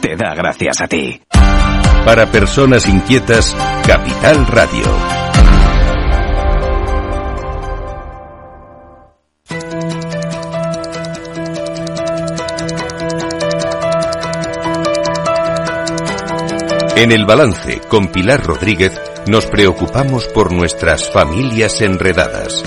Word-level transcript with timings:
te 0.00 0.16
da 0.16 0.34
gracias 0.34 0.80
a 0.80 0.86
ti. 0.86 1.20
Para 2.04 2.30
personas 2.30 2.88
inquietas, 2.88 3.56
Capital 3.86 4.46
Radio. 4.46 4.84
En 16.96 17.12
el 17.12 17.26
balance 17.26 17.80
con 17.88 18.08
Pilar 18.08 18.44
Rodríguez 18.44 19.00
nos 19.26 19.46
preocupamos 19.46 20.26
por 20.28 20.52
nuestras 20.52 21.10
familias 21.10 21.80
enredadas. 21.80 22.62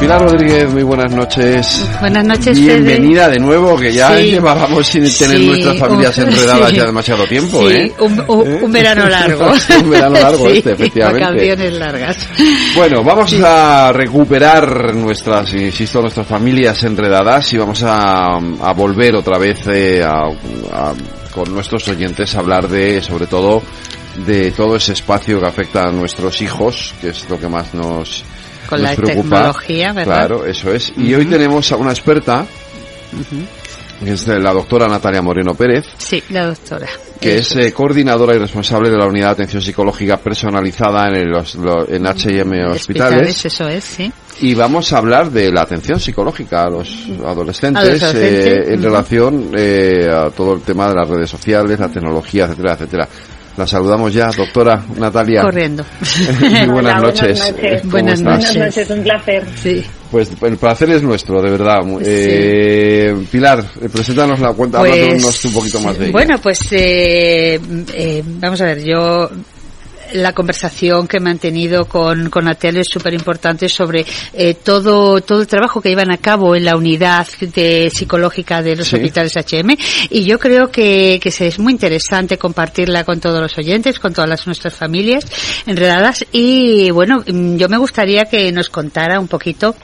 Pilar 0.00 0.20
Rodríguez, 0.20 0.70
muy 0.70 0.82
buenas 0.82 1.10
noches. 1.10 1.88
Buenas 2.00 2.24
noches, 2.24 2.58
Bienvenida 2.58 3.28
de 3.30 3.38
nuevo, 3.38 3.76
que 3.78 3.92
ya 3.92 4.14
llevábamos 4.20 4.86
sin 4.86 5.10
tener 5.16 5.40
nuestras 5.40 5.78
familias 5.78 6.18
enredadas 6.18 6.72
ya 6.72 6.84
demasiado 6.84 7.24
tiempo, 7.26 7.68
¿eh? 7.70 7.92
Un, 7.98 8.70
verano 8.70 9.08
largo. 9.08 9.52
un 9.82 9.90
verano 9.90 10.20
largo 10.20 10.48
este, 10.50 10.72
efectivamente. 10.72 11.24
Vacaciones 11.24 11.72
largas. 11.72 12.28
Bueno, 12.76 13.02
vamos 13.02 13.32
a 13.42 13.90
recuperar 13.92 14.94
nuestras, 14.94 15.54
insisto, 15.54 16.02
nuestras 16.02 16.26
familias 16.26 16.82
enredadas 16.84 17.52
y 17.54 17.56
vamos 17.56 17.82
a, 17.82 18.38
volver 18.76 19.14
otra 19.14 19.38
vez 19.38 19.60
eh, 19.68 20.06
con 21.34 21.54
nuestros 21.54 21.88
oyentes 21.88 22.34
a 22.34 22.40
hablar 22.40 22.68
de, 22.68 23.00
sobre 23.00 23.26
todo, 23.26 23.62
de 24.26 24.50
todo 24.50 24.76
ese 24.76 24.92
espacio 24.92 25.40
que 25.40 25.46
afecta 25.46 25.84
a 25.84 25.92
nuestros 25.92 26.42
hijos, 26.42 26.94
que 27.00 27.08
es 27.08 27.28
lo 27.30 27.38
que 27.40 27.48
más 27.48 27.72
nos 27.72 28.24
con 28.68 28.82
la 28.82 28.94
tecnología, 28.94 29.92
¿verdad? 29.92 30.26
Claro, 30.28 30.46
eso 30.46 30.72
es. 30.72 30.92
Y 30.96 31.14
hoy 31.14 31.26
tenemos 31.26 31.70
a 31.72 31.76
una 31.76 31.90
experta, 31.90 32.46
que 34.04 34.12
es 34.12 34.26
la 34.26 34.52
doctora 34.52 34.88
Natalia 34.88 35.22
Moreno 35.22 35.54
Pérez. 35.54 35.86
Sí, 35.96 36.22
la 36.30 36.46
doctora. 36.46 36.88
Que 37.20 37.38
es 37.38 37.56
eh, 37.56 37.72
coordinadora 37.72 38.34
y 38.34 38.38
responsable 38.38 38.90
de 38.90 38.98
la 38.98 39.06
unidad 39.06 39.28
de 39.28 39.32
atención 39.32 39.62
psicológica 39.62 40.18
personalizada 40.18 41.08
en, 41.08 41.14
el, 41.14 41.34
en 41.88 42.06
H&M 42.06 42.66
Hospitales. 42.66 43.44
Eso 43.44 43.68
es, 43.68 43.84
sí. 43.84 44.12
Y 44.40 44.54
vamos 44.54 44.92
a 44.92 44.98
hablar 44.98 45.30
de 45.30 45.50
la 45.50 45.62
atención 45.62 45.98
psicológica 45.98 46.64
a 46.64 46.70
los 46.70 47.08
adolescentes, 47.24 48.02
eh, 48.14 48.74
en 48.74 48.82
relación 48.82 49.50
eh, 49.56 50.10
a 50.12 50.30
todo 50.30 50.54
el 50.54 50.60
tema 50.60 50.88
de 50.88 50.94
las 50.94 51.08
redes 51.08 51.30
sociales, 51.30 51.78
la 51.80 51.88
tecnología, 51.88 52.44
etcétera, 52.44 52.74
etcétera. 52.74 53.08
La 53.56 53.66
saludamos 53.66 54.12
ya, 54.12 54.30
doctora 54.30 54.82
Natalia. 54.98 55.40
Corriendo. 55.40 55.84
Muy 56.40 56.66
buenas, 56.68 57.02
noches. 57.02 57.54
Buenas 57.84 58.20
noches. 58.20 58.52
Buenas 58.52 58.56
noches, 58.56 58.90
un 58.90 59.02
placer. 59.02 59.44
Sí. 59.62 59.84
Pues 60.10 60.30
el 60.42 60.56
placer 60.58 60.90
es 60.90 61.02
nuestro, 61.02 61.40
de 61.40 61.50
verdad. 61.50 61.80
Eh, 62.02 63.16
Pilar, 63.30 63.64
eh, 63.80 63.88
preséntanos 63.88 64.40
la 64.40 64.52
cuenta, 64.52 64.80
pues, 64.80 65.44
un 65.46 65.52
poquito 65.52 65.80
más 65.80 65.98
de 65.98 66.04
ella. 66.04 66.12
Bueno, 66.12 66.38
pues 66.38 66.60
eh, 66.72 67.58
eh, 67.94 68.22
vamos 68.24 68.60
a 68.60 68.66
ver, 68.66 68.84
yo 68.84 69.30
la 70.14 70.32
conversación 70.32 71.06
que 71.08 71.18
he 71.18 71.20
mantenido 71.20 71.86
con, 71.86 72.30
con 72.30 72.48
Atel 72.48 72.78
es 72.78 72.88
súper 72.88 73.14
importante 73.14 73.68
sobre 73.68 74.04
eh, 74.32 74.54
todo, 74.54 75.20
todo 75.20 75.40
el 75.40 75.46
trabajo 75.46 75.80
que 75.80 75.88
llevan 75.88 76.10
a 76.10 76.18
cabo 76.18 76.54
en 76.54 76.64
la 76.64 76.76
unidad 76.76 77.26
de, 77.40 77.90
psicológica 77.90 78.62
de 78.62 78.76
los 78.76 78.92
hospitales 78.92 79.34
HM 79.36 79.76
y 80.10 80.24
yo 80.24 80.38
creo 80.38 80.70
que, 80.70 81.18
que 81.22 81.28
es 81.28 81.58
muy 81.58 81.72
interesante 81.72 82.38
compartirla 82.38 83.04
con 83.04 83.20
todos 83.20 83.40
los 83.40 83.56
oyentes, 83.58 83.98
con 83.98 84.12
todas 84.12 84.28
las, 84.28 84.46
nuestras 84.46 84.74
familias 84.74 85.24
enredadas. 85.66 86.24
Y 86.32 86.90
bueno, 86.90 87.22
yo 87.26 87.68
me 87.68 87.78
gustaría 87.78 88.24
que 88.24 88.52
nos 88.52 88.68
contara 88.68 89.20
un 89.20 89.28
poquito 89.28 89.74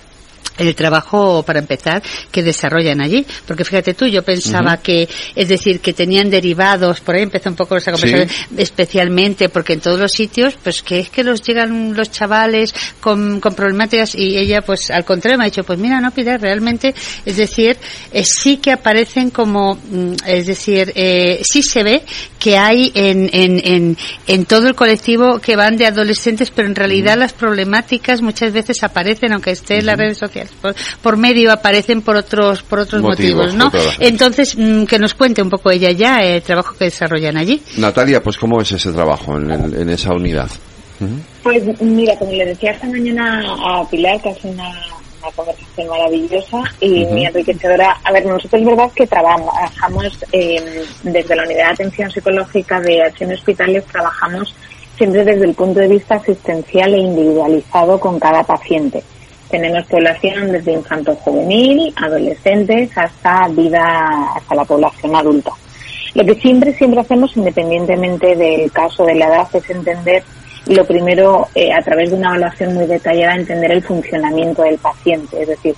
el 0.58 0.74
trabajo 0.74 1.42
para 1.42 1.58
empezar 1.58 2.02
que 2.30 2.42
desarrollan 2.42 3.00
allí. 3.00 3.26
Porque 3.46 3.64
fíjate 3.64 3.94
tú 3.94 4.06
yo 4.06 4.22
pensaba 4.22 4.76
que 4.78 5.08
es 5.34 5.48
decir 5.48 5.80
que 5.80 5.92
tenían 5.92 6.30
derivados 6.30 7.00
por 7.00 7.14
ahí 7.14 7.22
empezó 7.22 7.50
un 7.50 7.56
poco 7.56 7.76
esa 7.76 7.92
conversación 7.92 8.28
especialmente 8.56 9.48
porque 9.48 9.74
en 9.74 9.80
todos 9.80 9.98
los 9.98 10.12
sitios 10.12 10.54
pues 10.62 10.82
que 10.82 11.00
es 11.00 11.10
que 11.10 11.24
los 11.24 11.42
llegan 11.42 11.94
los 11.94 12.10
chavales 12.10 12.74
con, 13.00 13.40
con 13.40 13.54
problemáticas 13.54 14.14
y 14.14 14.36
ella 14.36 14.62
pues 14.62 14.90
al 14.90 15.04
contrario 15.04 15.38
me 15.38 15.44
ha 15.44 15.46
dicho 15.46 15.64
pues 15.64 15.78
mira 15.78 16.00
no 16.00 16.10
pide 16.10 16.38
realmente 16.38 16.94
es 17.24 17.36
decir 17.36 17.76
eh, 18.12 18.24
sí 18.24 18.58
que 18.58 18.72
aparecen 18.72 19.30
como 19.30 19.74
mm, 19.74 20.14
es 20.26 20.46
decir 20.46 20.92
eh, 20.94 21.40
sí 21.44 21.62
se 21.62 21.82
ve 21.82 22.02
que 22.38 22.58
hay 22.58 22.90
en, 22.94 23.30
en, 23.32 23.60
en, 23.64 23.96
en 24.26 24.44
todo 24.46 24.68
el 24.68 24.74
colectivo 24.74 25.38
que 25.38 25.56
van 25.56 25.76
de 25.76 25.86
adolescentes 25.86 26.50
pero 26.50 26.68
en 26.68 26.74
realidad 26.74 27.16
las 27.16 27.32
problemáticas 27.32 28.20
muchas 28.20 28.52
veces 28.52 28.82
aparecen 28.82 29.32
aunque 29.32 29.52
esté 29.52 29.78
en 29.78 29.86
las 29.86 29.96
redes 29.96 30.18
sociales 30.18 30.41
por, 31.02 31.16
medio 31.16 31.52
aparecen 31.52 32.02
por 32.02 32.16
otros 32.16 32.62
por 32.62 32.80
otros 32.80 33.02
motivos, 33.02 33.54
¿no? 33.54 33.70
Entonces, 33.98 34.56
mm, 34.56 34.84
que 34.84 34.98
nos 34.98 35.14
cuente 35.14 35.42
un 35.42 35.50
poco 35.50 35.70
ella 35.70 35.90
ya 35.90 36.18
el 36.18 36.42
trabajo 36.42 36.74
que 36.76 36.86
desarrollan 36.86 37.36
allí. 37.36 37.62
Natalia, 37.78 38.22
pues 38.22 38.36
¿cómo 38.36 38.60
es 38.60 38.72
ese 38.72 38.92
trabajo 38.92 39.36
en, 39.36 39.50
en 39.50 39.88
esa 39.90 40.12
unidad? 40.12 40.50
Pues 41.42 41.80
mira, 41.80 42.16
como 42.16 42.32
le 42.32 42.46
decía 42.46 42.70
esta 42.72 42.86
mañana 42.86 43.42
a 43.64 43.88
Pilar, 43.88 44.20
que 44.22 44.30
hace 44.30 44.48
una, 44.48 44.70
conversación 45.36 45.88
maravillosa 45.88 46.62
y 46.80 47.04
muy 47.06 47.24
enriquecedora. 47.24 47.96
A 48.04 48.12
ver, 48.12 48.26
nosotros 48.26 48.60
es 48.60 48.66
verdad 48.66 48.90
que 48.94 49.06
trabajamos 49.06 50.18
desde 51.02 51.36
la 51.36 51.44
unidad 51.44 51.66
de 51.66 51.72
atención 51.72 52.10
psicológica 52.10 52.80
de 52.80 53.02
Acción 53.02 53.32
Hospitales, 53.32 53.84
trabajamos 53.86 54.54
siempre 54.96 55.24
desde 55.24 55.44
el 55.44 55.54
punto 55.54 55.78
de 55.80 55.88
vista 55.88 56.16
asistencial 56.16 56.94
e 56.94 56.98
individualizado 56.98 58.00
con 58.00 58.18
cada 58.18 58.42
paciente. 58.42 59.02
Tenemos 59.52 59.84
población 59.84 60.50
desde 60.50 60.72
infanto 60.72 61.14
juvenil, 61.14 61.92
adolescentes, 61.96 62.90
hasta 62.96 63.48
vida, 63.48 64.32
hasta 64.34 64.54
la 64.54 64.64
población 64.64 65.14
adulta. 65.14 65.52
Lo 66.14 66.24
que 66.24 66.34
siempre, 66.36 66.72
siempre 66.72 67.00
hacemos, 67.00 67.36
independientemente 67.36 68.34
del 68.34 68.72
caso 68.72 69.04
de 69.04 69.14
la 69.14 69.26
edad, 69.26 69.48
es 69.52 69.68
entender 69.68 70.24
lo 70.66 70.86
primero, 70.86 71.48
eh, 71.54 71.70
a 71.70 71.82
través 71.82 72.10
de 72.10 72.16
una 72.16 72.28
evaluación 72.28 72.74
muy 72.74 72.86
detallada, 72.86 73.34
entender 73.34 73.72
el 73.72 73.82
funcionamiento 73.82 74.62
del 74.62 74.78
paciente, 74.78 75.42
es 75.42 75.48
decir, 75.48 75.74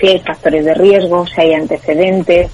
si 0.00 0.06
hay 0.08 0.18
factores 0.20 0.64
de 0.64 0.72
riesgo, 0.72 1.26
si 1.26 1.42
hay 1.42 1.52
antecedentes, 1.52 2.50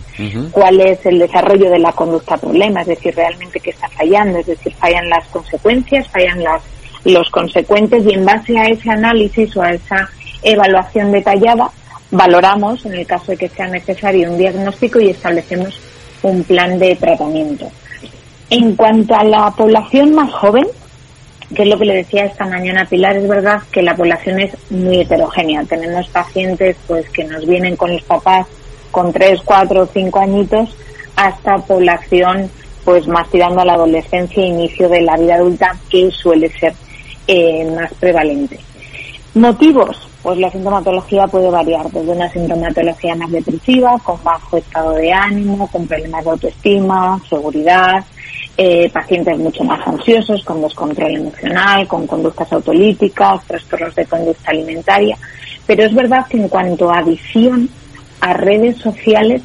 cuál 0.51 0.81
es 0.81 1.07
el 1.07 1.21
desarrollo 1.21 1.71
de 1.71 1.79
la 1.79 1.93
conducta 1.93 2.37
problema, 2.37 2.81
es 2.81 2.89
decir, 2.89 3.15
realmente 3.15 3.61
qué 3.61 3.71
está 3.71 3.89
fallando, 3.89 4.41
es 4.41 4.47
decir, 4.47 4.75
fallan 4.75 5.09
las 5.09 5.29
consecuencias, 5.29 6.09
fallan 6.09 6.43
las, 6.43 6.61
los 7.05 7.31
consecuentes 7.31 8.05
y 8.05 8.15
en 8.15 8.25
base 8.25 8.59
a 8.59 8.65
ese 8.65 8.91
análisis 8.91 9.57
o 9.57 9.63
a 9.63 9.75
esa 9.75 10.11
evaluación 10.43 11.13
detallada, 11.13 11.71
valoramos, 12.11 12.85
en 12.87 12.95
el 12.95 13.07
caso 13.07 13.33
de 13.33 13.39
que 13.39 13.49
sea 13.49 13.69
necesario, 13.69 14.31
un 14.31 14.39
diagnóstico 14.39 15.01
y 15.01 15.11
establecemos 15.11 15.81
un 16.23 16.43
plan 16.45 16.79
de 16.79 16.97
tratamiento. 16.97 17.71
En 18.51 18.75
cuanto 18.75 19.15
a 19.15 19.25
la 19.25 19.51
población 19.53 20.13
más 20.15 20.31
joven, 20.33 20.67
que 21.55 21.63
es 21.63 21.69
lo 21.69 21.79
que 21.79 21.85
le 21.85 21.97
decía 21.97 22.25
esta 22.25 22.47
mañana 22.47 22.85
Pilar, 22.85 23.17
es 23.17 23.29
verdad 23.29 23.63
que 23.71 23.83
la 23.83 23.97
población 23.97 24.41
es 24.41 24.53
muy 24.71 25.01
heterogénea. 25.01 25.65
Tenemos 25.65 26.09
pacientes 26.09 26.77
pues 26.87 27.09
que 27.11 27.25
nos 27.25 27.47
vienen 27.47 27.77
con 27.77 27.93
los 27.93 28.03
papás 28.03 28.47
con 28.91 29.13
tres, 29.13 29.41
cuatro, 29.45 29.89
cinco 29.93 30.19
añitos, 30.21 30.77
hasta 31.17 31.59
población 31.59 32.51
pues 32.85 33.07
más 33.07 33.29
tirando 33.31 33.61
a 33.61 33.65
la 33.65 33.75
adolescencia 33.75 34.43
e 34.43 34.49
inicio 34.49 34.89
de 34.89 35.03
la 35.03 35.17
vida 35.17 35.35
adulta, 35.35 35.77
que 35.89 36.11
suele 36.11 36.51
ser 36.59 36.73
eh, 37.27 37.71
más 37.77 37.93
prevalente. 37.95 38.59
Motivos, 39.35 40.10
pues 40.23 40.39
la 40.39 40.51
sintomatología 40.51 41.27
puede 41.27 41.51
variar 41.51 41.91
desde 41.91 42.13
una 42.13 42.31
sintomatología 42.31 43.15
más 43.15 43.31
depresiva, 43.31 43.99
con 44.05 44.23
bajo 44.23 44.59
estado 44.59 44.93
de 44.93 45.13
ánimo, 45.13 45.67
con 45.69 45.87
problemas 45.87 46.25
de 46.25 46.31
autoestima, 46.31 47.21
seguridad, 47.29 48.05
eh, 48.57 48.91
pacientes 48.91 49.39
mucho 49.39 49.65
más 49.65 49.87
ansiosos, 49.87 50.45
con 50.45 50.61
descontrol 50.61 51.17
emocional, 51.17 51.89
con 51.89 52.07
conductas 52.07 52.53
autolíticas, 52.53 53.43
trastornos 53.47 53.95
de 53.95 54.05
conducta 54.05 54.51
alimentaria. 54.51 55.17
Pero 55.67 55.85
es 55.85 55.95
verdad 55.95 56.27
que 56.27 56.37
en 56.37 56.49
cuanto 56.49 56.91
a 56.91 56.99
adicción 56.99 57.71
a 58.21 58.35
redes 58.35 58.77
sociales, 58.77 59.43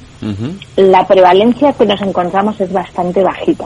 la 0.76 1.08
prevalencia 1.08 1.72
que 1.74 1.86
nos 1.86 2.02
encontramos 2.02 2.60
es 2.60 2.74
bastante 2.74 3.24
bajita. 3.24 3.66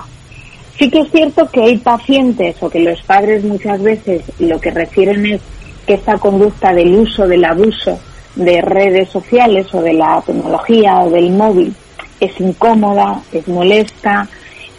Sí 0.78 0.90
que 0.90 1.00
es 1.00 1.12
cierto 1.12 1.50
que 1.50 1.64
hay 1.64 1.78
pacientes 1.78 2.56
o 2.62 2.70
que 2.70 2.80
los 2.80 3.02
padres 3.02 3.44
muchas 3.44 3.82
veces 3.82 4.22
lo 4.40 4.60
que 4.60 4.72
refieren 4.72 5.26
es 5.26 5.42
que 5.90 5.96
esta 5.96 6.20
conducta 6.20 6.72
del 6.72 6.94
uso, 6.94 7.28
del 7.28 7.44
abuso 7.44 8.00
de 8.36 8.62
redes 8.62 9.10
sociales 9.10 9.74
o 9.74 9.82
de 9.82 9.94
la 9.94 10.22
tecnología 10.22 11.00
o 11.00 11.10
del 11.10 11.32
móvil 11.32 11.74
es 12.20 12.40
incómoda, 12.40 13.20
es 13.32 13.48
molesta, 13.48 14.28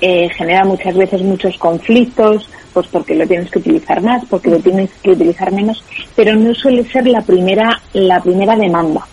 eh, 0.00 0.28
genera 0.28 0.64
muchas 0.64 0.96
veces 0.96 1.22
muchos 1.22 1.58
conflictos, 1.58 2.48
pues 2.72 2.86
porque 2.86 3.16
lo 3.16 3.26
tienes 3.26 3.50
que 3.50 3.58
utilizar 3.58 4.00
más, 4.00 4.24
porque 4.26 4.50
lo 4.50 4.60
tienes 4.60 4.88
que 5.02 5.10
utilizar 5.10 5.50
menos, 5.50 5.82
pero 6.14 6.36
no 6.36 6.54
suele 6.54 6.84
ser 6.84 7.08
la 7.08 7.22
primera, 7.22 7.82
la 7.92 8.20
primera 8.20 8.54
demanda. 8.54 9.04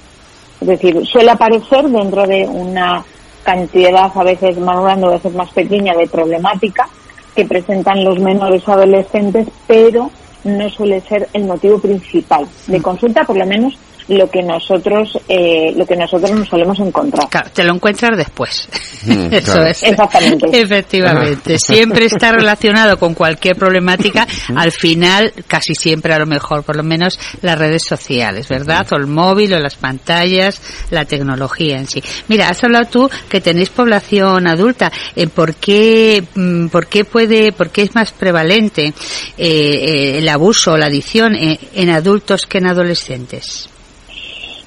Es 0.62 0.68
decir, 0.68 1.04
suele 1.04 1.32
aparecer 1.32 1.84
dentro 1.90 2.28
de 2.28 2.46
una 2.46 3.04
cantidad 3.42 4.12
a 4.14 4.24
veces 4.24 4.56
más 4.60 4.80
grande, 4.82 5.08
a 5.08 5.12
veces 5.18 5.34
más 5.34 5.50
pequeña 5.50 5.96
de 5.96 6.06
problemática 6.06 6.88
que 7.36 7.44
presentan 7.46 8.04
los 8.04 8.20
menores 8.20 8.70
adolescentes, 8.70 9.48
pero 9.66 10.12
no 10.48 10.70
suele 10.70 11.02
ser 11.08 11.30
el 11.34 11.46
motivo 11.46 11.80
principal 11.80 12.48
de 12.68 12.82
consulta, 12.82 13.24
por 13.26 13.38
lo 13.38 13.46
menos 13.46 13.78
lo 14.08 14.30
que 14.30 14.42
nosotros 14.42 15.18
eh, 15.28 15.74
lo 15.76 15.86
que 15.86 15.96
nosotros 15.96 16.32
nos 16.32 16.48
solemos 16.48 16.80
encontrar. 16.80 17.30
Claro, 17.30 17.50
te 17.54 17.64
lo 17.64 17.74
encuentras 17.74 18.18
después. 18.18 18.68
Mm, 19.06 19.28
Eso 19.34 19.54
claro. 19.54 19.68
es. 19.68 19.84
Exactamente. 19.84 20.62
Efectivamente. 20.62 21.60
Siempre 21.60 22.06
está 22.06 22.32
relacionado 22.32 22.98
con 22.98 23.14
cualquier 23.14 23.56
problemática. 23.56 24.28
Al 24.56 24.72
final, 24.72 25.34
casi 25.48 25.76
siempre 25.76 26.14
a 26.14 26.20
lo 26.20 26.26
mejor, 26.26 26.64
por 26.64 26.76
lo 26.76 26.84
menos 26.84 27.20
las 27.42 27.58
redes 27.58 27.84
sociales, 27.84 28.48
¿verdad? 28.48 28.88
O 28.92 28.96
el 28.96 29.08
móvil 29.08 29.54
o 29.54 29.60
las 29.60 29.76
pantallas, 29.76 30.62
la 30.90 31.06
tecnología 31.06 31.78
en 31.78 31.88
sí. 31.88 32.02
Mira, 32.28 32.50
has 32.50 32.64
hablado 32.64 32.86
tú 32.86 33.10
que 33.30 33.42
tenéis 33.42 33.70
población 33.70 34.48
adulta. 34.48 34.92
Eh, 35.16 35.28
¿Por 35.28 35.56
qué, 35.56 36.24
mm, 36.36 36.68
por 36.68 36.88
qué 36.88 37.06
puede, 37.06 37.52
por 37.52 37.70
qué 37.70 37.84
es 37.84 37.96
más 37.96 38.12
prevalente 38.12 38.88
eh, 38.88 38.94
eh, 39.38 40.18
el 40.20 40.30
abuso 40.30 40.74
o 40.74 40.78
la 40.78 40.88
adicción 40.88 41.36
en, 41.36 41.58
en 41.74 41.90
adultos 41.90 42.46
que 42.46 42.60
en 42.60 42.68
adolescentes? 42.68 43.70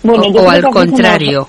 Bueno, 0.02 0.22
o 0.40 0.50
al 0.50 0.62
contrario. 0.72 1.48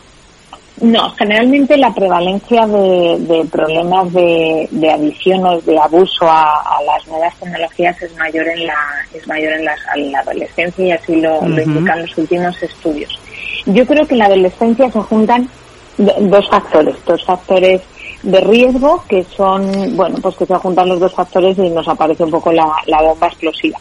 No, 0.82 1.12
generalmente 1.12 1.78
la 1.78 1.94
prevalencia 1.94 2.66
de, 2.66 3.18
de 3.20 3.46
problemas 3.52 4.12
de, 4.14 4.68
de 4.72 4.90
adicción 4.90 5.46
o 5.46 5.62
de 5.62 5.78
abuso 5.78 6.26
a, 6.28 6.42
a 6.44 6.82
las 6.84 7.08
nuevas 7.08 7.36
tecnologías 7.36 8.02
es 8.02 8.16
mayor 8.18 8.48
en 8.48 8.66
la 8.66 8.74
es 9.14 9.28
mayor 9.28 9.54
en 9.54 9.66
la, 9.66 9.76
en 9.96 10.12
la 10.12 10.20
adolescencia 10.20 10.86
y 10.86 10.92
así 10.92 11.16
lo, 11.18 11.40
indican 11.62 12.02
los 12.02 12.18
últimos 12.18 12.64
estudios. 12.64 13.20
Yo 13.68 13.86
creo 13.86 14.08
que 14.08 14.16
en 14.16 14.20
la 14.20 14.26
adolescencia 14.26 14.90
se 14.92 15.00
juntan 15.02 15.48
do- 16.00 16.16
dos 16.20 16.50
factores, 16.50 16.96
dos 17.06 17.24
factores 17.26 17.82
de 18.24 18.40
riesgo 18.42 19.04
que 19.08 19.24
son, 19.36 19.96
bueno, 19.96 20.16
pues 20.22 20.36
que 20.36 20.48
se 20.48 20.56
juntan 20.56 20.90
los 20.90 21.00
dos 21.00 21.14
factores 21.14 21.58
y 21.60 21.70
nos 21.70 21.88
aparece 21.88 22.24
un 22.24 22.32
poco 22.32 22.52
la, 22.52 22.66
la 22.88 23.02
bomba 23.04 23.28
explosiva. 23.28 23.78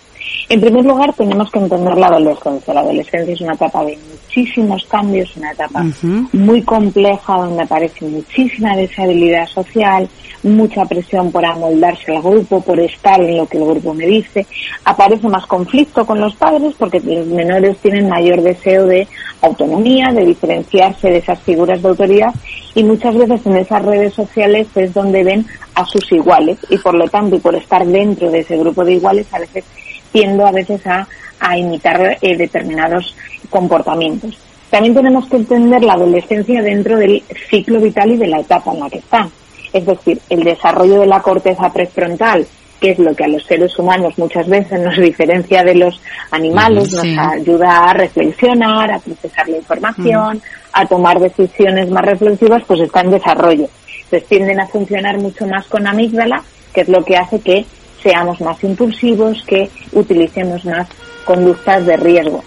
En 0.49 0.61
primer 0.61 0.85
lugar, 0.85 1.13
tenemos 1.15 1.51
que 1.51 1.59
entender 1.61 1.97
la 1.97 2.09
adolescencia. 2.09 2.75
La 2.75 2.81
adolescencia 2.81 3.35
es 3.35 3.41
una 3.41 3.55
etapa 3.55 3.85
de 3.85 3.99
muchísimos 4.13 4.85
cambios, 4.87 5.37
una 5.37 5.53
etapa 5.53 5.85
muy 6.33 6.63
compleja 6.63 7.37
donde 7.37 7.63
aparece 7.63 8.05
muchísima 8.07 8.77
deshabilidad 8.77 9.47
social, 9.47 10.09
mucha 10.43 10.85
presión 10.87 11.31
por 11.31 11.45
amoldarse 11.45 12.17
al 12.17 12.23
grupo, 12.23 12.61
por 12.61 12.81
estar 12.81 13.21
en 13.21 13.37
lo 13.37 13.47
que 13.47 13.59
el 13.59 13.65
grupo 13.65 13.95
me 13.95 14.07
dice. 14.07 14.47
Aparece 14.85 15.29
más 15.29 15.47
conflicto 15.47 16.05
con 16.05 16.21
los 16.21 16.35
padres 16.35 16.75
porque 16.79 17.01
los 17.01 17.27
menores 17.27 17.79
tienen 17.79 18.09
mayor 18.09 18.43
deseo 18.43 18.87
de 18.87 19.07
autonomía, 19.43 20.13
de 20.13 20.25
diferenciarse 20.25 21.11
de 21.11 21.19
esas 21.19 21.41
figuras 21.41 21.81
de 21.83 21.89
autoridad 21.89 22.35
y 22.75 22.85
muchas 22.85 23.17
veces 23.17 23.45
en 23.47 23.57
esas 23.57 23.85
redes 23.85 24.15
sociales 24.15 24.69
es 24.77 24.95
donde 24.95 25.25
ven 25.25 25.47
a 25.75 25.85
sus 25.85 26.11
iguales 26.13 26.59
y 26.69 26.79
por 26.79 26.95
lo 26.95 27.09
tanto 27.09 27.37
y 27.37 27.41
por 27.41 27.55
estar 27.55 27.87
dentro 27.87 28.31
de 28.31 28.41
ese 28.41 28.57
grupo 28.57 28.85
de 28.85 28.95
iguales 28.95 29.27
a 29.33 29.39
veces 29.39 29.65
tiendo 30.13 30.47
a 30.47 30.53
veces 30.53 30.87
a, 30.87 31.07
a 31.39 31.57
imitar 31.57 32.19
eh, 32.21 32.37
determinados 32.37 33.15
comportamientos. 33.49 34.39
También 34.71 34.95
tenemos 34.95 35.27
que 35.27 35.37
entender 35.37 35.83
la 35.83 35.95
adolescencia 35.95 36.63
dentro 36.63 36.97
del 36.97 37.23
ciclo 37.49 37.81
vital 37.81 38.13
y 38.13 38.17
de 38.17 38.29
la 38.29 38.41
etapa 38.41 38.73
en 38.73 38.81
la 38.81 38.91
que 38.91 38.99
están. 38.99 39.31
Es 39.73 39.85
decir, 39.85 40.21
el 40.29 40.45
desarrollo 40.45 41.01
de 41.01 41.07
la 41.07 41.21
corteza 41.21 41.73
prefrontal, 41.73 42.47
que 42.81 42.93
es 42.93 42.99
lo 42.99 43.15
que 43.15 43.25
a 43.25 43.29
los 43.29 43.45
seres 43.45 43.77
humanos 43.79 44.17
muchas 44.17 44.49
veces 44.49 44.81
nos 44.81 44.97
diferencia 45.01 45.65
de 45.65 45.75
los 45.75 46.01
animales, 46.31 46.91
sí. 46.91 46.97
nos 46.97 47.33
ayuda 47.33 47.91
a 47.91 47.93
reflexionar, 47.95 48.93
a 48.93 48.99
procesar 49.01 49.49
la 49.49 49.57
información, 49.57 50.41
a 50.73 50.87
tomar 50.87 51.19
decisiones 51.19 51.91
más 51.91 52.05
reflexivas, 52.05 52.63
pues 52.67 52.81
está 52.81 53.01
en 53.01 53.11
desarrollo. 53.11 53.69
Entonces 54.05 54.29
tienden 54.29 54.61
a 54.61 54.67
funcionar 54.69 55.19
mucho 55.19 55.47
más 55.47 55.67
con 55.67 55.87
amígdala, 55.87 56.43
que 56.73 56.83
es 56.83 56.89
lo 56.89 57.05
que 57.05 57.17
hace 57.17 57.41
que 57.41 57.65
seamos 58.03 58.41
más 58.41 58.63
impulsivos, 58.65 59.43
que 59.47 59.71
utilicemos 59.93 60.65
más 60.65 60.89
conductas 61.25 61.85
de 61.87 61.97
riesgo. 61.97 62.43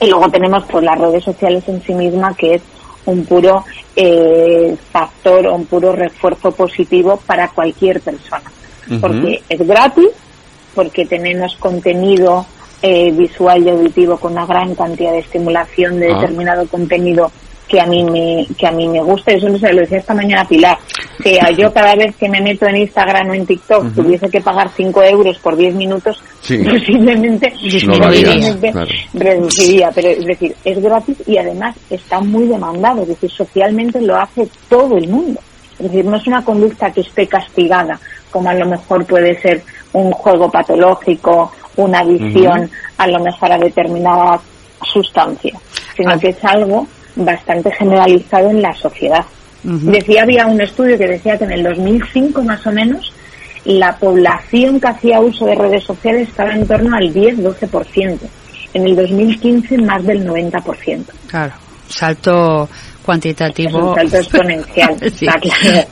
Y 0.00 0.06
luego 0.08 0.28
tenemos 0.30 0.64
pues 0.64 0.82
las 0.84 0.98
redes 0.98 1.22
sociales 1.22 1.62
en 1.68 1.80
sí 1.82 1.94
misma, 1.94 2.34
que 2.34 2.54
es 2.56 2.62
un 3.06 3.24
puro 3.24 3.64
eh, 3.94 4.74
factor 4.90 5.46
o 5.46 5.54
un 5.54 5.66
puro 5.66 5.92
refuerzo 5.92 6.50
positivo 6.50 7.20
para 7.24 7.48
cualquier 7.48 8.00
persona. 8.00 8.50
Porque 9.00 9.42
es 9.48 9.66
gratis, 9.66 10.08
porque 10.74 11.06
tenemos 11.06 11.54
contenido 11.56 12.46
eh, 12.82 13.12
visual 13.12 13.62
y 13.62 13.70
auditivo 13.70 14.18
con 14.18 14.32
una 14.32 14.44
gran 14.44 14.74
cantidad 14.74 15.12
de 15.12 15.20
estimulación 15.20 16.00
de 16.00 16.12
Ah. 16.12 16.20
determinado 16.20 16.66
contenido 16.66 17.30
que 17.74 17.80
a 17.80 17.86
mí 17.86 18.04
me 18.04 18.46
que 18.56 18.68
a 18.68 18.70
mí 18.70 18.86
me 18.86 19.00
gusta 19.02 19.32
eso 19.32 19.48
no 19.48 19.58
se 19.58 19.72
lo 19.72 19.80
decía 19.80 19.98
esta 19.98 20.14
mañana 20.14 20.46
Pilar 20.46 20.78
que 21.20 21.40
yo 21.58 21.72
cada 21.72 21.96
vez 21.96 22.14
que 22.14 22.28
me 22.28 22.40
meto 22.40 22.66
en 22.66 22.76
Instagram 22.76 23.30
o 23.30 23.34
en 23.34 23.44
TikTok 23.46 23.92
tuviese 23.96 24.28
que 24.30 24.40
pagar 24.40 24.70
5 24.76 25.02
euros 25.02 25.36
por 25.38 25.56
10 25.56 25.74
minutos 25.74 26.22
Sí. 26.40 26.58
posiblemente 26.58 27.52
No 27.86 27.96
lo 27.96 28.04
harías, 28.06 28.24
posiblemente 28.28 28.70
claro. 28.70 28.90
reduciría 29.14 29.90
pero 29.92 30.08
es 30.08 30.24
decir 30.24 30.54
es 30.64 30.80
gratis 30.80 31.16
y 31.26 31.36
además 31.36 31.74
está 31.90 32.20
muy 32.20 32.46
demandado 32.46 33.02
es 33.02 33.08
decir 33.08 33.30
socialmente 33.32 34.00
lo 34.00 34.14
hace 34.16 34.46
todo 34.68 34.96
el 34.96 35.08
mundo 35.08 35.40
es 35.80 35.86
decir 35.90 36.04
no 36.04 36.16
es 36.16 36.26
una 36.28 36.44
conducta 36.44 36.92
que 36.92 37.00
esté 37.00 37.26
castigada 37.26 37.98
como 38.30 38.50
a 38.50 38.54
lo 38.54 38.66
mejor 38.66 39.04
puede 39.04 39.40
ser 39.40 39.62
un 39.94 40.12
juego 40.12 40.48
patológico 40.48 41.50
una 41.76 41.98
adicción 42.00 42.70
a 42.98 43.06
lo 43.08 43.18
mejor 43.18 43.50
a 43.50 43.58
determinada 43.58 44.40
sustancia 44.92 45.58
sino 45.96 46.10
Ah. 46.12 46.18
que 46.20 46.28
es 46.28 46.44
algo 46.44 46.86
bastante 47.16 47.70
generalizado 47.72 48.50
en 48.50 48.62
la 48.62 48.74
sociedad. 48.74 49.24
Decía, 49.62 50.22
había 50.24 50.46
un 50.46 50.60
estudio 50.60 50.98
que 50.98 51.06
decía 51.06 51.38
que 51.38 51.44
en 51.44 51.52
el 51.52 51.62
2005 51.62 52.42
más 52.42 52.66
o 52.66 52.72
menos 52.72 53.14
la 53.64 53.96
población 53.96 54.78
que 54.78 54.88
hacía 54.88 55.20
uso 55.20 55.46
de 55.46 55.54
redes 55.54 55.84
sociales 55.84 56.28
estaba 56.28 56.52
en 56.52 56.66
torno 56.66 56.94
al 56.94 57.12
10-12%. 57.14 58.18
En 58.74 58.86
el 58.86 58.96
2015 58.96 59.78
más 59.78 60.04
del 60.04 60.26
90%. 60.26 61.04
Claro, 61.28 61.52
salto 61.94 62.68
Es 62.72 63.06
cuantitativo. 63.06 63.90
un 63.90 63.94
salto 63.96 64.16
exponencial, 64.16 64.96
Sí. 65.14 65.26
está 65.26 65.38
claro. 65.38 65.88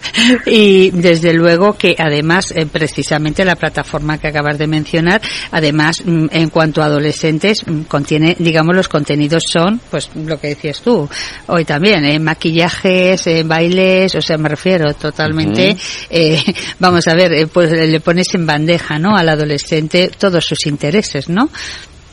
Y 0.47 0.91
desde 0.93 1.35
luego 1.35 1.75
que 1.75 1.95
además, 1.99 2.53
eh, 2.57 2.65
precisamente 2.65 3.45
la 3.45 3.55
plataforma 3.57 4.17
que 4.17 4.29
acabas 4.29 4.57
de 4.57 4.67
mencionar, 4.67 5.21
además, 5.51 6.03
mm, 6.05 6.27
en 6.31 6.49
cuanto 6.49 6.81
a 6.83 6.87
adolescentes, 6.87 7.59
mm, 7.67 7.83
contiene, 7.83 8.35
digamos, 8.39 8.75
los 8.75 8.89
contenidos 8.89 9.43
son, 9.47 9.79
pues, 9.91 10.09
lo 10.15 10.41
que 10.41 10.49
decías 10.49 10.81
tú, 10.81 11.07
hoy 11.49 11.67
también, 11.67 12.03
eh, 12.07 12.19
maquillajes, 12.19 13.27
eh, 13.27 13.43
bailes, 13.45 14.15
o 14.15 14.23
sea, 14.23 14.39
me 14.39 14.49
refiero 14.49 14.95
totalmente, 14.95 15.77
eh, 16.09 16.41
vamos 16.79 17.07
a 17.09 17.15
ver, 17.15 17.33
eh, 17.35 17.47
pues 17.47 17.71
le 17.71 18.01
pones 18.01 18.35
en 18.35 18.47
bandeja, 18.47 18.99
¿no? 18.99 19.15
Al 19.17 19.29
adolescente 19.29 20.11
todos 20.19 20.45
sus 20.47 20.67
intereses, 20.67 21.29
¿no? 21.29 21.51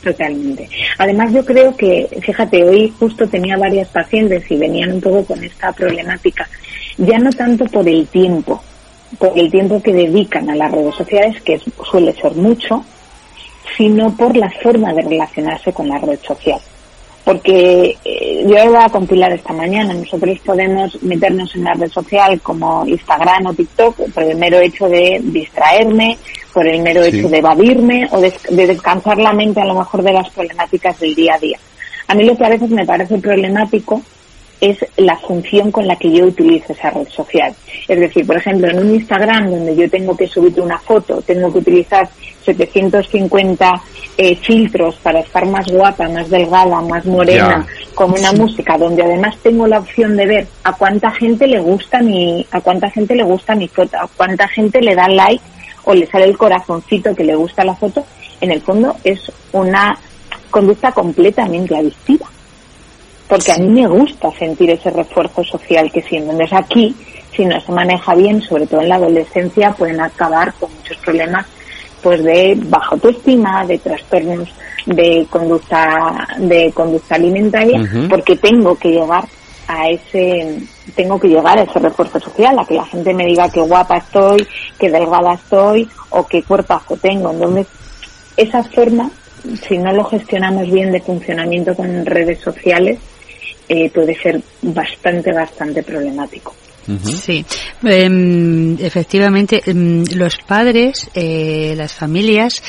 Totalmente. 0.02 0.68
Además, 0.98 1.32
yo 1.32 1.44
creo 1.44 1.76
que, 1.76 2.08
fíjate, 2.22 2.64
hoy 2.64 2.92
justo 2.98 3.28
tenía 3.28 3.58
varias 3.58 3.88
pacientes 3.88 4.50
y 4.50 4.56
venían 4.56 4.92
un 4.92 5.00
poco 5.00 5.24
con 5.26 5.44
esta 5.44 5.72
problemática, 5.72 6.48
ya 6.96 7.18
no 7.18 7.30
tanto 7.30 7.66
por 7.66 7.86
el 7.86 8.06
tiempo, 8.06 8.62
por 9.18 9.38
el 9.38 9.50
tiempo 9.50 9.82
que 9.82 9.92
dedican 9.92 10.48
a 10.48 10.56
las 10.56 10.72
redes 10.72 10.94
sociales, 10.94 11.42
que 11.42 11.60
suele 11.90 12.14
ser 12.14 12.32
mucho, 12.32 12.82
sino 13.76 14.16
por 14.16 14.36
la 14.36 14.50
forma 14.62 14.92
de 14.94 15.02
relacionarse 15.02 15.72
con 15.72 15.88
la 15.88 15.98
red 15.98 16.18
social. 16.26 16.60
Porque 17.24 17.96
eh, 18.04 18.44
yo 18.46 18.64
iba 18.64 18.84
a 18.84 18.88
compilar 18.88 19.32
esta 19.32 19.52
mañana, 19.52 19.92
nosotros 19.94 20.38
podemos 20.40 21.00
meternos 21.02 21.54
en 21.54 21.64
la 21.64 21.74
red 21.74 21.90
social 21.90 22.40
como 22.40 22.86
Instagram 22.86 23.46
o 23.46 23.54
TikTok 23.54 24.10
por 24.12 24.22
el 24.22 24.36
mero 24.36 24.58
hecho 24.58 24.88
de 24.88 25.20
distraerme, 25.22 26.16
por 26.52 26.66
el 26.66 26.80
mero 26.82 27.04
Sí. 27.04 27.18
hecho 27.18 27.28
de 27.28 27.38
evadirme 27.38 28.08
o 28.10 28.20
de, 28.20 28.32
de 28.50 28.66
descansar 28.66 29.18
la 29.18 29.32
mente 29.32 29.60
a 29.60 29.66
lo 29.66 29.74
mejor 29.74 30.02
de 30.02 30.12
las 30.12 30.30
problemáticas 30.30 30.98
del 30.98 31.14
día 31.14 31.34
a 31.34 31.38
día. 31.38 31.58
A 32.08 32.14
mí 32.14 32.24
lo 32.24 32.36
que 32.36 32.44
a 32.44 32.48
veces 32.48 32.70
me 32.70 32.84
parece 32.86 33.18
problemático 33.18 34.02
es 34.60 34.78
la 34.96 35.16
función 35.16 35.70
con 35.70 35.86
la 35.86 35.96
que 35.96 36.12
yo 36.12 36.26
utilizo 36.26 36.72
esa 36.72 36.90
red 36.90 37.08
social. 37.08 37.54
Es 37.88 37.98
decir, 37.98 38.26
por 38.26 38.36
ejemplo, 38.36 38.68
en 38.68 38.78
un 38.78 38.94
Instagram 38.94 39.50
donde 39.50 39.74
yo 39.74 39.88
tengo 39.88 40.16
que 40.16 40.26
subir 40.26 40.60
una 40.60 40.78
foto, 40.78 41.22
tengo 41.22 41.50
que 41.52 41.58
utilizar 41.58 42.08
750 42.44 43.82
eh, 44.18 44.36
filtros 44.36 44.96
para 44.96 45.20
estar 45.20 45.46
más 45.46 45.66
guapa, 45.66 46.08
más 46.08 46.28
delgada, 46.28 46.80
más 46.82 47.06
morena, 47.06 47.66
con 47.94 48.12
una 48.12 48.32
música 48.32 48.76
donde 48.76 49.02
además 49.02 49.36
tengo 49.42 49.66
la 49.66 49.78
opción 49.78 50.16
de 50.16 50.26
ver 50.26 50.46
a 50.64 50.72
cuánta 50.72 51.10
gente 51.10 51.46
le 51.46 51.60
gusta 51.60 52.00
mi, 52.00 52.46
a 52.50 52.60
cuánta 52.60 52.90
gente 52.90 53.14
le 53.14 53.22
gusta 53.22 53.54
mi 53.54 53.68
foto, 53.68 53.96
a 53.98 54.08
cuánta 54.14 54.46
gente 54.48 54.80
le 54.82 54.94
da 54.94 55.08
like 55.08 55.42
o 55.84 55.94
le 55.94 56.06
sale 56.06 56.26
el 56.26 56.36
corazoncito 56.36 57.14
que 57.14 57.24
le 57.24 57.34
gusta 57.34 57.64
la 57.64 57.74
foto, 57.74 58.04
en 58.40 58.50
el 58.50 58.60
fondo 58.60 58.94
es 59.04 59.20
una 59.52 59.98
conducta 60.50 60.92
completamente 60.92 61.74
adictiva 61.74 62.26
porque 63.30 63.52
a 63.52 63.58
mí 63.58 63.68
me 63.68 63.86
gusta 63.86 64.28
sentir 64.32 64.70
ese 64.70 64.90
refuerzo 64.90 65.44
social 65.44 65.90
que 65.92 66.02
siento. 66.02 66.32
Entonces 66.32 66.58
aquí, 66.58 66.96
si 67.34 67.44
no 67.44 67.60
se 67.60 67.70
maneja 67.70 68.12
bien, 68.16 68.42
sobre 68.42 68.66
todo 68.66 68.80
en 68.80 68.88
la 68.88 68.96
adolescencia, 68.96 69.70
pueden 69.70 70.00
acabar 70.00 70.52
con 70.54 70.68
muchos 70.74 70.96
problemas 70.96 71.46
pues 72.02 72.24
de 72.24 72.58
baja 72.64 72.96
autoestima, 72.96 73.64
de 73.66 73.78
trastornos 73.78 74.48
de 74.86 75.26
conducta 75.30 76.26
de 76.38 76.72
conducta 76.72 77.14
alimentaria, 77.14 77.80
porque 78.08 78.34
tengo 78.34 78.74
que 78.76 78.90
llegar 78.90 79.24
a 79.68 79.88
ese 79.90 80.58
tengo 80.96 81.20
que 81.20 81.28
llegar 81.28 81.56
a 81.56 81.62
ese 81.62 81.78
refuerzo 81.78 82.18
social, 82.18 82.58
a 82.58 82.64
que 82.64 82.74
la 82.74 82.86
gente 82.86 83.14
me 83.14 83.26
diga 83.26 83.48
qué 83.48 83.60
guapa 83.60 83.98
estoy, 83.98 84.44
qué 84.76 84.90
delgada 84.90 85.34
estoy 85.34 85.88
o 86.08 86.26
qué 86.26 86.42
cuerpazo 86.42 86.96
tengo. 86.96 87.30
Entonces, 87.30 87.68
esa 88.36 88.64
forma, 88.64 89.08
si 89.68 89.78
no 89.78 89.92
lo 89.92 90.04
gestionamos 90.04 90.68
bien 90.68 90.90
de 90.90 91.00
funcionamiento 91.00 91.76
con 91.76 92.04
redes 92.06 92.40
sociales, 92.40 92.98
eh, 93.72 93.88
puede 93.88 94.16
ser 94.20 94.40
bastante, 94.62 95.32
bastante 95.32 95.84
problemático. 95.84 96.52
Sí, 97.04 97.44
em, 97.84 98.76
efectivamente, 98.80 99.62
em, 99.64 100.02
los 100.16 100.38
padres, 100.38 101.08
eh, 101.14 101.74
las 101.76 101.94
familias, 101.94 102.60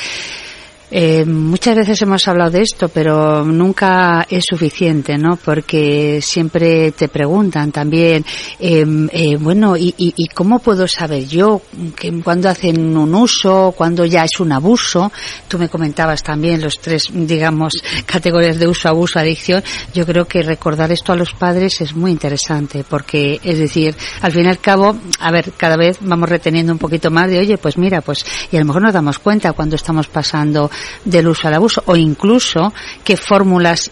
eh, 0.93 1.23
muchas 1.25 1.77
veces 1.77 2.01
hemos 2.01 2.27
hablado 2.27 2.51
de 2.51 2.63
esto, 2.63 2.89
pero 2.89 3.45
nunca 3.45 4.27
es 4.29 4.43
suficiente, 4.49 5.17
¿no? 5.17 5.37
Porque 5.37 6.19
siempre 6.21 6.91
te 6.91 7.07
preguntan 7.07 7.71
también, 7.71 8.25
em, 8.59 9.07
eh, 9.13 9.37
bueno, 9.37 9.77
¿y, 9.77 9.95
y, 9.97 10.27
cómo 10.27 10.59
puedo 10.59 10.87
saber 10.89 11.25
yo 11.27 11.61
que 11.95 12.11
cuando 12.21 12.49
hacen 12.49 12.97
un 12.97 13.15
uso, 13.15 13.73
cuando 13.77 14.03
ya 14.03 14.25
es 14.25 14.37
un 14.41 14.51
abuso? 14.51 15.11
Tú 15.47 15.57
me 15.57 15.69
comentabas 15.69 16.23
también 16.23 16.61
los 16.61 16.79
tres, 16.79 17.05
digamos, 17.13 17.73
categorías 18.05 18.59
de 18.59 18.67
uso, 18.67 18.89
abuso, 18.89 19.17
adicción. 19.17 19.63
Yo 19.93 20.05
creo 20.05 20.25
que 20.25 20.43
recordar 20.43 20.91
esto 20.91 21.13
a 21.13 21.15
los 21.15 21.33
padres 21.33 21.79
es 21.79 21.95
muy 21.95 22.11
interesante, 22.11 22.83
porque 22.87 23.39
es 23.43 23.59
decir, 23.59 23.95
al 24.21 24.33
fin 24.33 24.45
y 24.45 24.49
al 24.49 24.59
cabo, 24.59 24.97
a 25.19 25.31
ver, 25.31 25.53
cada 25.55 25.77
vez 25.77 25.99
vamos 26.01 26.27
reteniendo 26.27 26.73
un 26.73 26.79
poquito 26.79 27.09
más 27.11 27.29
de, 27.29 27.39
oye, 27.39 27.57
pues 27.57 27.77
mira, 27.77 28.01
pues, 28.01 28.25
y 28.51 28.57
a 28.57 28.59
lo 28.59 28.65
mejor 28.65 28.81
nos 28.81 28.93
damos 28.93 29.19
cuenta 29.19 29.53
cuando 29.53 29.77
estamos 29.77 30.07
pasando 30.07 30.69
del 31.05 31.27
uso 31.27 31.47
al 31.47 31.55
abuso 31.55 31.83
o 31.85 31.95
incluso 31.95 32.73
qué 33.03 33.17
fórmulas 33.17 33.91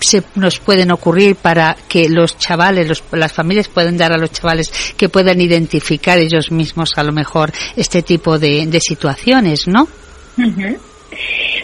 se 0.00 0.22
nos 0.34 0.58
pueden 0.58 0.90
ocurrir 0.90 1.36
para 1.36 1.76
que 1.88 2.08
los 2.08 2.36
chavales, 2.36 3.02
las 3.12 3.32
familias 3.32 3.68
puedan 3.68 3.96
dar 3.96 4.12
a 4.12 4.18
los 4.18 4.32
chavales 4.32 4.70
que 4.96 5.08
puedan 5.08 5.40
identificar 5.40 6.18
ellos 6.18 6.50
mismos 6.50 6.90
a 6.96 7.02
lo 7.02 7.12
mejor 7.12 7.52
este 7.76 8.02
tipo 8.02 8.38
de, 8.38 8.68
situaciones, 8.80 9.66
¿no? 9.66 9.86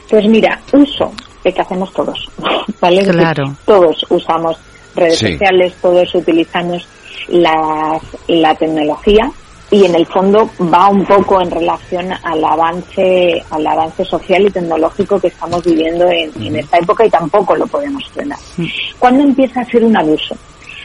Pues 0.09 0.27
mira, 0.27 0.61
uso, 0.73 1.13
de 1.45 1.53
que 1.53 1.61
hacemos 1.61 1.93
todos, 1.93 2.29
¿vale? 2.81 3.05
Claro. 3.05 3.57
Todos 3.65 4.07
usamos 4.09 4.57
redes 4.95 5.19
sociales, 5.19 5.75
todos 5.83 6.15
utilizamos 6.15 6.87
la, 7.29 8.01
la 8.29 8.55
tecnología 8.55 9.31
y 9.71 9.85
en 9.85 9.95
el 9.95 10.07
fondo 10.07 10.51
va 10.73 10.89
un 10.89 11.05
poco 11.05 11.41
en 11.41 11.51
relación 11.51 12.13
al 12.13 12.45
avance 12.45 13.43
al 13.51 13.67
avance 13.67 14.05
social 14.05 14.43
y 14.43 14.51
tecnológico 14.51 15.21
que 15.21 15.29
estamos 15.29 15.65
viviendo 15.65 16.09
en, 16.11 16.57
esta 16.57 16.79
época 16.79 17.07
y 17.07 17.11
tampoco 17.11 17.55
lo 17.55 17.67
podemos 17.67 18.09
frenar. 18.11 18.39
¿Cuándo 18.99 19.23
empieza 19.23 19.61
a 19.61 19.65
ser 19.65 19.85
un 19.85 19.97
abuso? 19.97 20.37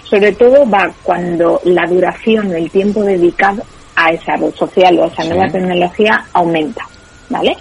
Sobre 0.04 0.34
todo 0.34 0.70
va 0.70 0.92
cuando 1.02 1.60
la 1.64 1.88
duración 1.88 2.54
el 2.54 2.70
tiempo 2.70 3.02
dedicado 3.02 3.64
a 3.96 4.10
esa 4.10 4.36
red 4.36 4.54
social 4.54 5.00
o 5.00 5.06
a 5.06 5.08
esa 5.08 5.24
nueva 5.24 5.50
tecnología 5.50 6.26
aumenta, 6.34 6.88
¿vale? 7.30 7.58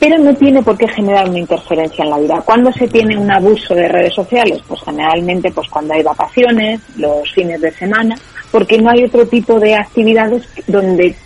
Pero 0.00 0.18
no 0.18 0.34
tiene 0.34 0.62
por 0.62 0.76
qué 0.76 0.88
generar 0.88 1.28
una 1.28 1.38
interferencia 1.38 2.04
en 2.04 2.10
la 2.10 2.18
vida. 2.18 2.42
¿Cuándo 2.44 2.72
se 2.72 2.88
tiene 2.88 3.16
un 3.16 3.30
abuso 3.30 3.74
de 3.74 3.88
redes 3.88 4.14
sociales? 4.14 4.60
Pues 4.66 4.80
generalmente 4.82 5.50
pues 5.52 5.68
cuando 5.70 5.94
hay 5.94 6.02
vacaciones, 6.02 6.80
los 6.96 7.30
fines 7.32 7.60
de 7.60 7.70
semana, 7.70 8.16
porque 8.54 8.78
no 8.78 8.88
hay 8.88 9.02
otro 9.02 9.26
tipo 9.26 9.58
de 9.58 9.74
actividades 9.74 10.44
donde 10.68 11.16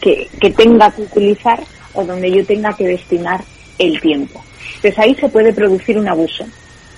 que, 0.00 0.30
tenga 0.56 0.88
que 0.92 1.02
utilizar 1.02 1.58
o 1.94 2.04
donde 2.04 2.30
yo 2.30 2.46
tenga 2.46 2.72
que 2.74 2.86
destinar 2.86 3.42
el 3.76 4.00
tiempo. 4.00 4.40
Entonces 4.76 4.96
ahí 4.96 5.16
se 5.16 5.28
puede 5.28 5.52
producir 5.52 5.98
un 5.98 6.06
abuso. 6.06 6.44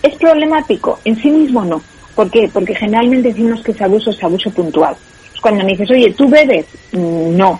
¿Es 0.02 0.14
problemático? 0.16 0.98
En 1.06 1.16
sí 1.16 1.30
mismo 1.30 1.64
no. 1.64 1.80
¿Por 2.14 2.30
qué? 2.30 2.50
Porque 2.52 2.74
generalmente 2.74 3.28
decimos 3.28 3.62
que 3.62 3.72
ese 3.72 3.82
abuso 3.82 4.10
es 4.10 4.22
abuso 4.22 4.50
puntual. 4.50 4.94
cuando 5.40 5.64
me 5.64 5.70
dices, 5.70 5.90
oye, 5.90 6.12
¿tú 6.12 6.28
bebes? 6.28 6.66
Mm, 6.92 7.34
no. 7.34 7.58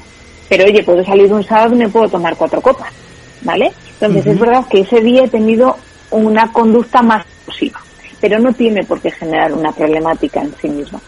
Pero 0.50 0.66
oye, 0.66 0.82
puedo 0.82 1.02
salir 1.02 1.32
un 1.32 1.42
sábado 1.42 1.76
y 1.76 1.78
me 1.78 1.88
puedo 1.88 2.10
tomar 2.10 2.36
cuatro 2.36 2.60
copas. 2.60 2.92
¿Vale? 3.40 3.72
Entonces 3.92 4.26
es 4.26 4.38
verdad 4.38 4.66
que 4.68 4.80
ese 4.80 5.00
día 5.00 5.24
he 5.24 5.28
tenido 5.28 5.78
una 6.10 6.52
conducta 6.52 7.00
más 7.00 7.24
positiva. 7.46 7.80
Pero 8.20 8.38
no 8.38 8.52
tiene 8.52 8.84
por 8.84 9.00
qué 9.00 9.10
generar 9.12 9.54
una 9.54 9.72
problemática 9.72 10.42
en 10.42 10.54
sí 10.60 10.68
misma. 10.68 11.00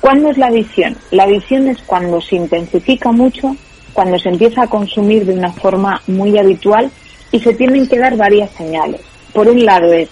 ¿Cuándo 0.00 0.30
es 0.30 0.38
la 0.38 0.46
adicción? 0.46 0.96
La 1.10 1.24
adicción 1.24 1.68
es 1.68 1.78
cuando 1.82 2.20
se 2.20 2.36
intensifica 2.36 3.12
mucho, 3.12 3.56
cuando 3.92 4.18
se 4.18 4.30
empieza 4.30 4.62
a 4.62 4.66
consumir 4.66 5.24
de 5.24 5.34
una 5.34 5.52
forma 5.52 6.00
muy 6.06 6.38
habitual 6.38 6.90
y 7.30 7.40
se 7.40 7.54
tienen 7.54 7.88
que 7.88 7.98
dar 7.98 8.16
varias 8.16 8.50
señales. 8.50 9.00
Por 9.32 9.48
un 9.48 9.64
lado 9.64 9.92
es, 9.92 10.08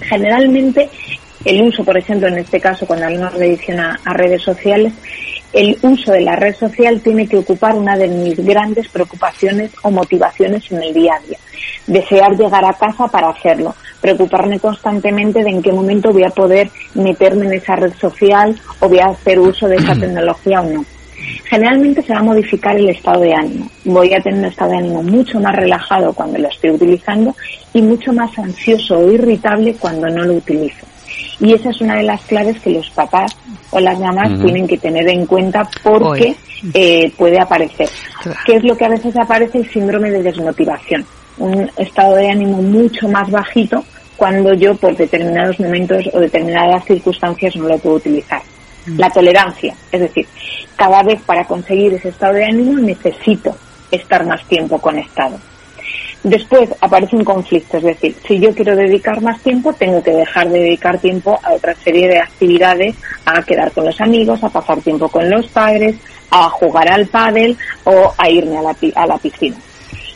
generalmente, 0.00 0.88
el 1.44 1.62
uso, 1.62 1.84
por 1.84 1.98
ejemplo, 1.98 2.28
en 2.28 2.38
este 2.38 2.60
caso, 2.60 2.86
cuando 2.86 3.06
hablamos 3.06 3.38
de 3.38 3.46
adicción 3.46 3.80
a, 3.80 3.98
redes 4.14 4.42
sociales, 4.42 4.92
el 5.52 5.78
uso 5.82 6.12
de 6.12 6.22
la 6.22 6.36
red 6.36 6.54
social 6.54 7.00
tiene 7.00 7.28
que 7.28 7.36
ocupar 7.36 7.74
una 7.74 7.96
de 7.96 8.08
mis 8.08 8.36
grandes 8.44 8.88
preocupaciones 8.88 9.70
o 9.82 9.90
motivaciones 9.90 10.70
en 10.72 10.82
el 10.82 10.94
día 10.94 11.14
a 11.14 11.26
día. 11.26 11.38
Desear 11.86 12.36
llegar 12.36 12.64
a 12.64 12.72
casa 12.72 13.06
para 13.08 13.28
hacerlo, 13.28 13.74
preocuparme 14.04 14.60
constantemente 14.60 15.42
de 15.42 15.48
en 15.48 15.62
qué 15.62 15.72
momento 15.72 16.12
voy 16.12 16.24
a 16.24 16.28
poder 16.28 16.68
meterme 16.94 17.46
en 17.46 17.54
esa 17.54 17.74
red 17.74 17.94
social 17.94 18.54
o 18.80 18.86
voy 18.86 18.98
a 18.98 19.06
hacer 19.06 19.40
uso 19.40 19.66
de 19.66 19.76
esa 19.76 19.94
tecnología 19.94 20.60
o 20.60 20.70
no. 20.70 20.84
Generalmente 21.44 22.02
se 22.02 22.12
va 22.12 22.18
a 22.18 22.22
modificar 22.22 22.76
el 22.76 22.90
estado 22.90 23.22
de 23.22 23.32
ánimo. 23.32 23.70
Voy 23.86 24.12
a 24.12 24.20
tener 24.20 24.40
un 24.40 24.44
estado 24.44 24.72
de 24.72 24.76
ánimo 24.76 25.02
mucho 25.02 25.40
más 25.40 25.56
relajado 25.56 26.12
cuando 26.12 26.38
lo 26.38 26.48
estoy 26.48 26.72
utilizando 26.72 27.34
y 27.72 27.80
mucho 27.80 28.12
más 28.12 28.38
ansioso 28.38 28.98
o 28.98 29.10
irritable 29.10 29.74
cuando 29.80 30.06
no 30.10 30.22
lo 30.24 30.34
utilizo. 30.34 30.86
Y 31.40 31.54
esa 31.54 31.70
es 31.70 31.80
una 31.80 31.96
de 31.96 32.02
las 32.02 32.20
claves 32.24 32.60
que 32.60 32.70
los 32.70 32.90
papás 32.90 33.34
o 33.70 33.80
las 33.80 33.98
mamás 33.98 34.38
tienen 34.38 34.66
que 34.66 34.76
tener 34.76 35.08
en 35.08 35.24
cuenta 35.24 35.66
porque 35.82 36.36
eh, 36.74 37.10
puede 37.16 37.40
aparecer. 37.40 37.88
¿Qué 38.44 38.56
es 38.56 38.64
lo 38.64 38.76
que 38.76 38.84
a 38.84 38.90
veces 38.90 39.16
aparece? 39.16 39.56
El 39.56 39.70
síndrome 39.70 40.10
de 40.10 40.22
desmotivación. 40.22 41.06
Un 41.38 41.70
estado 41.76 42.16
de 42.16 42.30
ánimo 42.30 42.62
mucho 42.62 43.08
más 43.08 43.30
bajito 43.30 43.84
cuando 44.16 44.54
yo 44.54 44.74
por 44.76 44.96
determinados 44.96 45.58
momentos 45.58 46.08
o 46.12 46.20
determinadas 46.20 46.84
circunstancias 46.84 47.56
no 47.56 47.68
lo 47.68 47.78
puedo 47.78 47.96
utilizar. 47.96 48.42
Mm. 48.86 48.98
La 48.98 49.10
tolerancia, 49.10 49.74
es 49.90 50.00
decir, 50.00 50.26
cada 50.76 51.02
vez 51.02 51.20
para 51.22 51.44
conseguir 51.44 51.94
ese 51.94 52.08
estado 52.08 52.34
de 52.34 52.44
ánimo 52.44 52.78
necesito 52.78 53.56
estar 53.90 54.24
más 54.26 54.44
tiempo 54.44 54.78
conectado. 54.78 55.38
Después 56.22 56.70
aparece 56.80 57.16
un 57.16 57.24
conflicto, 57.24 57.76
es 57.76 57.82
decir, 57.82 58.16
si 58.26 58.40
yo 58.40 58.54
quiero 58.54 58.74
dedicar 58.74 59.20
más 59.20 59.42
tiempo, 59.42 59.74
tengo 59.74 60.02
que 60.02 60.10
dejar 60.10 60.48
de 60.48 60.58
dedicar 60.58 60.98
tiempo 60.98 61.38
a 61.42 61.52
otra 61.52 61.74
serie 61.74 62.08
de 62.08 62.18
actividades, 62.18 62.96
a 63.26 63.42
quedar 63.42 63.72
con 63.72 63.84
los 63.84 64.00
amigos, 64.00 64.42
a 64.42 64.48
pasar 64.48 64.80
tiempo 64.80 65.10
con 65.10 65.28
los 65.28 65.46
padres, 65.48 65.96
a 66.30 66.48
jugar 66.48 66.90
al 66.90 67.06
pádel 67.08 67.58
o 67.84 68.14
a 68.16 68.30
irme 68.30 68.56
a 68.56 68.62
la, 68.62 68.76
a 68.94 69.06
la 69.06 69.18
piscina. 69.18 69.56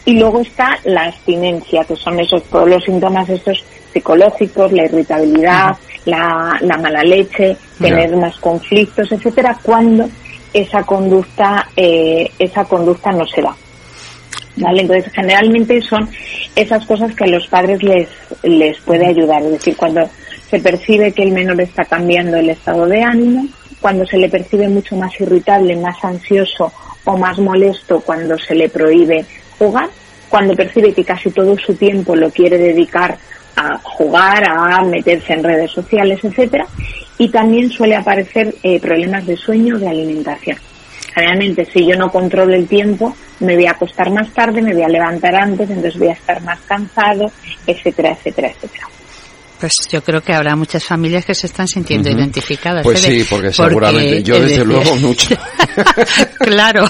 Y 0.09 0.15
luego 0.15 0.41
está 0.41 0.79
la 0.85 1.05
abstinencia, 1.05 1.85
que 1.85 1.95
son 1.95 2.19
esos 2.19 2.43
todos 2.45 2.67
los 2.67 2.83
síntomas 2.83 3.29
estos 3.29 3.63
psicológicos, 3.93 4.73
la 4.73 4.87
irritabilidad, 4.87 5.77
la, 6.07 6.59
mala 6.81 7.03
leche, 7.03 7.59
tener 7.79 8.17
más 8.17 8.39
conflictos, 8.39 9.13
etcétera, 9.13 9.59
cuando 9.63 10.09
esa 10.55 10.83
conducta, 10.85 11.69
eh, 11.77 12.31
esa 12.39 12.65
conducta 12.65 13.13
no 13.13 13.27
se 13.27 13.43
da. 13.43 13.55
¿Vale? 14.57 14.81
Entonces, 14.81 15.13
generalmente 15.13 15.83
son 15.83 16.09
esas 16.57 16.87
cosas 16.87 17.15
que 17.15 17.25
a 17.25 17.29
los 17.29 17.47
padres 17.49 17.83
les, 17.83 18.09
les 18.45 18.79
puede 18.79 19.09
ayudar. 19.09 19.43
Es 19.43 19.51
decir, 19.51 19.77
cuando 19.77 20.09
se 20.49 20.59
percibe 20.59 21.13
que 21.13 21.25
el 21.25 21.33
menor 21.33 21.61
está 21.61 21.85
cambiando 21.85 22.39
el 22.39 22.49
estado 22.49 22.87
de 22.87 23.03
ánimo, 23.03 23.47
cuando 23.79 24.07
se 24.07 24.17
le 24.17 24.31
percibe 24.31 24.69
mucho 24.69 24.97
más 24.97 25.13
irritable, 25.21 25.77
más 25.77 26.03
ansioso 26.03 26.73
o 27.05 27.19
más 27.19 27.39
molesto 27.39 28.01
cuando 28.01 28.39
se 28.39 28.55
le 28.55 28.71
prohíbe 28.71 29.27
jugar, 29.59 29.89
cuando 30.29 30.55
percibe 30.55 30.93
que 30.93 31.05
casi 31.05 31.31
todo 31.31 31.57
su 31.59 31.75
tiempo 31.75 32.15
lo 32.15 32.31
quiere 32.31 32.59
dedicar 32.59 33.17
a 33.57 33.79
jugar, 33.79 34.49
a 34.49 34.83
meterse 34.83 35.33
en 35.33 35.43
redes 35.43 35.71
sociales, 35.73 36.21
etcétera, 36.23 36.67
y 37.19 37.29
también 37.29 37.71
suele 37.71 37.97
aparecer 37.97 38.55
eh, 38.63 38.79
problemas 38.79 39.27
de 39.27 39.37
sueño, 39.37 39.79
de 39.79 39.89
alimentación. 39.89 40.57
Generalmente, 41.13 41.67
si 41.73 41.85
yo 41.85 41.97
no 41.97 42.13
controlo 42.13 42.55
el 42.55 42.69
tiempo, 42.69 43.17
me 43.41 43.57
voy 43.57 43.67
a 43.67 43.73
acostar 43.73 44.11
más 44.11 44.31
tarde, 44.31 44.63
me 44.63 44.73
voy 44.73 44.83
a 44.83 44.89
levantar 44.89 45.35
antes, 45.35 45.69
entonces 45.69 45.99
voy 45.99 46.09
a 46.09 46.13
estar 46.13 46.41
más 46.43 46.61
cansado, 46.61 47.33
etcétera, 47.67 48.13
etcétera, 48.13 48.49
etcétera. 48.49 48.87
Pues 49.59 49.73
yo 49.91 50.03
creo 50.03 50.21
que 50.23 50.33
habrá 50.33 50.55
muchas 50.55 50.85
familias 50.85 51.25
que 51.25 51.35
se 51.35 51.49
están 51.49 51.67
sintiendo 51.67 52.11
identificadas. 52.11 52.85
Pues 52.85 53.05
¿eh? 53.05 53.21
sí, 53.21 53.27
porque 53.29 53.53
seguramente 53.53 54.23
yo 54.23 54.41
desde 54.41 54.65
luego 54.65 54.95
mucho. 54.97 55.37
claro. 56.39 56.85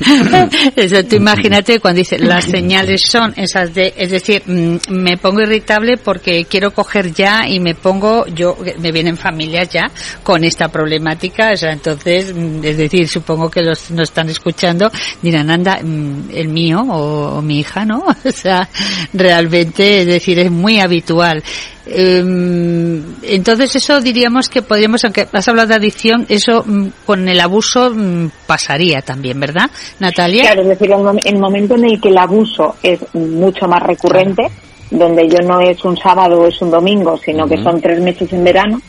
Eso, 0.76 1.04
tú 1.04 1.16
imagínate 1.16 1.80
cuando 1.80 1.98
dice 1.98 2.18
las 2.18 2.44
señales 2.44 3.02
son 3.06 3.32
esas 3.36 3.72
de, 3.74 3.94
es 3.96 4.10
decir, 4.10 4.42
mm, 4.44 4.76
me 4.90 5.16
pongo 5.16 5.40
irritable 5.42 5.96
porque 5.96 6.44
quiero 6.44 6.72
coger 6.72 7.12
ya 7.12 7.46
y 7.48 7.60
me 7.60 7.74
pongo, 7.74 8.26
yo, 8.26 8.56
me 8.78 8.92
vienen 8.92 9.16
familias 9.16 9.68
ya 9.70 9.90
con 10.22 10.44
esta 10.44 10.68
problemática, 10.68 11.50
o 11.52 11.56
sea, 11.56 11.72
entonces, 11.72 12.34
mm, 12.34 12.64
es 12.64 12.76
decir, 12.76 13.08
supongo 13.08 13.50
que 13.50 13.62
los 13.62 13.90
nos 13.90 14.08
están 14.08 14.28
escuchando, 14.28 14.90
dirán, 15.20 15.50
anda, 15.50 15.78
mm, 15.82 16.30
el 16.34 16.48
mío 16.48 16.82
o, 16.82 17.38
o 17.38 17.42
mi 17.42 17.60
hija, 17.60 17.84
¿no? 17.84 18.04
O 18.24 18.34
sea, 18.34 18.68
realmente, 19.12 20.00
es 20.00 20.06
decir, 20.06 20.38
es 20.38 20.50
muy 20.50 20.80
habitual. 20.80 21.42
Eh, 21.86 23.02
entonces 23.22 23.74
eso 23.76 24.00
diríamos 24.00 24.48
que 24.48 24.62
podríamos, 24.62 25.04
aunque 25.04 25.26
has 25.32 25.48
hablado 25.48 25.68
de 25.68 25.74
adicción, 25.74 26.26
eso 26.28 26.62
mm, 26.64 26.88
con 27.06 27.28
el 27.28 27.40
abuso 27.40 27.90
mm, 27.94 28.30
pasaría 28.46 29.02
también, 29.02 29.38
¿verdad, 29.40 29.70
Natalia? 29.98 30.42
Claro, 30.42 30.62
es 30.62 30.68
decir, 30.68 30.90
el, 30.92 30.98
mom- 30.98 31.22
el 31.24 31.38
momento 31.38 31.74
en 31.74 31.84
el 31.84 32.00
que 32.00 32.08
el 32.10 32.18
abuso 32.18 32.76
es 32.82 33.00
mucho 33.14 33.66
más 33.66 33.82
recurrente, 33.82 34.42
donde 34.90 35.28
yo 35.28 35.38
no 35.46 35.60
es 35.60 35.82
un 35.84 35.96
sábado 35.96 36.40
o 36.40 36.46
es 36.48 36.60
un 36.60 36.70
domingo, 36.70 37.16
sino 37.24 37.46
que 37.46 37.56
son 37.62 37.80
tres 37.80 38.00
meses 38.00 38.32
en 38.32 38.44
verano, 38.44 38.80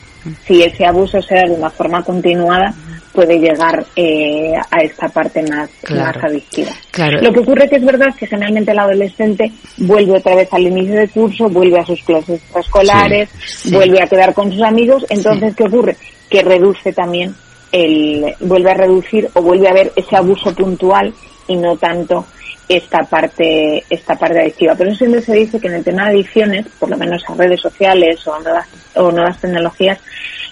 si 0.48 0.62
ese 0.62 0.86
abuso 0.86 1.22
se 1.22 1.36
da 1.36 1.44
de 1.46 1.52
una 1.56 1.70
forma 1.70 2.02
continuada, 2.04 2.74
puede 3.14 3.38
llegar 3.40 3.86
eh, 3.96 4.54
a 4.72 4.82
esta 4.82 5.08
parte 5.10 5.44
más, 5.44 5.70
Claro. 5.84 6.20
más 6.20 6.24
adictiva. 6.32 6.72
Claro. 6.92 7.22
Lo 7.22 7.32
que 7.32 7.40
ocurre 7.40 7.70
que 7.70 7.76
es 7.78 7.86
verdad 7.86 8.08
que 8.18 8.28
generalmente 8.28 8.72
el 8.72 8.80
adolescente 8.80 9.52
vuelve 9.78 10.18
otra 10.18 10.36
vez 10.36 10.52
al 10.52 10.64
inicio 10.64 10.96
de 10.96 11.08
curso, 11.08 11.48
vuelve 11.50 11.80
a 11.80 11.86
sus 11.86 12.02
clases 12.04 12.42
escolares, 12.56 13.30
Sí, 13.46 13.70
sí. 13.70 13.76
vuelve 13.76 14.02
a 14.02 14.08
quedar 14.08 14.34
con 14.34 14.52
sus 14.52 14.62
amigos, 14.64 15.06
entonces 15.10 15.56
¿qué 15.56 15.64
ocurre? 15.64 15.96
Que 16.30 16.42
reduce 16.42 16.92
también 16.92 17.36
el, 17.72 18.34
vuelve 18.42 18.72
a 18.72 18.76
reducir 18.76 19.30
o 19.34 19.42
vuelve 19.42 19.68
a 19.68 19.72
haber 19.72 19.92
ese 19.96 20.16
abuso 20.16 20.54
puntual 20.54 21.14
y 21.48 21.56
no 21.56 21.78
tanto 21.78 22.26
esta 22.70 23.00
parte, 23.04 23.84
esta 23.90 24.16
parte 24.16 24.40
adictiva. 24.40 24.74
Pero 24.76 24.96
siempre 24.96 25.22
se 25.22 25.34
dice 25.36 25.60
que 25.60 25.68
en 25.68 25.76
el 25.76 25.84
tema 25.84 26.06
de 26.06 26.12
adicciones, 26.16 26.66
por 26.80 26.90
lo 26.90 26.98
menos 26.98 27.22
a 27.28 27.36
redes 27.36 27.62
sociales 27.62 28.26
o 28.26 28.34
a 28.34 28.40
nuevas, 28.40 28.68
o 28.96 29.12
nuevas 29.12 29.40
tecnologías, 29.40 30.00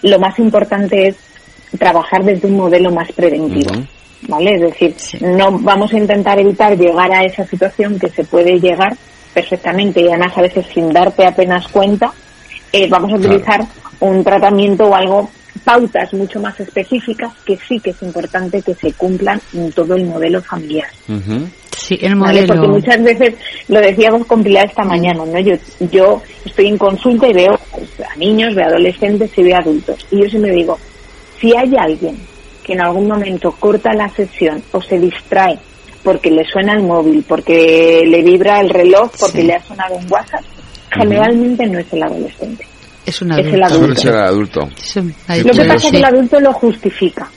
lo 0.02 0.18
más 0.18 0.38
importante 0.38 1.08
es 1.08 1.16
trabajar 1.78 2.24
desde 2.24 2.48
un 2.48 2.56
modelo 2.56 2.90
más 2.90 3.10
preventivo. 3.12 3.72
¿Vale? 4.28 4.54
Es 4.54 4.60
decir, 4.60 4.94
Sí. 4.96 5.18
no 5.20 5.50
vamos 5.58 5.92
a 5.92 5.98
intentar 5.98 6.38
evitar 6.38 6.76
llegar 6.78 7.10
a 7.12 7.24
esa 7.24 7.44
situación 7.44 7.98
que 7.98 8.08
se 8.08 8.22
puede 8.24 8.60
llegar 8.60 8.96
perfectamente 9.34 10.00
y 10.00 10.08
además 10.08 10.36
a 10.38 10.42
veces 10.42 10.64
sin 10.72 10.92
darte 10.92 11.26
apenas 11.26 11.66
cuenta. 11.68 12.12
Eh, 12.72 12.86
vamos 12.88 13.12
a 13.12 13.16
Claro. 13.16 13.30
utilizar 13.34 13.60
un 14.00 14.22
tratamiento 14.22 14.84
o 14.84 14.94
algo, 14.94 15.28
pautas 15.64 16.12
mucho 16.14 16.40
más 16.40 16.58
específicas 16.60 17.32
que 17.44 17.58
sí 17.68 17.78
que 17.80 17.90
es 17.90 18.02
importante 18.02 18.62
que 18.62 18.74
se 18.74 18.92
cumplan 18.92 19.40
en 19.54 19.70
todo 19.72 19.94
el 19.94 20.04
modelo 20.06 20.40
familiar. 20.42 20.88
Sí, 21.76 21.98
el 22.00 22.14
¿vale? 22.16 22.42
modelo. 22.42 22.54
Porque 22.54 22.68
muchas 22.68 23.02
veces, 23.02 23.34
lo 23.68 23.80
decíamos 23.80 24.24
con 24.26 24.42
Pilar 24.42 24.66
esta 24.66 24.84
mañana, 24.84 25.24
¿no? 25.24 25.38
Yo, 25.40 25.54
yo 25.90 26.22
estoy 26.44 26.68
en 26.68 26.78
consulta 26.78 27.26
y 27.28 27.32
veo 27.32 27.58
pues, 27.72 27.90
a 28.08 28.16
niños, 28.16 28.54
veo 28.54 28.66
adolescentes 28.66 29.30
y 29.36 29.42
veo 29.42 29.56
adultos. 29.56 30.06
Y 30.10 30.22
yo 30.22 30.28
siempre 30.30 30.52
digo, 30.52 30.78
si 31.42 31.54
hay 31.56 31.74
alguien 31.76 32.16
que 32.64 32.74
en 32.74 32.80
algún 32.80 33.08
momento 33.08 33.50
corta 33.58 33.92
la 33.92 34.08
sesión 34.10 34.62
o 34.70 34.80
se 34.80 34.98
distrae 34.98 35.58
porque 36.04 36.30
le 36.30 36.44
suena 36.44 36.74
el 36.74 36.82
móvil, 36.84 37.24
porque 37.28 38.02
le 38.06 38.22
vibra 38.22 38.60
el 38.60 38.70
reloj, 38.70 39.10
porque 39.20 39.40
Sí. 39.40 39.46
le 39.46 39.54
ha 39.54 39.62
sonado 39.62 39.96
un 39.96 40.06
WhatsApp, 40.10 40.42
generalmente 40.90 41.66
no 41.66 41.78
es 41.78 41.92
el 41.92 42.02
adolescente. 42.02 42.66
Es 43.04 43.20
un 43.20 43.32
es 43.32 43.46
el 43.52 43.62
adulto. 43.62 44.10
Adulto. 44.16 44.68
Es 44.78 44.96
un 44.96 45.12
Sí, 45.12 45.42
Lo 45.42 45.52
que 45.52 45.64
pasa 45.64 45.86
es 45.86 45.90
que 45.90 45.96
el 45.98 46.04
adulto 46.04 46.40
lo 46.40 46.52
justifica. 46.52 47.28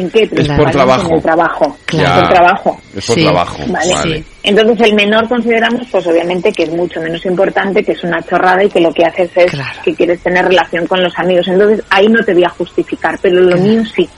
¿En 0.00 0.10
qué? 0.10 0.28
Es 0.30 0.48
por 0.48 0.70
trabajo. 0.70 1.08
En 1.08 1.14
el 1.16 1.22
trabajo. 1.22 1.76
Claro. 1.86 2.20
Por 2.22 2.30
trabajo. 2.32 2.80
Es 2.96 3.06
por 3.06 3.14
Sí. 3.16 3.22
trabajo. 3.22 3.62
Vale. 3.68 4.24
Entonces 4.42 4.80
el 4.88 4.94
menor 4.94 5.28
consideramos 5.28 5.82
pues 5.90 6.06
obviamente 6.06 6.52
que 6.52 6.64
es 6.64 6.70
mucho 6.70 7.00
menos 7.00 7.24
importante, 7.26 7.82
que 7.84 7.92
es 7.92 8.04
una 8.04 8.22
chorrada 8.22 8.62
y 8.64 8.68
que 8.68 8.80
lo 8.80 8.92
que 8.92 9.04
haces 9.04 9.30
es 9.36 9.50
Claro. 9.50 9.80
que 9.84 9.94
quieres 9.94 10.20
tener 10.22 10.44
relación 10.46 10.86
con 10.86 11.02
los 11.02 11.18
amigos. 11.18 11.48
Entonces 11.48 11.84
ahí 11.90 12.08
no 12.08 12.22
te 12.24 12.34
voy 12.34 12.44
a 12.44 12.50
justificar, 12.50 13.18
pero 13.20 13.40
lo 13.40 13.56
mío 13.56 13.82
sí 13.94 14.08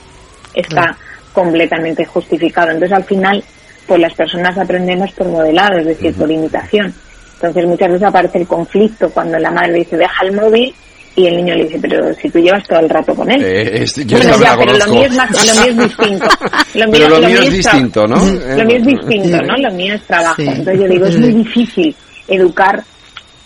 está 0.54 0.82
Claro. 0.82 0.96
completamente 1.32 2.04
justificado. 2.04 2.70
Entonces 2.70 2.96
al 2.96 3.04
final 3.04 3.42
pues 3.86 4.00
las 4.00 4.14
personas 4.14 4.56
aprendemos 4.56 5.10
por 5.12 5.26
modelado, 5.28 5.78
es 5.78 5.86
decir, 5.86 6.14
por 6.14 6.30
imitación. 6.30 6.94
Entonces 7.34 7.66
muchas 7.66 7.88
veces 7.88 8.06
aparece 8.06 8.38
el 8.38 8.46
conflicto 8.46 9.10
cuando 9.10 9.38
la 9.38 9.50
madre 9.50 9.72
dice 9.72 9.96
deja 9.96 10.24
el 10.24 10.32
móvil 10.32 10.74
y 11.16 11.26
el 11.26 11.36
niño 11.36 11.54
le 11.54 11.64
dice 11.64 11.78
pero 11.80 12.14
si 12.14 12.30
tú 12.30 12.38
llevas 12.38 12.66
todo 12.66 12.80
el 12.80 12.88
rato 12.88 13.14
con 13.14 13.30
él. 13.30 13.42
Eh, 13.42 13.82
este- 13.82 14.04
yo 14.06 14.16
Bueno, 14.18 14.38
ya, 14.40 14.56
pero 14.56 14.78
lo 14.78 14.86
mío 14.86 15.06
es 15.06 15.16
más, 15.16 15.30
lo 15.30 15.62
mío 15.62 15.70
es 15.70 15.76
distinto. 15.76 16.26
Lo 16.74 16.90
Pero 16.90 17.08
lo 17.08 17.28
mío 17.28 17.40
es 17.40 17.50
distinto, 17.50 18.06
¿no? 18.06 18.16
Lo 18.16 18.64
mío 18.64 18.76
es 18.76 18.86
distinto, 18.86 19.42
¿no? 19.42 19.56
Lo 19.56 19.70
mío 19.72 19.94
es 19.94 20.02
trabajo. 20.02 20.36
Sí. 20.36 20.48
Entonces 20.48 20.80
yo 20.80 20.88
digo, 20.88 21.06
es 21.06 21.18
muy 21.18 21.32
difícil 21.32 21.96
educar 22.28 22.82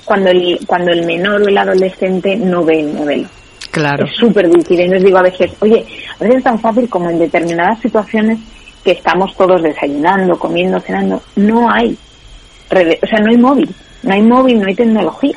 cuando 0.05 0.31
el, 0.31 0.59
cuando 0.67 0.93
el 0.93 1.07
menor 1.07 1.43
o 1.43 1.49
el 1.49 1.57
adolescente 1.57 2.37
no 2.37 2.65
ve 2.65 2.81
el 2.81 2.93
modelo. 2.93 3.29
Claro. 3.71 4.05
Es 4.05 4.15
súper 4.17 4.49
difícil. 4.49 4.81
Y 4.81 4.89
les 4.89 5.03
digo 5.03 5.19
a 5.19 5.23
veces, 5.23 5.51
oye, 5.61 5.85
a 6.21 6.23
veces 6.23 6.39
es 6.39 6.45
tan 6.45 6.59
fácil 6.59 6.89
como 6.89 7.11
en 7.11 7.19
determinadas 7.19 7.81
situaciones 7.81 8.39
que 8.85 8.93
estamos 8.93 9.35
todos 9.37 9.63
desayunando, 9.63 10.39
comiendo, 10.39 10.79
cenando, 10.81 11.23
no 11.37 11.71
hay, 11.71 11.97
o 12.71 13.07
sea, 13.07 13.19
no 13.21 13.31
hay 13.31 13.39
móvil, 13.39 13.75
no 14.03 14.13
hay 14.13 14.23
móvil, 14.23 14.61
no 14.61 14.67
hay 14.67 14.75
tecnología. 14.75 15.37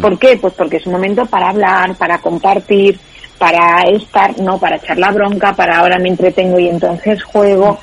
¿Por 0.00 0.18
qué? 0.18 0.36
Pues 0.40 0.54
porque 0.54 0.76
es 0.78 0.86
un 0.86 0.92
momento 0.92 1.24
para 1.26 1.50
hablar, 1.50 1.94
para 1.96 2.18
compartir, 2.20 2.98
para 3.38 3.82
estar, 3.82 4.38
no 4.40 4.58
para 4.58 4.76
echar 4.76 4.98
la 4.98 5.10
bronca, 5.12 5.54
para 5.54 5.78
ahora 5.78 5.98
me 5.98 6.08
entretengo 6.08 6.58
y 6.58 6.68
entonces 6.68 7.22
juego. 7.22 7.78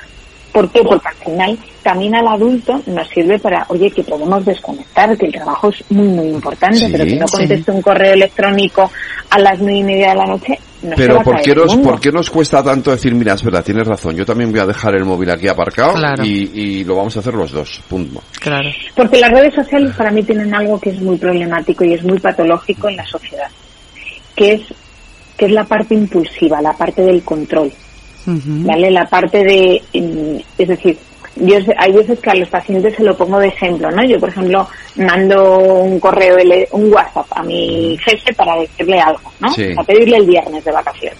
¿Por 0.51 0.71
qué? 0.71 0.81
Porque 0.83 1.07
al 1.09 1.15
final 1.15 1.59
también 1.83 2.15
al 2.15 2.27
adulto 2.29 2.81
nos 2.85 3.07
sirve 3.09 3.37
para, 3.39 3.65
oye, 3.69 3.91
que 3.91 4.03
podemos 4.03 4.45
desconectar, 4.45 5.17
que 5.17 5.25
el 5.25 5.33
trabajo 5.33 5.69
es 5.69 5.83
muy, 5.89 6.07
muy 6.07 6.27
importante, 6.27 6.77
Sí, 6.77 6.87
pero 6.91 7.03
que 7.05 7.15
no 7.17 7.27
sí. 7.27 7.37
conteste 7.37 7.71
un 7.71 7.81
correo 7.81 8.13
electrónico 8.13 8.89
a 9.29 9.39
las 9.39 9.59
nueve 9.59 9.79
y 9.79 9.83
media 9.83 10.09
de 10.09 10.15
la 10.15 10.25
noche, 10.27 10.57
no 10.85 10.95
Pero 10.95 11.21
¿por 11.21 11.41
qué, 11.41 11.55
nos. 11.55 11.75
¿por 11.77 11.99
qué 11.99 12.11
nos 12.11 12.29
cuesta 12.29 12.63
tanto 12.63 12.91
decir, 12.91 13.13
mira, 13.13 13.33
es 13.33 13.43
verdad, 13.43 13.63
tienes 13.63 13.87
razón, 13.87 14.15
yo 14.15 14.25
también 14.25 14.51
voy 14.51 14.59
a 14.59 14.65
dejar 14.65 14.95
el 14.95 15.05
móvil 15.05 15.29
aquí 15.29 15.47
aparcado 15.47 15.93
Claro. 15.93 16.23
y, 16.23 16.51
y 16.53 16.83
lo 16.83 16.95
vamos 16.95 17.15
a 17.17 17.19
hacer 17.19 17.33
los 17.33 17.51
dos, 17.51 17.81
punto. 17.87 18.21
Claro. 18.39 18.69
Porque 18.95 19.19
las 19.19 19.31
redes 19.31 19.53
sociales 19.55 19.93
para 19.95 20.11
mí 20.11 20.23
tienen 20.23 20.53
algo 20.53 20.79
que 20.79 20.91
es 20.91 21.01
muy 21.01 21.17
problemático 21.17 21.83
y 21.83 21.93
es 21.93 22.03
muy 22.03 22.19
patológico 22.19 22.89
en 22.89 22.97
la 22.97 23.05
sociedad, 23.05 23.47
que 24.35 24.53
es 24.53 24.61
que 25.37 25.45
es 25.47 25.51
la 25.51 25.65
parte 25.65 25.95
impulsiva, 25.95 26.61
la 26.61 26.73
parte 26.73 27.01
del 27.01 27.21
control. 27.23 27.71
¿vale? 28.25 28.89
La 28.89 29.05
parte 29.07 29.43
de, 29.43 29.81
mm, 29.93 30.37
es 30.57 30.67
decir, 30.67 30.97
yo 31.35 31.57
hay 31.77 31.91
veces 31.91 32.19
que 32.19 32.29
a 32.29 32.35
los 32.35 32.49
pacientes 32.49 32.95
se 32.95 33.03
lo 33.03 33.15
pongo 33.17 33.39
de 33.39 33.47
ejemplo, 33.47 33.91
¿no? 33.91 34.03
Yo, 34.05 34.19
por 34.19 34.29
ejemplo, 34.29 34.67
mando 34.95 35.59
un 35.59 35.99
correo, 35.99 36.37
un 36.71 36.91
WhatsApp 36.93 37.27
a 37.31 37.43
mi 37.43 37.97
jefe 38.05 38.33
para 38.33 38.59
decirle 38.59 38.99
algo, 38.99 39.31
¿no? 39.39 39.51
Sí. 39.53 39.73
A 39.77 39.83
pedirle 39.83 40.17
el 40.17 40.25
viernes 40.25 40.63
de 40.63 40.71
vacaciones, 40.71 41.19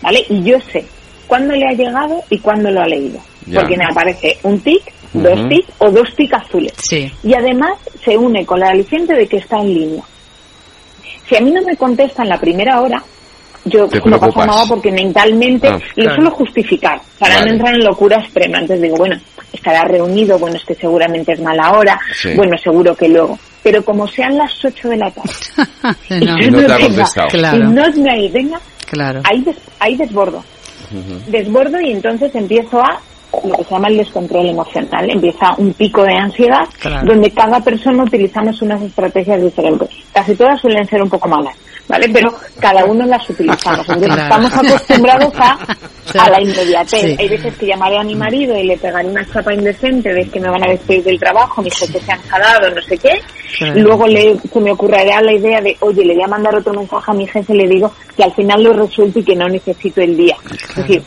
¿vale? 0.00 0.24
Y 0.28 0.42
yo 0.42 0.58
sé 0.72 0.84
cuándo 1.26 1.54
le 1.54 1.66
ha 1.66 1.72
llegado 1.72 2.22
y 2.30 2.38
cuándo 2.38 2.70
lo 2.70 2.80
ha 2.82 2.86
leído, 2.86 3.18
Ya. 3.46 3.60
porque 3.60 3.76
me 3.76 3.84
aparece 3.84 4.38
un 4.42 4.58
tic, 4.60 4.82
dos 5.12 5.48
tics 5.48 5.68
o 5.78 5.90
dos 5.90 6.14
tics 6.16 6.32
azules. 6.34 6.72
Sí. 6.78 7.12
Y 7.22 7.34
además 7.34 7.72
se 8.04 8.16
une 8.16 8.46
con 8.46 8.60
la 8.60 8.70
aliciente 8.70 9.14
de 9.14 9.26
que 9.26 9.36
está 9.38 9.58
en 9.58 9.74
línea. 9.74 10.02
Si 11.28 11.36
a 11.36 11.40
mí 11.40 11.50
no 11.50 11.62
me 11.62 11.76
contesta 11.76 12.22
en 12.22 12.28
la 12.30 12.38
primera 12.40 12.80
hora, 12.80 13.02
yo 13.64 13.88
no 14.06 14.18
pasa 14.18 14.46
nada 14.46 14.64
porque 14.68 14.90
mentalmente 14.90 15.68
Ah, 15.68 15.72
lo 15.74 15.80
claro. 15.94 16.14
suelo 16.16 16.30
justificar 16.32 17.00
para 17.18 17.34
Vale. 17.36 17.46
no 17.46 17.52
entrar 17.52 17.74
en 17.74 17.84
locura 17.84 18.16
extrema. 18.18 18.58
Entonces 18.58 18.82
digo, 18.82 18.96
bueno, 18.96 19.16
estará 19.52 19.84
reunido, 19.84 20.38
bueno, 20.38 20.56
es 20.56 20.64
que 20.64 20.74
seguramente 20.74 21.32
es 21.32 21.40
mala 21.40 21.70
hora, 21.72 21.98
Sí. 22.20 22.30
bueno, 22.34 22.56
seguro 22.58 22.94
que 22.96 23.08
luego. 23.08 23.38
Pero 23.62 23.84
como 23.84 24.08
sean 24.08 24.36
las 24.36 24.52
8 24.64 24.88
de 24.88 24.96
la 24.96 25.10
tarde 25.10 25.30
No, 26.26 26.38
Y 26.42 26.50
no 26.50 26.58
te 26.58 26.66
venga. 26.88 27.04
Claro. 27.30 27.56
y 27.58 27.60
no 27.62 28.02
me 28.02 28.10
ahí, 28.10 28.28
venga, 28.30 28.60
Claro. 28.90 29.20
ahí, 29.24 29.40
des- 29.42 29.56
ahí 29.78 29.96
desbordo. 29.96 30.42
Desbordo 31.28 31.80
y 31.80 31.92
entonces 31.92 32.34
empiezo 32.34 32.80
a 32.82 33.00
lo 33.44 33.56
que 33.56 33.64
se 33.64 33.70
llama 33.70 33.88
el 33.88 33.96
descontrol 33.96 34.46
emocional. 34.46 35.08
Empieza 35.08 35.54
un 35.56 35.72
pico 35.72 36.02
de 36.02 36.14
ansiedad 36.14 36.66
Claro. 36.80 37.06
donde 37.06 37.30
cada 37.30 37.60
persona 37.60 38.02
utilizamos 38.04 38.60
unas 38.60 38.82
estrategias 38.82 39.40
diferentes. 39.42 39.88
Casi 40.12 40.34
todas 40.34 40.60
suelen 40.60 40.86
ser 40.86 41.02
un 41.02 41.08
poco 41.08 41.28
malas, 41.28 41.54
¿vale? 41.92 42.08
Pero 42.12 42.34
cada 42.58 42.84
uno 42.84 43.06
las 43.06 43.28
utilizamos. 43.30 43.88
Entonces 43.88 44.08
Claro. 44.08 44.22
estamos 44.22 44.54
acostumbrados 44.54 45.32
a 45.38 45.58
a 46.18 46.30
la 46.30 46.40
inmediatez. 46.42 47.18
Hay 47.18 47.28
veces 47.28 47.54
que 47.56 47.66
llamaré 47.66 47.98
a 47.98 48.02
mi 48.02 48.14
marido 48.14 48.56
y 48.56 48.64
le 48.64 48.76
pegaré 48.76 49.08
una 49.08 49.24
chapa 49.32 49.54
indecente 49.54 50.12
de 50.12 50.28
que 50.28 50.40
me 50.40 50.48
van 50.50 50.62
a 50.64 50.68
despedir 50.70 51.04
del 51.04 51.18
trabajo, 51.18 51.62
mis 51.62 51.74
jefes 51.78 52.02
se 52.02 52.12
han 52.12 52.18
enfadado, 52.20 52.70
no 52.70 52.82
sé 52.82 52.98
qué. 52.98 53.22
Luego 53.76 54.06
le, 54.06 54.36
se 54.52 54.60
me 54.60 54.72
ocurrirá 54.72 55.20
la 55.22 55.32
idea 55.32 55.60
de, 55.60 55.76
oye, 55.80 56.04
le 56.04 56.14
voy 56.14 56.24
a 56.24 56.28
mandar 56.28 56.54
otro 56.56 56.72
mensaje 56.74 57.10
a 57.10 57.14
mi 57.14 57.26
jefe 57.26 57.54
y 57.54 57.56
le 57.58 57.68
digo 57.68 57.92
que 58.16 58.24
al 58.24 58.32
final 58.34 58.62
lo 58.62 58.72
resuelto 58.72 59.20
y 59.20 59.24
que 59.24 59.36
no 59.36 59.48
necesito 59.48 60.00
el 60.00 60.16
día. 60.16 60.36
Es 60.70 60.76
decir, 60.76 61.02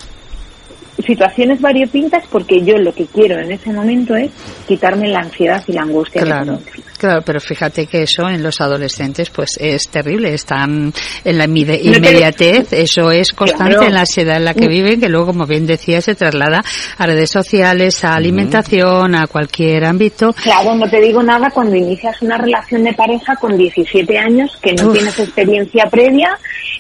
situaciones 1.04 1.62
variopintas 1.62 2.24
porque 2.30 2.62
yo 2.64 2.78
lo 2.78 2.94
que 2.94 3.06
quiero 3.06 3.40
en 3.40 3.52
ese 3.52 3.72
momento 3.72 4.16
es 4.16 4.32
quitarme 4.68 5.10
la 5.10 5.20
ansiedad 5.20 5.64
y 5.68 5.74
la 5.74 5.82
angustia. 5.82 6.22
Claro, 6.22 6.60
claro, 6.98 7.22
pero 7.26 7.40
fíjate 7.40 7.88
que 7.88 8.04
eso 8.04 8.30
en 8.30 8.42
los 8.42 8.62
adolescentes 8.62 9.30
pues 9.30 9.58
es 9.60 9.90
terrible, 9.90 10.34
están 10.34 10.94
en 11.24 11.38
la 11.38 11.46
inmediatez, 11.46 12.74
eso 12.74 13.12
es 13.12 13.34
constante 13.34 13.86
en 13.86 13.94
la 13.94 14.02
ansiedad 14.02 14.38
en 14.38 14.46
la 14.46 14.54
que 14.54 14.68
viven, 14.68 15.00
que 15.00 15.10
luego 15.10 15.28
como 15.28 15.46
bien 15.46 15.66
decía 15.66 16.02
se 16.02 16.16
traslada 16.16 16.64
a 16.98 17.06
redes 17.06 17.30
sociales, 17.30 18.04
a 18.04 18.16
alimentación, 18.16 19.16
a 19.16 19.28
cualquier 19.28 19.86
ámbito. 19.86 20.34
Claro, 20.34 20.76
no 20.76 20.90
te 20.90 21.02
digo 21.02 21.22
nada 21.22 21.50
cuando 21.50 21.76
inicias 21.76 22.22
una 22.22 22.38
relación 22.38 22.84
de 22.84 22.94
pareja 22.94 23.36
con 23.36 23.58
17 23.58 24.18
años 24.18 24.58
que 24.62 24.74
no 24.74 24.92
tienes 24.92 25.20
experiencia 25.20 25.86
previa, 25.90 26.38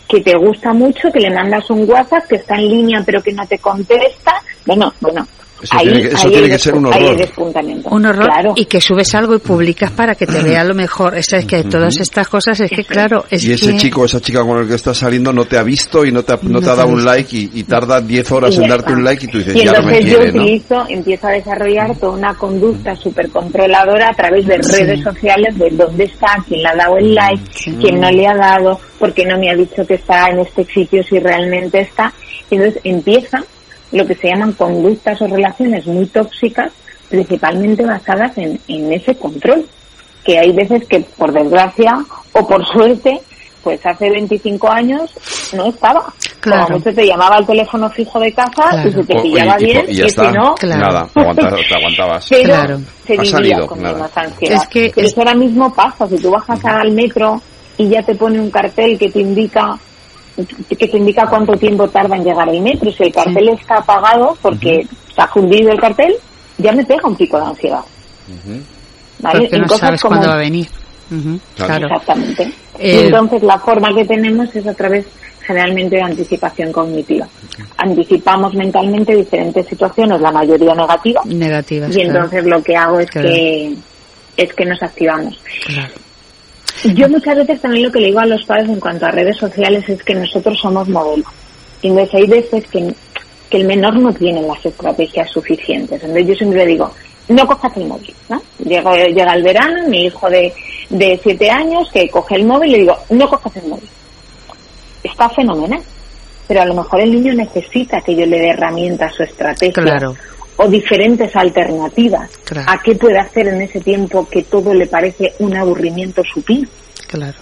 que 0.08 0.21
te 0.21 0.36
gusta 0.38 0.73
mucho, 0.73 1.12
que 1.12 1.19
le 1.19 1.34
mandas 1.34 1.69
un 1.69 1.89
WhatsApp 1.89 2.28
que 2.28 2.36
está 2.36 2.56
en 2.56 2.69
línea 2.69 3.04
pero 3.06 3.21
que 3.21 3.34
no 3.34 3.45
te 3.45 3.58
contesta. 3.58 4.04
Bueno, 4.65 4.91
bueno, 4.99 5.27
eso, 5.61 6.29
tiene, 6.29 6.49
que, 6.49 6.59
ser 6.59 6.75
un 6.75 6.85
horror. 6.85 7.17
Un 7.85 8.05
horror 8.05 8.29
y 8.55 8.65
que 8.65 8.81
subes 8.81 9.15
algo 9.15 9.35
y 9.35 9.39
publicas 9.39 9.91
para 9.91 10.13
que 10.15 10.27
te 10.27 10.41
vea 10.43 10.63
lo 10.63 10.75
mejor. 10.75 11.15
Es, 11.17 11.27
que 11.45 11.63
todas 11.63 11.97
estas 11.97 12.27
cosas 12.27 12.59
es 12.59 12.69
que 12.69 12.83
claro. 12.83 13.25
Es 13.29 13.43
y 13.45 13.53
ese 13.53 13.75
chico 13.77 14.01
o 14.01 14.05
esa 14.05 14.19
chica 14.19 14.41
con 14.41 14.59
el 14.59 14.67
que 14.67 14.75
estás 14.75 14.97
saliendo 14.97 15.31
no 15.31 15.45
te 15.45 15.57
ha 15.57 15.63
visto 15.63 16.05
y 16.05 16.11
no 16.11 16.23
te 16.23 16.33
ha, 16.33 16.39
no, 16.41 16.59
te 16.59 16.69
ha 16.69 16.75
dado 16.75 16.89
un 16.89 17.03
like 17.03 17.49
y, 17.53 17.63
tarda 17.63 18.01
10 18.01 18.31
horas 18.31 18.57
en 18.57 18.67
darte 18.67 18.93
un 18.93 19.03
like 19.03 19.25
y 19.25 19.27
tú 19.27 19.37
dices, 19.39 19.55
y 19.55 19.65
ya 19.65 19.73
no 19.73 19.87
me 19.87 19.99
quiere, 19.99 20.31
yo 20.31 20.39
utilizo, 20.39 20.85
empiezo 20.89 21.27
a 21.27 21.31
desarrollar 21.31 21.95
toda 21.97 22.13
una 22.13 22.33
conducta 22.35 22.95
súper 22.95 23.29
controladora 23.29 24.09
a 24.09 24.13
través 24.13 24.45
de 24.45 24.57
redes 24.57 25.01
sociales 25.01 25.57
de 25.57 25.69
dónde 25.71 26.03
está, 26.03 26.37
quién 26.47 26.61
le 26.61 26.69
ha 26.69 26.75
dado 26.75 26.97
el 26.97 27.15
like, 27.15 27.43
quién 27.79 27.99
no 27.99 28.11
le 28.11 28.27
ha 28.27 28.35
dado, 28.35 28.79
porque 28.99 29.25
no 29.25 29.37
me 29.39 29.49
ha 29.49 29.55
dicho 29.55 29.85
que 29.87 29.95
está 29.95 30.29
en 30.29 30.39
este 30.39 30.65
sitio 30.65 31.01
si 31.03 31.19
realmente 31.19 31.81
está. 31.81 32.13
Entonces 32.51 32.79
empieza 32.83 33.43
lo 33.91 34.06
que 34.06 34.15
se 34.15 34.28
llaman 34.28 34.54
conductas 34.54 35.21
o 35.21 35.28
relaciones 35.28 35.86
muy 35.88 36.06
tóxicas, 36.08 36.71
principalmente 37.10 37.86
basadas 37.86 38.38
en, 38.38 38.60
en 38.67 38.93
ese 38.93 39.15
control, 39.15 39.65
que 40.24 40.39
hay 40.39 40.52
veces 40.52 40.86
que 40.88 41.02
por 41.02 41.32
desgracia 41.32 41.93
o 42.34 42.48
por 42.48 42.65
suerte 42.65 43.21
pues 43.65 43.84
hace 43.84 44.12
25 44.12 44.69
años 44.69 45.12
no 45.54 45.65
estaba. 45.65 46.13
Claro. 46.39 46.65
Como 46.67 46.78
mucho 46.78 46.93
te 46.93 47.08
llamaba 47.08 47.38
al 47.38 47.48
teléfono 47.48 47.89
fijo 47.89 48.19
de 48.19 48.32
casa 48.32 48.86
y 48.86 48.91
se 48.91 49.04
te 49.04 49.19
pillaba 49.19 49.58
bien 49.58 49.86
y, 49.88 50.08
si 50.08 50.21
no, 50.21 50.54
nada, 50.62 51.10
te 51.13 51.21
aguantabas. 51.21 52.28
Pero 52.30 52.43
claro. 52.43 52.80
se 53.04 53.17
vivía 53.17 53.65
con 53.65 53.82
más 53.82 54.15
ansiedad. 54.15 54.62
Es 54.62 54.67
que 54.67 54.91
Pero 54.93 55.08
eso 55.08 55.19
ahora 55.19 55.34
mismo 55.34 55.74
pasa, 55.74 56.08
si 56.08 56.17
tú 56.19 56.30
bajas 56.30 56.63
al 56.63 56.91
metro 56.91 57.41
y 57.80 57.89
ya 57.89 58.04
te 58.04 58.13
pone 58.13 58.39
un 58.39 58.52
cartel 58.52 59.00
que 59.00 59.10
te 59.10 59.21
indica 59.21 59.76
que 60.36 60.88
te 60.88 60.98
indica 60.98 61.28
cuánto 61.28 61.54
tiempo 61.54 61.88
tarda 61.88 62.15
en 62.15 62.24
llegar 62.24 62.50
el 62.50 62.62
metro. 62.62 62.91
Si 62.91 63.04
el 63.04 63.13
cartel 63.13 63.50
está 63.50 63.78
apagado 63.78 64.38
porque 64.41 64.86
se 65.13 65.21
ha 65.21 65.28
fundido 65.28 65.71
el 65.71 65.80
cartel, 65.80 66.15
ya 66.58 66.71
me 66.71 66.84
pega 66.86 67.08
un 67.08 67.15
pico 67.15 67.38
de 67.38 67.45
ansiedad. 67.45 67.82
¿Vale? 69.19 69.50
no 69.60 69.67
sabes 69.69 70.02
cuándo 70.02 70.28
va 70.28 70.34
a 70.34 70.38
venir. 70.38 70.67
claro. 71.56 71.88
Exactamente. 71.88 72.43
Eh, 72.78 73.06
entonces 73.06 73.41
la 73.43 73.58
forma 73.60 73.93
que 73.93 74.06
tenemos 74.06 74.54
es 74.54 74.67
a 74.67 74.74
través 74.74 75.06
generalmente 75.45 75.95
de 75.95 76.02
anticipación 76.02 76.71
cognitiva. 76.71 77.28
Anticipamos 77.78 78.54
mentalmente 78.56 79.15
diferentes 79.15 79.67
situaciones, 79.67 80.19
la 80.19 80.32
mayoría 80.32 80.74
negativas. 80.74 81.26
Negativas. 81.26 81.95
Y 81.95 82.02
entonces 82.02 82.43
lo 82.45 82.62
que 82.62 82.76
hago 82.76 83.00
es 83.00 83.10
que 83.10 83.74
es 84.36 84.54
que 84.54 84.65
nos 84.65 84.82
activamos. 84.84 85.39
Yo 86.83 87.09
muchas 87.09 87.35
veces 87.38 87.61
también 87.61 87.85
lo 87.85 87.91
que 87.91 87.99
le 87.99 88.07
digo 88.07 88.19
a 88.19 88.25
los 88.25 88.43
padres 88.45 88.69
en 88.69 88.79
cuanto 88.79 89.05
a 89.05 89.11
redes 89.11 89.38
sociales 89.38 89.88
es 89.88 90.03
que 90.03 90.13
nosotros 90.13 90.59
somos 90.59 90.88
modelos. 90.89 91.27
Y 91.81 91.88
entonces 91.88 92.15
hay 92.15 92.27
veces 92.27 92.67
que, 92.67 92.93
que 93.49 93.57
el 93.57 93.65
menor 93.65 93.97
no 93.97 94.13
tiene 94.13 94.41
las 94.41 94.63
estrategias 94.65 95.29
suficientes. 95.31 96.01
Entonces 96.03 96.27
yo 96.27 96.35
siempre 96.35 96.59
le 96.59 96.71
digo, 96.71 96.91
no 97.29 97.47
cojas 97.47 97.75
el 97.77 97.85
móvil, 97.85 98.13
¿no? 98.29 98.41
Llega, 98.59 98.95
llega 99.07 99.33
el 99.33 99.43
verano, 99.43 99.88
mi 99.88 100.05
hijo 100.05 100.29
de, 100.29 100.53
de 100.89 101.19
siete 101.23 101.49
años 101.49 101.89
que 101.91 102.09
coge 102.09 102.35
el 102.35 102.45
móvil 102.45 102.69
y 102.69 102.73
le 102.73 102.79
digo, 102.79 102.97
no 103.09 103.29
cojas 103.29 103.55
el 103.55 103.67
móvil. 103.67 103.89
Está 105.03 105.29
fenomenal. 105.29 105.81
Pero 106.47 106.61
a 106.61 106.65
lo 106.65 106.75
mejor 106.75 107.01
el 107.01 107.11
niño 107.11 107.33
necesita 107.33 108.01
que 108.01 108.15
yo 108.15 108.25
le 108.25 108.39
dé 108.39 108.49
herramientas 108.49 109.19
o 109.19 109.23
estrategias. 109.23 109.83
Claro 109.83 110.15
o 110.57 110.67
diferentes 110.67 111.35
alternativas 111.35 112.29
a 112.67 112.81
qué 112.81 112.95
puede 112.95 113.19
hacer 113.19 113.47
en 113.47 113.61
ese 113.61 113.81
tiempo 113.81 114.27
que 114.29 114.43
todo 114.43 114.73
le 114.73 114.87
parece 114.87 115.33
un 115.39 115.55
aburrimiento 115.55 116.21
supino. 116.33 116.67
Claro. 117.07 117.37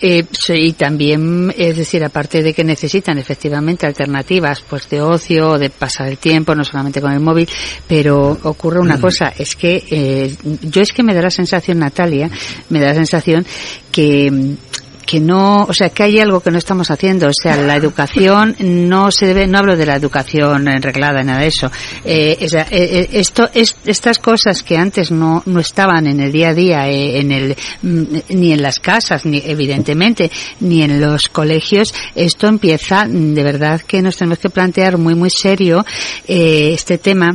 Eh, 0.00 0.24
y 0.50 0.72
también, 0.74 1.52
es 1.56 1.76
decir, 1.76 2.04
aparte 2.04 2.40
de 2.40 2.54
que 2.54 2.62
necesitan 2.62 3.18
efectivamente 3.18 3.84
alternativas 3.84 4.62
pues 4.68 4.88
de 4.88 5.00
ocio, 5.00 5.58
de 5.58 5.70
pasar 5.70 6.06
el 6.06 6.18
tiempo, 6.18 6.54
no 6.54 6.62
solamente 6.62 7.00
con 7.00 7.12
el 7.12 7.18
móvil, 7.18 7.48
pero 7.88 8.38
ocurre 8.44 8.78
una 8.78 8.96
mm. 8.96 9.00
cosa, 9.00 9.32
es 9.36 9.56
que 9.56 9.82
eh, 9.90 10.32
yo 10.62 10.82
es 10.82 10.92
que 10.92 11.02
me 11.02 11.14
da 11.14 11.22
la 11.22 11.30
sensación, 11.30 11.80
Natalia, 11.80 12.30
me 12.68 12.78
da 12.78 12.88
la 12.88 12.94
sensación 12.94 13.44
que 13.90 14.56
que 15.08 15.20
no, 15.20 15.62
o 15.62 15.72
sea, 15.72 15.88
que 15.88 16.02
hay 16.02 16.20
algo 16.20 16.40
que 16.40 16.50
no 16.50 16.58
estamos 16.58 16.90
haciendo. 16.90 17.28
O 17.28 17.32
sea, 17.32 17.56
la 17.56 17.76
educación 17.76 18.54
no 18.60 19.10
se 19.10 19.24
debe, 19.24 19.46
no 19.46 19.56
hablo 19.56 19.74
de 19.74 19.86
la 19.86 19.96
educación 19.96 20.66
reglada, 20.82 21.22
nada 21.22 21.40
de 21.40 21.46
eso. 21.46 21.70
Eh, 22.04 22.36
eh, 22.38 22.66
eh, 22.70 23.08
esto, 23.12 23.48
es, 23.54 23.74
estas 23.86 24.18
cosas 24.18 24.62
que 24.62 24.76
antes 24.76 25.10
no, 25.10 25.42
no 25.46 25.60
estaban 25.60 26.06
en 26.06 26.20
el 26.20 26.30
día 26.30 26.50
a 26.50 26.54
día, 26.54 26.88
en 26.88 27.32
el, 27.32 27.56
mm, 27.80 28.04
ni 28.34 28.52
en 28.52 28.60
las 28.60 28.80
casas, 28.80 29.24
ni 29.24 29.38
evidentemente, 29.38 30.30
ni 30.60 30.82
en 30.82 31.00
los 31.00 31.30
colegios, 31.30 31.94
esto 32.14 32.46
empieza, 32.46 33.06
de 33.08 33.42
verdad 33.42 33.80
que 33.80 34.02
nos 34.02 34.18
tenemos 34.18 34.40
que 34.40 34.50
plantear 34.50 34.98
muy, 34.98 35.14
muy 35.14 35.30
serio 35.30 35.86
este 36.26 36.98
tema 36.98 37.30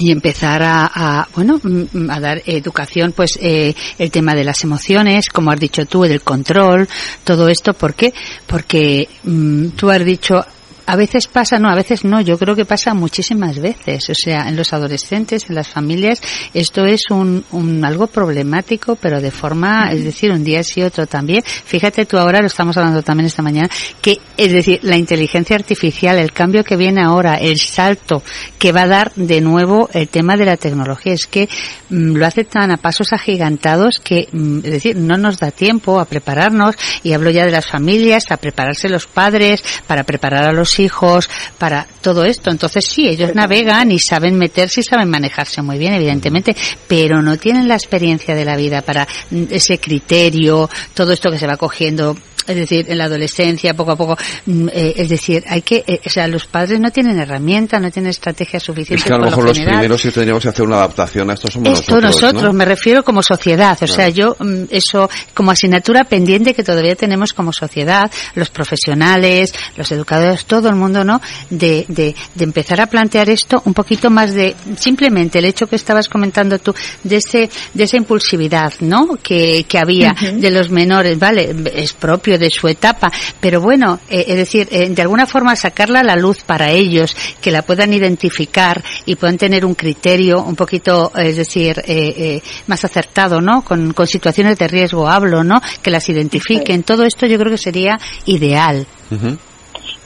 y 0.00 0.10
empezar 0.10 0.62
a, 0.62 1.28
bueno 1.34 1.60
mm, 1.62 1.84
mm, 1.92 2.10
a 2.10 2.20
dar 2.20 2.42
educación 2.46 3.12
pues 3.12 3.38
eh, 3.40 3.74
el 3.98 4.10
tema 4.10 4.34
de 4.34 4.44
las 4.44 4.62
emociones 4.64 5.28
como 5.28 5.50
has 5.50 5.60
dicho 5.60 5.86
tú 5.86 6.02
del 6.02 6.22
control 6.22 6.88
todo 7.24 7.48
esto 7.48 7.74
¿por 7.74 7.94
qué? 7.94 8.12
porque 8.46 9.08
mm, 9.24 9.68
tú 9.70 9.90
has 9.90 10.04
dicho 10.04 10.44
a 10.88 10.96
veces 10.96 11.26
pasa, 11.26 11.58
no, 11.58 11.68
a 11.68 11.74
veces 11.74 12.02
no, 12.02 12.22
yo 12.22 12.38
creo 12.38 12.56
que 12.56 12.64
pasa 12.64 12.94
muchísimas 12.94 13.58
veces, 13.58 14.08
o 14.08 14.14
sea, 14.14 14.48
en 14.48 14.56
los 14.56 14.72
adolescentes, 14.72 15.44
en 15.50 15.54
las 15.54 15.68
familias, 15.68 16.22
esto 16.54 16.86
es 16.86 17.02
un, 17.10 17.44
un 17.50 17.84
algo 17.84 18.06
problemático, 18.06 18.96
pero 18.96 19.20
de 19.20 19.30
forma, 19.30 19.92
es 19.92 20.02
decir, 20.02 20.32
un 20.32 20.42
día 20.42 20.62
sí, 20.62 20.82
otro 20.82 21.06
también. 21.06 21.42
Fíjate 21.44 22.06
tú 22.06 22.16
ahora, 22.16 22.40
lo 22.40 22.46
estamos 22.46 22.74
hablando 22.78 23.02
también 23.02 23.26
esta 23.26 23.42
mañana, 23.42 23.68
que, 24.00 24.18
es 24.38 24.50
decir, 24.50 24.80
la 24.82 24.96
inteligencia 24.96 25.56
artificial, 25.56 26.18
el 26.18 26.32
cambio 26.32 26.64
que 26.64 26.76
viene 26.76 27.02
ahora, 27.02 27.34
el 27.34 27.58
salto 27.58 28.22
que 28.58 28.72
va 28.72 28.84
a 28.84 28.88
dar 28.88 29.12
de 29.14 29.42
nuevo 29.42 29.90
el 29.92 30.08
tema 30.08 30.36
de 30.36 30.46
la 30.46 30.56
tecnología, 30.56 31.12
es 31.12 31.26
que 31.26 31.50
mm, 31.90 32.16
lo 32.16 32.24
hace 32.24 32.44
tan 32.44 32.70
a 32.70 32.78
pasos 32.78 33.12
agigantados 33.12 34.00
que, 34.02 34.26
mm, 34.32 34.60
es 34.64 34.72
decir, 34.72 34.96
no 34.96 35.18
nos 35.18 35.38
da 35.38 35.50
tiempo 35.50 36.00
a 36.00 36.06
prepararnos, 36.06 36.76
y 37.02 37.12
hablo 37.12 37.28
ya 37.28 37.44
de 37.44 37.52
las 37.52 37.66
familias, 37.66 38.30
a 38.30 38.38
prepararse 38.38 38.88
los 38.88 39.06
padres, 39.06 39.62
para 39.86 40.04
preparar 40.04 40.44
a 40.44 40.52
los 40.52 40.77
hijos, 40.78 41.28
para 41.58 41.86
todo 42.00 42.24
esto. 42.24 42.50
Entonces 42.50 42.84
sí, 42.86 43.08
ellos 43.08 43.34
navegan 43.34 43.90
y 43.90 43.98
saben 43.98 44.36
meterse 44.36 44.80
y 44.80 44.84
saben 44.84 45.08
manejarse 45.08 45.62
muy 45.62 45.78
bien, 45.78 45.94
evidentemente, 45.94 46.56
pero 46.86 47.22
no 47.22 47.36
tienen 47.36 47.68
la 47.68 47.74
experiencia 47.74 48.34
de 48.34 48.44
la 48.44 48.56
vida 48.56 48.82
para 48.82 49.06
ese 49.50 49.78
criterio, 49.78 50.68
todo 50.94 51.12
esto 51.12 51.30
que 51.30 51.38
se 51.38 51.46
va 51.46 51.56
cogiendo 51.56 52.16
es 52.48 52.56
decir, 52.56 52.86
en 52.88 52.98
la 52.98 53.04
adolescencia, 53.04 53.74
poco 53.74 53.92
a 53.92 53.96
poco, 53.96 54.16
mm, 54.46 54.68
eh, 54.72 54.94
es 54.96 55.08
decir, 55.08 55.44
hay 55.46 55.60
que, 55.60 55.84
eh, 55.86 56.00
o 56.04 56.08
sea, 56.08 56.26
los 56.26 56.46
padres 56.46 56.80
no 56.80 56.90
tienen 56.90 57.18
herramientas, 57.18 57.80
no 57.80 57.90
tienen 57.90 58.10
estrategias 58.10 58.62
suficientes. 58.62 59.04
Es 59.04 59.04
que 59.04 59.12
a 59.12 59.18
lo 59.18 59.26
mejor 59.26 59.44
los 59.44 59.58
primeros 59.58 60.00
si 60.00 60.10
tendríamos 60.10 60.42
que 60.42 60.48
hacer 60.48 60.64
una 60.64 60.76
adaptación 60.76 61.30
a 61.30 61.34
esto 61.34 61.50
somos 61.50 61.78
esto 61.78 62.00
nosotros. 62.00 62.54
me 62.54 62.64
refiero 62.64 63.04
como 63.04 63.22
sociedad, 63.22 63.76
o 63.82 63.86
sea, 63.86 64.08
yo, 64.08 64.34
mm, 64.38 64.64
eso, 64.70 65.10
como 65.34 65.50
asignatura 65.50 66.04
pendiente 66.04 66.54
que 66.54 66.64
todavía 66.64 66.96
tenemos 66.96 67.34
como 67.34 67.52
sociedad, 67.52 68.10
los 68.34 68.48
profesionales, 68.48 69.52
los 69.76 69.92
educadores, 69.92 70.46
todo 70.46 70.67
el 70.70 70.76
mundo, 70.76 71.04
¿no? 71.04 71.20
De, 71.50 71.84
de, 71.88 72.14
de 72.34 72.44
empezar 72.44 72.80
a 72.80 72.86
plantear 72.86 73.30
esto 73.30 73.62
un 73.64 73.74
poquito 73.74 74.10
más 74.10 74.34
de, 74.34 74.54
simplemente 74.76 75.38
el 75.38 75.44
hecho 75.44 75.66
que 75.66 75.76
estabas 75.76 76.08
comentando 76.08 76.58
tú, 76.58 76.74
de 77.02 77.16
ese, 77.16 77.50
de 77.74 77.84
esa 77.84 77.96
impulsividad, 77.96 78.72
¿no? 78.80 79.16
Que, 79.22 79.64
que 79.68 79.78
había 79.78 80.14
de 80.34 80.50
los 80.50 80.70
menores, 80.70 81.18
¿vale? 81.18 81.54
Es 81.74 81.92
propio 81.92 82.38
de 82.38 82.50
su 82.50 82.68
etapa, 82.68 83.10
pero 83.40 83.60
bueno, 83.60 84.00
eh, 84.08 84.24
es 84.28 84.36
decir, 84.36 84.68
eh, 84.70 84.88
de 84.88 85.02
alguna 85.02 85.26
forma 85.26 85.56
sacarla 85.56 86.00
a 86.00 86.04
la 86.04 86.16
luz 86.16 86.42
para 86.44 86.70
ellos, 86.70 87.16
que 87.40 87.50
la 87.50 87.62
puedan 87.62 87.92
identificar 87.92 88.82
y 89.06 89.16
puedan 89.16 89.38
tener 89.38 89.64
un 89.64 89.74
criterio 89.74 90.42
un 90.42 90.56
poquito, 90.56 91.12
es 91.16 91.36
decir, 91.36 91.82
eh, 91.86 92.40
más 92.66 92.84
acertado, 92.84 93.40
¿no? 93.40 93.62
Con, 93.62 93.92
con 93.92 94.06
situaciones 94.06 94.58
de 94.58 94.68
riesgo 94.68 95.08
hablo, 95.08 95.44
¿no? 95.44 95.60
Que 95.82 95.90
las 95.90 96.08
identifiquen. 96.08 96.82
Todo 96.82 97.04
esto 97.04 97.26
yo 97.26 97.38
creo 97.38 97.50
que 97.50 97.58
sería 97.58 97.98
ideal. 98.26 98.86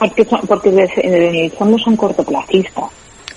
Porque, 0.08 0.24
son, 0.24 0.40
porque 0.46 0.68
en 0.70 1.34
el 1.36 1.50
fondo 1.52 1.78
son 1.78 1.96
cortoplacistas. 1.96 2.84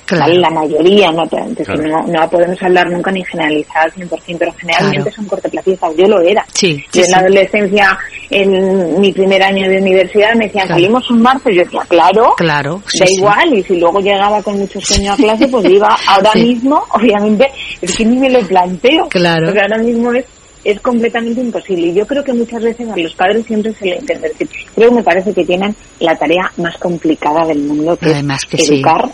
Claro. 0.06 0.25
¿vale? 0.25 0.38
La 0.39 0.49
mayoría, 0.51 1.12
no, 1.12 1.23
Entonces, 1.23 1.67
no, 1.82 2.06
no 2.06 2.30
podemos 2.30 2.62
hablar 2.62 2.88
nunca 2.91 3.10
ni 3.10 3.25
generalizar 3.25 3.91
100%, 3.91 4.36
pero 4.38 4.54
generalmente 4.54 5.01
Claro. 5.01 5.15
son 5.15 5.25
cortoplacistas. 5.25 5.91
Yo 5.97 6.08
lo 6.08 6.21
era. 6.21 6.45
Sí, 6.54 6.75
Yo 6.93 7.01
sí, 7.01 7.01
en 7.06 7.12
la 7.12 7.17
adolescencia, 7.17 7.97
en 8.30 9.01
mi 9.01 9.12
primer 9.12 9.41
año 9.41 9.67
de 9.67 9.80
universidad, 9.80 10.36
me 10.36 10.45
decían, 10.45 10.67
Claro. 10.67 10.80
salimos 10.80 11.10
un 11.10 11.21
martes. 11.23 11.56
Yo 11.56 11.63
decía, 11.63 11.82
claro, 11.88 12.34
Claro, 12.38 12.82
sí, 12.86 12.99
da 12.99 13.06
sí. 13.08 13.15
igual. 13.15 13.54
Y 13.58 13.63
si 13.63 13.80
luego 13.80 13.99
llegaba 13.99 14.43
con 14.43 14.60
mucho 14.60 14.80
sueño 14.80 15.13
a 15.13 15.15
clase, 15.15 15.47
pues 15.47 15.65
iba. 15.71 15.97
Ahora 16.08 16.32
Sí. 16.34 16.43
mismo, 16.43 16.84
obviamente, 16.93 17.47
es 17.82 17.95
que 17.95 18.06
ni 18.06 18.17
me 18.17 18.30
lo 18.30 18.41
planteo. 18.41 19.08
Claro. 19.10 19.45
Porque 19.45 19.62
ahora 19.62 19.80
mismo 19.80 20.13
es 20.13 20.25
es 20.65 20.82
completamente 20.82 21.39
imposible. 21.39 21.88
Y 21.88 21.93
yo 21.93 22.06
creo 22.06 22.23
que 22.23 22.34
muchas 22.34 22.62
veces 22.63 22.89
a 22.89 22.97
los 22.97 23.13
padres 23.15 23.45
siempre 23.45 23.71
se 23.73 23.86
le 23.86 23.95
intenta 23.97 24.28
decir, 24.28 24.49
creo 24.75 24.89
que 24.89 24.95
me 24.95 25.04
parece 25.04 25.34
que 25.34 25.45
tienen 25.45 25.73
la 25.99 26.15
tarea 26.17 26.51
más 26.58 26.75
complicada 26.78 27.45
del 27.45 27.60
mundo, 27.60 27.95
que 27.95 28.08
Además 28.10 28.43
que 28.45 28.58
es 28.58 28.67
sí. 28.67 28.73
educar 28.75 29.10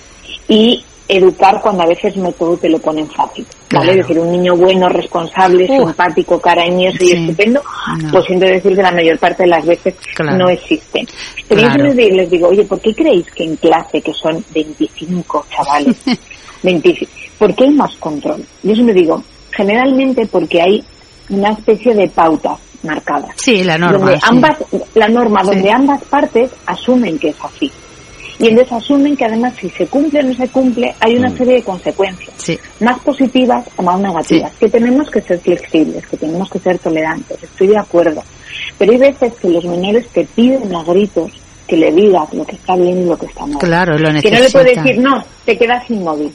y 0.48 0.84
educar 1.08 1.60
cuando 1.62 1.84
a 1.84 1.88
veces 1.88 2.16
no 2.16 2.32
todo 2.32 2.56
te 2.56 2.70
lo 2.70 2.80
ponen 2.80 3.06
fácil. 3.10 3.46
¿vale? 3.46 3.68
Claro. 3.68 3.92
Es 3.92 3.98
decir, 3.98 4.20
un 4.20 4.32
niño 4.32 4.56
bueno, 4.56 4.88
responsable, 4.88 5.66
Uh. 5.70 5.88
simpático, 5.88 6.40
cariñoso 6.40 6.98
Sí. 7.00 7.10
y 7.10 7.12
estupendo, 7.20 7.62
No. 8.02 8.12
pues 8.12 8.26
siento 8.26 8.46
decir 8.46 8.74
que 8.76 8.82
la 8.82 8.92
mayor 8.92 9.20
parte 9.20 9.44
de 9.44 9.50
las 9.50 9.66
veces 9.66 9.94
Claro. 10.16 10.38
no 10.38 10.50
existen. 10.50 11.06
Pero 11.50 11.62
yo 11.62 11.72
siempre 11.74 12.12
les 12.12 12.30
digo, 12.32 12.48
oye, 12.48 12.64
¿por 12.64 12.80
qué 12.80 12.94
creéis 12.96 13.30
que 13.32 13.44
en 13.44 13.58
clase, 13.58 14.02
que 14.02 14.14
son 14.14 14.42
25 14.54 15.46
chavales, 15.54 15.98
25, 16.64 17.12
¿por 17.38 17.54
qué 17.56 17.66
hay 17.66 17.72
más 17.72 17.94
control? 17.98 18.46
Yo 18.64 18.74
siempre 18.74 18.96
digo, 18.96 19.22
generalmente 19.52 20.26
porque 20.28 20.62
hay 20.62 20.84
una 21.32 21.50
especie 21.50 21.94
de 21.96 22.08
pautas 22.08 22.60
marcadas. 22.84 23.32
Sí, 23.38 23.64
la 23.64 23.78
norma. 23.78 23.98
donde 24.00 24.16
sí. 24.16 24.22
ambas, 24.24 24.58
la 24.96 25.08
norma, 25.08 25.42
Sí. 25.42 25.48
donde 25.48 25.72
ambas 25.72 26.04
partes 26.06 26.52
asumen 26.66 27.18
que 27.20 27.30
es 27.30 27.36
así. 27.44 27.72
Y 28.40 28.48
entonces 28.48 28.74
asumen 28.74 29.16
que 29.16 29.26
además 29.26 29.54
si 29.60 29.70
se 29.70 29.86
cumple 29.86 30.20
o 30.20 30.24
no 30.24 30.34
se 30.34 30.48
cumple, 30.50 30.96
hay 31.00 31.16
una 31.16 31.30
Mm. 31.30 31.38
serie 31.38 31.54
de 31.56 31.64
consecuencias, 31.64 32.34
Sí, 32.38 32.58
más 32.80 33.00
positivas 33.02 33.64
o 33.76 33.84
más 33.84 34.00
negativas, 34.00 34.52
que 34.60 34.68
tenemos 34.68 35.10
que 35.12 35.22
ser 35.22 35.40
flexibles, 35.40 36.06
que 36.08 36.18
tenemos 36.18 36.50
que 36.50 36.58
ser 36.60 36.80
tolerantes, 36.80 37.44
estoy 37.44 37.68
de 37.68 37.78
acuerdo. 37.78 38.24
Pero 38.80 38.94
hay 38.94 38.98
veces 38.98 39.34
que 39.40 39.48
los 39.50 39.64
menores 39.64 40.08
te 40.10 40.26
piden 40.26 40.76
a 40.76 40.84
gritos 40.84 41.32
que 41.68 41.78
le 41.78 41.92
digas 41.92 42.34
lo 42.34 42.44
que 42.44 42.56
está 42.56 42.76
bien 42.76 43.04
y 43.04 43.06
lo 43.06 43.16
que 43.18 43.28
está 43.28 43.46
mal. 43.46 43.60
claro, 43.60 43.98
lo 43.98 44.08
que 44.08 44.14
necesitan. 44.14 44.40
no 44.40 44.44
le 44.46 44.52
puedes 44.52 44.76
decir, 44.84 44.98
no, 45.02 45.24
te 45.46 45.58
quedas 45.58 45.90
inmóvil. 45.92 46.34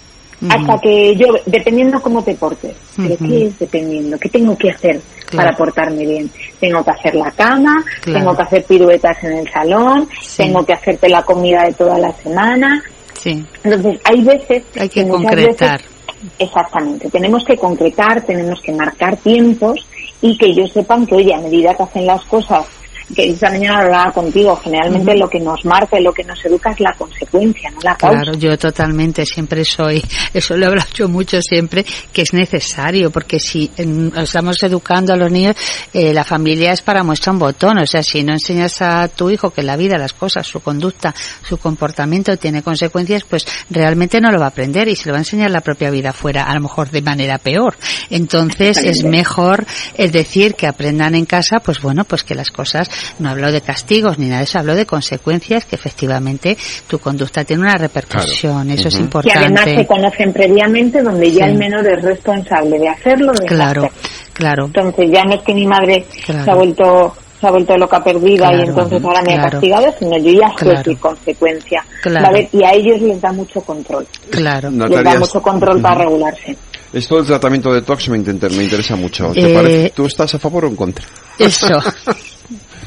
Hasta 0.49 0.79
que 0.81 1.16
yo, 1.16 1.29
dependiendo 1.46 2.01
cómo 2.03 2.22
te 2.22 2.35
portes. 2.35 2.77
¿Pero 2.96 3.14
Ujú. 3.14 3.27
qué 3.27 3.46
es 3.46 3.59
dependiendo? 3.59 4.18
¿Qué 4.18 4.29
tengo 4.29 4.57
que 4.57 4.70
hacer 4.70 5.01
Claro. 5.31 5.46
para 5.49 5.57
portarme 5.57 6.05
bien? 6.07 6.31
Tengo 6.61 6.85
que 6.85 6.90
hacer 6.90 7.14
la 7.14 7.31
cama, 7.31 7.83
Claro. 8.03 8.18
tengo 8.18 8.37
que 8.37 8.42
hacer 8.42 8.64
piruetas 8.64 9.25
en 9.25 9.33
el 9.38 9.51
salón, 9.51 10.09
Sí. 10.20 10.42
tengo 10.42 10.64
que 10.64 10.75
hacerte 10.75 11.09
la 11.09 11.22
comida 11.22 11.64
de 11.64 11.72
toda 11.72 11.99
la 11.99 12.12
semana. 12.12 12.83
Sí, 13.14 13.44
Entonces, 13.64 13.99
hay 14.05 14.20
veces 14.22 14.62
hay 14.79 14.88
que 14.90 15.05
muchas 15.05 15.22
concretar. 15.22 15.81
veces- 15.81 16.31
exactamente, 16.38 17.09
tenemos 17.11 17.44
que 17.44 17.57
concretar, 17.57 18.22
tenemos 18.25 18.61
que 18.61 18.72
marcar 18.72 19.16
tiempos 19.16 19.87
y 20.20 20.37
que 20.38 20.46
ellos 20.46 20.70
sepan 20.72 21.07
que, 21.07 21.14
oye, 21.16 21.35
a 21.35 21.38
medida 21.40 21.75
que 21.75 21.83
hacen 21.83 22.07
las 22.07 22.25
cosas, 22.27 22.66
que 23.14 23.31
esta 23.31 23.51
mañana 23.51 23.81
hablaba 23.81 24.12
contigo, 24.12 24.57
generalmente 24.57 25.16
lo 25.16 25.29
que 25.29 25.38
nos 25.38 25.64
marca 25.64 25.99
y 25.99 26.03
lo 26.03 26.12
que 26.12 26.25
nos 26.25 26.45
educa 26.45 26.71
es 26.71 26.81
la 26.81 26.92
consecuencia, 26.95 27.71
no 27.71 27.79
la 27.83 27.97
causa. 27.97 28.21
Claro, 28.21 28.38
yo 28.38 28.59
totalmente 28.59 29.25
siempre 29.25 29.64
soy, 29.64 30.03
eso 30.35 30.57
lo 30.57 30.64
he 30.64 30.69
hablado 30.69 30.88
yo 30.95 31.09
mucho 31.09 31.40
siempre, 31.40 31.85
que 32.12 32.23
es 32.23 32.33
necesario, 32.33 33.11
porque 33.11 33.38
si 33.38 33.71
estamos 34.16 34.62
educando 34.62 35.12
a 35.12 35.16
los 35.16 35.31
niños, 35.31 35.57
eh, 35.92 36.12
la 36.12 36.25
familia 36.25 36.73
es 36.73 36.83
para 36.83 37.03
muestra 37.03 37.33
un 37.33 37.38
botón, 37.38 37.79
o 37.79 37.87
sea, 37.87 38.03
si 38.03 38.23
no 38.25 38.33
enseñas 38.33 38.83
a 38.83 39.09
tu 39.09 39.31
hijo 39.31 39.51
que 39.51 39.62
la 39.62 39.77
vida, 39.77 39.99
las 39.99 40.12
cosas, 40.12 40.47
su 40.47 40.61
conducta, 40.61 41.14
su 41.42 41.59
comportamiento 41.59 42.37
tiene 42.37 42.62
consecuencias, 42.62 43.25
pues 43.25 43.47
realmente 43.71 44.21
no 44.21 44.31
lo 44.33 44.38
va 44.38 44.47
a 44.47 44.49
aprender 44.49 44.88
y 44.88 44.97
se 44.97 45.09
lo 45.09 45.12
va 45.12 45.19
a 45.19 45.21
enseñar 45.21 45.51
la 45.51 45.61
propia 45.61 45.90
vida 45.90 46.12
fuera, 46.12 46.45
a 46.45 46.55
lo 46.55 46.61
mejor 46.61 46.90
de 46.90 47.03
manera 47.03 47.38
peor. 47.38 47.77
Entonces 48.11 48.79
es 48.79 49.05
mejor 49.05 49.64
es 49.95 50.12
decir 50.12 50.55
que 50.55 50.66
aprendan 50.66 51.14
en 51.14 51.27
casa, 51.27 51.61
pues 51.61 51.81
bueno, 51.81 52.05
pues 52.05 52.25
que 52.25 52.35
las 52.35 52.51
cosas, 52.51 52.88
no 53.18 53.30
hablo 53.30 53.50
de 53.52 53.61
castigos 53.61 54.18
ni 54.18 54.26
nada 54.26 54.38
de 54.38 54.44
eso, 54.44 54.59
hablo 54.59 54.74
de 54.74 54.87
consecuencias 54.87 55.64
que 55.64 55.76
efectivamente 55.76 56.56
tu 56.88 56.98
conducta 56.98 57.44
tiene 57.44 57.62
una 57.62 57.74
repercusión, 57.76 58.70
eso 58.70 58.88
es 58.88 58.94
Ujú. 58.98 59.20
que 59.22 59.32
además 59.32 59.64
se 59.64 59.70
importante. 59.70 59.87
conocen 59.87 60.32
previamente 60.32 61.02
donde 61.02 61.30
ya 61.32 61.44
Sí. 61.46 61.50
el 61.52 61.59
menor 61.59 61.87
es 61.87 62.02
responsable 62.02 62.78
de 62.78 62.88
hacerlo 62.88 63.32
de 63.32 63.46
Claro, 63.46 63.90
claro, 64.32 64.66
entonces 64.66 65.11
ya 65.12 65.24
no 65.24 65.35
es 65.35 65.42
que 65.42 65.54
mi 65.54 65.66
madre 65.66 66.04
Claro. 66.24 66.44
se 66.44 66.50
ha 66.50 66.54
vuelto 66.54 67.16
se 67.40 67.46
ha 67.46 67.50
vuelto 67.50 67.76
loca 67.76 68.02
perdida 68.02 68.48
Claro, 68.48 68.64
y 68.64 68.68
entonces 68.68 69.04
ahora 69.04 69.20
me 69.22 69.32
ha 69.35 69.37
claro. 69.37 69.50
castigado 69.50 69.94
sino 69.98 70.16
yo 70.18 70.30
ya 70.40 70.48
soy 70.59 70.68
Claro. 70.72 70.98
consecuencia 71.00 71.85
Claro. 72.02 72.26
¿vale? 72.26 72.48
y 72.52 72.64
a 72.64 72.72
ellos 72.72 73.00
les 73.02 73.20
da 73.20 73.30
mucho 73.32 73.61
control 73.61 74.06
claro. 74.30 74.70
les 74.70 75.04
da 75.04 75.18
mucho 75.18 75.42
control 75.42 75.82
para 75.82 75.96
regularse 76.04 76.56
esto 76.94 77.16
del 77.16 77.26
tratamiento 77.26 77.74
de 77.74 77.82
tox 77.82 78.09
me, 78.09 78.16
inter- 78.16 78.50
me 78.52 78.62
interesa 78.64 78.96
mucho. 78.96 79.30
¿Te 79.32 79.50
Eh, 79.50 79.54
parece? 79.54 79.90
¿Tú 79.94 80.06
estás 80.06 80.35
a 80.35 80.38
favor 80.38 80.64
o 80.64 80.68
en 80.68 80.76
contra? 80.76 81.04
Eso, 81.38 81.78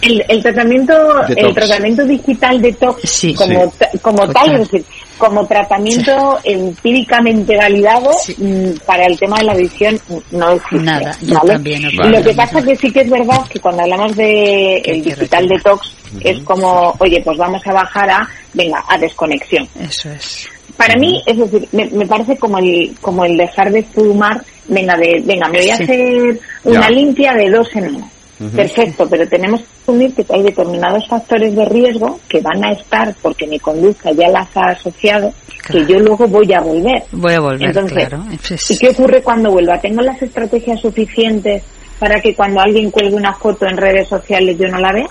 el, 0.02 0.24
el 0.28 0.42
tratamiento 0.44 0.94
Detox. 1.28 1.38
el 1.38 1.54
tratamiento 1.54 2.06
digital 2.06 2.62
detox 2.62 3.02
Sí. 3.10 3.34
como 3.34 3.66
Sí. 3.66 3.72
ta- 3.78 3.90
como 4.02 4.18
Total. 4.28 4.34
tal 4.34 4.52
es 4.62 4.72
decir 4.72 4.86
como 5.18 5.46
tratamiento 5.46 6.40
empíricamente 6.44 7.58
validado 7.58 8.12
Sí. 8.24 8.36
mm, 8.38 8.86
para 8.86 9.06
el 9.06 9.18
tema 9.20 9.38
de 9.40 9.44
la 9.46 9.52
adicción 9.54 10.00
no 10.32 10.52
existe 10.52 10.78
Nada, 10.86 11.12
yo 11.22 11.36
¿vale? 11.36 11.54
también 11.54 11.86
opino 11.86 12.04
Vale. 12.04 12.18
Lo 12.20 12.24
que 12.24 12.34
pasa 12.34 12.62
que 12.62 12.76
sí 12.76 12.92
que 12.92 13.02
es 13.02 13.10
verdad 13.10 13.42
que 13.50 13.60
cuando 13.60 13.82
hablamos 13.84 14.16
de 14.16 14.78
el 14.86 15.04
digital 15.04 15.48
detox 15.48 15.94
es 16.22 16.40
como, 16.44 16.96
oye, 17.00 17.22
pues 17.24 17.38
vamos 17.38 17.62
a 17.68 17.74
bajar 17.74 18.10
a, 18.10 18.28
venga, 18.54 18.84
a 18.88 18.98
desconexión. 18.98 19.68
eso 19.80 20.10
es. 20.10 20.48
Para 20.76 20.96
mí, 20.96 21.22
es 21.26 21.38
decir, 21.38 21.68
me, 21.74 21.86
me 21.88 22.06
parece 22.08 22.38
como 22.38 22.58
el, 22.58 22.96
como 23.02 23.26
el 23.26 23.36
dejar 23.36 23.70
de 23.72 23.84
fumar, 23.84 24.42
venga, 24.70 24.96
de, 24.96 25.22
venga, 25.26 25.50
me 25.50 25.60
voy 25.60 25.70
a 25.70 25.74
hacer 25.74 26.40
una 26.64 26.82
Ya. 26.82 26.90
limpia 26.90 27.34
de 27.34 27.50
dos 27.50 27.68
semanas. 27.70 28.10
Perfecto, 28.56 29.06
pero 29.10 29.28
tenemos 29.28 29.60
que 29.62 29.68
asumir 29.84 30.14
que 30.14 30.26
hay 30.30 30.44
determinados 30.44 31.08
factores 31.08 31.54
de 31.56 31.66
riesgo 31.66 32.20
que 32.30 32.40
van 32.40 32.64
a 32.64 32.72
estar 32.72 33.14
porque 33.22 33.46
mi 33.48 33.60
conducta 33.60 34.12
ya 34.12 34.30
las 34.30 34.48
ha 34.56 34.70
asociado, 34.72 35.34
Claro. 35.62 35.86
que 35.86 35.94
yo 35.94 36.00
luego 36.00 36.26
voy 36.28 36.54
a 36.54 36.62
volver. 36.62 37.04
Voy 37.12 37.34
a 37.34 37.40
volver, 37.42 37.68
Entonces, 37.68 38.08
claro. 38.08 38.24
¿Y 38.70 38.78
qué 38.78 38.90
ocurre 38.90 39.22
cuando 39.22 39.52
vuelva? 39.52 39.78
¿Tengo 39.82 40.02
las 40.02 40.22
estrategias 40.22 40.80
suficientes 40.80 41.64
para 42.00 42.22
que 42.22 42.34
cuando 42.34 42.62
alguien 42.62 42.90
cuelgue 42.92 43.16
una 43.16 43.34
foto 43.34 43.66
en 43.68 43.76
redes 43.76 44.08
sociales 44.08 44.58
yo 44.58 44.68
no 44.70 44.80
la 44.80 44.94
vea? 44.94 45.08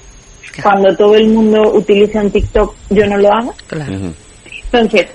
Claro. 0.52 0.70
Cuando 0.70 0.96
todo 0.96 1.14
el 1.16 1.28
mundo 1.28 1.70
utiliza 1.74 2.20
un 2.22 2.30
TikTok 2.30 2.74
yo 2.90 3.06
no 3.06 3.18
lo 3.18 3.28
haga. 3.32 3.52
claro. 3.66 3.92
Entonces, 4.72 5.06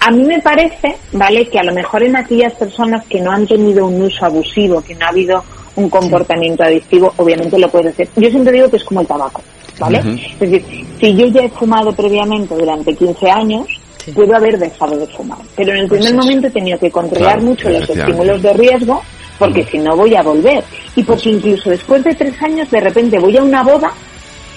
a 0.00 0.10
mí 0.12 0.22
me 0.24 0.40
parece, 0.40 0.96
¿vale? 1.12 1.48
Que 1.48 1.58
a 1.58 1.64
lo 1.64 1.74
mejor 1.74 2.04
en 2.04 2.16
aquellas 2.16 2.52
personas 2.54 3.04
que 3.06 3.20
no 3.20 3.32
han 3.32 3.46
tenido 3.46 3.86
un 3.86 4.00
uso 4.02 4.24
abusivo, 4.26 4.80
que 4.80 4.94
no 4.94 5.06
ha 5.06 5.08
habido 5.08 5.42
un 5.78 5.88
comportamiento 5.88 6.64
adictivo, 6.64 7.12
obviamente 7.16 7.58
lo 7.58 7.68
puedes 7.70 7.92
hacer. 7.94 8.08
Yo 8.16 8.28
siempre 8.30 8.52
digo 8.52 8.68
que 8.68 8.76
es 8.78 8.84
como 8.84 9.00
el 9.00 9.06
tabaco, 9.06 9.40
¿vale? 9.78 9.98
Es 9.98 10.38
decir, 10.40 10.64
si 11.00 11.14
yo 11.14 11.26
ya 11.26 11.42
he 11.42 11.48
fumado 11.50 11.92
previamente 11.92 12.54
durante 12.56 12.94
15 12.94 13.30
años, 13.30 13.66
Sí. 14.04 14.12
puedo 14.12 14.34
haber 14.34 14.58
dejado 14.58 14.96
de 14.96 15.06
fumar. 15.08 15.38
Pero 15.54 15.72
en 15.72 15.80
el 15.80 15.88
Pues 15.88 16.00
primer 16.00 16.18
momento 16.18 16.46
he 16.46 16.50
tenido 16.50 16.78
que 16.78 16.90
controlar 16.90 17.34
Claro, 17.34 17.46
mucho 17.46 17.68
los 17.68 17.90
estímulos 17.90 18.40
de 18.42 18.52
riesgo, 18.54 19.02
porque 19.38 19.64
si 19.64 19.76
no 19.78 19.94
voy 19.96 20.14
a 20.14 20.22
volver. 20.22 20.64
Y 20.96 21.02
porque 21.02 21.30
incluso 21.30 21.68
después 21.70 22.02
de 22.04 22.14
tres 22.14 22.34
años, 22.42 22.70
de 22.70 22.80
repente 22.80 23.18
voy 23.18 23.36
a 23.36 23.42
una 23.42 23.62
boda 23.62 23.92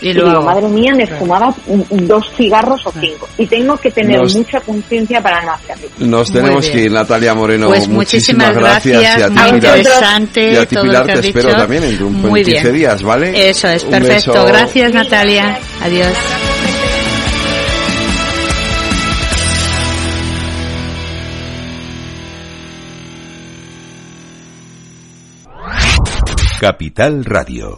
Y 0.02 0.10
y 0.10 0.14
lo 0.14 0.26
digo, 0.30 0.42
madre 0.42 0.68
mía, 0.68 0.94
me 0.96 1.06
fumaba 1.06 1.54
dos 1.90 2.32
cigarros 2.36 2.82
o 2.88 2.92
cinco. 3.00 3.30
Y 3.38 3.46
tengo 3.46 3.78
que 3.78 3.92
tener 3.92 4.20
Nos- 4.20 4.36
mucha 4.36 4.60
conciencia 4.62 5.22
para 5.22 5.42
no 5.46 5.52
hacerlo. 5.52 5.88
Nos 6.00 6.32
tenemos 6.32 6.68
que 6.70 6.86
ir, 6.86 6.92
Natalia 6.92 7.36
Moreno. 7.36 7.68
Pues 7.68 7.88
muchísimas 7.88 8.48
muchísimas 8.54 8.56
gracias, 8.84 9.04
y 9.04 9.22
a 9.22 9.28
ti, 9.28 9.34
muy 9.34 9.60
Pilar. 9.60 9.78
interesante 9.78 10.52
y 10.52 10.56
a 10.56 10.66
ti, 10.66 10.76
todo 10.76 10.84
Pilar, 10.86 11.02
lo 11.02 11.08
que 11.08 11.14
te 11.14 11.20
has 11.20 11.26
espero 11.28 11.48
dicho. 11.50 11.60
también 11.60 11.84
en, 11.84 12.04
un- 12.04 12.16
en 12.16 12.22
Muy 12.30 12.44
15 12.44 12.62
bien. 12.64 12.74
días, 12.76 13.04
¿vale? 13.04 13.50
Eso 13.50 13.68
es, 13.68 13.84
Un 13.84 13.90
perfecto. 13.92 14.32
beso. 14.34 14.46
Gracias, 14.48 14.94
Natalia. 14.94 15.60
Adiós. 15.84 16.14
Capital 26.60 27.24
Radio. 27.26 27.78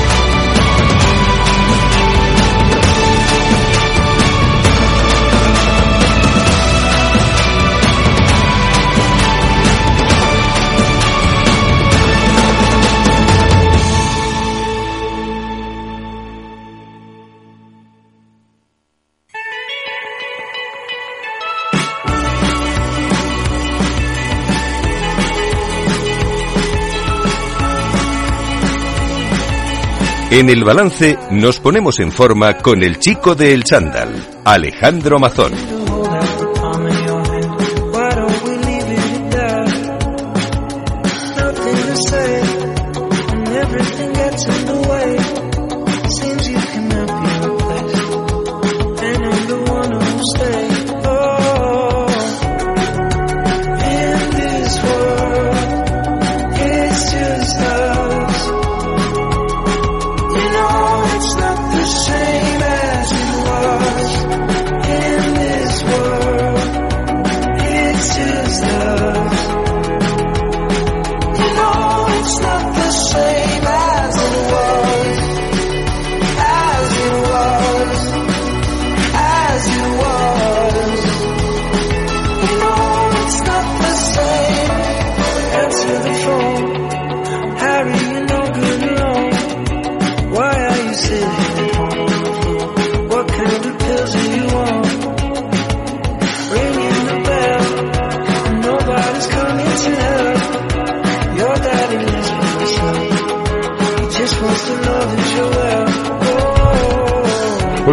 En 30.31 30.49
el 30.49 30.63
balance 30.63 31.17
nos 31.29 31.59
ponemos 31.59 31.99
en 31.99 32.09
forma 32.09 32.57
con 32.57 32.81
el 32.83 32.99
chico 32.99 33.35
del 33.35 33.65
chándal, 33.65 34.15
Alejandro 34.45 35.19
Mazón. 35.19 35.80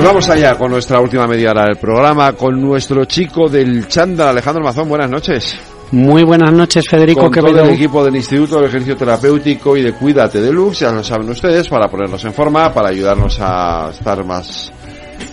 Vamos 0.09 0.31
allá 0.31 0.57
con 0.57 0.71
nuestra 0.71 1.01
última 1.01 1.27
media 1.27 1.51
hora 1.51 1.65
del 1.65 1.77
programa, 1.77 2.33
con 2.33 2.59
nuestro 2.59 3.05
chico 3.05 3.47
del 3.47 3.87
chándal, 3.89 4.29
Alejandro 4.29 4.65
Mazón. 4.65 4.89
Buenas 4.89 5.11
noches. 5.11 5.59
Muy 5.91 6.23
buenas 6.23 6.51
noches, 6.51 6.89
Federico. 6.89 7.31
Con 7.31 7.33
todo 7.33 7.63
el 7.63 7.71
equipo 7.71 8.03
del 8.03 8.17
Instituto 8.17 8.57
del 8.57 8.67
Ejercicio 8.67 8.97
Terapéutico 8.97 9.77
y 9.77 9.83
de 9.83 9.93
Cuídate 9.93 10.41
de 10.41 10.51
Lux, 10.51 10.79
ya 10.79 10.93
lo 10.93 11.05
saben 11.05 11.29
ustedes, 11.29 11.69
para 11.69 11.89
ponernos 11.89 12.25
en 12.25 12.33
forma, 12.33 12.73
para 12.73 12.89
ayudarnos 12.89 13.39
a 13.41 13.91
estar 13.91 14.25
más 14.25 14.73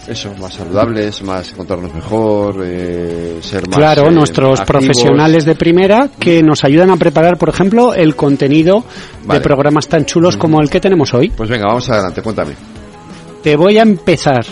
eso, 0.07 0.33
más 0.41 0.53
saludables, 0.53 1.23
más 1.23 1.53
encontrarnos 1.53 1.93
mejor, 1.93 2.61
eh, 2.65 3.37
ser 3.41 3.69
más. 3.69 3.77
Claro, 3.77 4.07
eh, 4.07 4.11
nuestros 4.11 4.59
activos. 4.59 4.83
profesionales 4.83 5.45
de 5.45 5.55
primera 5.55 6.09
que 6.19 6.43
nos 6.43 6.65
ayudan 6.65 6.89
a 6.91 6.97
preparar, 6.97 7.37
por 7.37 7.47
ejemplo, 7.47 7.93
el 7.93 8.13
contenido 8.17 8.83
Vale. 9.23 9.39
de 9.39 9.43
programas 9.43 9.87
tan 9.87 10.03
chulos 10.03 10.35
como 10.35 10.59
el 10.61 10.69
que 10.69 10.81
tenemos 10.81 11.13
hoy. 11.13 11.29
Pues 11.29 11.49
venga, 11.49 11.65
vamos 11.67 11.89
adelante, 11.89 12.21
cuéntame. 12.21 12.74
Te 13.45 13.55
voy 13.55 13.77
a 13.77 13.83
empezar 13.83 14.43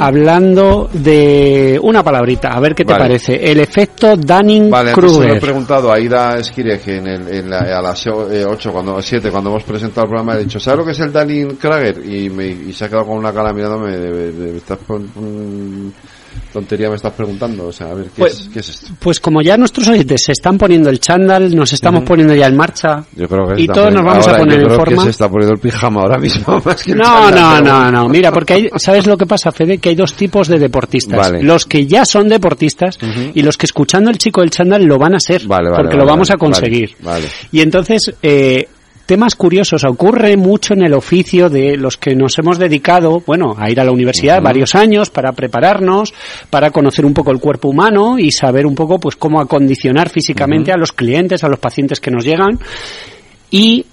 hablando 0.00 0.90
de 0.92 1.78
una 1.80 2.02
palabrita, 2.02 2.48
a 2.48 2.58
ver 2.58 2.74
qué 2.74 2.84
te 2.84 2.92
Vale. 2.92 3.04
parece. 3.04 3.36
El 3.48 3.60
efecto 3.60 4.08
Vale, 4.16 4.18
antes 4.18 4.24
se 4.24 4.26
lo 4.26 4.32
he 4.32 4.42
Dunning-Kruger. 4.42 5.40
preguntado 5.40 5.92
a 5.92 5.94
Aida 5.94 6.36
Esquire, 6.36 6.80
que 6.80 6.96
en 6.96 7.06
el, 7.06 7.28
en 7.28 7.48
la- 7.48 7.78
a 7.78 7.80
las 7.80 8.04
8, 8.08 8.72
cuando, 8.72 9.00
7, 9.00 9.30
cuando 9.30 9.50
hemos 9.50 9.62
presentado 9.62 10.02
el 10.06 10.08
programa, 10.08 10.34
he 10.34 10.42
dicho, 10.42 10.58
¿sabes 10.58 10.78
lo 10.80 10.84
que 10.84 10.90
es 10.90 10.98
el 10.98 11.12
Dunning 11.12 11.56
Krager? 11.58 12.04
Y, 12.04 12.28
me, 12.28 12.48
y 12.48 12.72
se 12.72 12.86
ha 12.86 12.88
quedado 12.88 13.06
con 13.06 13.18
una 13.18 13.32
cara 13.32 13.52
mirándome, 13.52 13.96
de, 13.96 14.10
de- 14.10 14.32
de- 14.32 14.60
tontería 16.52 16.88
me 16.88 16.96
estás 16.96 17.12
preguntando, 17.12 17.66
o 17.68 17.72
sea, 17.72 17.88
a 17.90 17.94
ver, 17.94 18.06
¿qué, 18.06 18.10
Pues- 18.18 18.40
es, 18.40 18.48
¿qué 18.52 18.58
es 18.60 18.68
esto? 18.68 18.92
Pues 18.98 19.20
como 19.20 19.40
ya 19.42 19.56
nuestros 19.56 19.88
oyentes 19.88 20.22
se 20.24 20.32
están 20.32 20.58
poniendo 20.58 20.90
el 20.90 20.98
chándal, 21.00 21.54
nos 21.54 21.72
estamos 21.72 22.02
poniendo 22.04 22.34
ya 22.34 22.46
en 22.46 22.56
marcha. 22.56 23.04
Yo 23.16 23.28
creo 23.28 23.46
que 23.54 23.62
Y 23.62 23.66
todos 23.66 23.92
nos 23.92 24.04
vamos 24.04 24.26
a 24.28 24.36
poner 24.36 24.56
yo 24.56 24.62
en 24.62 24.66
creo 24.66 24.78
que 24.78 24.84
forma. 24.90 25.04
se 25.04 25.10
está 25.10 25.28
poniendo 25.28 25.54
el 25.54 25.60
pijama 25.60 26.00
ahora 26.02 26.18
mismo, 26.18 26.60
más 26.64 26.82
que 26.82 26.92
el 26.92 26.98
No, 26.98 27.04
chándal, 27.04 27.64
no, 27.64 27.84
no, 27.84 27.90
no. 28.02 28.08
Mira, 28.08 28.32
porque 28.32 28.54
hay, 28.54 28.70
¿sabes 28.76 29.06
lo 29.06 29.16
que 29.16 29.26
pasa, 29.26 29.52
Fede? 29.52 29.78
Que 29.78 29.90
hay 29.90 29.94
dos 29.94 30.14
tipos 30.14 30.48
de 30.48 30.58
deportistas. 30.58 31.18
Vale. 31.18 31.42
Los 31.42 31.66
que 31.66 31.86
ya 31.86 32.04
son 32.04 32.28
deportistas 32.28 32.98
y 33.34 33.42
los 33.42 33.56
que 33.56 33.66
escuchando 33.66 34.10
el 34.10 34.18
chico 34.18 34.40
del 34.40 34.50
chándal 34.50 34.84
lo 34.84 34.98
van 34.98 35.14
a 35.14 35.20
ser. 35.20 35.46
Vale, 35.46 35.70
vale, 35.70 35.82
porque 35.82 35.96
lo 35.96 36.04
vamos 36.06 36.30
a 36.30 36.36
conseguir. 36.36 36.96
Y 37.52 37.60
entonces, 37.60 38.12
eh, 38.22 38.68
temas 39.10 39.34
curiosos. 39.34 39.82
Ocurre 39.82 40.36
mucho 40.36 40.72
en 40.72 40.82
el 40.84 40.94
oficio 40.94 41.50
de 41.50 41.76
los 41.76 41.96
que 41.96 42.14
nos 42.14 42.38
hemos 42.38 42.60
dedicado, 42.60 43.20
bueno, 43.26 43.56
a 43.58 43.68
ir 43.68 43.80
a 43.80 43.84
la 43.84 43.90
universidad 43.90 44.40
varios 44.40 44.76
años 44.76 45.10
para 45.10 45.32
prepararnos, 45.32 46.14
para 46.48 46.70
conocer 46.70 47.04
un 47.04 47.12
poco 47.12 47.32
el 47.32 47.40
cuerpo 47.40 47.66
humano 47.70 48.20
y 48.20 48.30
saber 48.30 48.66
un 48.66 48.76
poco, 48.76 49.00
pues, 49.00 49.16
cómo 49.16 49.40
acondicionar 49.40 50.10
físicamente 50.10 50.70
a 50.70 50.76
los 50.76 50.92
clientes, 50.92 51.42
a 51.42 51.48
los 51.48 51.58
pacientes 51.58 51.98
que 51.98 52.12
nos 52.12 52.24
llegan. 52.24 52.60
Y 53.50 53.84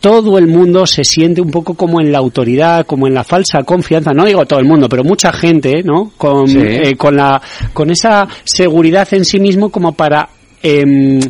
todo 0.00 0.38
el 0.38 0.48
mundo 0.48 0.86
se 0.86 1.04
siente 1.04 1.40
un 1.40 1.52
poco 1.52 1.74
como 1.74 2.00
en 2.00 2.10
la 2.10 2.18
autoridad, 2.18 2.84
como 2.84 3.06
en 3.06 3.14
la 3.14 3.22
falsa 3.22 3.62
confianza, 3.64 4.12
no 4.12 4.24
digo 4.24 4.44
todo 4.44 4.58
el 4.58 4.66
mundo, 4.66 4.88
pero 4.88 5.04
mucha 5.04 5.30
gente, 5.30 5.84
¿no? 5.84 6.10
Con, 6.16 6.48
Sí. 6.48 6.58
eh, 6.58 6.96
con 6.96 7.14
la, 7.14 7.40
con 7.72 7.90
esa 7.92 8.26
seguridad 8.42 9.06
en 9.12 9.24
sí 9.24 9.38
mismo 9.38 9.68
como 9.70 9.92
para 9.92 10.28
em, 10.64 11.20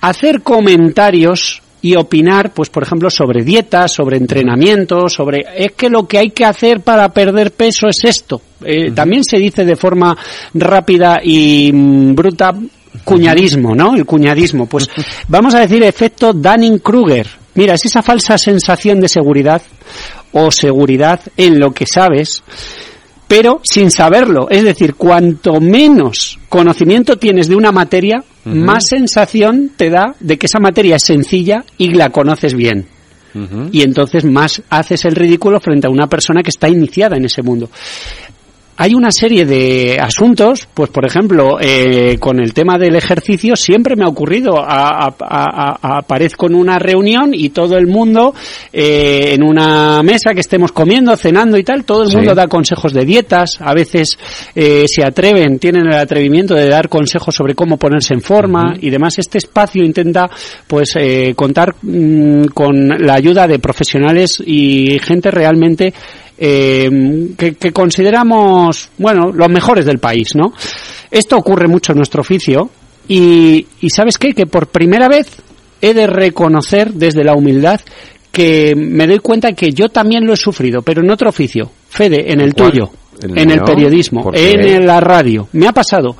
hacer 0.00 0.42
comentarios 0.42 1.60
y 1.88 1.96
opinar, 1.96 2.52
pues 2.52 2.68
por 2.68 2.82
ejemplo, 2.82 3.08
sobre 3.08 3.42
dietas, 3.42 3.92
sobre 3.92 4.18
entrenamiento, 4.18 5.08
sobre 5.08 5.46
es 5.56 5.72
que 5.72 5.88
lo 5.88 6.06
que 6.06 6.18
hay 6.18 6.30
que 6.30 6.44
hacer 6.44 6.82
para 6.82 7.08
perder 7.08 7.52
peso 7.52 7.88
es 7.88 8.04
esto. 8.04 8.42
Eh, 8.62 8.90
también 8.90 9.24
se 9.24 9.38
dice 9.38 9.64
de 9.64 9.74
forma 9.74 10.14
rápida 10.52 11.20
y 11.22 11.70
mm, 11.72 12.14
bruta 12.14 12.54
cuñadismo, 13.04 13.74
¿no? 13.74 13.94
El 13.94 14.04
cuñadismo. 14.04 14.66
Pues 14.66 14.90
vamos 15.28 15.54
a 15.54 15.60
decir 15.60 15.82
efecto 15.82 16.34
Dunning-Kruger. 16.34 17.26
Mira, 17.54 17.74
es 17.74 17.86
esa 17.86 18.02
falsa 18.02 18.36
sensación 18.36 19.00
de 19.00 19.08
seguridad 19.08 19.62
o 20.32 20.50
seguridad 20.50 21.20
en 21.38 21.58
lo 21.58 21.72
que 21.72 21.86
sabes, 21.86 22.42
pero 23.28 23.60
sin 23.62 23.90
saberlo. 23.90 24.48
Es 24.50 24.64
decir, 24.64 24.94
cuanto 24.94 25.60
menos 25.60 26.38
conocimiento 26.48 27.16
tienes 27.16 27.48
de 27.48 27.56
una 27.56 27.70
materia, 27.70 28.24
más 28.44 28.86
sensación 28.88 29.72
te 29.76 29.90
da 29.90 30.14
de 30.18 30.38
que 30.38 30.46
esa 30.46 30.58
materia 30.58 30.96
es 30.96 31.02
sencilla 31.04 31.64
y 31.76 31.92
la 31.92 32.08
conoces 32.10 32.54
bien. 32.54 32.86
Y 33.70 33.82
entonces 33.82 34.24
más 34.24 34.62
haces 34.68 35.04
el 35.04 35.14
ridículo 35.14 35.60
frente 35.60 35.86
a 35.86 35.90
una 35.90 36.08
persona 36.08 36.42
que 36.42 36.50
está 36.50 36.68
iniciada 36.68 37.16
en 37.16 37.26
ese 37.26 37.42
mundo 37.42 37.70
hay 38.80 38.94
una 38.94 39.10
serie 39.10 39.44
de 39.44 39.98
asuntos, 40.00 40.68
pues 40.72 40.88
por 40.90 41.04
ejemplo, 41.04 41.58
eh, 41.60 42.16
con 42.20 42.38
el 42.38 42.54
tema 42.54 42.78
del 42.78 42.94
ejercicio 42.94 43.56
siempre 43.56 43.96
me 43.96 44.04
ha 44.04 44.08
ocurrido, 44.08 44.54
aparezco 44.64 46.46
en 46.46 46.54
una 46.54 46.78
reunión 46.78 47.34
y 47.34 47.48
todo 47.48 47.76
el 47.76 47.88
mundo, 47.88 48.34
eh, 48.72 49.34
en 49.34 49.42
una 49.42 50.00
mesa 50.04 50.32
que 50.32 50.40
estemos 50.40 50.70
comiendo, 50.70 51.16
cenando 51.16 51.58
y 51.58 51.64
tal, 51.64 51.84
todo 51.84 52.04
el 52.04 52.12
mundo 52.14 52.36
da 52.36 52.46
consejos 52.46 52.92
de 52.92 53.04
dietas, 53.04 53.58
a 53.58 53.74
veces 53.74 54.16
eh, 54.54 54.84
se 54.86 55.02
atreven, 55.02 55.58
tienen 55.58 55.88
el 55.88 55.98
atrevimiento 55.98 56.54
de 56.54 56.68
dar 56.68 56.88
consejos 56.88 57.34
sobre 57.34 57.56
cómo 57.56 57.78
ponerse 57.78 58.14
en 58.14 58.20
forma 58.20 58.76
y 58.80 58.90
demás. 58.90 59.18
Este 59.18 59.38
espacio 59.38 59.82
intenta 59.82 60.30
pues 60.68 60.92
eh, 60.96 61.32
contar 61.34 61.74
mm, 61.82 62.44
con 62.54 62.88
la 63.04 63.14
ayuda 63.14 63.48
de 63.48 63.58
profesionales 63.58 64.40
y 64.46 65.00
gente 65.00 65.32
realmente 65.32 65.92
eh, 66.38 66.88
que, 67.36 67.72
consideramos, 67.72 68.90
bueno, 68.98 69.32
los 69.32 69.48
mejores 69.48 69.84
del 69.84 69.98
país, 69.98 70.34
¿no? 70.34 70.52
Esto 71.10 71.36
ocurre 71.36 71.68
mucho 71.68 71.92
en 71.92 71.98
nuestro 71.98 72.20
oficio 72.20 72.70
y, 73.08 73.66
y 73.80 73.90
¿sabes 73.90 74.18
qué? 74.18 74.32
Que 74.32 74.46
por 74.46 74.68
primera 74.68 75.08
vez 75.08 75.36
he 75.80 75.94
de 75.94 76.06
reconocer 76.06 76.92
desde 76.92 77.24
la 77.24 77.34
humildad 77.34 77.80
que 78.30 78.74
me 78.76 79.06
doy 79.06 79.18
cuenta 79.18 79.52
que 79.52 79.72
yo 79.72 79.88
también 79.88 80.24
lo 80.24 80.32
he 80.32 80.36
sufrido, 80.36 80.82
pero 80.82 81.02
en 81.02 81.10
otro 81.10 81.28
oficio. 81.28 81.70
Fede, 81.88 82.32
en 82.32 82.40
el 82.40 82.54
tuyo, 82.54 82.90
en 83.22 83.50
el 83.50 83.62
periodismo, 83.62 84.30
en 84.32 84.86
la 84.86 85.00
radio. 85.00 85.48
Me 85.52 85.66
ha 85.66 85.72
pasado. 85.72 86.16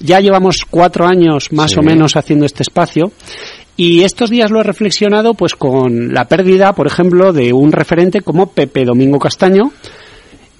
Ya 0.00 0.18
llevamos 0.18 0.64
cuatro 0.68 1.06
años 1.06 1.52
más 1.52 1.76
o 1.76 1.82
menos 1.82 2.16
haciendo 2.16 2.46
este 2.46 2.64
espacio 2.64 3.12
y 3.76 4.02
estos 4.02 4.30
días 4.30 4.50
lo 4.50 4.60
he 4.60 4.64
reflexionado 4.64 5.34
pues 5.34 5.54
con 5.54 6.12
la 6.12 6.26
pérdida, 6.26 6.72
por 6.72 6.86
ejemplo, 6.86 7.32
de 7.32 7.52
un 7.52 7.72
referente 7.72 8.20
como 8.20 8.50
Pepe 8.50 8.84
Domingo 8.84 9.18
Castaño, 9.18 9.72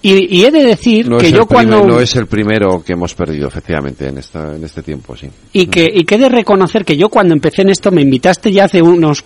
y, 0.05 0.45
he 0.45 0.51
de 0.51 0.65
decir 0.65 1.09
que 1.17 1.31
yo 1.31 1.47
cuando... 1.47 1.87
no 1.87 2.01
es 2.01 2.17
el 2.17 2.27
primero 2.27 2.83
que 2.85 2.95
hemos 2.95 3.15
perdido, 3.15 3.47
efectivamente, 3.47 4.09
en, 4.09 4.19
esta, 4.19 4.57
en 4.57 4.65
este 4.65 4.83
tiempo, 4.83 5.17
sí. 5.17 5.29
Y 5.53 5.67
que, 5.67 5.89
y 5.95 6.03
que 6.03 6.17
he 6.17 6.19
de 6.19 6.29
reconocer 6.29 6.85
que 6.85 6.97
yo 6.97 7.09
cuando 7.09 7.35
empecé 7.35 7.63
en 7.63 7.71
esto 7.71 7.93
me 7.93 8.03
invitaste 8.03 8.51
ya 8.51 8.65
hace 8.65 8.83
unos 8.83 9.25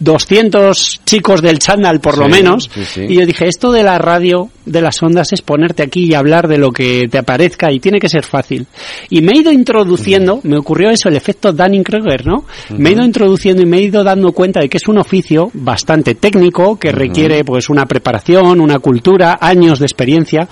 200 0.00 1.00
chicos 1.04 1.42
del 1.42 1.58
chándal, 1.58 2.00
por 2.00 2.18
lo 2.18 2.28
menos, 2.28 2.70
y 2.96 3.14
yo 3.14 3.26
dije, 3.26 3.48
esto 3.48 3.72
de 3.72 3.82
la 3.82 3.98
radio, 3.98 4.50
de 4.66 4.80
las 4.80 5.02
ondas, 5.02 5.32
es 5.32 5.42
ponerte 5.42 5.82
aquí 5.82 6.06
y 6.10 6.14
hablar 6.14 6.48
de 6.48 6.58
lo 6.58 6.70
que 6.70 7.08
te 7.10 7.18
aparezca 7.18 7.72
y 7.72 7.80
tiene 7.80 7.98
que 7.98 8.08
ser 8.08 8.24
fácil. 8.24 8.66
Y 9.10 9.22
me 9.22 9.32
he 9.32 9.38
ido 9.38 9.52
introduciendo, 9.52 10.40
me 10.42 10.58
ocurrió 10.58 10.90
eso, 10.90 11.08
el 11.08 11.16
efecto 11.16 11.52
Dunning-Kruger, 11.52 12.26
¿no? 12.26 12.44
Me 12.76 12.90
he 12.90 12.92
ido 12.92 13.04
introduciendo 13.04 13.62
y 13.62 13.66
me 13.66 13.78
he 13.78 13.82
ido 13.82 14.04
dando 14.04 14.32
cuenta 14.32 14.60
de 14.60 14.68
que 14.68 14.78
es 14.78 14.88
un 14.88 14.98
oficio 14.98 15.50
bastante 15.54 16.14
técnico, 16.14 16.78
que 16.78 16.92
requiere 16.92 17.44
pues 17.44 17.68
una 17.68 17.86
preparación, 17.86 18.60
una 18.60 18.78
cultura, 18.78 19.38
años 19.40 19.78
de 19.78 19.86
experiencia. 19.86 20.48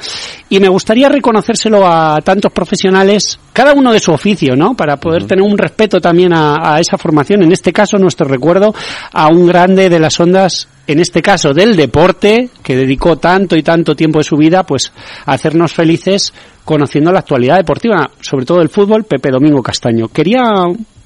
Y 0.49 0.61
me 0.61 0.69
gustaría 0.69 1.09
reconocérselo 1.09 1.87
a 1.87 2.19
tantos 2.23 2.53
profesionales, 2.53 3.39
cada 3.61 3.75
uno 3.75 3.93
de 3.93 4.01
su 4.01 4.11
oficio, 4.11 4.57
¿no? 4.57 4.73
Para 4.73 4.97
poder 4.97 5.27
tener 5.27 5.45
un 5.45 5.59
respeto 5.59 6.01
también 6.01 6.33
a, 6.33 6.81
esa 6.81 6.97
formación. 6.97 7.43
En 7.43 7.53
este 7.53 7.75
caso, 7.75 7.99
nuestro 7.99 8.27
recuerdo 8.27 8.75
a 9.13 9.29
un 9.29 9.47
grande 9.47 9.91
de 9.91 10.01
las 10.01 10.19
ondas 10.19 10.67
en 10.87 10.99
este 10.99 11.21
caso 11.21 11.53
del 11.53 11.77
deporte, 11.77 12.49
que 12.63 12.75
dedicó 12.75 13.17
tanto 13.17 13.59
y 13.59 13.63
tanto 13.63 13.95
tiempo 13.95 14.21
de 14.21 14.25
su 14.25 14.37
vida, 14.39 14.63
pues 14.63 14.91
a 15.27 15.33
hacernos 15.35 15.75
felices 15.75 16.33
conociendo 16.71 17.11
la 17.11 17.19
actualidad 17.19 17.57
deportiva, 17.57 18.09
sobre 18.21 18.47
todo 18.47 18.61
el 18.61 18.69
fútbol, 18.69 19.03
Pepe 19.03 19.31
Domingo 19.33 19.61
Castaño. 19.61 20.07
Quería 20.07 20.45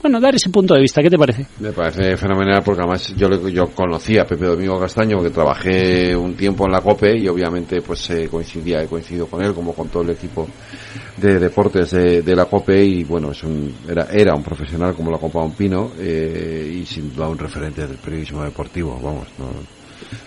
bueno, 0.03 0.21
dar 0.21 0.35
ese 0.35 0.51
punto 0.51 0.75
de 0.75 0.83
vista. 0.83 1.01
¿Qué 1.01 1.09
te 1.09 1.17
parece? 1.17 1.47
Me 1.59 1.73
parece 1.73 2.19
fenomenal 2.19 2.63
porque 2.63 2.83
además 2.83 3.15
yo, 3.17 3.31
yo 3.49 3.65
conocí 3.75 4.19
a 4.19 4.27
Pepe 4.27 4.45
Domingo 4.45 4.79
Castaño, 4.79 5.23
que 5.23 5.31
trabajé 5.31 6.15
un 6.15 6.37
tiempo 6.37 6.67
en 6.67 6.73
la 6.73 6.83
COPE 6.83 7.17
y 7.17 7.29
obviamente 7.29 7.81
pues 7.81 8.11
eh, 8.11 8.29
coincidía, 8.31 8.83
he 8.83 8.87
coincidido 8.87 9.27
con 9.27 9.43
él 9.43 9.55
como 9.55 9.73
con 9.73 9.89
todo 9.89 10.03
el 10.03 10.11
equipo 10.11 10.47
de 11.17 11.39
deportes 11.39 11.93
de, 11.93 12.37
la 12.37 12.45
COPE 12.45 12.85
y 12.85 13.05
bueno, 13.05 13.31
es 13.31 13.43
un, 13.43 13.75
era, 13.89 14.09
era 14.13 14.35
un 14.35 14.43
profesional 14.43 14.95
como 14.95 15.11
la 15.11 15.17
Copa 15.17 15.41
un 15.41 15.53
Pino 15.53 15.93
eh, 15.99 16.79
y 16.83 16.85
sin 16.85 17.15
duda 17.15 17.29
un 17.29 17.39
referente 17.39 17.87
del 17.87 17.97
periodismo 17.97 18.45
deportivo, 18.45 19.01
vamos, 19.03 19.29
no, 19.39 19.47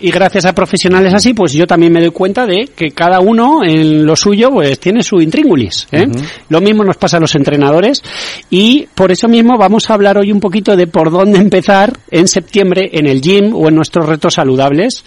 y 0.00 0.10
gracias 0.10 0.44
a 0.46 0.52
profesionales 0.52 1.14
así, 1.14 1.34
pues 1.34 1.52
yo 1.52 1.66
también 1.66 1.92
me 1.92 2.00
doy 2.00 2.10
cuenta 2.10 2.46
de 2.46 2.68
que 2.74 2.90
cada 2.90 3.20
uno 3.20 3.64
en 3.64 4.04
lo 4.04 4.16
suyo 4.16 4.50
pues 4.50 4.78
tiene 4.78 5.02
su 5.02 5.20
intríngulis. 5.20 5.88
¿eh? 5.92 6.06
Lo 6.48 6.60
mismo 6.60 6.84
nos 6.84 6.96
pasa 6.96 7.16
a 7.16 7.20
los 7.20 7.34
entrenadores 7.34 8.02
y 8.50 8.86
por 8.94 9.12
eso 9.12 9.28
mismo 9.28 9.56
vamos 9.58 9.88
a 9.90 9.94
hablar 9.94 10.18
hoy 10.18 10.32
un 10.32 10.40
poquito 10.40 10.76
de 10.76 10.86
por 10.86 11.10
dónde 11.10 11.38
empezar 11.38 11.98
en 12.10 12.28
septiembre 12.28 12.90
en 12.92 13.06
el 13.06 13.20
gym 13.20 13.54
o 13.54 13.68
en 13.68 13.74
nuestros 13.74 14.06
retos 14.06 14.34
saludables. 14.34 15.04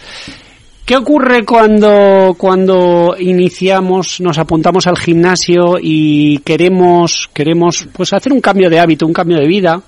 ¿Qué 0.84 0.96
ocurre 0.96 1.44
cuando, 1.44 2.34
cuando 2.36 3.14
iniciamos, 3.18 4.20
nos 4.20 4.38
apuntamos 4.38 4.86
al 4.88 4.98
gimnasio 4.98 5.76
y 5.80 6.38
queremos, 6.38 7.30
queremos 7.32 7.86
pues 7.92 8.12
hacer 8.12 8.32
un 8.32 8.40
cambio 8.40 8.68
de 8.68 8.80
hábito, 8.80 9.06
un 9.06 9.12
cambio 9.12 9.38
de 9.38 9.46
vida? 9.46 9.80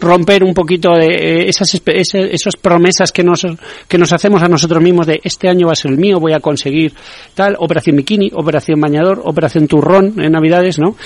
Romper 0.00 0.44
un 0.44 0.54
poquito 0.54 0.92
de 0.92 1.06
eh, 1.06 1.48
esas, 1.48 1.80
esas, 1.86 2.56
promesas 2.56 3.12
que 3.12 3.24
nos, 3.24 3.46
que 3.86 3.98
nos 3.98 4.12
hacemos 4.12 4.42
a 4.42 4.48
nosotros 4.48 4.82
mismos 4.82 5.06
de 5.06 5.20
este 5.22 5.48
año 5.48 5.66
va 5.66 5.72
a 5.72 5.76
ser 5.76 5.90
el 5.90 5.98
mío, 5.98 6.18
voy 6.20 6.32
a 6.32 6.40
conseguir 6.40 6.92
tal, 7.34 7.56
operación 7.58 7.96
bikini, 7.96 8.30
operación 8.34 8.80
bañador, 8.80 9.22
operación 9.24 9.66
turrón 9.66 10.14
en 10.18 10.32
Navidades, 10.32 10.78
¿no? 10.78 10.96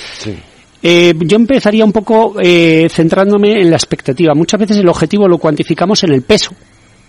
Eh, 0.82 1.14
yo 1.16 1.36
empezaría 1.36 1.84
un 1.84 1.93
poco 1.93 2.34
eh, 2.40 2.88
centrándome 2.90 3.61
en 3.61 3.70
la 3.70 3.76
expectativa. 3.76 4.34
Muchas 4.34 4.61
veces 4.61 4.78
el 4.78 4.88
objetivo 4.88 5.28
lo 5.28 5.38
cuantificamos 5.38 6.03
en 6.05 6.12
el 6.12 6.22
peso. 6.22 6.51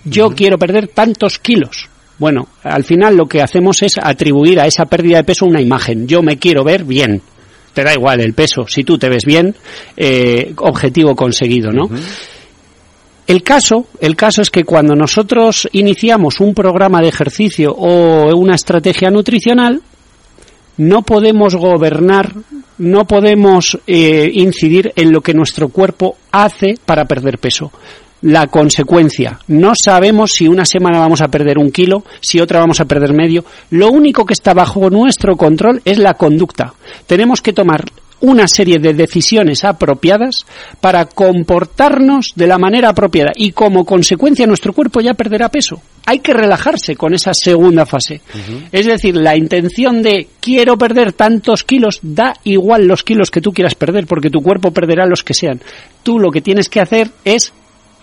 Yo 0.06 0.30
quiero 0.30 0.58
perder 0.58 0.90
tantos 0.90 1.40
kilos. 1.40 1.90
Bueno, 2.20 2.48
al 2.64 2.84
final 2.84 3.16
lo 3.16 3.26
que 3.26 3.42
hacemos 3.42 3.82
es 3.82 3.98
atribuir 4.02 4.60
a 4.60 4.68
esa 4.68 4.86
pérdida 4.86 5.18
de 5.18 5.24
peso 5.24 5.46
una 5.46 5.62
imagen. 5.62 6.08
Yo 6.08 6.22
me 6.22 6.38
quiero 6.38 6.64
ver 6.64 6.84
bien 6.84 7.22
te 7.74 7.84
da 7.84 7.94
igual 7.94 8.22
el 8.22 8.34
peso, 8.34 8.68
si 8.68 8.84
tú 8.84 8.98
te 8.98 9.10
ves 9.10 9.26
bien, 9.26 9.56
eh, 9.98 10.54
objetivo 10.58 11.16
conseguido, 11.16 11.72
¿no? 11.72 11.90
El 13.26 13.42
caso, 13.42 13.88
el 14.02 14.16
caso 14.16 14.42
es 14.42 14.50
que 14.50 14.64
cuando 14.64 14.96
nosotros 14.96 15.68
iniciamos 15.72 16.40
un 16.40 16.54
programa 16.54 17.02
de 17.02 17.08
ejercicio 17.08 17.72
o 17.72 18.36
una 18.36 18.56
estrategia 18.56 19.10
nutricional, 19.10 19.82
no 20.76 21.04
podemos 21.04 21.56
gobernar, 21.56 22.34
no 22.80 23.06
podemos 23.06 23.78
eh, 23.88 24.30
incidir 24.34 24.92
en 24.96 25.12
lo 25.12 25.22
que 25.22 25.34
nuestro 25.34 25.70
cuerpo 25.70 26.18
hace 26.32 26.78
para 26.86 27.06
perder 27.06 27.38
peso 27.38 27.72
la 28.24 28.48
consecuencia. 28.48 29.40
No 29.48 29.74
sabemos 29.76 30.32
si 30.32 30.48
una 30.48 30.66
semana 30.66 31.00
vamos 31.00 31.22
a 31.22 31.28
perder 31.28 31.60
un 31.60 31.72
kilo, 31.72 32.04
si 32.22 32.40
otra 32.40 32.60
vamos 32.60 32.80
a 32.80 32.86
perder 32.86 33.14
medio. 33.14 33.46
Lo 33.70 33.92
único 33.92 34.26
que 34.26 34.34
está 34.34 34.54
bajo 34.54 34.90
nuestro 34.90 35.36
control 35.36 35.82
es 35.86 36.00
la 36.00 36.16
conducta. 36.16 36.74
Tenemos 37.06 37.42
que 37.42 37.54
tomar 37.54 37.84
una 38.22 38.48
serie 38.48 38.80
de 38.80 38.94
decisiones 38.94 39.66
apropiadas 39.66 40.46
para 40.80 41.04
comportarnos 41.06 42.32
de 42.36 42.48
la 42.48 42.58
manera 42.58 42.90
apropiada 42.90 43.34
y 43.36 43.52
como 43.52 43.84
consecuencia 43.84 44.48
nuestro 44.48 44.72
cuerpo 44.72 45.02
ya 45.02 45.14
perderá 45.14 45.50
peso. 45.50 45.82
Hay 46.06 46.20
que 46.20 46.34
relajarse 46.34 46.96
con 46.96 47.14
esa 47.14 47.34
segunda 47.34 47.86
fase. 47.86 48.22
Es 48.72 48.86
decir, 48.86 49.18
la 49.18 49.36
intención 49.36 50.02
de 50.02 50.30
quiero 50.40 50.78
perder 50.78 51.12
tantos 51.12 51.66
kilos, 51.66 52.00
da 52.02 52.34
igual 52.46 52.88
los 52.88 53.04
kilos 53.04 53.30
que 53.30 53.42
tú 53.42 53.52
quieras 53.52 53.76
perder 53.76 54.08
porque 54.08 54.30
tu 54.30 54.42
cuerpo 54.42 54.72
perderá 54.72 55.06
los 55.06 55.24
que 55.24 55.34
sean. 55.34 55.60
Tú 56.02 56.18
lo 56.18 56.32
que 56.32 56.42
tienes 56.42 56.70
que 56.70 56.80
hacer 56.80 57.10
es 57.26 57.52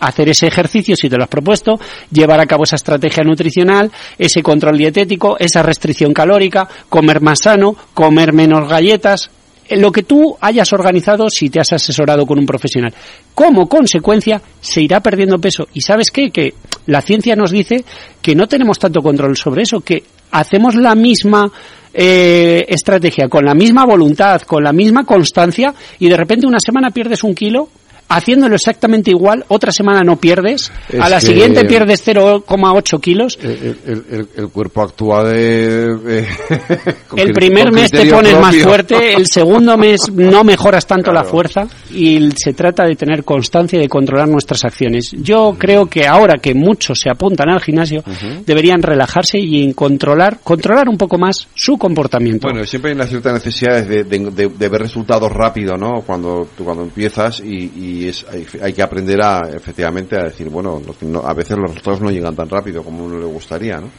hacer 0.01 0.29
ese 0.29 0.47
ejercicio 0.47 0.97
si 0.97 1.09
te 1.09 1.17
lo 1.17 1.25
has 1.25 1.29
propuesto, 1.29 1.79
llevar 2.11 2.41
a 2.41 2.47
cabo 2.47 2.65
esa 2.65 2.77
estrategia 2.77 3.23
nutricional, 3.23 3.91
ese 4.19 4.43
control 4.43 4.77
dietético, 4.77 5.37
esa 5.39 5.63
restricción 5.63 6.13
calórica, 6.13 6.69
comer 6.89 7.21
más 7.21 7.41
sano, 7.41 7.77
comer 7.95 8.33
menos 8.33 8.69
galletas, 8.69 9.31
lo 9.71 9.93
que 9.93 10.03
tú 10.03 10.37
hayas 10.41 10.73
organizado 10.73 11.29
si 11.31 11.49
te 11.49 11.61
has 11.61 11.73
asesorado 11.73 12.27
con 12.27 12.39
un 12.39 12.47
profesional. 12.47 12.93
Como 13.35 13.69
consecuencia, 13.69 14.43
se 14.61 14.83
irá 14.83 15.01
perdiendo 15.01 15.39
peso. 15.39 15.69
¿Y 15.73 15.81
sabes 15.81 16.11
qué? 16.11 16.31
Que 16.31 16.55
la 16.87 17.01
ciencia 17.01 17.37
nos 17.37 17.53
dice 17.53 17.85
que 18.21 18.35
no 18.35 18.49
tenemos 18.49 18.79
tanto 18.79 19.01
control 19.01 19.37
sobre 19.37 19.63
eso, 19.63 19.81
que 19.81 20.03
hacemos 20.33 20.75
la 20.75 20.95
misma 20.95 21.51
eh, 21.95 22.65
estrategia, 22.69 23.29
con 23.29 23.45
la 23.45 23.55
misma 23.55 23.85
voluntad, 23.85 24.43
con 24.43 24.65
la 24.65 24.73
misma 24.73 25.05
constancia, 25.05 25.73
y 25.99 26.09
de 26.09 26.17
repente 26.17 26.47
una 26.47 26.61
semana 26.61 26.91
pierdes 26.91 27.23
un 27.23 27.35
kilo 27.35 27.69
haciéndolo 28.11 28.57
exactamente 28.57 29.11
igual, 29.11 29.45
otra 29.49 29.73
semana 29.73 30.03
no 30.03 30.17
pierdes, 30.17 30.71
Es 30.89 31.01
a 31.01 31.09
la 31.09 31.21
siguiente 31.21 31.65
pierdes 31.65 32.07
0,8 32.07 33.01
kilos. 33.01 33.39
El, 33.43 33.51
el- 33.51 34.05
el- 34.11 34.29
el 34.37 34.49
cuerpo 34.49 34.83
actúa 34.83 35.25
de... 35.25 36.27
El 37.17 37.33
primer 37.33 37.73
mes 37.73 37.91
te 37.91 38.07
pones 38.07 38.39
más 38.41 38.57
fuerte, 38.59 39.15
el 39.15 39.27
segundo 39.31 39.77
mes 39.77 40.11
no 40.13 40.45
mejoras 40.45 40.87
tanto 40.87 41.13
la 41.13 41.25
fuerza 41.25 41.67
y 41.93 42.31
se 42.37 42.53
trata 42.53 42.85
de 42.85 42.95
tener 42.97 43.25
constancia 43.25 43.79
y 43.79 43.83
de 43.83 43.89
controlar 43.89 44.29
nuestras 44.29 44.65
acciones. 44.65 45.11
Yo 45.13 45.55
creo 45.59 45.87
que 45.87 46.07
ahora 46.07 46.35
que 46.41 46.55
muchos 46.55 47.01
se 47.01 47.11
apuntan 47.11 47.49
al 47.51 47.61
gimnasio, 47.61 48.03
deberían 48.47 48.83
relajarse 48.83 49.39
y 49.39 49.73
controlar, 49.75 50.39
controlar 50.43 50.89
un 50.89 50.97
poco 50.99 51.19
más 51.19 51.47
su 51.55 51.77
comportamiento. 51.79 52.49
Bueno, 52.49 52.65
siempre 52.67 52.91
hay 52.91 52.95
una 52.97 53.07
cierta 53.07 53.33
necesidad 53.33 53.85
de, 53.85 54.05
de- 54.05 54.31
de- 54.31 54.49
de 54.49 54.69
ver 54.69 54.81
resultados 54.83 55.31
rápido, 55.33 55.77
¿no? 55.77 56.03
Cuando 56.07 56.49
cuando 56.65 56.83
empiezas 56.85 57.41
y, 57.41 57.71
y 57.77 58.00
es, 58.09 58.25
hay, 58.31 58.47
hay 58.63 58.73
que 58.73 58.83
aprender 58.83 59.21
a, 59.23 59.41
efectivamente, 59.55 60.17
a 60.19 60.25
decir, 60.25 60.49
bueno, 60.49 60.81
no- 61.03 61.21
a 61.21 61.35
veces 61.35 61.57
los 61.59 61.71
resultados 61.71 62.01
no 62.01 62.11
llegan 62.11 62.35
tan 62.37 62.49
rápido 62.49 62.83
como 62.83 63.03
a 63.03 63.07
uno 63.07 63.19
le 63.19 63.27
gustaría, 63.27 63.79
¿no? 63.79 63.91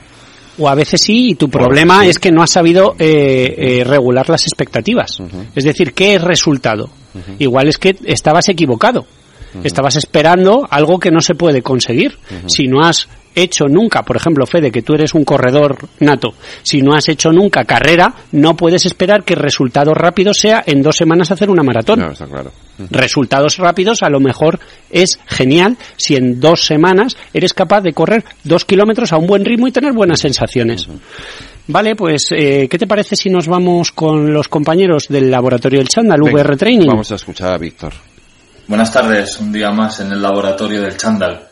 O 0.59 0.67
a 0.67 0.75
veces 0.75 0.99
sí, 1.01 1.29
y 1.31 1.35
tu 1.35 1.47
Bueno, 1.47 1.67
problema 1.67 2.03
sí. 2.03 2.09
es 2.09 2.19
que 2.19 2.31
no 2.31 2.43
has 2.43 2.51
sabido 2.51 2.93
eh, 2.99 3.55
eh, 3.57 3.83
regular 3.85 4.29
las 4.29 4.43
expectativas. 4.43 5.17
Es 5.55 5.63
decir, 5.63 5.93
¿qué 5.93 6.15
es 6.15 6.21
resultado? 6.21 6.89
Igual 7.39 7.69
es 7.69 7.77
que 7.77 7.95
estabas 8.03 8.49
equivocado. 8.49 9.05
Estabas 9.63 9.95
esperando 9.95 10.67
algo 10.69 10.99
que 10.99 11.09
no 11.11 11.19
se 11.21 11.35
puede 11.35 11.61
conseguir. 11.61 12.17
Si 12.47 12.67
no 12.67 12.81
has 12.85 13.07
hecho 13.35 13.67
nunca, 13.67 14.03
por 14.03 14.15
ejemplo, 14.15 14.45
Fede, 14.45 14.71
que 14.71 14.81
tú 14.81 14.93
eres 14.93 15.13
un 15.13 15.23
corredor 15.23 15.77
nato, 15.99 16.33
si 16.63 16.81
no 16.81 16.93
has 16.93 17.07
hecho 17.09 17.31
nunca 17.31 17.65
carrera, 17.65 18.13
no 18.31 18.55
puedes 18.55 18.85
esperar 18.85 19.23
que 19.23 19.33
el 19.33 19.39
resultado 19.39 19.93
rápido 19.93 20.33
sea 20.33 20.63
en 20.65 20.81
dos 20.81 20.95
semanas 20.97 21.31
hacer 21.31 21.49
una 21.49 21.63
maratón. 21.63 21.99
No, 21.99 22.11
está 22.11 22.25
claro. 22.25 22.51
Resultados 22.89 23.57
rápidos 23.57 24.01
a 24.01 24.09
lo 24.09 24.19
mejor 24.19 24.59
es 24.89 25.19
genial 25.27 25.77
si 25.97 26.15
en 26.15 26.39
dos 26.39 26.65
semanas 26.65 27.15
eres 27.33 27.53
capaz 27.53 27.81
de 27.81 27.93
correr 27.93 28.23
dos 28.43 28.65
kilómetros 28.65 29.13
a 29.13 29.17
un 29.17 29.27
buen 29.27 29.45
ritmo 29.45 29.67
y 29.67 29.71
tener 29.71 29.93
buenas 29.93 30.19
sensaciones. 30.19 30.87
Vale, 31.67 31.95
pues, 31.95 32.25
eh, 32.31 32.67
¿qué 32.69 32.77
te 32.77 32.87
parece 32.87 33.15
si 33.15 33.29
nos 33.29 33.47
vamos 33.47 33.91
con 33.91 34.33
los 34.33 34.47
compañeros 34.47 35.05
del 35.09 35.29
laboratorio 35.29 35.79
del 35.79 35.87
Chandal, 35.87 36.19
Venga, 36.21 36.41
VR 36.41 36.57
Training? 36.57 36.87
Vamos 36.87 37.11
a 37.11 37.15
escuchar 37.15 37.53
a 37.53 37.57
Víctor. 37.57 37.93
Buenas 38.67 38.91
tardes, 38.91 39.39
un 39.39 39.51
día 39.51 39.69
más 39.71 39.99
en 39.99 40.11
el 40.11 40.21
laboratorio 40.21 40.81
del 40.81 40.97
Chandal. 40.97 41.50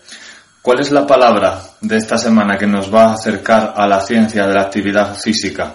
¿Cuál 0.69 0.81
es 0.81 0.91
la 0.91 1.07
palabra 1.07 1.59
de 1.81 1.97
esta 1.97 2.15
semana 2.15 2.55
que 2.55 2.67
nos 2.67 2.93
va 2.93 3.05
a 3.05 3.13
acercar 3.13 3.73
a 3.75 3.87
la 3.87 3.99
ciencia 4.01 4.45
de 4.45 4.53
la 4.53 4.61
actividad 4.61 5.15
física? 5.15 5.73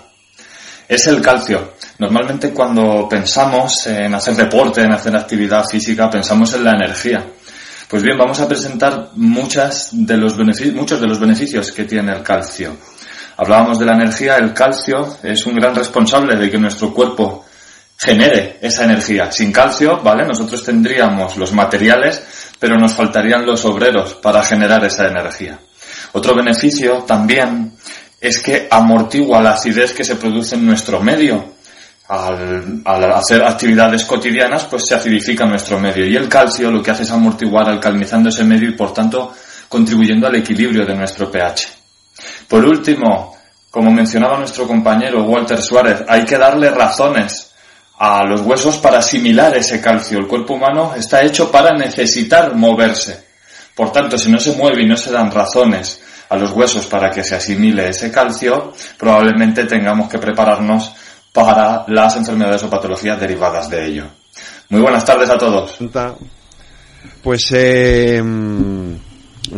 Es 0.86 1.08
el 1.08 1.20
calcio. 1.20 1.72
Normalmente 1.98 2.52
cuando 2.52 3.08
pensamos 3.08 3.88
en 3.88 4.14
hacer 4.14 4.36
deporte, 4.36 4.82
en 4.82 4.92
hacer 4.92 5.16
actividad 5.16 5.64
física, 5.64 6.08
pensamos 6.08 6.54
en 6.54 6.62
la 6.62 6.76
energía. 6.76 7.26
Pues 7.88 8.04
bien, 8.04 8.16
vamos 8.16 8.38
a 8.38 8.46
presentar 8.46 9.08
muchas 9.14 9.88
de 9.90 10.16
los 10.16 10.38
muchos 10.38 11.00
de 11.00 11.08
los 11.08 11.18
beneficios 11.18 11.72
que 11.72 11.86
tiene 11.86 12.12
el 12.12 12.22
calcio. 12.22 12.76
Hablábamos 13.36 13.80
de 13.80 13.86
la 13.86 13.94
energía, 13.94 14.36
el 14.36 14.54
calcio 14.54 15.18
es 15.24 15.44
un 15.44 15.56
gran 15.56 15.74
responsable 15.74 16.36
de 16.36 16.48
que 16.48 16.58
nuestro 16.58 16.94
cuerpo 16.94 17.44
genere 17.98 18.58
esa 18.60 18.84
energía. 18.84 19.32
Sin 19.32 19.50
calcio, 19.50 20.00
¿vale? 20.02 20.24
Nosotros 20.24 20.64
tendríamos 20.64 21.36
los 21.36 21.52
materiales, 21.52 22.22
pero 22.58 22.78
nos 22.78 22.94
faltarían 22.94 23.46
los 23.46 23.64
obreros 23.64 24.14
para 24.14 24.42
generar 24.42 24.84
esa 24.84 25.06
energía. 25.06 25.58
Otro 26.12 26.34
beneficio 26.34 27.02
también 27.02 27.72
es 28.20 28.42
que 28.42 28.68
amortigua 28.70 29.42
la 29.42 29.52
acidez 29.52 29.92
que 29.92 30.04
se 30.04 30.16
produce 30.16 30.54
en 30.54 30.66
nuestro 30.66 31.00
medio. 31.00 31.54
Al, 32.06 33.12
hacer 33.12 33.42
actividades 33.42 34.04
cotidianas, 34.04 34.64
pues 34.64 34.86
se 34.86 34.94
acidifica 34.94 35.44
nuestro 35.46 35.78
medio. 35.80 36.06
Y 36.06 36.16
el 36.16 36.28
calcio 36.28 36.70
lo 36.70 36.82
que 36.82 36.90
hace 36.90 37.02
es 37.02 37.10
amortiguar 37.10 37.68
alcalinizando 37.68 38.28
ese 38.28 38.44
medio 38.44 38.68
y 38.68 38.76
por 38.76 38.92
tanto 38.92 39.34
contribuyendo 39.68 40.26
al 40.26 40.36
equilibrio 40.36 40.86
de 40.86 40.94
nuestro 40.94 41.30
pH. 41.30 41.68
Por 42.48 42.64
último, 42.64 43.36
como 43.70 43.90
mencionaba 43.90 44.38
nuestro 44.38 44.66
compañero 44.66 45.24
Walter 45.24 45.60
Suárez, 45.60 46.04
hay 46.06 46.24
que 46.24 46.38
darle 46.38 46.70
razones 46.70 47.43
a 47.98 48.24
los 48.24 48.40
huesos 48.40 48.76
para 48.78 48.98
asimilar 48.98 49.56
ese 49.56 49.80
calcio. 49.80 50.18
El 50.18 50.26
cuerpo 50.26 50.54
humano 50.54 50.94
está 50.96 51.22
hecho 51.22 51.50
para 51.50 51.76
necesitar 51.76 52.54
moverse. 52.54 53.24
Por 53.74 53.92
tanto, 53.92 54.18
si 54.18 54.30
no 54.30 54.38
se 54.38 54.52
mueve 54.52 54.82
y 54.82 54.86
no 54.86 54.96
se 54.96 55.10
dan 55.10 55.30
razones 55.30 56.00
a 56.28 56.36
los 56.36 56.52
huesos 56.52 56.86
para 56.86 57.10
que 57.10 57.24
se 57.24 57.36
asimile 57.36 57.88
ese 57.88 58.10
calcio, 58.10 58.72
probablemente 58.98 59.64
tengamos 59.64 60.08
que 60.08 60.18
prepararnos 60.18 60.92
para 61.32 61.84
las 61.88 62.16
enfermedades 62.16 62.62
o 62.62 62.70
patologías 62.70 63.18
derivadas 63.18 63.68
de 63.68 63.84
ello. 63.84 64.04
Muy 64.68 64.80
buenas 64.80 65.04
tardes 65.04 65.30
a 65.30 65.38
todos. 65.38 65.80
Pues, 67.22 67.50
eh, 67.52 68.22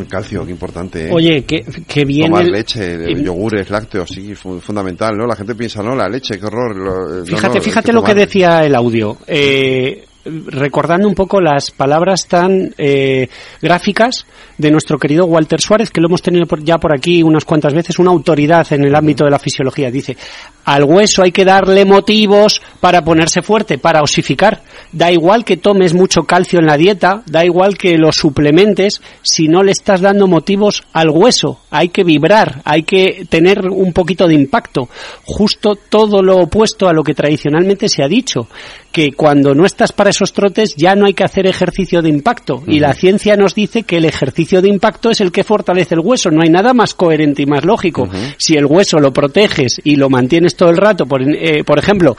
el 0.00 0.08
calcio, 0.08 0.44
qué 0.44 0.50
importante, 0.52 1.06
¿eh? 1.08 1.10
Oye, 1.12 1.44
qué, 1.44 1.64
qué 1.86 2.04
bien. 2.04 2.26
Tomar 2.30 2.44
el- 2.44 2.52
leche, 2.52 2.94
el- 2.94 3.24
yogures, 3.24 3.68
lácteos, 3.70 4.08
sí, 4.10 4.34
fu- 4.34 4.60
fundamental, 4.60 5.16
¿no? 5.16 5.26
La 5.26 5.36
gente 5.36 5.54
piensa, 5.54 5.82
no, 5.82 5.94
la 5.94 6.08
leche, 6.08 6.38
qué 6.38 6.46
horror. 6.46 6.76
lo- 6.76 7.18
no, 7.20 7.24
Fíjate, 7.26 7.58
no, 7.58 7.64
fíjate 7.64 7.92
lo 7.92 8.02
que 8.04 8.14
decía 8.14 8.64
el 8.64 8.74
audio. 8.74 9.16
Eh, 9.26 10.04
recordando 10.48 11.06
un 11.06 11.14
poco 11.14 11.40
las 11.40 11.70
palabras 11.70 12.26
tan 12.26 12.74
eh, 12.78 13.28
gráficas 13.62 14.26
de 14.58 14.72
nuestro 14.72 14.98
querido 14.98 15.24
Walter 15.26 15.60
Suárez, 15.60 15.90
que 15.90 16.00
lo 16.00 16.08
hemos 16.08 16.20
tenido 16.22 16.46
por- 16.46 16.64
ya 16.64 16.78
por 16.78 16.92
aquí 16.92 17.22
unas 17.22 17.44
cuantas 17.44 17.72
veces, 17.74 17.98
una 18.00 18.10
autoridad 18.10 18.66
en 18.72 18.84
el 18.84 18.94
ámbito 18.96 19.24
de 19.24 19.30
la 19.30 19.38
fisiología. 19.38 19.88
Dice, 19.90 20.16
al 20.64 20.82
hueso 20.82 21.22
hay 21.22 21.30
que 21.30 21.44
darle 21.44 21.84
motivos 21.84 22.60
para 22.86 23.02
ponerse 23.02 23.42
fuerte, 23.42 23.78
para 23.78 24.00
osificar. 24.00 24.62
Da 24.92 25.10
igual 25.10 25.44
que 25.44 25.56
tomes 25.56 25.92
mucho 25.92 26.22
calcio 26.22 26.60
en 26.60 26.66
la 26.66 26.76
dieta, 26.76 27.24
da 27.26 27.44
igual 27.44 27.76
que 27.76 27.98
lo 27.98 28.12
suplementes, 28.12 29.02
si 29.22 29.48
no 29.48 29.64
le 29.64 29.72
estás 29.72 30.02
dando 30.02 30.28
motivos 30.28 30.84
al 30.92 31.10
hueso. 31.10 31.58
Hay 31.70 31.88
que 31.88 32.04
vibrar, 32.04 32.62
hay 32.64 32.84
que 32.84 33.26
tener 33.28 33.66
un 33.68 33.92
poquito 33.92 34.28
de 34.28 34.34
impacto. 34.34 34.88
Justo 35.24 35.74
todo 35.74 36.22
lo 36.22 36.36
opuesto 36.36 36.88
a 36.88 36.92
lo 36.92 37.02
que 37.02 37.14
tradicionalmente 37.14 37.88
se 37.88 38.04
ha 38.04 38.08
dicho, 38.08 38.46
que 38.92 39.12
cuando 39.12 39.52
no 39.52 39.66
estás 39.66 39.92
para 39.92 40.10
esos 40.10 40.32
trotes 40.32 40.74
ya 40.76 40.94
no 40.94 41.06
hay 41.06 41.12
que 41.12 41.24
hacer 41.24 41.46
ejercicio 41.46 42.02
de 42.02 42.08
impacto. 42.08 42.62
Y 42.68 42.78
la 42.78 42.94
ciencia 42.94 43.36
nos 43.36 43.54
dice 43.54 43.82
que 43.82 43.96
el 43.96 44.04
ejercicio 44.04 44.62
de 44.62 44.68
impacto 44.68 45.10
es 45.10 45.20
el 45.20 45.32
que 45.32 45.44
fortalece 45.44 45.96
el 45.96 46.00
hueso. 46.00 46.30
No 46.30 46.40
hay 46.42 46.50
nada 46.50 46.72
más 46.72 46.94
coherente 46.94 47.42
y 47.42 47.46
más 47.46 47.64
lógico. 47.64 48.08
Si 48.38 48.54
el 48.54 48.64
hueso 48.64 48.98
lo 48.98 49.12
proteges 49.12 49.80
y 49.82 49.96
lo 49.96 50.08
mantienes 50.08 50.56
todo 50.56 50.70
el 50.70 50.76
rato, 50.76 51.04
por, 51.04 51.20
eh, 51.20 51.62
por 51.64 51.78
ejemplo, 51.78 52.16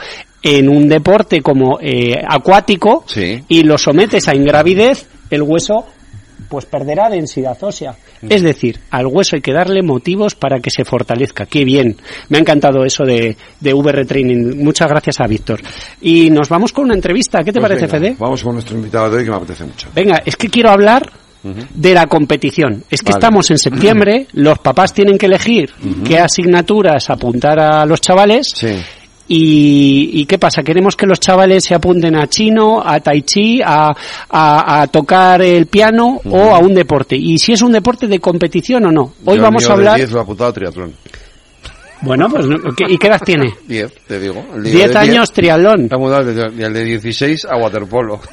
en 0.50 0.70
un 0.70 0.88
deporte 0.88 1.42
como 1.42 1.78
eh, 1.82 2.14
acuático 2.28 3.04
Sí. 3.08 3.44
y 3.50 3.64
lo 3.64 3.78
sometes 3.78 4.28
a 4.28 4.36
ingravidez, 4.36 5.08
el 5.30 5.42
hueso 5.42 5.86
pues 6.50 6.66
perderá 6.66 7.10
densidad 7.10 7.58
ósea. 7.62 7.96
Es 8.22 8.42
decir, 8.42 8.80
al 8.92 9.08
hueso 9.08 9.36
hay 9.36 9.42
que 9.42 9.52
darle 9.52 9.84
motivos 9.84 10.34
para 10.36 10.60
que 10.60 10.70
se 10.72 10.86
fortalezca. 10.86 11.46
Qué 11.46 11.66
bien. 11.66 11.98
Me 12.30 12.38
ha 12.38 12.42
encantado 12.42 12.86
eso 12.86 13.04
de, 13.04 13.36
de 13.60 13.74
VR 13.74 14.06
Training. 14.06 14.64
Muchas 14.64 14.88
gracias 14.88 15.20
a 15.20 15.28
Víctor. 15.28 15.60
Y 16.00 16.30
nos 16.30 16.48
vamos 16.48 16.72
con 16.72 16.86
una 16.86 16.94
entrevista. 16.94 17.40
¿Qué 17.44 17.52
te 17.52 17.60
Pues 17.60 17.70
parece, 17.70 17.88
venga, 17.88 17.98
Fede? 18.00 18.16
Vamos 18.18 18.42
con 18.44 18.54
nuestro 18.54 18.78
invitado 18.78 19.10
de 19.10 19.18
hoy 19.18 19.24
que 19.26 19.30
me 19.32 19.36
apetece 19.38 19.66
mucho. 19.66 19.90
Venga, 19.94 20.22
es 20.26 20.36
que 20.38 20.48
quiero 20.48 20.70
hablar 20.70 21.12
de 21.44 21.94
la 21.94 22.08
competición. 22.08 22.84
Es 22.90 23.02
que 23.02 23.12
Vale. 23.12 23.20
estamos 23.20 23.52
en 23.52 23.58
septiembre, 23.58 24.28
los 24.34 24.60
papás 24.60 24.94
tienen 24.94 25.18
que 25.18 25.26
elegir 25.26 25.72
qué 26.06 26.18
asignaturas 26.20 27.10
apuntar 27.10 27.60
a 27.60 27.86
los 27.86 28.00
chavales. 28.00 28.48
Sí. 28.56 28.74
Y, 29.28 30.12
y 30.14 30.26
qué 30.26 30.38
pasa? 30.38 30.64
Queremos 30.64 30.96
que 30.96 31.06
los 31.06 31.20
chavales 31.20 31.66
se 31.66 31.76
apunten 31.76 32.16
a 32.16 32.28
chino, 32.28 32.82
a 32.84 33.00
tai 33.00 33.24
chi, 33.24 33.62
a, 33.62 33.96
a, 34.30 34.82
a 34.82 34.88
tocar 34.88 35.42
el 35.42 35.68
piano 35.68 36.22
o 36.30 36.56
a 36.56 36.60
un 36.60 36.74
deporte. 36.74 37.16
Y 37.16 37.38
si 37.38 37.54
es 37.54 37.62
un 37.62 37.72
deporte 37.72 38.08
de 38.08 38.20
competición 38.20 38.86
o 38.86 38.92
no. 38.92 39.14
Hoy 39.26 39.38
Yo 39.38 39.44
vamos 39.44 39.70
a 39.70 39.74
hablar. 39.74 39.98
10 39.98 40.12
lo 40.12 40.20
he 40.20 40.22
apuntado 40.22 40.50
a 40.50 40.54
triatlón. 40.54 40.94
Bueno, 42.02 42.28
pues, 42.30 42.46
no- 42.48 42.58
¿qué- 42.76 42.86
¿y 42.90 42.98
qué 42.98 43.08
edad 43.08 43.22
tiene? 43.26 43.54
10, 43.68 43.92
te 44.08 44.20
digo. 44.20 44.46
El 44.54 44.62
mío 44.62 44.72
10 44.72 44.92
de 44.94 44.98
años 45.00 45.32
triatlón. 45.32 45.88
He 45.92 45.96
apuntado 45.96 46.30
el 46.30 46.36
de- 46.56 46.66
el 46.66 46.74
de 46.74 46.84
16 46.84 47.46
a 47.46 47.58
waterpolo. 47.58 48.20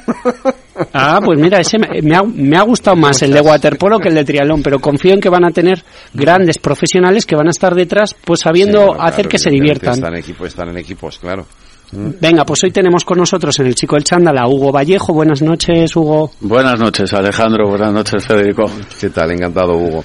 Ah, 0.93 1.21
pues 1.23 1.39
mira, 1.39 1.61
ese 1.61 1.77
me, 1.79 1.87
me 2.01 2.17
ha, 2.17 2.21
me 2.23 2.57
ha 2.57 2.61
gustado 2.63 2.97
más 2.97 3.21
el 3.21 3.31
de 3.31 3.39
waterpolo 3.39 3.97
que 3.97 4.09
el 4.09 4.15
de 4.15 4.25
triatlón, 4.25 4.61
pero 4.61 4.77
confío 4.79 5.13
en 5.13 5.21
que 5.21 5.29
van 5.29 5.45
a 5.45 5.51
tener 5.51 5.81
grandes 6.13 6.57
profesionales 6.57 7.25
que 7.25 7.33
van 7.33 7.47
a 7.47 7.51
estar 7.51 7.73
detrás, 7.73 8.13
pues 8.25 8.41
sabiendo 8.41 8.79
Sí, 8.81 8.85
bueno, 8.87 9.01
hacer 9.01 9.15
claro, 9.15 9.29
que 9.29 9.39
se 9.39 9.49
diviertan. 9.51 9.93
Están, 9.93 10.13
en 10.13 10.19
equipo, 10.19 10.45
están 10.45 10.67
en 10.69 10.77
equipos, 10.77 11.17
claro. 11.17 11.45
Venga, 11.93 12.43
pues 12.43 12.61
hoy 12.65 12.71
tenemos 12.71 13.05
con 13.05 13.19
nosotros 13.19 13.57
en 13.59 13.67
el 13.67 13.75
Chico 13.75 13.95
del 13.95 14.03
Chándal 14.03 14.37
a 14.37 14.47
Hugo 14.49 14.69
Vallejo. 14.71 15.13
Buenas 15.13 15.41
noches, 15.41 15.95
Hugo. 15.95 16.31
Buenas 16.41 16.77
noches, 16.77 17.13
Alejandro. 17.13 17.69
Buenas 17.69 17.93
noches, 17.93 18.25
Federico. 18.25 18.65
¿Qué 18.99 19.09
tal? 19.11 19.31
Encantado, 19.31 19.77
Hugo. 19.77 20.03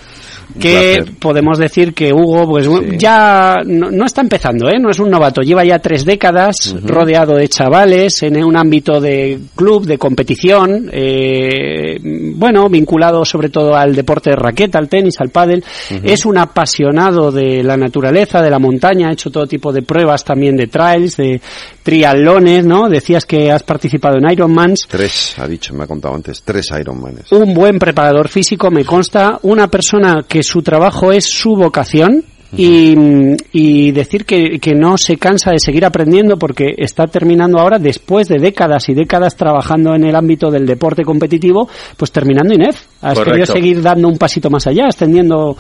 Que 0.59 1.05
podemos 1.19 1.59
decir 1.59 1.95
que 1.95 2.13
Hugo 2.13 2.47
pues 2.49 2.69
ya 2.99 3.57
no, 3.65 4.05
está 4.05 4.21
empezando, 4.21 4.69
¿eh? 4.69 4.79
no 4.81 4.91
es 4.91 4.99
un 4.99 5.11
novato, 5.11 5.43
lleva 5.43 5.65
ya 5.65 5.79
tres 5.79 6.05
décadas 6.05 6.75
rodeado 6.83 7.37
de 7.37 7.49
chavales 7.49 8.23
en 8.23 8.43
un 8.43 8.57
ámbito 8.57 9.01
de 9.01 9.39
club, 9.55 9.87
de 9.87 9.99
competición, 9.99 10.91
eh, 10.93 11.99
bueno, 12.03 12.69
vinculado 12.69 13.25
sobre 13.25 13.49
todo 13.49 13.75
al 13.75 13.95
deporte 13.95 14.31
de 14.31 14.37
raqueta, 14.37 14.79
al 14.79 14.89
tenis, 14.89 15.21
al 15.21 15.31
pádel, 15.31 15.65
es 16.03 16.25
un 16.27 16.39
apasionado 16.39 17.31
de 17.31 17.63
la 17.63 17.77
naturaleza, 17.77 18.43
de 18.43 18.51
la 18.51 18.59
montaña, 18.59 19.09
ha 19.09 19.13
hecho 19.13 19.31
todo 19.31 19.47
tipo 19.47 19.73
de 19.73 19.83
pruebas 19.83 20.25
también 20.25 20.57
de 20.57 20.67
trails, 20.67 21.17
de 21.17 21.41
triatlones, 21.83 22.65
¿no? 22.65 22.89
Decías 22.89 23.25
que 23.25 23.51
has 23.51 23.63
participado 23.63 24.17
en 24.19 24.31
Ironmans. 24.31 24.87
Tres, 24.89 25.35
ha 25.39 25.47
dicho, 25.47 25.75
me 25.75 25.85
ha 25.85 25.87
contado 25.87 26.15
antes, 26.15 26.43
tres 26.43 26.69
Ironmans. 26.79 27.33
Un 27.33 27.55
buen 27.55 27.79
preparador 27.79 28.29
físico, 28.29 28.71
me 28.71 28.85
consta, 28.85 29.39
una 29.43 29.69
persona 29.69 30.25
que 30.27 30.40
su 30.43 30.63
trabajo 30.63 31.13
es 31.13 31.25
su 31.25 31.57
vocación, 31.57 32.25
y, 32.57 33.93
decir 33.93 34.25
que, 34.25 34.59
que, 34.59 34.75
no 34.75 34.97
se 34.99 35.17
cansa 35.17 35.53
de 35.53 35.59
seguir 35.59 35.85
aprendiendo 35.85 36.37
porque 36.37 36.75
está 36.77 37.07
terminando 37.07 37.59
ahora, 37.59 37.79
después 37.79 38.29
de 38.29 38.39
décadas 38.39 38.89
y 38.89 38.95
décadas 38.95 39.37
trabajando 39.37 39.95
en 39.95 40.05
el 40.05 40.17
ámbito 40.17 40.51
del 40.51 40.67
deporte 40.67 41.05
competitivo, 41.05 41.69
pues 41.97 42.11
terminando 42.11 42.55
INEF. 42.55 42.77
Has 43.03 43.19
querido 43.21 43.47
seguir 43.47 43.83
dando 43.83 44.09
un 44.09 44.19
pasito 44.19 44.51
más 44.51 44.67
allá, 44.67 44.87
extendiendo 44.87 45.57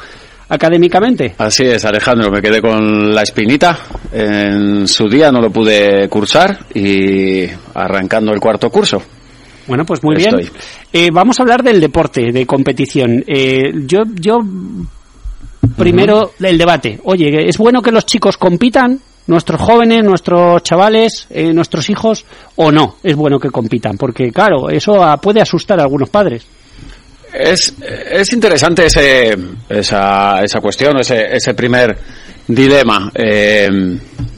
académicamente. 0.48 1.34
Así 1.38 1.64
es, 1.64 1.84
Alejandro, 1.84 2.30
me 2.30 2.42
quedé 2.42 2.60
con 2.60 3.14
la 3.14 3.22
espinita. 3.22 3.78
En 4.12 4.86
su 4.88 5.08
día 5.08 5.30
no 5.30 5.40
lo 5.40 5.50
pude 5.50 6.08
cursar 6.08 6.66
y 6.74 7.46
arrancando 7.74 8.32
el 8.32 8.40
cuarto 8.40 8.68
curso. 8.68 9.00
Bueno, 9.66 9.84
pues 9.84 10.02
muy 10.02 10.16
bien. 10.16 10.34
Eh, 10.92 11.10
vamos 11.12 11.38
a 11.38 11.42
hablar 11.42 11.62
del 11.62 11.80
deporte, 11.80 12.32
de 12.32 12.46
competición. 12.46 13.24
Eh, 13.26 13.72
yo, 13.86 14.02
yo, 14.14 14.38
primero, 15.76 16.32
el 16.40 16.58
debate. 16.58 16.98
Oye, 17.04 17.48
¿es 17.48 17.58
bueno 17.58 17.82
que 17.82 17.92
los 17.92 18.06
chicos 18.06 18.36
compitan? 18.36 19.00
nuestros 19.26 19.60
jóvenes, 19.60 20.02
nuestros 20.02 20.60
chavales, 20.64 21.28
eh, 21.30 21.52
nuestros 21.52 21.88
hijos, 21.88 22.24
o 22.56 22.72
no 22.72 22.96
es 23.00 23.14
bueno 23.14 23.38
que 23.38 23.48
compitan, 23.50 23.96
porque 23.96 24.32
claro, 24.32 24.68
eso 24.68 24.94
puede 25.22 25.40
asustar 25.40 25.78
a 25.78 25.84
algunos 25.84 26.10
padres. 26.10 26.44
Es, 27.32 27.72
es 28.10 28.32
interesante 28.32 28.86
ese, 28.86 29.36
esa, 29.68 30.40
esa 30.42 30.60
cuestión, 30.60 30.98
ese, 30.98 31.26
ese 31.30 31.54
primer 31.54 31.96
dilema. 32.48 33.12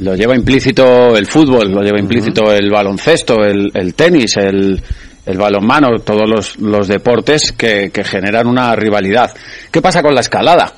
lo 0.00 0.14
lleva 0.14 0.36
implícito 0.36 1.16
el 1.16 1.26
fútbol, 1.26 1.70
lo 1.70 1.80
lleva 1.82 1.98
implícito 1.98 2.52
el 2.52 2.70
baloncesto, 2.70 3.42
el, 3.44 3.70
el 3.72 3.94
tenis, 3.94 4.36
el, 4.36 4.78
el 5.24 5.38
balonmano, 5.38 5.98
todos 6.00 6.28
los, 6.28 6.58
los 6.58 6.88
deportes 6.88 7.52
que, 7.52 7.90
que, 7.90 8.04
generan 8.04 8.46
una 8.46 8.74
rivalidad. 8.74 9.30
¿Qué 9.70 9.80
pasa 9.80 10.02
con 10.02 10.14
la 10.14 10.20
escalada? 10.20 10.72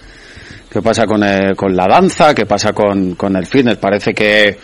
¿Qué 0.70 0.82
pasa 0.82 1.06
con, 1.06 1.22
con 1.56 1.74
la 1.74 1.86
danza? 1.86 2.34
¿Qué 2.34 2.46
pasa 2.46 2.72
con, 2.72 3.14
con 3.14 3.36
el 3.36 3.46
fitness? 3.46 3.76
Parece 3.76 4.12
que 4.12 4.58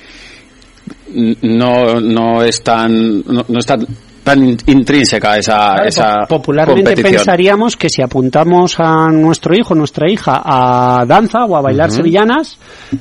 no, 1.42 2.00
no 2.00 2.42
es 2.42 2.62
tan, 2.62 3.20
no, 3.20 3.44
no 3.48 3.58
está 3.58 3.76
tan 4.22 4.56
intrínseca 4.66 5.38
esa, 5.38 5.76
esa 5.86 6.26
popularmente 6.28 6.94
pensaríamos 7.02 7.76
que 7.76 7.88
si 7.88 8.02
apuntamos 8.02 8.76
a 8.78 9.08
nuestro 9.08 9.54
hijo 9.56 9.74
nuestra 9.74 10.10
hija 10.10 10.42
a 10.44 11.06
danza 11.06 11.46
o 11.46 11.56
a 11.56 11.62
bailar 11.62 11.90
sevillanas 11.90 12.58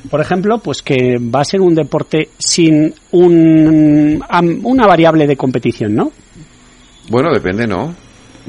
por 0.09 0.21
ejemplo 0.21 0.59
pues 0.59 0.81
que 0.81 1.17
va 1.19 1.41
a 1.41 1.45
ser 1.45 1.59
un 1.59 1.75
deporte 1.75 2.29
sin 2.37 2.93
un, 3.11 4.23
una 4.63 4.87
variable 4.87 5.27
de 5.27 5.35
competición 5.35 5.93
no 5.93 6.11
bueno, 7.09 7.31
depende, 7.33 7.67
¿no? 7.67 7.93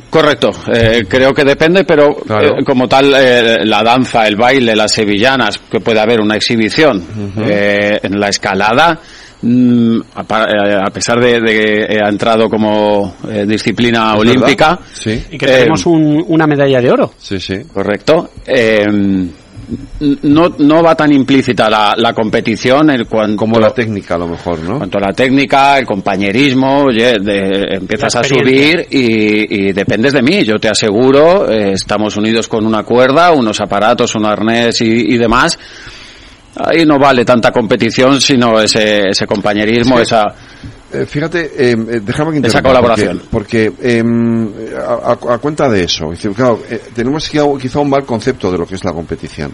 Correcto, 0.09 0.51
eh, 0.73 1.05
creo 1.09 1.33
que 1.35 1.45
depende, 1.45 1.85
pero 1.85 2.11
eh, 2.11 2.65
como 2.65 2.89
tal, 2.89 3.13
eh, 3.15 3.65
la 3.65 3.83
danza, 3.83 4.27
el 4.27 4.37
baile, 4.37 4.75
las 4.75 4.93
sevillanas, 4.93 5.59
que 5.71 5.81
puede 5.81 6.01
haber 6.01 6.21
una 6.21 6.37
exhibición. 6.37 7.05
en 7.37 8.21
la 8.21 8.29
escalada, 8.29 8.99
mm, 9.43 10.01
a, 10.15 10.91
pesar 10.91 11.21
de, 11.21 11.41
que 11.41 11.99
ha 12.03 12.09
entrado 12.09 12.49
como 12.49 13.17
disciplina 13.47 14.15
olímpica. 14.15 14.79
Sí. 14.93 15.23
Y 15.31 15.39
que 15.39 15.47
tenemos 15.47 15.85
una 15.87 16.47
medalla 16.47 16.81
de 16.81 16.91
oro. 16.91 17.13
Sí, 17.19 17.39
sí. 17.39 17.59
Correcto 17.73 18.31
no, 20.23 20.55
no 20.59 20.83
va 20.83 20.95
tan 20.95 21.13
implícita 21.13 21.69
la, 21.69 21.95
la 21.97 22.13
competición 22.13 22.91
el 22.91 23.07
cuanto, 23.07 23.37
como 23.37 23.59
la 23.59 23.71
técnica 23.71 24.15
a 24.15 24.19
lo 24.19 24.29
mejor, 24.29 24.61
¿no? 24.61 24.79
Cuanto 24.79 24.99
a 24.99 25.01
la 25.09 25.13
técnica, 25.13 25.79
el 25.79 25.87
compañerismo, 25.87 26.85
oye, 26.85 27.17
empiezas 27.75 28.17
a 28.17 28.25
subir 28.25 28.87
y, 28.91 29.73
dependes 29.73 30.13
de 30.13 30.23
mí, 30.23 30.45
yo 30.45 30.59
te 30.59 30.69
aseguro, 30.69 31.51
eh, 31.51 31.73
estamos 31.73 32.17
unidos 32.17 32.49
con 32.49 32.67
una 32.67 32.83
cuerda, 32.83 33.33
unos 33.33 33.61
aparatos, 33.61 34.15
un 34.15 34.27
arnés 34.27 34.81
y, 34.81 35.17
demás. 35.17 35.59
Ahí 36.57 36.85
no 36.85 36.99
vale 36.99 37.25
tanta 37.25 37.53
competición, 37.53 38.21
sino 38.21 38.61
ese, 38.61 39.09
ese 39.11 39.27
compañerismo, 39.27 40.01
esa 40.01 40.25
eh, 40.93 41.07
fíjate, 41.07 41.53
eh, 41.57 41.73
eh, 41.73 42.01
déjame 42.03 42.41
que 42.41 42.47
Esa 42.47 42.63
colaboración. 42.63 43.23
Porque, 43.31 43.73
em, 43.81 44.49
a, 44.77 45.39
cuenta 45.39 45.69
de 45.69 45.85
eso, 45.85 46.11
claro, 46.35 46.61
tenemos 46.95 47.29
quizá 47.29 47.79
un 47.79 47.91
mal 47.91 48.05
concepto 48.05 48.51
de 48.51 48.59
lo 48.59 48.67
que 48.67 48.75
es 48.75 48.85
la 48.85 48.93
competición. 48.93 49.53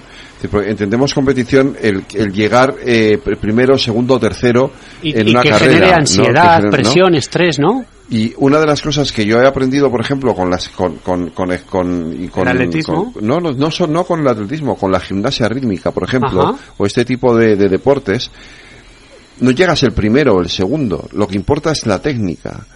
Entendemos 0.67 1.13
competición 1.13 1.77
el, 1.81 2.05
el 2.15 2.33
llegar 2.33 2.75
primero, 3.41 3.77
segundo, 3.77 4.19
tercero 4.19 4.71
en 5.03 5.29
una 5.29 5.43
que 5.43 5.51
carrera. 5.51 5.73
Genere 5.73 5.93
ansiedad, 5.93 6.63
presión, 6.71 7.15
estrés, 7.15 7.59
¿no? 7.59 7.85
Y 8.09 8.33
una 8.37 8.61
de 8.61 8.67
las 8.67 8.81
cosas 8.81 9.11
que 9.11 9.27
yo 9.27 9.41
he 9.41 9.47
aprendido, 9.47 9.91
por 9.91 10.01
ejemplo, 10.01 10.33
con 10.33 10.49
las 10.49 10.69
con 10.69 10.99
con 10.99 11.31
con, 11.31 11.49
con, 11.69 12.13
¿El 12.13 12.49
atletismo? 12.49 13.13
no, 13.21 13.41
no, 13.41 13.53
no, 13.53 13.87
no 13.89 14.05
con 14.05 14.21
el 14.21 14.29
atletismo, 14.29 14.77
con 14.77 14.93
la 14.93 15.01
gimnasia 15.01 15.49
rítmica, 15.49 15.91
por 15.91 16.05
ejemplo, 16.05 16.57
o 16.77 16.87
este 16.87 17.05
tipo 17.05 17.37
de, 17.37 17.57
de 17.57 17.69
deportes, 17.69 18.31
no 19.41 19.51
llegas 19.51 19.83
el 19.83 19.93
primero 19.93 20.35
o 20.35 20.41
el 20.41 20.49
segundo, 20.49 21.09
lo 21.13 21.27
que 21.27 21.37
importa 21.37 21.73
es 21.73 21.87
la 21.87 22.01
técnica, 22.01 22.67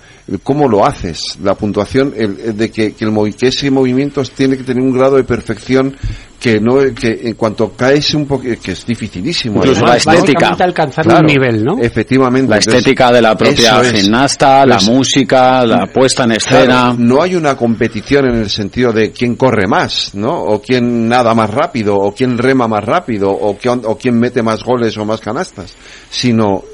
cómo 0.42 0.68
lo 0.68 0.86
haces, 0.86 1.38
la 1.42 1.54
puntuación, 1.54 2.12
el, 2.16 2.56
de 2.56 2.70
que, 2.70 2.92
que, 2.92 3.04
el, 3.04 3.36
que 3.36 3.48
ese 3.48 3.70
movimiento 3.70 4.22
tiene 4.22 4.56
que 4.56 4.64
tener 4.64 4.82
un 4.82 4.92
grado 4.92 5.16
de 5.16 5.24
perfección 5.24 5.96
que 6.40 6.58
no 6.58 6.78
que 6.94 7.20
en 7.24 7.34
cuanto 7.34 7.72
caes 7.76 8.14
un 8.14 8.26
poco 8.26 8.44
que 8.62 8.72
es 8.72 8.86
dificilísimo 8.86 9.58
incluso 9.58 9.84
la 9.84 9.96
estética. 9.96 10.56
Alcanzar 10.58 11.06
un 11.06 11.26
nivel 11.26 11.62
no 11.62 11.78
efectivamente 11.78 12.48
la 12.48 12.56
estética 12.56 13.12
de 13.12 13.20
la 13.20 13.36
propia 13.36 13.84
gimnasta 13.84 14.64
la 14.64 14.80
música 14.80 15.64
la 15.66 15.86
puesta 15.86 16.24
en 16.24 16.32
escena. 16.32 16.94
no 16.96 17.22
hay 17.22 17.34
una 17.34 17.56
competición 17.56 18.26
en 18.30 18.36
el 18.36 18.48
sentido 18.48 18.92
de 18.92 19.12
quién 19.12 19.36
corre 19.36 19.66
más 19.66 20.14
no 20.14 20.32
o 20.32 20.62
quién 20.62 21.08
nada 21.08 21.34
más 21.34 21.50
rápido 21.50 21.96
o 21.96 22.14
quién 22.14 22.38
rema 22.38 22.66
más 22.66 22.84
rápido 22.84 23.30
o 23.30 23.56
quién, 23.58 23.82
o 23.84 23.98
quién 23.98 24.18
mete 24.18 24.42
más 24.42 24.64
goles 24.64 24.96
o 24.96 25.04
más 25.04 25.20
canastas 25.20 25.74
sino 26.08 26.64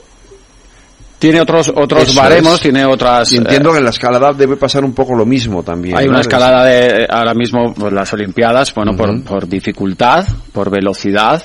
tiene 1.18 1.40
otros 1.40 1.72
otros 1.74 2.14
baremos, 2.14 2.60
tiene 2.60 2.84
otras. 2.84 3.32
Y 3.32 3.38
entiendo 3.38 3.72
que 3.72 3.78
en 3.78 3.84
la 3.84 3.90
escalada 3.90 4.32
debe 4.32 4.56
pasar 4.56 4.84
un 4.84 4.92
poco 4.92 5.14
lo 5.14 5.24
mismo 5.24 5.62
también. 5.62 5.96
Hay 5.96 6.06
una 6.06 6.20
escalada 6.20 6.64
de 6.64 7.06
ahora 7.08 7.34
mismo 7.34 7.72
pues, 7.74 7.92
las 7.92 8.12
Olimpiadas, 8.12 8.74
bueno, 8.74 8.94
por, 8.96 9.22
por 9.24 9.48
dificultad, 9.48 10.26
por 10.52 10.70
velocidad, 10.70 11.42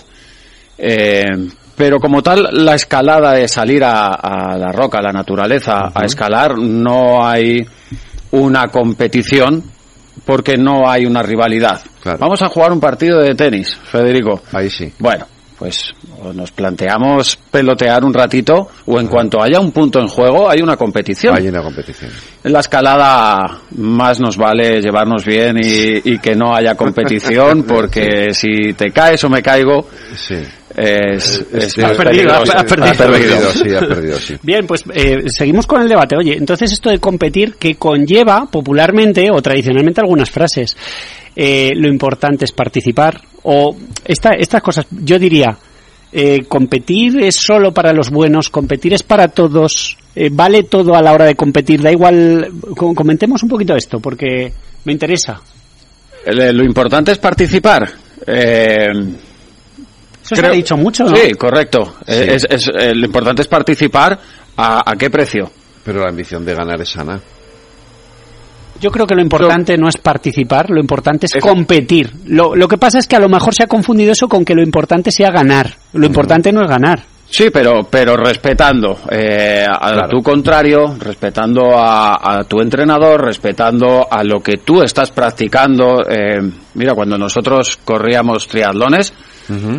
eh, 0.78 1.26
pero 1.76 2.00
como 2.00 2.22
tal 2.22 2.48
la 2.52 2.76
escalada 2.76 3.34
de 3.34 3.48
salir 3.48 3.84
a, 3.84 4.56
la 4.58 4.72
roca, 4.72 5.00
a 5.00 5.02
la 5.02 5.12
naturaleza, 5.12 5.92
a 5.94 6.06
escalar, 6.06 6.58
no 6.58 7.26
hay 7.26 7.66
una 8.32 8.68
competición 8.68 9.64
porque 10.26 10.58
no 10.58 10.90
hay 10.90 11.06
una 11.06 11.24
rivalidad. 11.24 11.82
Vamos 12.20 12.42
a 12.42 12.50
jugar 12.50 12.72
un 12.72 12.80
partido 12.80 13.20
de 13.20 13.34
tenis, 13.36 13.78
Federico. 13.84 14.42
Ahí 14.52 14.70
sí. 14.70 14.92
Bueno, 15.00 15.26
pues 15.62 15.94
nos 16.34 16.50
planteamos 16.50 17.38
pelotear 17.52 18.04
un 18.04 18.12
ratito 18.12 18.70
o 18.88 19.00
en 19.00 19.06
cuanto 19.06 19.44
haya 19.44 19.60
un 19.60 19.72
punto 19.72 20.00
en 20.00 20.08
juego 20.08 20.50
hay 20.50 20.60
una 20.60 20.76
competición. 20.76 21.36
Hay 21.36 21.48
una 21.48 21.62
competición. 21.62 22.10
En 22.44 22.52
la 22.52 22.62
escalada 22.62 23.60
más 23.78 24.20
nos 24.20 24.38
vale 24.38 24.82
llevarnos 24.82 25.24
bien 25.24 25.58
y, 25.64 26.18
que 26.18 26.36
no 26.36 26.56
haya 26.56 26.74
competición 26.74 27.62
porque 27.68 28.34
si 28.34 28.74
te 28.76 28.90
caes 28.90 29.24
o 29.24 29.30
me 29.30 29.44
caigo 29.44 29.88
sí. 30.16 30.34
es, 30.76 31.46
perdido, 31.96 32.34
has 32.34 32.64
perdido. 32.64 33.52
Sí, 33.54 33.70
perdido, 33.70 34.18
sí. 34.18 34.38
Bien, 34.42 34.66
pues 34.66 34.84
eh, 34.96 35.26
seguimos 35.28 35.68
con 35.68 35.84
el 35.84 35.88
debate. 35.88 36.16
Oye, 36.18 36.38
entonces 36.38 36.72
esto 36.72 36.90
de 36.90 36.98
competir 36.98 37.54
que 37.60 37.76
conlleva 37.76 38.48
popularmente 38.50 39.28
o 39.32 39.40
tradicionalmente 39.44 40.02
algunas 40.02 40.32
frases. 40.32 40.76
Eh, 41.36 41.72
lo 41.76 41.88
importante 41.88 42.46
es 42.46 42.52
participar 42.52 43.22
o 43.44 43.76
esta, 44.04 44.32
estas 44.32 44.62
cosas, 44.62 44.86
yo 44.92 45.18
diría, 45.18 45.58
eh, 46.12 46.44
competir 46.48 47.22
es 47.22 47.36
solo 47.36 47.74
para 47.74 47.94
los 47.94 48.10
buenos, 48.10 48.50
competir 48.50 48.94
es 48.94 49.04
para 49.04 49.30
todos, 49.30 49.98
eh, 50.14 50.30
vale 50.32 50.64
todo 50.64 50.94
a 50.94 51.02
la 51.02 51.14
hora 51.14 51.26
de 51.26 51.36
competir, 51.36 51.82
da 51.82 51.92
igual, 51.92 52.52
comentemos 52.76 53.42
un 53.44 53.50
poquito 53.50 53.76
esto 53.76 54.00
porque 54.00 54.52
me 54.84 54.92
interesa. 54.92 55.42
lo 56.26 56.64
importante 56.64 57.14
es 57.14 57.18
participar. 57.18 57.90
Eso 58.28 59.16
se 60.36 60.46
ha 60.46 60.52
dicho 60.52 60.78
mucho, 60.78 61.06
¿no? 61.06 61.16
Sí, 61.16 61.32
correcto. 61.32 61.96
Es, 62.06 62.46
lo 62.74 63.06
importante 63.06 63.42
es 63.42 63.48
participar. 63.48 64.20
¿A, 64.58 64.92
¿A 64.92 64.96
qué 64.96 65.10
precio? 65.10 65.50
Pero 65.84 66.02
la 66.02 66.10
ambición 66.10 66.46
de 66.46 66.54
ganar 66.54 66.80
es 66.82 66.90
sana. 66.90 67.20
Yo 68.82 68.90
creo 68.90 69.06
que 69.06 69.14
lo 69.14 69.22
importante 69.22 69.78
no 69.78 69.88
es 69.88 69.98
participar, 69.98 70.72
lo 70.72 70.82
importante 70.82 71.28
es, 71.28 71.36
competir. 71.42 72.12
Lo, 72.26 72.56
lo 72.56 72.68
que 72.68 72.78
pasa 72.78 72.98
es 72.98 73.08
que 73.08 73.16
a 73.16 73.20
lo 73.20 73.30
mejor 73.30 73.54
se 73.54 73.64
ha 73.64 73.68
confundido 73.68 74.12
eso 74.12 74.28
con 74.28 74.44
que 74.44 74.56
lo 74.56 74.64
importante 74.64 75.12
sea 75.12 75.30
ganar. 75.30 75.76
Lo 75.94 76.08
importante 76.08 76.52
no 76.52 76.62
es 76.64 76.68
ganar. 76.68 77.04
Sí, 77.32 77.50
pero, 77.50 77.84
pero 77.90 78.18
respetando 78.18 78.98
eh, 79.10 79.66
a 79.66 80.06
tu 80.10 80.22
contrario, 80.22 80.98
respetando 81.00 81.72
a, 81.78 82.44
tu 82.46 82.60
entrenador, 82.60 83.24
respetando 83.24 84.06
a 84.12 84.22
lo 84.22 84.42
que 84.42 84.58
tú 84.58 84.82
estás 84.82 85.12
practicando. 85.12 86.02
Eh, 86.10 86.42
mira, 86.74 86.94
cuando 86.94 87.18
nosotros 87.18 87.80
corríamos 87.86 88.50
triatlones, 88.50 89.14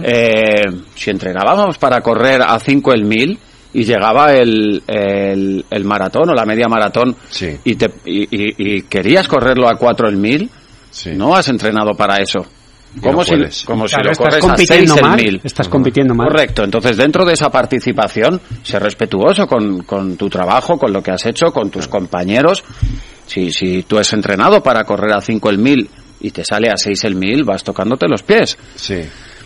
eh, 0.02 0.62
si 0.94 1.10
entrenábamos 1.10 1.76
para 1.76 2.00
correr 2.00 2.40
a 2.40 2.58
5 2.58 2.92
el 2.94 3.04
1000 3.04 3.38
y 3.74 3.84
llegaba 3.84 4.32
el, 4.32 4.82
el, 4.86 5.64
el, 5.70 5.84
maratón 5.84 6.30
o 6.30 6.34
la 6.34 6.44
media 6.44 6.68
maratón 6.68 7.16
y, 7.64 7.74
te, 7.74 7.90
y, 8.04 8.26
y, 8.30 8.82
querías 8.82 9.26
correrlo 9.28 9.68
a 9.68 9.76
4 9.76 10.08
el 10.08 10.16
1000, 10.16 10.50
no 11.16 11.34
has 11.34 11.48
entrenado 11.48 11.92
para 11.92 12.16
eso. 12.16 12.46
Como 13.00 13.24
si, 13.24 13.32
como 13.64 13.88
si 13.88 13.96
lo 13.96 14.12
corres 14.12 14.44
a 14.44 14.56
6 14.56 14.70
el 14.70 15.16
1000. 15.16 15.40
Estás 15.44 15.68
compitiendo 15.68 16.14
mal. 16.14 16.28
Correcto. 16.28 16.62
Entonces, 16.62 16.96
dentro 16.98 17.24
de 17.24 17.32
esa 17.32 17.48
participación, 17.48 18.38
ser 18.62 18.82
respetuoso 18.82 19.46
con, 19.46 19.84
con 19.84 20.16
tu 20.18 20.28
trabajo, 20.28 20.76
con 20.76 20.92
lo 20.92 21.02
que 21.02 21.10
has 21.10 21.24
hecho, 21.24 21.46
con 21.46 21.70
tus 21.70 21.88
compañeros. 21.88 22.62
Si, 23.26 23.50
si 23.50 23.84
tú 23.84 23.98
has 23.98 24.12
entrenado 24.12 24.62
para 24.62 24.84
correr 24.84 25.14
a 25.14 25.22
5 25.22 25.48
el 25.48 25.58
1000 25.58 25.88
y 26.20 26.30
te 26.32 26.44
sale 26.44 26.68
a 26.68 26.76
6 26.76 27.04
el 27.04 27.14
1000, 27.14 27.44
vas 27.44 27.64
tocándote 27.64 28.06
los 28.08 28.22
pies. 28.22 28.58
Sí. 28.74 29.00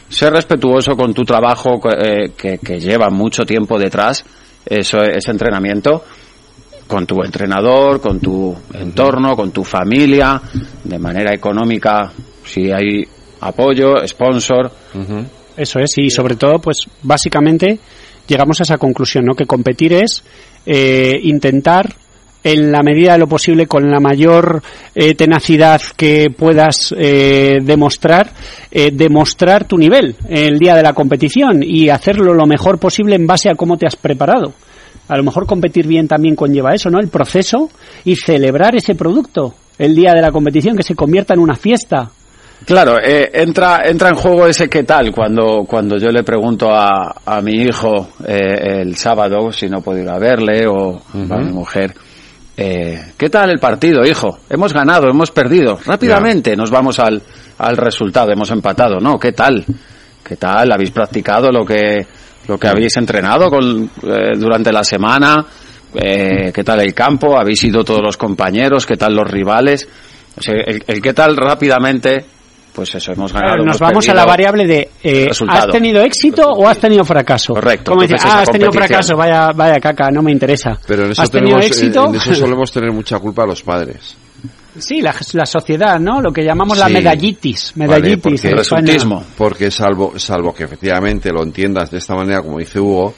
Ser 0.09 0.33
respetuoso 0.33 0.97
con 0.97 1.13
tu 1.13 1.25
trabajo 1.25 1.81
eh, 1.91 2.33
que, 2.37 2.59
que, 2.59 2.79
lleva 2.79 3.11
mucho 3.11 3.45
tiempo 3.45 3.79
detrás, 3.79 4.25
eso, 4.65 4.99
ese 5.03 5.31
entrenamiento, 5.31 6.05
con 6.87 7.07
tu 7.07 7.23
entrenador, 7.23 8.01
con 8.01 8.21
tu 8.21 8.55
entorno, 8.75 9.35
con 9.37 9.51
tu 9.51 9.65
familia, 9.65 10.41
de 10.85 10.99
manera 10.99 11.35
económica, 11.35 12.13
si 12.45 12.71
hay 12.71 13.05
apoyo, 13.41 14.07
sponsor. 14.07 14.71
Eso 15.57 15.79
es, 15.81 15.99
y 15.99 16.11
sobre 16.11 16.37
todo, 16.37 16.59
pues 16.61 16.87
básicamente 17.03 17.79
llegamos 18.27 18.61
a 18.61 18.65
esa 18.65 18.79
conclusión, 18.79 19.25
¿no? 19.25 19.35
Que 19.35 19.47
competir 19.47 19.93
es 19.93 20.23
eh, 20.65 21.19
intentar 21.23 21.95
en 22.53 22.70
la 22.70 22.82
medida 22.82 23.12
de 23.12 23.18
lo 23.18 23.26
posible, 23.26 23.66
con 23.66 23.90
la 23.90 23.99
mayor 23.99 24.62
eh, 24.94 25.14
tenacidad 25.14 25.80
que 25.97 26.28
puedas 26.36 26.94
eh, 26.97 27.59
demostrar, 27.62 28.30
demostrar 28.92 29.64
tu 29.64 29.78
nivel 29.78 30.14
el 30.28 30.59
día 30.59 30.74
de 30.74 30.82
la 30.82 30.92
competición 30.92 31.62
y 31.62 31.88
hacerlo 31.88 32.34
lo 32.34 32.47
mejor 32.47 32.78
posible 32.78 33.16
en 33.16 33.26
base 33.26 33.49
a 33.49 33.55
cómo 33.55 33.76
te 33.76 33.86
has 33.86 33.97
preparado. 33.97 34.53
A 35.09 35.16
lo 35.16 35.22
mejor 35.22 35.47
competir 35.47 35.86
bien 35.86 36.09
también 36.09 36.36
conlleva 36.36 36.74
eso, 36.74 36.90
¿no? 36.90 37.01
El 37.01 37.09
proceso 37.09 37.70
y 38.05 38.16
celebrar 38.16 38.76
ese 38.76 38.94
producto 38.94 39.55
el 39.78 39.94
día 39.94 40.12
de 40.12 40.20
la 40.22 40.30
competición, 40.30 40.76
que 40.76 40.82
se 40.82 40.94
convierta 40.94 41.34
en 41.34 41.40
una 41.40 41.55
fiesta, 41.55 42.11
Claro, 42.64 42.99
eh, 42.99 43.30
entra, 43.34 43.82
entra 43.84 44.09
en 44.09 44.14
juego 44.16 44.47
ese 44.47 44.68
qué 44.68 44.82
tal 44.82 45.12
cuando, 45.12 45.64
cuando 45.68 45.99
yo 45.99 46.09
le 46.09 46.24
pregunto 46.24 46.70
a, 46.70 47.14
a 47.24 47.40
mi 47.40 47.53
hijo 47.53 48.09
eh, 48.26 48.80
el 48.80 48.97
sábado 48.97 49.53
si 49.53 49.68
no 49.68 49.82
puedo 49.82 50.01
ir 50.01 50.09
a 50.09 50.18
verle 50.18 50.66
o 50.66 50.97
a 50.97 51.36
mi 51.38 51.53
mujer. 51.53 51.94
Eh, 52.57 53.13
¿Qué 53.19 53.29
tal 53.29 53.51
el 53.51 53.59
partido, 53.59 54.05
hijo? 54.05 54.39
Hemos 54.49 54.73
ganado, 54.73 55.09
hemos 55.09 55.31
perdido. 55.31 55.79
Rápidamente 55.85 56.57
nos 56.57 56.71
vamos 56.71 56.99
al, 56.99 57.23
al 57.59 57.77
resultado, 57.77 58.33
hemos 58.33 58.51
empatado, 58.51 58.99
¿no? 58.99 59.19
¿Qué 59.19 59.33
tal? 59.33 59.65
¿Qué 60.25 60.37
tal? 60.37 60.73
¿Habéis 60.73 60.91
practicado 60.91 61.51
lo 61.51 61.67
que, 61.67 62.07
lo 62.49 62.59
que 62.59 62.69
habéis 62.69 62.97
entrenado 62.97 63.51
con, 63.51 63.91
eh, 64.05 64.37
durante 64.37 64.73
la 64.73 64.85
semana? 64.85 65.45
Eh, 65.95 66.51
¿Qué 66.53 66.65
tal 66.65 66.81
el 66.81 66.95
campo? 66.95 67.39
¿Habéis 67.39 67.63
ido 67.65 67.85
todos 67.85 68.01
los 68.03 68.17
compañeros? 68.17 68.87
¿Qué 68.87 68.97
tal 68.97 69.15
los 69.15 69.31
rivales? 69.31 69.87
O 70.37 70.41
sea, 70.41 70.55
el, 70.55 70.83
el 70.87 71.03
qué 71.03 71.13
tal 71.13 71.37
rápidamente 71.37 72.25
pues 72.77 72.95
eso, 72.95 73.12
hemos 73.12 73.33
ganado. 73.33 73.64
nos 73.64 73.79
vamos 73.79 74.07
a 74.11 74.14
la 74.14 74.27
variable 74.27 74.66
de 74.66 74.91
eh, 75.03 75.31
¿has 75.49 75.68
tenido 75.68 76.03
éxito 76.03 76.43
o 76.47 76.68
has 76.68 76.79
tenido 76.79 77.07
fracaso? 77.07 77.55
Correcto. 77.55 77.93
Como 77.93 78.03
dices, 78.03 78.20
ah, 78.22 78.41
has 78.43 78.51
tenido 78.51 78.70
fracaso, 78.70 79.16
vaya, 79.16 79.51
vaya 79.53 79.81
caca, 79.81 80.11
no 80.11 80.22
me 80.22 80.31
interesa. 80.31 80.79
Pero 80.87 81.07
en 81.07 81.12
eso, 81.12 81.22
¿Has 81.22 81.31
tenido 81.31 81.59
tenemos, 81.59 81.79
éxito? 81.79 82.07
en 82.09 82.16
eso 82.16 82.35
solemos 82.35 82.70
tener 82.70 82.93
mucha 82.93 83.18
culpa 83.18 83.47
los 83.47 83.62
padres. 83.62 84.14
Sí, 84.79 85.01
la, 85.01 85.14
la 85.33 85.47
sociedad, 85.47 85.99
¿no? 85.99 86.20
Lo 86.20 86.31
que 86.31 86.45
llamamos 86.45 86.77
la 86.77 86.91
medallitis. 86.91 87.72
Medallitis. 87.77 88.43
Vale, 88.43 88.93
en 88.93 89.09
porque, 89.09 89.24
porque 89.39 89.70
salvo, 89.70 90.18
salvo 90.18 90.53
que 90.53 90.64
efectivamente 90.64 91.33
lo 91.33 91.43
entiendas 91.43 91.91
de 91.91 91.97
esta 91.97 92.14
manera, 92.14 92.43
como 92.43 92.59
dice 92.59 92.79
Hugo, 92.79 93.14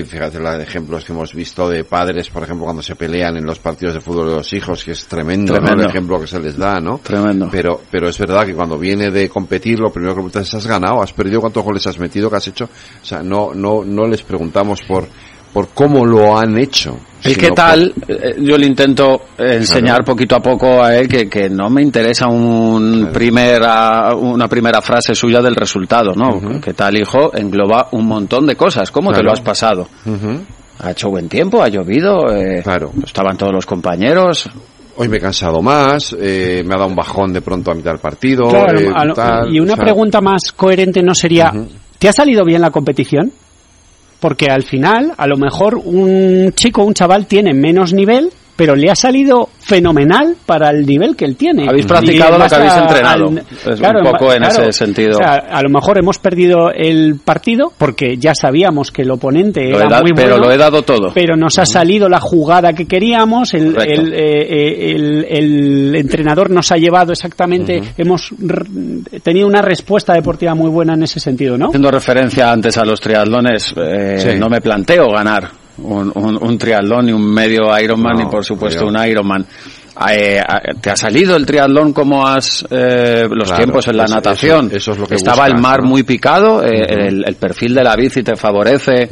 y 0.00 0.04
fíjate 0.04 0.38
los 0.38 0.58
ejemplos 0.60 1.04
que 1.04 1.12
hemos 1.12 1.34
visto 1.34 1.68
de 1.68 1.84
padres, 1.84 2.28
por 2.28 2.42
ejemplo, 2.42 2.64
cuando 2.64 2.82
se 2.82 2.96
pelean 2.96 3.36
en 3.36 3.44
los 3.44 3.58
partidos 3.58 3.94
de 3.94 4.00
fútbol 4.00 4.28
de 4.28 4.36
los 4.36 4.52
hijos, 4.52 4.84
que 4.84 4.92
es 4.92 5.06
tremendo, 5.06 5.52
¿no? 5.52 5.58
Tremendo. 5.58 5.84
el 5.84 5.90
ejemplo 5.90 6.20
que 6.20 6.26
se 6.26 6.38
les 6.38 6.56
da, 6.56 6.80
¿no? 6.80 6.98
Tremendo. 7.02 7.48
Pero, 7.50 7.80
pero 7.90 8.08
es 8.08 8.18
verdad 8.18 8.44
que 8.44 8.54
cuando 8.54 8.78
viene 8.78 9.10
de 9.10 9.28
competir, 9.28 9.78
lo 9.78 9.90
primero 9.90 10.12
que 10.12 10.16
preguntas 10.16 10.48
es, 10.48 10.54
¿has 10.54 10.66
ganado? 10.66 11.02
¿Has 11.02 11.12
perdido? 11.12 11.40
¿Cuántos 11.40 11.64
goles 11.64 11.86
has 11.86 11.98
metido? 11.98 12.28
¿Qué 12.30 12.36
has 12.36 12.48
hecho? 12.48 12.64
O 12.64 13.04
sea, 13.04 13.22
no, 13.22 13.54
no, 13.54 13.84
no 13.84 14.06
les 14.06 14.22
preguntamos 14.22 14.82
por, 14.82 15.08
por 15.56 15.68
cómo 15.70 16.04
lo 16.04 16.36
han 16.38 16.58
hecho. 16.58 16.98
El 17.24 17.38
qué 17.38 17.46
por- 17.48 17.56
tal, 17.56 17.94
eh, 18.08 18.34
yo 18.40 18.58
le 18.58 18.66
intento 18.66 19.22
enseñar 19.38 20.04
poquito 20.04 20.36
a 20.36 20.40
poco 20.40 20.82
a 20.82 20.94
él 20.94 21.08
que, 21.08 21.30
que 21.30 21.48
no 21.48 21.70
me 21.70 21.80
interesa 21.80 22.26
un 22.28 23.08
primera, 23.10 24.14
una 24.14 24.48
primera 24.48 24.82
frase 24.82 25.14
suya 25.14 25.40
del 25.40 25.54
resultado, 25.54 26.12
¿no? 26.14 26.60
¿Qué 26.60 26.74
tal, 26.74 26.98
hijo? 26.98 27.34
Engloba 27.34 27.88
un 27.92 28.04
montón 28.06 28.46
de 28.46 28.54
cosas. 28.54 28.90
¿Cómo 28.90 29.08
te 29.12 29.14
Claro. 29.20 29.28
lo 29.28 29.32
has 29.32 29.40
pasado? 29.40 29.88
Ujú. 30.04 30.40
¿Ha 30.80 30.90
hecho 30.90 31.08
buen 31.08 31.26
tiempo? 31.30 31.62
¿Ha 31.62 31.68
llovido? 31.68 32.30
Eh, 32.34 32.60
Claro. 32.62 32.90
¿Estaban 33.02 33.38
todos 33.38 33.54
los 33.54 33.64
compañeros? 33.64 34.50
Hoy 34.98 35.08
me 35.08 35.16
he 35.16 35.20
cansado 35.20 35.62
más, 35.62 36.14
eh, 36.20 36.62
me 36.66 36.74
ha 36.74 36.76
dado 36.76 36.90
un 36.90 36.96
bajón 36.96 37.32
de 37.32 37.40
pronto 37.40 37.70
a 37.70 37.74
mitad 37.74 37.92
del 37.92 38.00
partido. 38.00 38.46
Claro, 38.48 38.78
eh, 38.78 38.92
lo- 39.06 39.14
tal, 39.14 39.50
y 39.50 39.58
una 39.58 39.72
o 39.72 39.76
sea, 39.76 39.84
pregunta 39.86 40.20
más 40.20 40.52
coherente 40.54 41.02
no 41.02 41.14
sería, 41.14 41.50
¿te 41.98 42.10
ha 42.10 42.12
salido 42.12 42.44
bien 42.44 42.60
la 42.60 42.70
competición? 42.70 43.32
Porque 44.26 44.50
al 44.50 44.64
final, 44.64 45.12
a 45.16 45.28
lo 45.28 45.36
mejor 45.36 45.76
un 45.76 46.50
chico, 46.52 46.82
un 46.82 46.94
chaval 46.94 47.28
tiene 47.28 47.54
menos 47.54 47.92
nivel, 47.92 48.32
pero 48.56 48.74
le 48.74 48.90
ha 48.90 48.94
salido 48.94 49.50
fenomenal 49.60 50.34
para 50.46 50.70
el 50.70 50.86
nivel 50.86 51.14
que 51.14 51.24
él 51.26 51.36
tiene. 51.36 51.68
Habéis 51.68 51.86
practicado 51.86 52.38
lo 52.38 52.46
que 52.48 52.54
habéis 52.54 52.72
a- 52.72 52.80
entrenado. 52.80 53.26
al- 53.28 53.38
Es 53.38 53.78
claro, 53.80 54.00
un 54.00 54.04
poco 54.12 54.32
en 54.32 54.38
claro. 54.38 54.62
ese 54.62 54.72
sentido. 54.72 55.10
O 55.10 55.18
sea, 55.18 55.34
a 55.50 55.62
lo 55.62 55.68
mejor 55.68 55.98
hemos 55.98 56.18
perdido 56.18 56.70
el 56.72 57.20
partido 57.24 57.72
porque 57.76 58.16
ya 58.16 58.34
sabíamos 58.34 58.90
que 58.90 59.02
el 59.02 59.10
oponente 59.10 59.68
Lo 59.70 59.78
era 59.80 59.88
dado- 59.88 60.02
muy 60.02 60.12
bueno. 60.12 60.28
pero 60.30 60.38
lo 60.42 60.50
he 60.50 60.56
dado 60.56 60.82
todo. 60.82 61.12
Pero 61.14 61.36
nos 61.36 61.58
ha 61.58 61.66
salido 61.66 62.08
la 62.08 62.20
jugada 62.20 62.72
que 62.72 62.86
queríamos, 62.86 63.52
el, 63.54 63.74
Correcto. 63.74 64.00
el, 64.00 64.12
eh, 64.14 64.18
eh, 64.18 64.92
el- 64.96 65.26
el 65.28 65.94
entrenador 65.96 66.50
nos 66.50 66.72
ha 66.72 66.76
llevado 66.76 67.12
exactamente, 67.12 67.82
hemos 67.98 68.30
r- 68.32 69.20
tenido 69.22 69.46
una 69.46 69.60
respuesta 69.62 70.14
deportiva 70.14 70.54
muy 70.54 70.70
buena 70.70 70.94
en 70.94 71.02
ese 71.02 71.20
sentido, 71.20 71.58
¿no? 71.58 71.66
Haciendo 71.66 71.90
referencia 71.90 72.50
antes 72.50 72.76
a 72.78 72.84
los 72.84 73.00
triatlones, 73.00 73.74
eh, 73.76 74.16
Sí. 74.18 74.38
no 74.38 74.48
me 74.48 74.60
planteo 74.60 75.08
ganar 75.10 75.50
un, 75.78 76.12
un, 76.14 76.38
un 76.42 76.58
triatlón 76.58 77.06
ni 77.06 77.12
un 77.12 77.24
medio 77.32 77.78
Ironman 77.78 78.16
No, 78.16 78.24
ni 78.24 78.30
por 78.30 78.44
supuesto 78.44 78.86
un 78.86 78.96
Ironman. 79.06 79.44
Eh, 80.10 80.42
¿Te 80.80 80.90
ha 80.90 80.96
salido 80.96 81.36
el 81.36 81.46
triatlón 81.46 81.94
como 81.94 82.26
has 82.26 82.66
eh, 82.70 83.24
los 83.30 83.48
Claro, 83.48 83.62
tiempos 83.64 83.88
en 83.88 83.96
la 83.96 84.04
natación? 84.06 84.66
eso- 84.66 84.76
eso 84.76 84.92
es 84.92 84.98
lo 84.98 85.06
que 85.06 85.14
Estaba 85.14 85.44
buscas, 85.44 85.54
el 85.56 85.62
mar 85.62 85.82
¿no? 85.82 85.88
muy 85.88 86.02
picado, 86.02 86.62
eh, 86.62 86.84
el, 87.08 87.24
el 87.26 87.34
perfil 87.36 87.74
de 87.74 87.82
la 87.82 87.96
bici 87.96 88.22
te 88.22 88.36
favorece, 88.36 89.08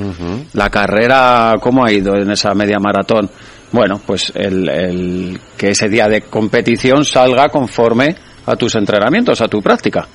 la 0.52 0.68
carrera, 0.68 1.54
¿cómo 1.60 1.84
ha 1.86 1.90
ido 1.90 2.14
en 2.16 2.30
esa 2.30 2.52
media 2.54 2.78
maratón? 2.78 3.30
Bueno, 3.72 3.98
pues 4.06 4.30
el, 4.36 4.68
el 4.68 5.40
que 5.56 5.70
ese 5.70 5.88
día 5.88 6.06
de 6.06 6.20
competición 6.22 7.02
salga 7.04 7.48
conforme 7.48 8.14
a 8.46 8.56
tus 8.56 8.74
entrenamientos, 8.74 9.40
a 9.40 9.48
tu 9.48 9.60
práctica. 9.62 10.06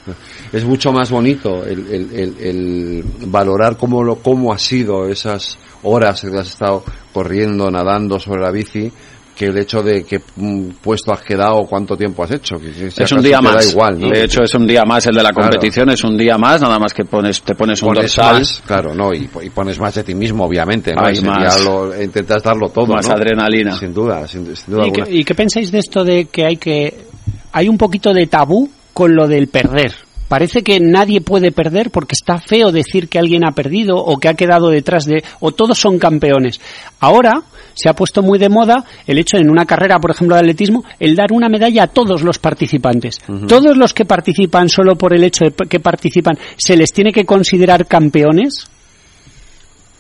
es 0.51 0.63
mucho 0.65 0.91
más 0.91 1.09
bonito 1.11 1.63
el, 1.65 1.80
el, 1.91 2.13
el, 2.13 2.36
el 2.39 3.03
valorar 3.27 3.77
cómo 3.77 4.03
lo 4.03 4.15
cómo 4.17 4.53
ha 4.53 4.57
sido 4.59 5.07
esas 5.07 5.57
horas 5.84 6.21
que 6.21 6.27
has 6.38 6.47
estado 6.49 6.84
corriendo, 7.13 7.69
nadando 7.71 8.19
sobre 8.19 8.41
la 8.41 8.51
bici, 8.51 8.91
que 9.36 9.45
el 9.45 9.57
hecho 9.57 9.82
de 9.82 10.03
que 10.03 10.19
mm, 10.36 10.71
puesto 10.82 11.13
has 11.13 11.21
quedado, 11.21 11.61
cuánto 11.65 11.95
tiempo 11.95 12.23
has 12.23 12.32
hecho. 12.32 12.57
Que, 12.57 12.91
si 12.91 13.01
es 13.03 13.11
un 13.13 13.21
día 13.21 13.38
da 13.38 13.41
más. 13.53 13.71
igual, 13.71 13.97
¿no? 13.97 14.09
De 14.09 14.25
hecho, 14.25 14.43
es 14.43 14.53
un 14.53 14.67
día 14.67 14.84
más 14.84 15.05
el 15.07 15.15
de 15.15 15.23
la 15.23 15.30
Claro. 15.32 15.49
competición, 15.49 15.89
es 15.91 16.03
un 16.03 16.17
día 16.17 16.38
más, 16.38 16.61
nada 16.61 16.77
más 16.77 16.93
que 16.93 17.05
pones, 17.05 17.41
te 17.41 17.55
pones 17.55 17.82
un 17.82 17.88
pones 17.93 18.13
dorsal, 18.15 18.39
más, 18.39 18.61
claro, 18.67 18.93
no, 18.93 19.13
y, 19.13 19.30
y 19.41 19.49
pones 19.49 19.80
más 19.80 19.95
de 19.95 20.03
ti 20.03 20.13
mismo, 20.13 20.43
obviamente, 20.43 20.93
¿no? 20.93 21.05
Hay 21.05 21.21
más. 21.21 21.63
lo- 21.63 21.99
intentas 22.03 22.43
darlo 22.43 22.67
todo, 22.69 22.88
más 22.95 23.07
¿no? 23.07 23.13
adrenalina. 23.15 23.77
Sin 23.80 23.93
duda, 23.93 24.27
sin, 24.27 24.53
sin 24.57 24.73
duda 24.73 24.84
¿Y 24.84 24.89
alguna. 24.89 25.05
qué, 25.05 25.15
y 25.15 25.23
qué 25.23 25.34
pensáis 25.36 25.71
de 25.71 25.80
esto 25.80 26.03
de 26.03 26.25
que 26.25 26.45
hay 26.45 26.57
que 26.57 27.07
hay 27.52 27.70
un 27.70 27.78
poquito 27.78 28.14
de 28.14 28.28
tabú 28.28 28.70
con 28.93 29.16
lo 29.16 29.28
del 29.28 29.47
perder? 29.47 29.93
Parece 30.30 30.64
que 30.64 30.80
nadie 30.80 31.22
puede 31.22 31.52
perder 31.52 31.89
porque 31.89 32.14
está 32.14 32.38
feo 32.38 32.72
decir 32.72 33.10
que 33.10 33.18
alguien 33.18 33.43
ha 33.43 33.52
perdido 33.52 33.97
o 33.97 34.18
que 34.18 34.30
ha 34.30 34.36
quedado 34.36 34.70
detrás 34.70 35.06
de 35.06 35.24
o 35.39 35.52
todos 35.52 35.80
son 35.80 35.97
campeones. 35.97 36.62
Ahora 37.00 37.41
se 37.74 37.89
ha 37.89 37.93
puesto 37.93 38.22
muy 38.22 38.38
de 38.38 38.47
moda 38.47 38.86
el 39.08 39.18
hecho 39.18 39.38
en 39.38 39.50
una 39.50 39.66
carrera, 39.66 40.00
por 40.00 40.12
ejemplo, 40.12 40.36
de 40.36 40.41
atletismo, 40.41 40.84
el 41.00 41.16
dar 41.16 41.32
una 41.32 41.50
medalla 41.50 41.84
a 41.84 41.88
todos 41.88 42.22
los 42.22 42.38
participantes. 42.38 43.18
Todos 43.47 43.76
los 43.76 43.93
que 43.93 44.06
participan 44.06 44.70
solo 44.70 44.95
por 44.95 45.16
el 45.16 45.24
hecho 45.24 45.45
de 45.45 45.52
que 45.68 45.80
participan, 45.80 46.38
¿se 46.58 46.78
les 46.78 46.91
tiene 46.91 47.12
que 47.12 47.26
considerar 47.26 47.88
campeones? 47.88 48.70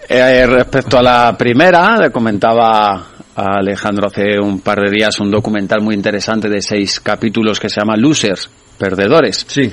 Eh, 0.07 0.45
respecto 0.45 0.99
a 0.99 1.03
la 1.03 1.35
primera, 1.37 1.97
le 1.97 2.11
comentaba 2.11 3.07
Alejandro 3.39 4.07
hace 4.07 4.39
un 4.39 4.61
par 4.61 4.79
de 4.79 4.91
días 4.91 5.19
un 5.19 5.31
documental 5.31 5.81
muy 5.81 5.95
interesante 5.95 6.49
de 6.49 6.61
seis 6.61 6.99
capítulos 6.99 7.59
que 7.59 7.69
se 7.69 7.79
llama 7.81 7.95
Losers, 7.97 8.49
Perdedores. 8.77 9.45
Sí. 9.47 9.71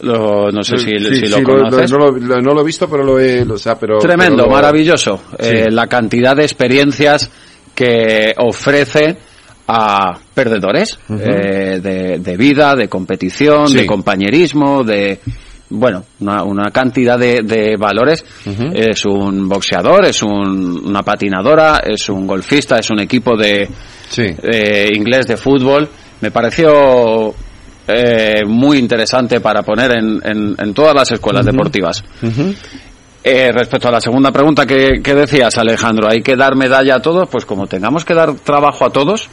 Lo- 0.00 0.50
no 0.50 0.62
sé 0.62 0.76
si, 0.78 0.98
Sí, 0.98 1.14
si 1.20 1.26
sí, 1.26 1.28
lo 1.28 1.42
conoces. 1.42 1.90
no, 1.92 1.98
lo, 1.98 2.10
lo- 2.10 2.40
no 2.40 2.52
lo 2.54 2.60
he 2.60 2.64
visto, 2.64 2.88
pero 2.90 3.02
lo 3.04 3.18
he... 3.18 3.42
O 3.42 3.56
sea, 3.56 3.76
pero, 3.76 3.98
Tremendo, 3.98 4.38
pero 4.38 4.46
lo- 4.48 4.52
maravilloso. 4.52 5.20
Sí. 5.38 5.46
Eh, 5.48 5.70
la 5.70 5.86
cantidad 5.86 6.36
de 6.36 6.42
experiencias 6.42 7.30
que 7.74 8.34
ofrece 8.38 9.16
a 9.66 10.12
perdedores 10.34 10.98
eh, 11.08 11.80
de, 11.82 12.18
de 12.18 12.36
vida, 12.36 12.74
de 12.74 12.88
competición, 12.88 13.72
de 13.72 13.86
compañerismo, 13.86 14.84
de 14.84 15.20
bueno, 15.74 16.04
una, 16.20 16.42
una 16.44 16.70
cantidad 16.70 17.18
de, 17.18 17.42
de 17.42 17.76
valores. 17.76 18.24
Es 18.74 19.04
un 19.04 19.48
boxeador, 19.48 20.04
es 20.06 20.22
un- 20.22 20.82
una 20.86 21.02
patinadora, 21.02 21.82
es 21.84 22.08
un 22.08 22.26
golfista, 22.26 22.78
es 22.78 22.90
un 22.90 23.00
equipo 23.00 23.36
de 23.36 23.68
Sí. 24.10 24.22
eh, 24.42 24.90
inglés 24.94 25.26
de 25.26 25.36
fútbol. 25.36 25.88
Me 26.20 26.30
pareció 26.30 27.34
eh, 27.86 28.40
muy 28.46 28.78
interesante 28.78 29.40
para 29.40 29.62
poner 29.62 29.92
en, 29.98 30.20
en- 30.24 30.54
en 30.58 30.72
todas 30.74 30.94
las 30.94 31.10
escuelas 31.12 31.44
deportivas. 31.44 32.02
Eh, 33.26 33.50
respecto 33.52 33.88
a 33.88 33.90
la 33.92 34.00
segunda 34.00 34.30
pregunta 34.30 34.66
que, 34.66 35.00
que 35.02 35.14
decías, 35.14 35.56
Alejandro, 35.56 36.08
¿hay 36.10 36.20
que 36.20 36.36
dar 36.36 36.56
medalla 36.56 36.96
a 36.96 37.00
todos? 37.02 37.26
Pues 37.30 37.46
como 37.46 37.66
tengamos 37.66 38.04
que 38.04 38.12
dar 38.14 38.34
trabajo 38.34 38.84
a 38.84 38.90
todos, 38.90 39.28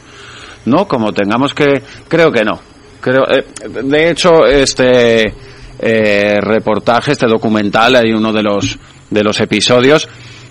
¿no? 0.64 0.88
Como 0.88 1.12
tengamos 1.12 1.52
que... 1.52 1.82
Creo 2.08 2.32
que 2.32 2.42
no. 2.42 2.58
Creo, 3.02 3.24
eh, 3.28 3.44
de 3.84 4.10
hecho, 4.10 4.46
este 4.46 5.34
eh, 5.82 6.38
reportaje, 6.40 7.12
este 7.12 7.26
documental, 7.26 7.96
hay 7.96 8.12
uno 8.12 8.32
de 8.32 8.42
los, 8.42 8.78
de 9.10 9.22
los 9.22 9.40
episodios 9.40 10.08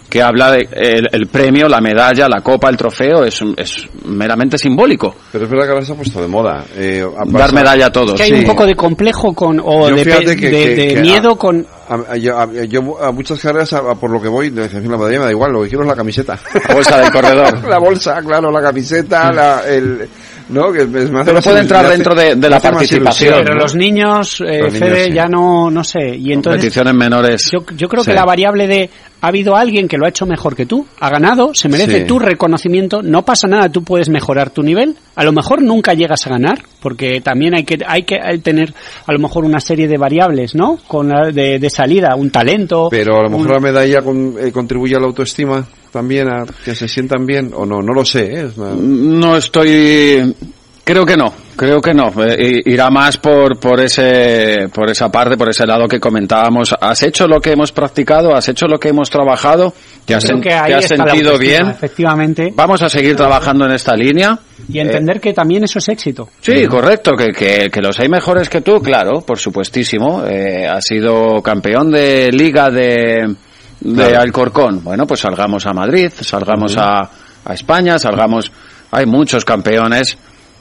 que 0.10 0.22
habla 0.22 0.52
de 0.52 0.68
el, 0.74 1.08
el 1.14 1.28
premio, 1.28 1.70
la 1.70 1.80
medalla, 1.80 2.28
la 2.28 2.42
copa, 2.42 2.68
el 2.70 2.76
trofeo, 2.76 3.24
es, 3.24 3.40
es 3.56 3.88
meramente 4.04 4.58
simbólico. 4.58 5.16
Pero 5.32 5.46
es 5.46 5.50
verdad 5.50 5.66
que 5.68 5.72
ahora 5.72 5.86
se 5.86 5.94
ha 5.94 5.96
puesto 5.96 6.22
de 6.22 6.28
moda. 6.28 6.66
eh, 6.76 7.02
ha 7.18 7.24
Dar 7.32 7.54
medalla 7.54 7.86
a 7.86 7.92
todos. 7.94 8.16
que 8.16 8.24
hay 8.24 8.30
Sí. 8.32 8.36
un 8.40 8.44
poco 8.46 8.66
de 8.66 8.76
complejo 8.76 9.34
con 9.34 9.62
o 9.64 9.88
Yo 9.88 9.96
de, 9.96 10.04
fíjate 10.04 10.26
pe- 10.26 10.36
que- 10.36 10.50
de- 10.50 10.64
que- 10.66 10.76
de 10.76 10.88
que 10.96 11.00
miedo 11.02 11.32
a- 11.32 11.38
con 11.38 11.66
A, 11.88 11.96
a- 12.12 12.18
yo, 12.18 12.38
a, 12.38 12.46
yo 12.66 13.02
a 13.02 13.14
muchas 13.14 13.40
carreras, 13.40 13.72
a- 13.72 13.78
a 13.92 13.96
por 13.96 14.12
lo 14.12 14.22
que 14.22 14.28
voy, 14.28 14.50
de 14.50 14.68
la 14.68 14.98
medalla 14.98 15.20
me 15.20 15.26
da 15.28 15.32
igual, 15.32 15.54
lo 15.54 15.62
que 15.64 15.70
quiero 15.70 15.84
es 15.86 15.90
la 15.90 15.96
camiseta. 15.96 16.38
La 16.68 16.76
bolsa 16.76 16.98
del 17.00 17.10
corredor. 17.12 17.64
la 17.70 17.80
bolsa, 17.80 18.20
claro, 18.22 18.52
la 18.52 18.62
camiseta, 18.62 19.32
la, 19.32 19.62
el... 19.66 20.10
¿No? 20.52 20.72
Que 20.72 20.82
es 20.82 21.12
más 21.12 21.26
Pero 21.26 21.42
puede 21.42 21.62
entrar 21.62 21.88
dentro 21.90 22.14
de- 22.14 22.36
de 22.36 22.50
la 22.50 22.60
participación, 22.60 23.36
pero 23.44 23.56
¿no? 23.56 23.62
los 23.62 23.76
niños, 23.76 24.42
eh, 24.42 24.60
Los 24.64 24.74
niños, 24.74 24.90
Fede, 24.90 25.06
sí. 25.06 25.12
ya 25.14 25.28
no 25.28 25.72
no 25.72 25.84
sé 25.84 26.00
y 26.18 26.34
entonces 26.34 26.60
Competiciones 26.60 26.94
menores. 26.94 27.50
yo, 27.52 27.60
yo 27.76 27.88
creo 27.88 28.04
que 28.04 28.14
la 28.14 28.26
variable 28.26 28.68
de 28.68 28.90
ha 29.22 29.28
habido 29.28 29.56
alguien 29.56 29.88
que 29.88 29.98
lo 29.98 30.06
ha 30.06 30.10
hecho 30.10 30.26
mejor 30.26 30.56
que 30.56 30.66
tú, 30.66 30.86
ha 31.00 31.10
ganado, 31.10 31.54
se 31.54 31.70
merece 31.70 32.00
Sí. 32.02 32.06
tu 32.06 32.18
reconocimiento, 32.20 33.02
no 33.04 33.24
pasa 33.24 33.48
nada, 33.48 33.70
tú 33.70 33.84
puedes 33.84 34.10
mejorar 34.10 34.50
tu 34.50 34.64
nivel, 34.64 34.96
a 35.16 35.24
lo 35.24 35.32
mejor 35.32 35.62
nunca 35.62 35.94
llegas 35.94 36.26
a 36.26 36.32
ganar, 36.32 36.60
porque 36.82 37.22
también 37.22 37.54
hay 37.56 37.64
que 37.64 37.78
hay 37.88 38.02
que 38.04 38.16
hay 38.22 38.40
tener 38.40 38.74
a 39.06 39.12
lo 39.14 39.20
mejor 39.20 39.46
una 39.46 39.60
serie 39.60 39.88
de 39.88 39.98
variables, 39.98 40.56
¿no? 40.56 40.78
Con 40.88 41.10
la 41.10 41.30
de, 41.32 41.60
de 41.60 41.70
salida, 41.70 42.16
un 42.16 42.32
talento, 42.32 42.88
Pero 42.90 43.20
a 43.20 43.24
lo 43.24 43.30
mejor 43.30 43.48
un- 43.48 43.54
la 43.54 43.60
medalla 43.60 44.02
con- 44.02 44.36
eh, 44.40 44.52
contribuye 44.52 44.96
a 44.96 45.00
la 45.00 45.06
autoestima 45.06 45.66
también, 45.92 46.28
a 46.30 46.46
que 46.64 46.74
se 46.76 46.88
sientan 46.88 47.26
bien, 47.26 47.52
o 47.54 47.66
no, 47.66 47.82
no 47.82 47.94
lo 47.94 48.06
sé, 48.06 48.26
¿eh? 48.42 48.48
Una- 48.58 48.74
No 48.76 49.38
estoy. 49.38 50.36
Creo 50.84 51.06
que 51.06 51.16
no, 51.16 51.32
creo 51.56 51.80
que 51.80 51.94
no. 51.94 52.12
Eh, 52.26 52.60
irá 52.66 52.90
más 52.90 53.18
por, 53.18 53.60
por 53.60 53.80
ese, 53.80 54.68
por 54.74 54.90
esa 54.90 55.10
parte, 55.10 55.38
por 55.38 55.48
ese 55.48 55.66
lado 55.66 55.88
que 55.88 56.00
comentábamos. 56.00 56.74
¿Has 56.82 57.04
hecho 57.04 57.28
lo 57.28 57.40
que 57.40 57.52
hemos 57.52 57.72
practicado? 57.72 58.36
¿Has 58.36 58.50
hecho 58.50 58.66
lo 58.66 58.80
que 58.80 58.90
hemos 58.90 59.08
trabajado? 59.10 59.74
¿Te 60.06 60.16
has, 60.16 60.26
sen- 60.28 60.42
que 60.42 60.50
te 60.50 60.56
has 60.74 60.86
sentido 60.88 61.38
bien? 61.38 61.68
efectivamente, 61.70 62.52
Vamos 62.56 62.82
a 62.82 62.90
seguir 62.90 63.16
trabajando 63.16 63.66
en 63.66 63.74
esta 63.74 63.96
línea. 63.96 64.40
y 64.68 64.80
entender 64.80 65.22
que 65.22 65.34
también 65.34 65.64
eso 65.64 65.78
es 65.78 65.88
éxito. 65.88 66.30
Sí, 66.42 66.66
correcto, 66.66 67.12
que, 67.16 67.28
que, 67.28 67.70
que 67.70 67.82
los 67.82 68.00
hay 68.00 68.10
mejores 68.10 68.50
que 68.50 68.62
tú, 68.62 68.82
claro, 68.82 69.22
por 69.22 69.38
supuestísimo. 69.38 70.24
Eh, 70.26 70.66
has 70.68 70.84
sido 70.84 71.42
campeón 71.44 71.92
de 71.92 72.32
liga 72.34 72.70
de, 72.72 73.36
de 73.82 73.96
Claro. 73.96 74.22
Alcorcón. 74.22 74.84
Bueno, 74.84 75.06
pues 75.06 75.20
salgamos 75.20 75.66
a 75.66 75.74
Madrid, 75.74 76.12
salgamos 76.22 76.78
a, 76.78 77.02
a 77.46 77.54
España, 77.54 77.98
salgamos... 78.00 78.52
Hay 78.94 79.06
muchos 79.06 79.46
campeones 79.46 80.18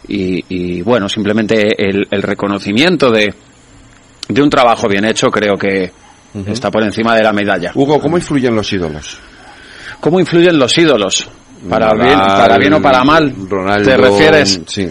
y, 0.07 0.45
y, 0.49 0.83
bueno, 0.83 1.09
simplemente 1.09 1.68
el, 1.77 2.07
el 2.11 2.23
reconocimiento 2.23 3.11
de, 3.11 3.33
de 4.29 4.43
un 4.43 4.49
trabajo 4.49 4.89
bien 4.89 5.05
hecho 5.05 5.27
creo 5.29 5.57
que 5.57 5.91
está 6.47 6.71
por 6.71 6.85
encima 6.85 7.16
de 7.16 7.25
la 7.25 7.33
medalla. 7.33 7.73
Hugo, 7.75 7.99
¿cómo 8.01 8.16
influyen 8.16 8.55
los 8.55 8.73
ídolos? 8.73 9.18
¿Cómo 9.99 10.21
influyen 10.21 10.59
los 10.59 10.79
ídolos? 10.79 11.29
Para 11.68 11.87
Nadal, 11.93 12.07
bien, 12.07 12.18
para 12.18 12.57
bien 12.59 12.73
o 12.75 12.81
para 12.81 13.03
mal. 13.05 13.35
Ronaldo, 13.49 13.91
¿Te 13.91 13.97
refieres? 13.97 14.61
Sí. 14.66 14.89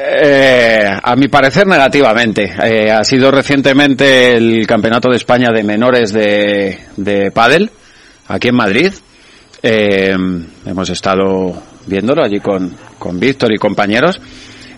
Eh, 0.00 0.84
a 1.02 1.16
mi 1.16 1.28
parecer 1.28 1.66
negativamente. 1.66 2.52
Eh, 2.62 2.90
ha 2.90 3.02
sido 3.02 3.30
recientemente 3.30 4.36
el 4.36 4.64
Campeonato 4.66 5.10
de 5.10 5.16
España 5.16 5.50
de 5.52 5.64
menores 5.64 6.12
de, 6.12 6.78
de 6.96 7.32
aquí 8.28 8.48
en 8.48 8.54
Madrid. 8.54 8.92
Eh, 9.60 10.14
hemos 10.66 10.90
estado 10.90 11.62
viéndolo 11.86 12.22
allí 12.22 12.38
con, 12.38 12.76
con 12.98 13.18
Víctor 13.18 13.52
y 13.52 13.58
compañeros. 13.58 14.20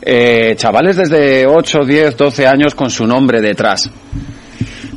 Eh, 0.00 0.54
chavales 0.56 0.96
desde 0.96 1.46
8, 1.46 1.80
10, 1.86 2.16
12 2.16 2.46
años 2.46 2.74
con 2.74 2.88
su 2.88 3.06
nombre 3.06 3.42
detrás. 3.42 3.90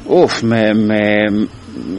Uf, 0.06 0.44
me, 0.44 0.74
me, 0.74 1.48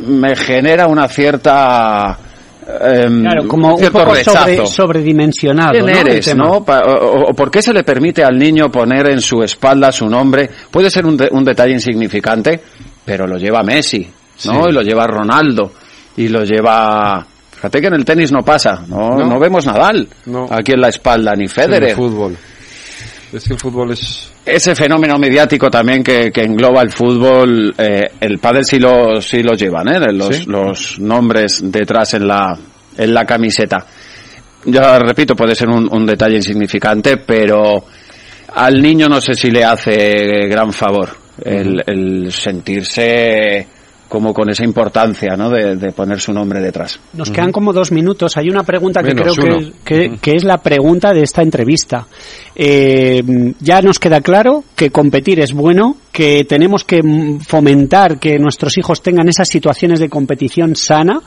me 0.06 0.36
genera 0.36 0.86
una 0.86 1.08
cierta... 1.08 2.18
em, 2.66 3.22
Claro, 3.22 3.48
como 3.48 3.72
un 3.74 3.78
cierto 3.78 3.98
poco 3.98 4.14
rechazo. 4.14 4.38
sobre, 4.38 4.66
sobredimensionado. 4.66 5.72
¿Quién 5.72 5.86
¿no? 5.86 5.92
Eres, 5.92 6.34
no? 6.36 6.50
O, 6.58 7.30
o 7.30 7.34
por 7.34 7.50
qué 7.50 7.62
se 7.62 7.72
le 7.72 7.82
permite 7.84 8.22
al 8.24 8.38
niño 8.38 8.70
poner 8.70 9.08
en 9.10 9.20
su 9.20 9.42
espalda 9.42 9.90
su 9.92 10.06
nombre? 10.06 10.48
Puede 10.70 10.90
ser 10.90 11.06
un, 11.06 11.16
de- 11.16 11.28
un 11.30 11.44
detalle 11.44 11.72
insignificante, 11.72 12.60
pero 13.04 13.26
lo 13.26 13.36
lleva 13.36 13.62
Messi, 13.62 14.00
¿no? 14.00 14.08
Sí. 14.36 14.50
Y 14.68 14.72
lo 14.72 14.82
lleva 14.82 15.06
Ronaldo, 15.06 15.72
y 16.16 16.28
lo 16.28 16.42
lleva... 16.44 17.26
Fíjate 17.52 17.80
que 17.80 17.86
en 17.86 17.94
el 17.94 18.04
tenis 18.04 18.30
no 18.30 18.42
pasa, 18.42 18.84
no, 18.88 19.10
No. 19.16 19.24
no 19.26 19.38
vemos 19.38 19.64
Nadal 19.66 20.06
No. 20.26 20.46
aquí 20.50 20.72
en 20.72 20.80
la 20.82 20.88
espalda, 20.88 21.32
ni 21.34 21.44
En 21.44 21.48
Federer. 21.48 21.90
el 21.90 21.96
fútbol. 21.96 22.36
Es 23.32 23.44
que 23.48 23.54
el 23.54 23.58
fútbol 23.60 23.92
es... 23.92 24.30
Ese 24.46 24.74
fenómeno 24.74 25.18
mediático 25.18 25.70
también 25.70 26.02
que, 26.02 26.30
que 26.30 26.42
engloba 26.42 26.82
el 26.82 26.90
fútbol, 26.90 27.74
eh, 27.78 28.02
el 28.20 28.38
pádel 28.38 28.64
sí 28.64 28.78
lo, 28.78 29.20
sí 29.22 29.42
lo 29.42 29.54
llevan, 29.54 29.88
¿eh? 29.88 30.12
Los, 30.12 30.36
¿Sí? 30.36 30.44
los 30.46 30.98
nombres 31.00 31.60
detrás 31.64 32.14
en 32.14 32.28
la, 32.28 32.58
en 32.98 33.14
la 33.14 33.24
camiseta. 33.24 33.86
Ya 34.66 34.98
repito, 34.98 35.34
puede 35.34 35.54
ser 35.54 35.68
un, 35.68 35.88
un 35.90 36.04
detalle 36.04 36.36
insignificante, 36.36 37.16
pero 37.18 37.84
al 38.54 38.82
niño 38.82 39.08
no 39.08 39.20
sé 39.20 39.34
si 39.34 39.50
le 39.50 39.64
hace 39.64 40.46
gran 40.46 40.72
favor 40.72 41.08
el, 41.42 41.82
el 41.86 42.32
sentirse 42.32 43.66
como 44.14 44.32
con 44.32 44.48
esa 44.48 44.64
importancia, 44.64 45.34
¿no? 45.36 45.50
De, 45.50 45.74
de 45.76 45.90
poner 45.92 46.20
su 46.20 46.32
nombre 46.32 46.60
detrás. 46.60 47.00
Nos 47.14 47.30
quedan 47.30 47.50
como 47.52 47.72
dos 47.72 47.90
minutos. 47.90 48.36
Hay 48.36 48.48
una 48.48 48.62
pregunta 48.62 49.02
que 49.02 49.14
Menos 49.14 49.36
creo 49.36 49.58
que, 49.58 49.72
que- 49.84 50.18
que 50.22 50.30
es 50.36 50.44
la 50.44 50.58
pregunta 50.58 51.12
de 51.12 51.22
esta 51.22 51.42
entrevista. 51.42 52.06
Eh, 52.54 53.22
ya 53.60 53.82
nos 53.82 53.98
queda 53.98 54.20
claro 54.20 54.62
que 54.76 54.90
competir 54.90 55.40
es 55.40 55.52
bueno, 55.52 55.96
que 56.12 56.44
tenemos 56.44 56.84
que 56.84 57.00
fomentar 57.46 58.18
que 58.20 58.38
nuestros 58.38 58.78
hijos 58.78 59.02
tengan 59.02 59.28
esas 59.28 59.48
situaciones 59.48 59.98
de 59.98 60.08
competición 60.08 60.76
sana 60.76 61.20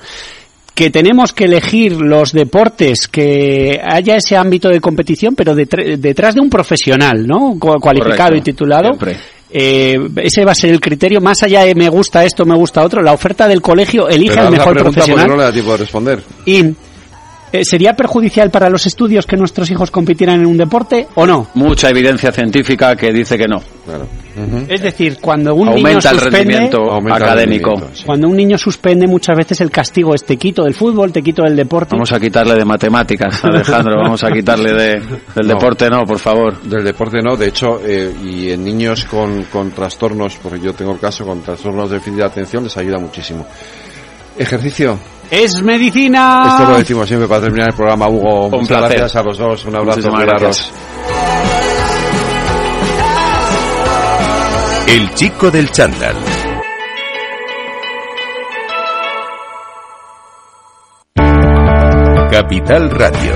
que 0.74 0.90
tenemos 0.92 1.34
que 1.34 1.46
elegir 1.46 1.94
los 2.00 2.32
deportes 2.34 3.08
que 3.08 3.82
haya 3.84 4.16
ese 4.16 4.38
ámbito 4.38 4.70
de 4.70 4.80
competición, 4.80 5.34
pero 5.36 5.56
detr- 5.56 5.98
detrás 5.98 6.36
de 6.36 6.42
un 6.42 6.52
profesional, 6.52 7.26
¿no? 7.26 7.58
Cu- 7.60 7.80
Cualificado 7.82 8.30
Correcto, 8.30 8.36
y 8.38 8.42
titulado. 8.54 8.84
siempre. 8.94 9.18
Eh, 9.50 9.98
ese 10.18 10.44
va 10.44 10.52
a 10.52 10.56
ser 10.56 10.72
el 10.72 10.82
criterio, 10.82 11.22
más 11.22 11.42
allá 11.44 11.64
de 11.64 11.74
me 11.74 11.88
gusta 11.90 12.26
esto, 12.26 12.46
me 12.46 12.56
gusta 12.56 12.84
otro, 12.84 13.02
la 13.02 13.14
oferta 13.14 13.48
del 13.48 13.62
colegio 13.62 14.10
elige 14.10 14.36
Pero 14.36 14.48
al 14.48 14.52
mejor 14.52 14.74
pregunta 14.74 15.00
profesional. 15.00 15.28
no 15.28 15.38
le 15.38 15.44
da 15.44 15.52
tiempo 15.54 15.72
de 15.72 15.78
responder. 15.78 16.24
Y 16.46 16.66
¿sería 17.64 17.94
perjudicial 17.94 18.52
para 18.52 18.70
los 18.70 18.86
estudios 18.86 19.26
que 19.26 19.38
nuestros 19.38 19.70
hijos 19.72 19.92
compitieran 19.92 20.42
en 20.42 20.46
un 20.48 20.58
deporte 20.58 21.08
o 21.16 21.26
no? 21.26 21.48
Mucha 21.56 21.90
evidencia 21.90 22.32
científica 22.32 22.96
que 22.96 23.12
dice 23.12 23.38
que 23.38 23.48
no. 23.48 23.62
Claro. 23.86 24.08
Es 24.68 24.82
decir, 24.84 25.18
cuando 25.20 25.56
un 25.56 25.66
niño 25.70 25.78
Aumenta 25.78 26.12
el 26.12 26.20
suspende, 26.20 26.38
rendimiento 26.38 26.78
Aumenta 26.92 27.18
el 27.18 27.24
académico. 27.24 27.70
rendimiento, 27.72 27.98
sí. 27.98 28.04
cuando 28.06 28.28
un 28.28 28.36
niño 28.38 28.58
suspende 28.58 29.08
muchas 29.08 29.36
veces 29.36 29.62
el 29.62 29.72
castigo 29.72 30.14
es 30.14 30.24
te 30.26 30.38
quito 30.38 30.64
del 30.64 30.76
fútbol, 30.76 31.12
te 31.12 31.24
quito 31.24 31.42
del 31.44 31.56
deporte. 31.56 31.92
Vamos 31.96 32.12
a 32.12 32.20
quitarle 32.20 32.54
de 32.54 32.64
matemáticas, 32.66 33.44
Alejandro. 33.44 33.96
Vamos 34.04 34.24
a 34.24 34.30
quitarle 34.32 34.74
de, 34.74 34.90
del 35.00 35.48
No. 35.48 35.54
deporte, 35.56 35.90
no, 35.90 36.04
por 36.04 36.20
favor. 36.20 36.62
Del 36.62 36.84
deporte 36.84 37.18
no, 37.24 37.36
de 37.36 37.48
hecho, 37.48 37.80
eh, 37.84 38.14
y 38.24 38.52
en 38.52 38.64
niños 38.64 39.06
con, 39.06 39.46
con 39.46 39.72
trastornos, 39.72 40.36
porque 40.36 40.60
yo 40.60 40.74
tengo 40.74 40.92
el 40.92 41.00
caso 41.00 41.26
con 41.26 41.42
trastornos 41.42 41.90
de 41.90 41.96
déficit 41.96 42.18
de 42.20 42.26
atención, 42.26 42.64
les 42.64 42.78
ayuda 42.78 43.00
muchísimo. 43.00 43.48
Ejercicio, 44.38 45.00
Es 45.30 45.62
medicina. 45.62 46.44
esto 46.50 46.72
lo 46.72 46.78
decimos 46.78 47.08
siempre 47.08 47.28
para 47.28 47.42
terminar 47.42 47.70
el 47.70 47.76
programa, 47.76 48.08
Hugo. 48.08 48.46
Un 48.46 48.52
Muchas 48.52 48.78
placer. 48.78 48.98
gracias 48.98 49.16
a 49.16 49.24
los 49.24 49.38
dos, 49.38 49.66
un 49.66 49.76
abrazo, 49.76 50.12
gracias. 50.12 50.72
El 54.88 55.14
chico 55.16 55.52
del 55.52 55.70
chándal. 55.72 56.16
Capital 62.32 62.90
Radio. 62.92 63.34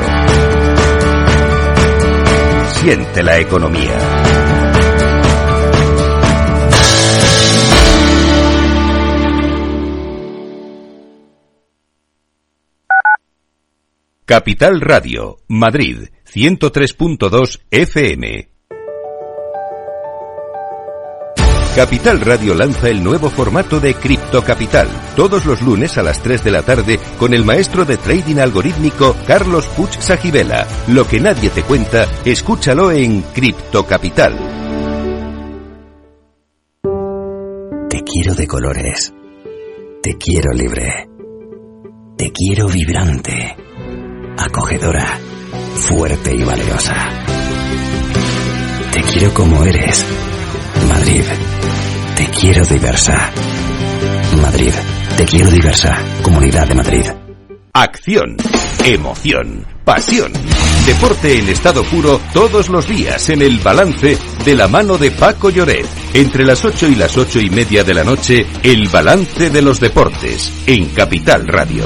Siente 2.68 3.24
la 3.24 3.38
economía. 3.39 4.20
Capital 14.32 14.79
Radio, 14.79 15.39
Madrid, 15.49 16.07
103.2 16.34 17.63
FM. 17.69 18.49
Capital 21.75 22.21
Radio 22.21 22.55
lanza 22.55 22.88
el 22.88 23.03
nuevo 23.03 23.29
formato 23.29 23.82
de 23.82 23.93
Cripto 23.93 24.41
Capital, 24.41 24.88
todos 25.17 25.45
los 25.45 25.61
lunes 25.61 25.97
a 25.97 26.03
las 26.03 26.23
3 26.23 26.45
de 26.45 26.51
la 26.51 26.61
tarde 26.61 26.97
con 27.19 27.34
el 27.34 27.43
maestro 27.43 27.84
de 27.84 27.97
trading 27.97 28.38
algorítmico 28.38 29.17
Carlos 29.27 29.67
Puch 29.67 29.99
Sajibela. 29.99 30.65
Lo 30.88 31.05
que 31.05 31.19
nadie 31.19 31.49
te 31.49 31.63
cuenta, 31.63 32.07
escúchalo 32.23 32.89
en 32.89 33.23
Cripto 33.34 33.86
Capital. 33.86 34.34
Te 37.89 38.01
quiero 38.03 38.34
de 38.34 38.47
colores. 38.47 39.13
Te 40.01 40.15
quiero 40.17 40.53
libre. 40.53 41.09
Te 42.17 42.32
quiero 42.32 42.67
vibrante, 42.69 43.57
acogedora, 44.38 45.19
fuerte 45.75 46.36
y 46.36 46.43
valerosa. 46.43 46.95
Te 48.91 49.01
quiero 49.03 49.34
como 49.34 49.63
eres, 49.63 50.05
Madrid. 50.89 51.23
Te 52.15 52.25
quiero 52.27 52.65
diversa. 52.65 53.32
Madrid. 54.41 54.73
Te 55.17 55.25
quiero 55.25 55.49
diversa. 55.49 55.97
Comunidad 56.21 56.67
de 56.67 56.75
Madrid. 56.75 57.05
Acción, 57.73 58.38
emoción, 58.86 59.65
pasión. 59.86 60.32
Deporte 60.86 61.39
en 61.39 61.49
estado 61.49 61.84
puro 61.84 62.19
todos 62.34 62.69
los 62.69 62.88
días 62.88 63.29
en 63.29 63.41
el 63.41 63.59
balance 63.59 64.17
de 64.43 64.55
la 64.55 64.67
mano 64.67 64.97
de 64.97 65.11
Paco 65.11 65.49
Lloret. 65.49 65.86
Entre 66.13 66.43
las 66.43 66.65
8 66.65 66.88
y 66.89 66.95
las 66.95 67.17
ocho 67.17 67.39
y 67.39 67.49
media 67.49 67.84
de 67.84 67.93
la 67.93 68.03
noche, 68.03 68.45
el 68.63 68.88
balance 68.89 69.49
de 69.49 69.61
los 69.61 69.79
deportes 69.79 70.51
en 70.65 70.89
Capital 70.89 71.47
Radio. 71.47 71.86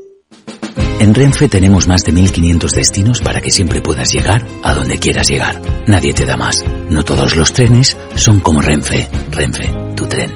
En 1.01 1.15
Renfe 1.15 1.49
tenemos 1.49 1.87
más 1.87 2.03
de 2.03 2.11
1500 2.11 2.71
destinos 2.73 3.21
para 3.21 3.41
que 3.41 3.49
siempre 3.49 3.81
puedas 3.81 4.13
llegar 4.13 4.45
a 4.61 4.75
donde 4.75 4.99
quieras 4.99 5.27
llegar. 5.27 5.59
Nadie 5.87 6.13
te 6.13 6.27
da 6.27 6.37
más. 6.37 6.63
No 6.91 7.01
todos 7.03 7.35
los 7.35 7.51
trenes 7.53 7.97
son 8.13 8.39
como 8.39 8.61
Renfe. 8.61 9.07
Renfe, 9.31 9.67
tu 9.95 10.05
tren. 10.05 10.31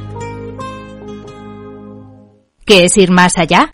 ¿Qué 2.66 2.86
es 2.86 2.98
ir 2.98 3.12
más 3.12 3.34
allá? 3.38 3.70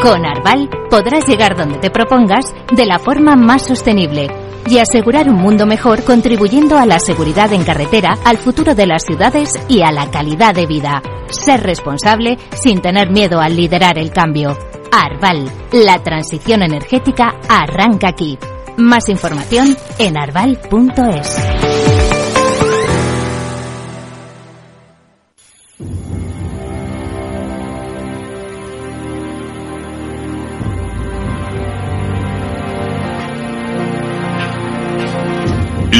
Con 0.00 0.24
Arval 0.24 0.70
podrás 0.88 1.28
llegar 1.28 1.54
donde 1.54 1.76
te 1.80 1.90
propongas 1.90 2.46
de 2.74 2.86
la 2.86 2.98
forma 2.98 3.36
más 3.36 3.66
sostenible 3.66 4.28
y 4.70 4.78
asegurar 4.78 5.28
un 5.28 5.36
mundo 5.36 5.66
mejor 5.66 6.02
contribuyendo 6.02 6.78
a 6.78 6.86
la 6.86 6.98
seguridad 6.98 7.52
en 7.52 7.62
carretera, 7.62 8.16
al 8.24 8.38
futuro 8.38 8.74
de 8.74 8.86
las 8.86 9.04
ciudades 9.04 9.50
y 9.68 9.82
a 9.82 9.92
la 9.92 10.10
calidad 10.10 10.54
de 10.54 10.64
vida. 10.64 11.02
Ser 11.28 11.62
responsable 11.62 12.38
sin 12.54 12.80
tener 12.80 13.10
miedo 13.10 13.38
al 13.38 13.54
liderar 13.54 13.98
el 13.98 14.12
cambio. 14.12 14.56
Arval, 14.90 15.50
la 15.72 16.02
transición 16.02 16.62
energética 16.62 17.36
arranca 17.48 18.08
aquí. 18.08 18.38
Más 18.76 19.08
información 19.08 19.76
en 19.98 20.16
arval.es. 20.16 21.36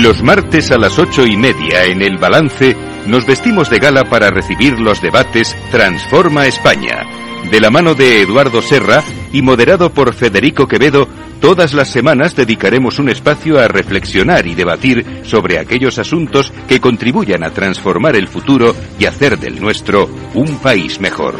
Los 0.03 0.23
martes 0.23 0.71
a 0.71 0.77
las 0.77 0.99
ocho 0.99 1.27
y 1.27 1.37
media 1.37 1.85
en 1.85 2.03
el 2.03 2.19
balance 2.19 2.77
nos 3.07 3.27
vestimos 3.27 3.71
de 3.71 3.79
gala 3.79 4.05
para 4.05 4.31
recibir 4.31 4.79
los 4.79 5.01
debates 5.01 5.57
Transforma 5.71 6.47
España. 6.47 7.07
De 7.51 7.61
la 7.61 7.71
mano 7.71 7.95
de 7.95 8.23
Eduardo 8.23 8.61
Serra 8.61 9.05
y 9.33 9.41
moderado 9.41 9.91
por 9.91 10.13
Federico 10.15 10.67
Quevedo, 10.67 11.09
todas 11.41 11.75
las 11.75 11.89
semanas 11.89 12.35
dedicaremos 12.35 12.99
un 12.99 13.09
espacio 13.09 13.61
a 13.61 13.69
reflexionar 13.69 14.47
y 14.47 14.55
debatir 14.55 15.23
sobre 15.23 15.61
aquellos 15.61 15.99
asuntos 15.99 16.53
que 16.69 16.81
contribuyan 16.81 17.45
a 17.45 17.51
transformar 17.51 18.17
el 18.17 18.27
futuro 18.27 18.75
y 18.99 19.05
hacer 19.05 19.39
del 19.39 19.61
nuestro 19.61 20.11
un 20.35 20.59
país 20.59 21.01
mejor. 21.01 21.37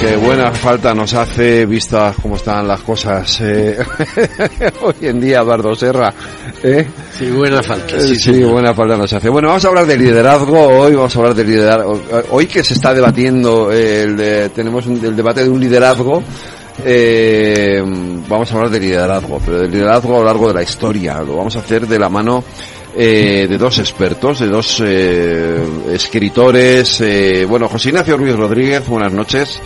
Qué 0.00 0.16
buena 0.16 0.52
falta 0.52 0.94
nos 0.94 1.14
hace, 1.14 1.64
vistas 1.64 2.16
cómo 2.20 2.36
están 2.36 2.68
las 2.68 2.80
cosas 2.82 3.40
eh, 3.40 3.78
hoy 4.82 4.94
en 5.08 5.18
día, 5.20 5.38
Eduardo 5.40 5.74
Serra. 5.74 6.12
¿eh? 6.62 6.86
Sí, 7.16 7.30
buena 7.30 7.62
falta. 7.62 7.98
Sí, 8.00 8.42
buena 8.42 8.74
falta 8.74 8.96
nos 8.98 9.10
hace. 9.12 9.30
Bueno, 9.30 9.48
vamos 9.48 9.64
a 9.64 9.68
hablar 9.68 9.86
de 9.86 9.96
liderazgo 9.96 10.60
hoy, 10.60 10.94
vamos 10.94 11.14
a 11.16 11.18
hablar 11.20 11.34
de 11.34 11.44
liderazgo. 11.44 12.00
Hoy 12.32 12.46
que 12.46 12.62
se 12.62 12.74
está 12.74 12.92
debatiendo, 12.92 13.72
el 13.72 14.14
de- 14.16 14.48
tenemos 14.50 14.86
un- 14.86 15.02
el 15.02 15.16
debate 15.16 15.42
de 15.44 15.48
un 15.48 15.60
liderazgo, 15.60 16.22
eh, 16.84 17.82
vamos 18.28 18.50
a 18.50 18.54
hablar 18.56 18.70
de 18.70 18.80
liderazgo, 18.80 19.40
pero 19.42 19.60
de 19.60 19.68
liderazgo 19.68 20.16
a 20.16 20.18
lo 20.18 20.24
largo 20.26 20.48
de 20.48 20.54
la 20.54 20.62
historia. 20.62 21.20
Lo 21.22 21.36
vamos 21.36 21.56
a 21.56 21.60
hacer 21.60 21.86
de 21.88 21.98
la 21.98 22.10
mano 22.10 22.44
eh, 22.96 23.46
de 23.48 23.58
dos 23.58 23.78
expertos, 23.78 24.40
de 24.40 24.46
dos 24.46 24.82
eh, 24.84 25.62
escritores. 25.92 27.00
eh, 27.00 27.44
bueno, 27.48 27.68
José 27.68 27.90
Ignacio 27.90 28.16
Ruiz 28.16 28.34
Rodríguez, 28.34 28.86
buenas 28.86 29.12
noches. 29.12 29.60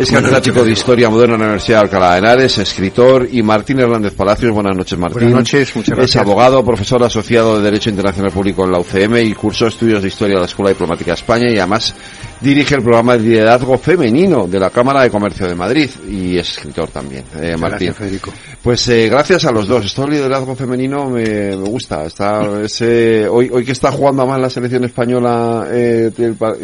Es 0.00 0.10
catedrático 0.10 0.64
de 0.64 0.72
Historia 0.72 1.10
Moderna 1.10 1.34
en 1.34 1.40
la 1.40 1.46
Universidad 1.48 1.80
de 1.80 1.84
Alcalá 1.84 2.12
de 2.12 2.18
Henares, 2.20 2.56
escritor, 2.56 3.28
y 3.30 3.42
Martín 3.42 3.80
Hernández 3.80 4.14
Palacios, 4.14 4.50
buenas 4.50 4.74
noches 4.74 4.98
Martín. 4.98 5.24
Buenas 5.24 5.40
noches, 5.40 5.76
muchas 5.76 5.92
Es 5.92 5.98
gracias. 5.98 6.22
abogado, 6.22 6.64
profesor 6.64 7.04
asociado 7.04 7.58
de 7.58 7.64
Derecho 7.64 7.90
Internacional 7.90 8.32
Público 8.32 8.64
en 8.64 8.72
la 8.72 8.78
UCM 8.78 9.18
y 9.18 9.34
cursó 9.34 9.66
estudios 9.66 10.00
de 10.00 10.08
Historia 10.08 10.36
de 10.36 10.40
la 10.40 10.46
Escuela 10.46 10.70
Diplomática 10.70 11.10
de 11.10 11.16
España 11.16 11.50
y 11.50 11.58
además 11.58 11.94
dirige 12.40 12.76
el 12.76 12.82
programa 12.82 13.18
de 13.18 13.24
liderazgo 13.24 13.76
femenino 13.76 14.46
de 14.46 14.58
la 14.58 14.70
Cámara 14.70 15.02
de 15.02 15.10
Comercio 15.10 15.46
de 15.46 15.54
Madrid 15.54 15.90
y 16.08 16.38
es 16.38 16.48
escritor 16.48 16.88
también, 16.88 17.24
eh, 17.38 17.58
Martín. 17.58 17.88
Gracias, 17.88 17.96
Federico. 17.98 18.32
Pues 18.62 18.88
eh, 18.88 19.06
gracias 19.10 19.44
a 19.44 19.52
los 19.52 19.68
dos. 19.68 19.84
Esto 19.84 20.02
del 20.02 20.12
liderazgo 20.12 20.56
femenino 20.56 21.10
me, 21.10 21.24
me 21.24 21.68
gusta. 21.68 22.06
Está 22.06 22.62
ese, 22.64 23.28
hoy, 23.28 23.50
hoy 23.52 23.66
que 23.66 23.72
está 23.72 23.92
jugando 23.92 24.26
más 24.26 24.40
la 24.40 24.48
selección 24.48 24.82
española 24.84 25.66
eh, 25.70 26.10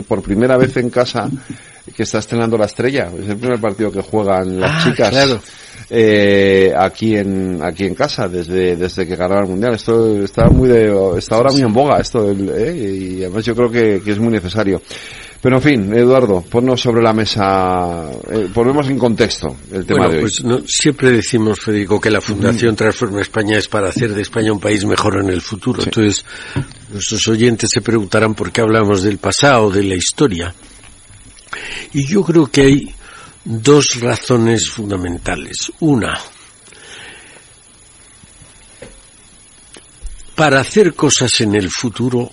por 0.08 0.22
primera 0.22 0.56
vez 0.56 0.74
en 0.78 0.88
casa, 0.88 1.28
que 1.94 2.02
está 2.02 2.18
estrenando 2.18 2.56
la 2.58 2.66
estrella. 2.66 3.10
Es 3.20 3.28
el 3.28 3.36
primer 3.36 3.60
partido 3.60 3.90
que 3.92 4.00
juegan 4.02 4.60
las 4.60 4.70
Ah, 4.72 4.80
chicas. 4.90 5.10
claro. 5.10 5.40
eh, 5.90 6.72
aquí 6.76 7.16
en 7.16 7.60
aquí 7.62 7.84
en 7.84 7.94
casa 7.94 8.28
desde 8.28 8.74
desde 8.76 9.06
que 9.06 9.14
ganaron 9.14 9.44
el 9.44 9.50
mundial 9.50 9.74
esto 9.74 10.20
está 10.22 10.48
muy 10.48 10.68
de 10.68 10.92
está 11.16 11.36
ahora 11.36 11.52
muy 11.52 11.60
en 11.62 11.72
boga 11.72 12.00
esto 12.00 12.28
eh, 12.32 12.74
y 12.76 13.22
además 13.24 13.44
yo 13.44 13.54
creo 13.54 13.70
que, 13.70 14.00
que 14.04 14.10
es 14.10 14.18
muy 14.18 14.32
necesario 14.32 14.82
pero 15.40 15.56
en 15.56 15.62
fin 15.62 15.94
Eduardo 15.94 16.40
ponnos 16.50 16.80
sobre 16.80 17.02
la 17.02 17.12
mesa 17.12 18.10
eh, 18.32 18.48
ponemos 18.52 18.88
en 18.88 18.98
contexto 18.98 19.54
el 19.72 19.86
tema 19.86 20.06
Bueno, 20.08 20.10
de 20.12 20.16
hoy 20.16 20.22
pues 20.22 20.42
no, 20.44 20.60
siempre 20.66 21.12
decimos, 21.12 21.60
Federico, 21.60 22.00
que 22.00 22.10
la 22.10 22.20
Fundación 22.20 22.74
Transforma 22.74 23.20
España 23.20 23.56
es 23.56 23.68
para 23.68 23.88
hacer 23.90 24.12
de 24.12 24.22
España 24.22 24.52
un 24.52 24.58
país 24.60 24.84
mejor 24.86 25.20
en 25.22 25.28
el 25.30 25.40
futuro. 25.42 25.82
Entonces, 25.84 26.24
nuestros 26.90 27.28
oyentes 27.28 27.70
se 27.72 27.80
preguntarán 27.80 28.34
por 28.34 28.50
qué 28.50 28.62
hablamos 28.62 29.02
del 29.04 29.18
pasado, 29.18 29.70
de 29.70 29.84
la 29.84 29.94
historia. 29.94 30.52
Y 31.92 32.06
yo 32.06 32.22
creo 32.22 32.46
que 32.46 32.62
hay 32.62 32.94
dos 33.44 34.00
razones 34.00 34.68
fundamentales. 34.68 35.70
Una, 35.80 36.18
para 40.34 40.60
hacer 40.60 40.94
cosas 40.94 41.40
en 41.40 41.54
el 41.54 41.70
futuro 41.70 42.30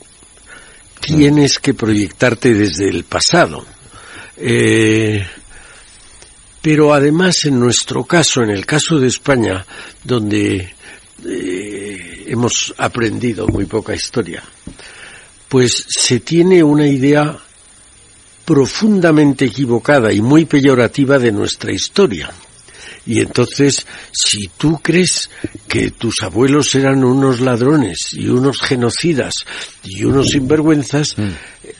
tienes 0.99 1.59
que 1.59 1.73
proyectarte 1.73 2.53
desde 2.53 2.89
el 2.89 3.03
pasado. 3.03 3.65
Eh, 4.37 5.25
Pero 6.61 6.93
además, 6.93 7.43
en 7.43 7.59
nuestro 7.59 8.05
caso, 8.05 8.41
en 8.41 8.49
el 8.49 8.65
caso 8.65 8.97
de 8.97 9.07
España, 9.07 9.65
donde 10.01 10.73
eh, 11.25 12.23
hemos 12.27 12.73
aprendido 12.77 13.47
muy 13.47 13.65
poca 13.65 13.93
historia, 13.93 14.41
pues 15.49 15.85
se 15.89 16.21
tiene 16.21 16.63
una 16.63 16.87
idea 16.87 17.37
profundamente 18.45 19.45
equivocada 19.45 20.11
y 20.11 20.21
muy 20.21 20.45
peyorativa 20.45 21.17
de 21.19 21.31
nuestra 21.31 21.71
historia. 21.71 22.31
Y 23.05 23.19
entonces, 23.19 23.85
si 24.11 24.47
tú 24.57 24.79
crees 24.81 25.29
que 25.67 25.91
tus 25.91 26.23
abuelos 26.23 26.73
eran 26.75 27.03
unos 27.03 27.41
ladrones 27.41 28.13
y 28.13 28.27
unos 28.27 28.61
genocidas 28.61 29.33
y 29.83 30.05
unos 30.05 30.29
sinvergüenzas, 30.29 31.15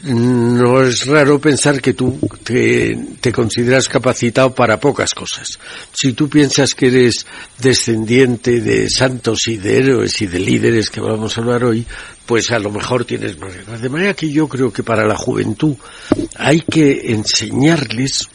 no 0.02 0.82
es 0.82 1.06
raro 1.06 1.38
pensar 1.38 1.80
que 1.80 1.94
tú 1.94 2.18
te, 2.42 2.98
te, 3.20 3.32
consideras 3.32 3.88
capacitado 3.88 4.54
para 4.54 4.78
pocas 4.78 5.14
cosas. 5.14 5.58
Si 5.92 6.12
tú 6.12 6.28
piensas 6.28 6.74
que 6.74 6.88
eres 6.88 7.26
descendiente 7.58 8.60
de 8.60 8.90
santos 8.90 9.46
y 9.46 9.56
de 9.56 9.78
héroes 9.78 10.20
y 10.20 10.26
de 10.26 10.40
líderes 10.40 10.90
que 10.90 11.00
vamos 11.00 11.36
a 11.36 11.40
hablar 11.40 11.64
hoy, 11.64 11.86
pues 12.26 12.50
a 12.50 12.58
lo 12.58 12.70
mejor 12.70 13.04
tienes 13.04 13.38
más. 13.38 13.80
De 13.80 13.88
manera 13.88 14.14
que 14.14 14.30
yo 14.30 14.48
creo 14.48 14.72
que 14.72 14.82
para 14.82 15.06
la 15.06 15.16
juventud 15.16 15.76
hay 16.36 16.60
que 16.60 17.12
enseñarles 17.12 18.28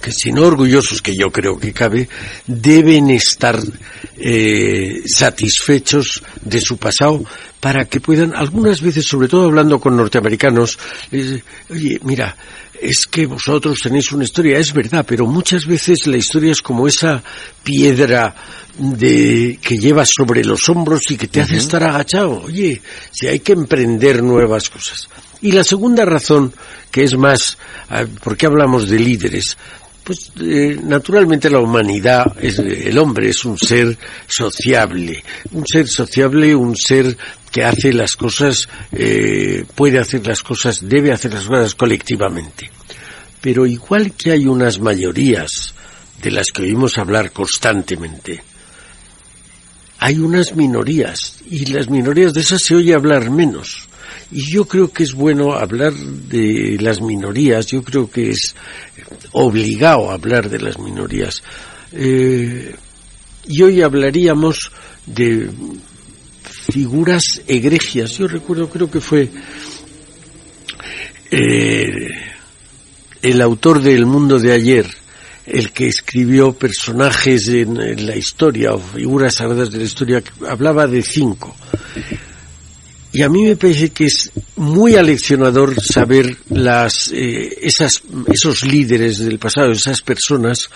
que 0.00 0.12
si 0.12 0.32
no 0.32 0.42
orgullosos, 0.42 1.02
que 1.02 1.14
yo 1.14 1.30
creo 1.30 1.58
que 1.58 1.72
cabe, 1.72 2.08
deben 2.46 3.10
estar 3.10 3.58
eh, 4.18 5.02
satisfechos 5.06 6.22
de 6.42 6.60
su 6.60 6.76
pasado 6.76 7.24
para 7.60 7.86
que 7.86 8.00
puedan, 8.00 8.34
algunas 8.34 8.80
veces, 8.80 9.06
sobre 9.06 9.28
todo 9.28 9.46
hablando 9.46 9.80
con 9.80 9.96
norteamericanos, 9.96 10.78
oye, 11.70 11.98
mira, 12.02 12.36
es 12.80 13.06
que 13.06 13.26
vosotros 13.26 13.78
tenéis 13.82 14.12
una 14.12 14.24
historia, 14.24 14.58
es 14.58 14.72
verdad, 14.72 15.04
pero 15.06 15.26
muchas 15.26 15.66
veces 15.66 16.06
la 16.06 16.16
historia 16.16 16.52
es 16.52 16.62
como 16.62 16.86
esa 16.86 17.22
piedra 17.62 18.34
de 18.78 19.58
que 19.62 19.78
llevas 19.78 20.10
sobre 20.14 20.44
los 20.44 20.68
hombros 20.68 21.02
y 21.10 21.16
que 21.16 21.28
te 21.28 21.40
hace 21.40 21.56
estar 21.56 21.82
agachado. 21.82 22.42
Oye, 22.42 22.80
si 23.10 23.26
hay 23.26 23.40
que 23.40 23.52
emprender 23.52 24.22
nuevas 24.22 24.68
cosas. 24.68 25.08
Y 25.42 25.52
la 25.52 25.64
segunda 25.64 26.04
razón, 26.04 26.52
que 26.90 27.04
es 27.04 27.16
más, 27.16 27.58
ah, 27.88 28.04
¿por 28.22 28.36
qué 28.36 28.46
hablamos 28.46 28.88
de 28.88 28.98
líderes? 28.98 29.56
Pues 30.02 30.30
eh, 30.40 30.78
naturalmente 30.82 31.50
la 31.50 31.58
humanidad, 31.58 32.24
el 32.40 32.96
hombre 32.96 33.30
es 33.30 33.44
un 33.44 33.58
ser 33.58 33.98
sociable, 34.28 35.22
un 35.50 35.66
ser 35.66 35.88
sociable, 35.88 36.54
un 36.54 36.76
ser 36.76 37.16
que 37.50 37.64
hace 37.64 37.92
las 37.92 38.14
cosas, 38.14 38.68
eh, 38.92 39.64
puede 39.74 39.98
hacer 39.98 40.24
las 40.24 40.42
cosas, 40.42 40.88
debe 40.88 41.12
hacer 41.12 41.34
las 41.34 41.46
cosas 41.46 41.74
colectivamente. 41.74 42.70
Pero 43.40 43.66
igual 43.66 44.12
que 44.12 44.30
hay 44.30 44.46
unas 44.46 44.78
mayorías 44.78 45.74
de 46.22 46.30
las 46.30 46.52
que 46.52 46.62
oímos 46.62 46.98
hablar 46.98 47.32
constantemente, 47.32 48.42
hay 49.98 50.18
unas 50.18 50.54
minorías 50.54 51.40
y 51.50 51.66
las 51.66 51.88
minorías 51.88 52.32
de 52.32 52.42
esas 52.42 52.62
se 52.62 52.76
oye 52.76 52.94
hablar 52.94 53.30
menos. 53.30 53.88
Y 54.32 54.52
yo 54.52 54.66
creo 54.66 54.92
que 54.92 55.04
es 55.04 55.12
bueno 55.14 55.54
hablar 55.54 55.92
de 55.92 56.76
las 56.80 57.00
minorías, 57.00 57.66
yo 57.66 57.82
creo 57.82 58.10
que 58.10 58.30
es 58.30 58.54
obligado 59.32 60.10
hablar 60.10 60.48
de 60.48 60.58
las 60.58 60.78
minorías. 60.78 61.42
Eh, 61.92 62.74
y 63.48 63.62
hoy 63.62 63.82
hablaríamos 63.82 64.72
de 65.06 65.50
figuras 66.72 67.42
egregias. 67.46 68.10
Yo 68.12 68.26
recuerdo, 68.26 68.68
creo 68.68 68.90
que 68.90 69.00
fue 69.00 69.30
eh, 71.30 72.08
el 73.22 73.40
autor 73.40 73.82
de 73.82 73.94
El 73.94 74.06
mundo 74.06 74.38
de 74.38 74.52
ayer, 74.52 74.86
el 75.46 75.72
que 75.72 75.86
escribió 75.86 76.52
personajes 76.52 77.48
en, 77.48 78.06
la 78.06 78.16
historia 78.16 78.74
o 78.74 78.78
figuras 78.78 79.36
sagradas 79.36 79.70
de 79.70 79.78
la 79.78 79.84
historia, 79.84 80.22
hablaba 80.48 80.86
de 80.86 81.02
cinco. 81.02 81.54
Y 83.16 83.22
a 83.22 83.30
mí 83.30 83.44
me 83.44 83.56
parece 83.56 83.88
que 83.88 84.04
es 84.04 84.30
muy 84.56 84.94
aleccionador 84.94 85.74
saber 85.82 86.36
las, 86.50 87.10
eh, 87.14 87.48
esas, 87.62 88.02
esos 88.26 88.62
líderes 88.62 89.20
del 89.20 89.38
pasado, 89.38 89.72
esas 89.72 90.02
personas, 90.02 90.68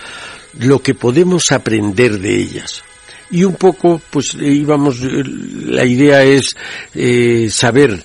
lo 0.58 0.78
que 0.78 0.94
podemos 0.94 1.52
aprender 1.52 2.18
de 2.18 2.34
ellas. 2.34 2.82
Y 3.30 3.44
un 3.44 3.56
poco, 3.56 4.00
pues 4.08 4.34
íbamos, 4.40 5.00
la 5.02 5.84
idea 5.84 6.22
es 6.22 6.56
eh, 6.94 7.50
saber, 7.50 8.02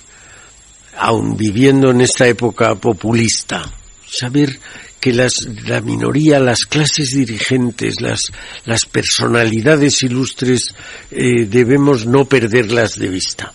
aun 0.98 1.34
viviendo 1.34 1.90
en 1.90 2.02
esta 2.02 2.28
época 2.28 2.74
populista, 2.74 3.62
saber 4.06 4.60
que 5.00 5.14
las, 5.14 5.48
la 5.66 5.80
minoría, 5.80 6.38
las 6.40 6.66
clases 6.66 7.12
dirigentes, 7.12 8.02
las, 8.02 8.30
las 8.66 8.84
personalidades 8.84 10.02
ilustres, 10.02 10.74
eh, 11.10 11.46
debemos 11.46 12.04
no 12.04 12.26
perderlas 12.26 12.98
de 12.98 13.08
vista. 13.08 13.54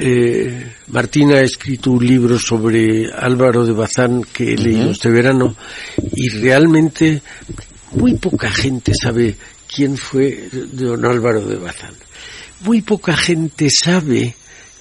Eh, 0.00 0.74
Martina 0.88 1.36
ha 1.36 1.42
escrito 1.42 1.90
un 1.90 2.06
libro 2.06 2.38
sobre 2.38 3.10
Álvaro 3.12 3.66
de 3.66 3.72
Bazán 3.72 4.22
que 4.22 4.54
he 4.54 4.56
leído 4.56 4.92
este 4.92 5.10
verano 5.10 5.56
y 6.14 6.28
realmente 6.28 7.20
muy 7.92 8.14
poca 8.14 8.48
gente 8.48 8.92
sabe 8.94 9.36
quién 9.66 9.96
fue 9.96 10.50
don 10.52 11.04
Álvaro 11.04 11.44
de 11.44 11.56
Bazán. 11.56 11.94
Muy 12.60 12.82
poca 12.82 13.16
gente 13.16 13.68
sabe 13.70 14.36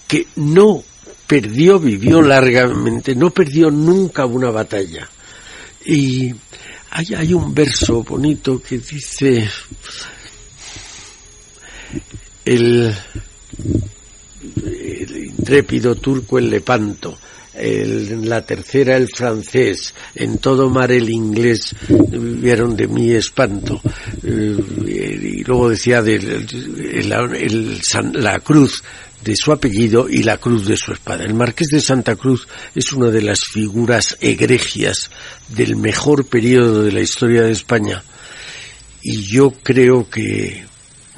que 0.08 0.28
no 0.36 0.84
perdió, 1.26 1.80
vivió 1.80 2.22
largamente, 2.22 3.16
no 3.16 3.32
perdió 3.32 3.72
nunca 3.72 4.28
una 4.28 4.52
batalla. 4.52 5.10
Y 5.84 6.32
hay, 6.92 7.14
hay 7.16 7.34
un 7.34 7.56
verso 7.56 8.04
bonito 8.04 8.62
que 8.62 8.78
dice 8.78 9.50
el 12.46 12.94
el 14.64 14.77
intrépido 15.48 15.96
turco 15.96 16.38
el 16.40 16.50
Lepanto, 16.50 17.18
en 17.54 18.28
la 18.28 18.46
tercera 18.46 18.98
el 18.98 19.08
francés, 19.08 19.94
en 20.14 20.40
todo 20.40 20.70
mar 20.70 20.92
el 20.92 21.10
inglés, 21.10 21.74
vieron 21.88 22.76
de 22.76 22.88
mí 22.90 23.12
espanto. 23.12 23.82
Eh, 24.24 24.58
y 24.86 25.44
luego 25.46 25.70
decía 25.70 26.02
de 26.02 26.20
la 28.14 28.40
cruz 28.40 28.84
de 29.24 29.36
su 29.38 29.54
apellido 29.54 30.10
y 30.10 30.24
la 30.24 30.38
cruz 30.38 30.68
de 30.68 30.76
su 30.76 30.92
espada. 30.92 31.24
El 31.24 31.34
marqués 31.34 31.70
de 31.70 31.80
Santa 31.80 32.18
Cruz 32.18 32.46
es 32.76 32.92
una 32.92 33.10
de 33.10 33.22
las 33.22 33.40
figuras 33.40 34.18
egregias 34.20 35.10
del 35.48 35.78
mejor 35.78 36.26
periodo 36.26 36.84
de 36.84 36.92
la 36.92 37.00
historia 37.00 37.44
de 37.44 37.54
España. 37.54 38.04
Y 39.02 39.22
yo 39.22 39.52
creo 39.64 40.10
que 40.10 40.67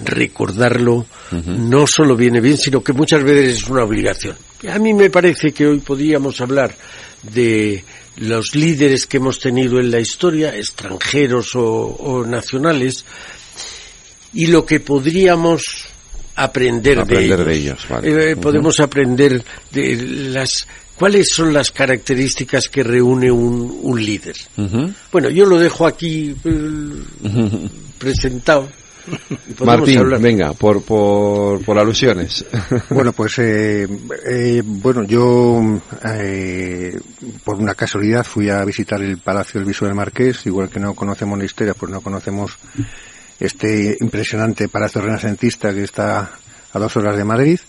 recordarlo 0.04 1.06
no 1.32 1.86
solo 1.88 2.16
viene 2.16 2.41
bien, 2.41 2.58
sino 2.58 2.84
que 2.84 2.93
muchas 2.93 3.24
veces 3.24 3.58
es 3.58 3.70
una 3.70 3.84
obligación. 3.84 4.36
A 4.70 4.80
mí 4.80 4.93
me 4.93 5.10
parece 5.10 5.52
que 5.52 5.68
hoy 5.68 5.80
podríamos 5.80 6.39
hablar 6.41 6.76
de 7.24 7.84
los 8.18 8.56
líderes 8.56 9.08
que 9.08 9.18
hemos 9.18 9.39
tenido 9.39 9.80
en 9.80 9.91
la 9.91 10.00
historia, 10.00 10.56
extranjeros 10.56 11.52
o, 11.56 12.26
nacionales, 12.28 13.06
y 14.34 14.47
lo 14.47 14.66
que 14.66 14.80
podríamos 14.80 15.86
aprender, 16.36 17.06
de 17.06 17.54
ellos. 17.54 17.80
Eh, 18.04 18.36
podemos 18.39 18.80
aprender 18.80 19.43
de 19.72 19.95
las 20.32 20.68
cuáles 20.95 21.30
son 21.30 21.54
las 21.54 21.72
características 21.72 22.68
que 22.68 22.84
reúne 22.84 23.32
un, 23.32 24.04
líder. 24.04 24.36
Bueno, 25.12 25.30
yo 25.30 25.45
lo 25.45 25.58
dejo 25.58 25.88
aquí 25.88 26.36
eh, 26.43 27.70
presentado 27.97 28.70
Martín, 29.66 30.10
venga, 30.22 30.53
por, 30.53 30.84
por, 30.84 31.64
por 31.64 31.78
alusiones. 31.78 32.45
Bueno, 32.89 33.14
pues, 33.14 33.39
eh, 33.39 33.88
eh, 34.26 34.62
bueno, 34.66 35.03
yo, 35.03 35.82
eh, 36.05 36.97
por 37.43 37.55
una 37.55 37.76
casualidad, 37.76 38.24
fui 38.24 38.49
a 38.49 38.64
visitar 38.66 39.01
el 39.01 39.18
Palacio 39.18 39.60
del 39.60 39.68
Visual 39.68 39.93
Marqués, 39.93 40.45
igual 40.45 40.70
que 40.70 40.80
no 40.80 40.93
conocemos 40.93 41.38
la 41.38 41.45
historia, 41.45 41.74
pues 41.74 41.91
no 41.91 42.01
conocemos 42.01 42.57
este 43.39 43.97
impresionante 44.01 44.68
palacio 44.68 45.01
renacentista 45.01 45.74
que 45.74 45.84
está 45.84 46.32
a 46.74 46.80
dos 46.80 46.95
horas 46.97 47.16
de 47.16 47.24
Madrid. 47.24 47.60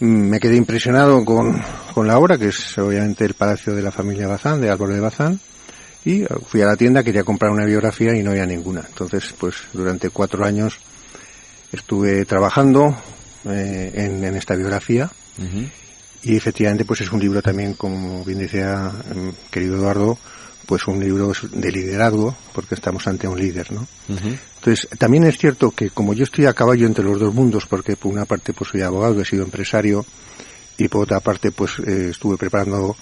Me 0.00 0.40
quedé 0.40 0.56
impresionado 0.56 1.24
con, 1.24 1.62
con 1.92 2.06
la 2.06 2.18
obra, 2.18 2.38
que 2.38 2.48
es 2.48 2.78
obviamente 2.78 3.24
el 3.24 3.34
Palacio 3.34 3.74
de 3.74 3.82
la 3.82 3.92
familia 3.92 4.26
Bazán, 4.26 4.60
de 4.60 4.70
Álvaro 4.70 4.94
de 4.94 5.00
Bazán 5.00 5.40
y 6.04 6.24
fui 6.46 6.62
a 6.62 6.66
la 6.66 6.76
tienda, 6.76 7.02
quería 7.02 7.24
comprar 7.24 7.50
una 7.50 7.64
biografía 7.64 8.14
y 8.14 8.22
no 8.22 8.30
había 8.30 8.46
ninguna. 8.46 8.84
Entonces, 8.86 9.34
pues 9.38 9.56
durante 9.72 10.10
cuatro 10.10 10.44
años 10.44 10.78
estuve 11.72 12.24
trabajando 12.24 12.96
eh, 13.44 13.92
en, 13.94 14.24
esta 14.34 14.54
biografía 14.54 15.10
y 16.22 16.36
efectivamente 16.36 16.84
pues 16.84 17.00
es 17.00 17.12
un 17.12 17.20
libro 17.20 17.40
también, 17.40 17.74
como 17.74 18.24
bien 18.24 18.38
decía 18.38 18.92
em, 19.10 19.32
querido 19.50 19.76
Eduardo, 19.76 20.18
pues 20.66 20.86
un 20.86 21.00
libro 21.00 21.32
de 21.52 21.72
liderazgo, 21.72 22.36
porque 22.52 22.74
estamos 22.74 23.06
ante 23.06 23.26
un 23.26 23.38
líder, 23.38 23.72
¿no? 23.72 23.88
Entonces, 24.08 24.88
también 24.98 25.24
es 25.24 25.36
cierto 25.36 25.70
que 25.70 25.90
como 25.90 26.14
yo 26.14 26.24
estoy 26.24 26.46
a 26.46 26.52
caballo 26.52 26.86
entre 26.86 27.04
los 27.04 27.18
dos 27.18 27.34
mundos, 27.34 27.66
porque 27.66 27.96
por 27.96 28.12
una 28.12 28.24
parte 28.24 28.52
pues 28.52 28.70
soy 28.70 28.82
abogado, 28.82 29.20
he 29.20 29.24
sido 29.24 29.42
empresario, 29.42 30.04
y 30.78 30.88
por 30.88 31.02
otra 31.02 31.20
parte 31.20 31.50
pues 31.50 31.78
eh, 31.80 32.08
estuve 32.10 32.36
preparando 32.36 32.96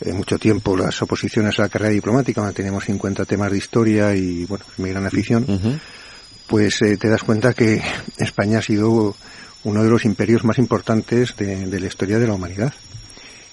eh, 0.00 0.12
mucho 0.12 0.38
tiempo 0.38 0.76
las 0.76 1.00
oposiciones 1.02 1.58
a 1.58 1.62
la 1.62 1.68
carrera 1.68 1.92
diplomática, 1.92 2.40
mantenemos 2.40 2.84
50 2.84 3.24
temas 3.24 3.50
de 3.50 3.58
historia 3.58 4.14
y, 4.14 4.44
bueno, 4.44 4.64
es 4.70 4.78
mi 4.78 4.90
gran 4.90 5.06
afición, 5.06 5.80
pues 6.46 6.82
eh, 6.82 6.96
te 6.96 7.08
das 7.08 7.22
cuenta 7.22 7.54
que 7.54 7.82
España 8.18 8.58
ha 8.58 8.62
sido 8.62 9.16
uno 9.64 9.82
de 9.82 9.90
los 9.90 10.04
imperios 10.04 10.44
más 10.44 10.58
importantes 10.58 11.34
de, 11.36 11.66
de 11.66 11.80
la 11.80 11.86
historia 11.86 12.18
de 12.18 12.26
la 12.26 12.34
humanidad. 12.34 12.72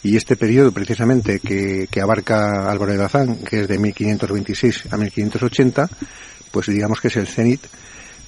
Y 0.04 0.18
este 0.18 0.36
periodo, 0.36 0.74
precisamente, 0.74 1.40
que, 1.40 1.88
que 1.90 2.02
abarca 2.02 2.70
Álvaro 2.70 2.92
de 2.92 2.98
Bazán, 2.98 3.38
que 3.38 3.62
es 3.62 3.68
de 3.70 3.80
1526 3.80 4.92
a 4.92 4.98
1580, 4.98 5.90
pues 6.52 6.68
digamos 6.68 7.00
que 7.00 7.08
es 7.08 7.16
el 7.16 7.28
cenit, 7.28 7.62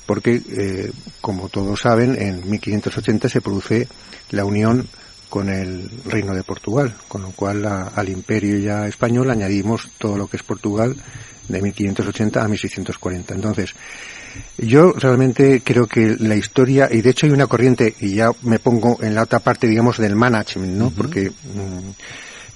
porque, 0.06 0.42
eh, 0.50 0.92
como 1.20 1.50
todos 1.50 1.82
saben, 1.82 2.16
en 2.20 2.50
1580 2.50 3.28
se 3.28 3.42
produce 3.42 3.88
la 4.32 4.46
unión 4.46 4.88
con 5.36 5.50
el 5.50 5.90
Reino 6.06 6.34
de 6.34 6.44
Portugal, 6.44 6.96
con 7.10 7.22
lo 7.22 7.32
cual 7.32 7.62
la- 7.62 7.88
al 7.94 8.08
imperio 8.08 8.58
ya 8.58 8.88
español 8.88 9.30
añadimos 9.30 9.90
todo 9.98 10.18
lo 10.18 10.28
que 10.28 10.38
es 10.38 10.44
Portugal 10.44 10.96
de 11.50 11.62
1580 11.62 12.42
a 12.42 12.48
1640. 12.48 13.36
Entonces, 13.36 13.74
yo 14.58 14.94
realmente 14.94 15.62
creo 15.62 15.88
que 15.88 16.16
la 16.18 16.38
historia, 16.38 16.88
y 16.90 17.02
de 17.02 17.10
hecho 17.10 17.26
hay 17.26 17.34
una 17.34 17.48
corriente, 17.48 17.94
y 18.00 18.16
ya 18.16 18.32
me 18.44 18.60
pongo 18.60 18.98
en 19.02 19.14
la 19.14 19.24
otra 19.24 19.40
parte, 19.40 19.68
digamos, 19.68 19.98
del 19.98 20.16
management, 20.16 20.72
¿no? 20.78 20.92
Porque, 20.92 21.30
mm, 21.32 21.90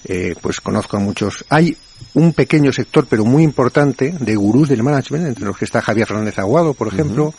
eh, 0.06 0.36
pues 0.42 0.62
conozco 0.62 0.96
a 0.96 1.02
muchos. 1.02 1.44
Hay 1.50 1.76
un 2.14 2.32
pequeño 2.32 2.72
sector, 2.72 3.08
pero 3.10 3.26
muy 3.26 3.44
importante, 3.44 4.16
de 4.18 4.36
gurús 4.38 4.70
del 4.70 4.84
management, 4.84 5.28
entre 5.28 5.44
los 5.44 5.58
que 5.58 5.66
está 5.66 5.82
Javier 5.82 6.08
Fernández 6.08 6.40
Aguado, 6.40 6.74
por 6.74 6.88
ejemplo, 6.88 7.34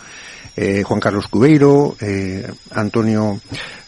eh, 0.62 0.82
Juan 0.82 1.01
Carlos 1.01 1.27
Cubeiro, 1.28 1.97
eh, 2.03 2.47
Antonio 2.73 3.41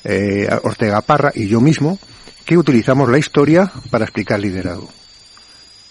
eh, 0.05 0.49
Ortega 0.62 1.03
Parra 1.03 1.31
y 1.35 1.47
yo 1.47 1.61
mismo, 1.61 1.99
que 2.47 2.57
utilizamos 2.57 3.11
la 3.11 3.19
historia 3.19 3.70
para 3.90 4.07
explicar 4.07 4.40
liderazgo. 4.40 4.89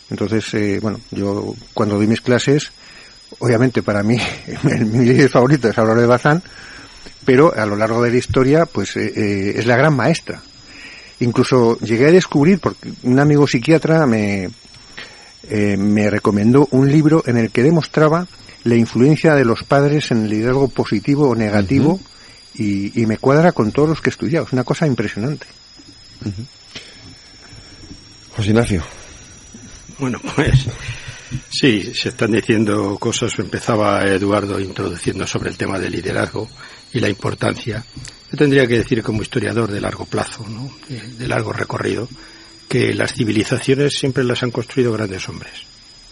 Entonces, 0.09 0.81
bueno, 0.81 0.99
yo 1.11 1.53
cuando 1.75 1.97
doy 1.97 2.07
mis 2.07 2.21
clases, 2.21 2.71
obviamente 3.37 3.83
para 3.83 4.01
mí 4.01 4.19
mi 4.63 5.05
líder 5.05 5.29
favorito 5.29 5.69
es 5.69 5.77
Aurora 5.77 6.01
de 6.01 6.07
Bazán, 6.07 6.41
pero 7.25 7.53
a 7.55 7.67
lo 7.67 7.75
largo 7.75 8.01
de 8.01 8.09
la 8.09 8.17
historia, 8.17 8.65
pues 8.65 8.97
es 8.97 9.67
la 9.67 9.77
gran 9.77 9.95
maestra. 9.95 10.41
Incluso 11.19 11.77
llegué 11.81 12.07
a 12.07 12.11
descubrir, 12.11 12.59
porque 12.59 12.91
un 13.03 13.19
amigo 13.19 13.45
psiquiatra 13.45 14.07
me, 14.07 14.49
eh, 15.53 15.75
me 15.75 16.09
recomendó 16.09 16.65
un 16.71 16.89
libro 16.89 17.23
en 17.25 17.35
el 17.35 17.51
que 17.51 17.61
demostraba 17.61 18.25
la 18.63 18.75
influencia 18.75 19.35
de 19.35 19.43
los 19.43 19.63
padres 19.63 20.09
en 20.11 20.23
el 20.23 20.29
liderazgo 20.29 20.69
positivo 20.69 21.27
o 21.27 21.35
negativo 21.35 21.99
y, 22.53 23.01
y 23.01 23.05
me 23.05 23.17
cuadra 23.17 23.51
con 23.51 23.73
todos 23.73 23.89
los 23.89 24.01
que 24.01 24.09
he 24.09 24.13
estudiado. 24.13 24.45
Es 24.45 24.53
una 24.53 24.63
cosa 24.63 24.87
impresionante. 24.87 25.45
José 28.33 28.49
Ignacio. 28.49 28.81
Bueno, 29.99 30.21
pues 30.35 30.67
sí, 31.49 31.91
se 31.95 32.09
están 32.09 32.31
diciendo 32.31 32.97
cosas. 32.97 33.37
Empezaba 33.37 34.05
Eduardo 34.05 34.57
introduciendo 34.57 35.27
sobre 35.27 35.49
el 35.49 35.57
tema 35.57 35.77
del 35.79 35.91
liderazgo 35.91 36.49
y 36.93 37.01
la 37.01 37.09
importancia. 37.09 37.83
Yo 38.31 38.37
tendría 38.37 38.65
que 38.67 38.77
decir 38.77 39.03
como 39.03 39.21
historiador 39.21 39.69
de 39.69 39.81
largo 39.81 40.05
plazo, 40.05 40.47
¿no? 40.47 40.71
de, 40.87 41.01
de 41.01 41.27
largo 41.27 41.51
recorrido, 41.51 42.07
que 42.71 42.93
las 42.93 43.13
civilizaciones 43.13 43.95
siempre 43.99 44.23
las 44.23 44.43
han 44.43 44.51
construido 44.51 44.93
grandes 44.93 45.27
hombres. 45.27 45.51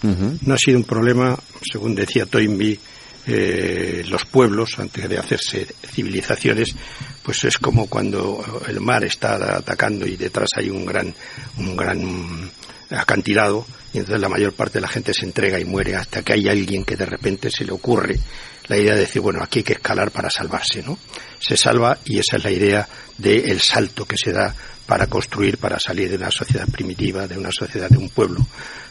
No 0.02 0.54
ha 0.54 0.58
sido 0.58 0.78
un 0.78 0.84
problema, 0.84 1.40
según 1.62 1.96
decía 1.96 2.26
Toynbee, 2.26 2.78
eh, 3.26 4.04
los 4.10 4.26
pueblos, 4.26 4.78
antes 4.78 5.08
de 5.08 5.18
hacerse 5.18 5.66
civilizaciones, 5.90 6.76
pues 7.24 7.46
es 7.46 7.58
como 7.60 7.88
cuando 7.88 8.44
el 8.68 8.82
mar 8.82 9.06
está 9.06 9.56
atacando 9.56 10.06
y 10.06 10.18
detrás 10.18 10.50
hay 10.58 10.70
un 10.70 10.86
gran, 10.86 11.16
un 11.58 11.78
gran 11.78 12.52
acantilado 12.90 13.66
y 13.94 14.00
entonces 14.00 14.20
la 14.20 14.28
mayor 14.28 14.52
parte 14.52 14.80
de 14.80 14.82
la 14.82 14.90
gente 14.90 15.14
se 15.14 15.26
entrega 15.26 15.62
y 15.62 15.66
muere 15.66 15.96
hasta 15.96 16.24
que 16.24 16.34
hay 16.34 16.50
alguien 16.50 16.84
que 16.84 16.98
de 16.98 17.06
repente 17.06 17.50
se 17.50 17.64
le 17.64 17.72
ocurre 17.72 18.20
la 18.68 18.78
idea 18.78 18.96
de 18.96 19.02
decir, 19.02 19.22
bueno, 19.22 19.42
aquí 19.42 19.60
hay 19.60 19.64
que 19.64 19.74
escalar 19.74 20.12
para 20.12 20.30
salvarse, 20.30 20.84
¿no? 20.84 20.98
Se 21.40 21.56
salva 21.56 21.98
y 22.04 22.20
esa 22.20 22.36
es 22.36 22.44
la 22.44 22.52
idea 22.52 22.90
del 23.18 23.62
salto 23.62 24.06
que 24.06 24.18
se 24.18 24.34
da 24.34 24.54
para 24.90 25.06
construir, 25.08 25.58
para 25.60 25.80
salir 25.80 26.10
de 26.10 26.16
una 26.18 26.32
sociedad 26.32 26.68
primitiva, 26.68 27.28
de 27.28 27.38
una 27.38 27.52
sociedad 27.52 27.88
de 27.90 27.98
un 28.00 28.10
pueblo 28.10 28.46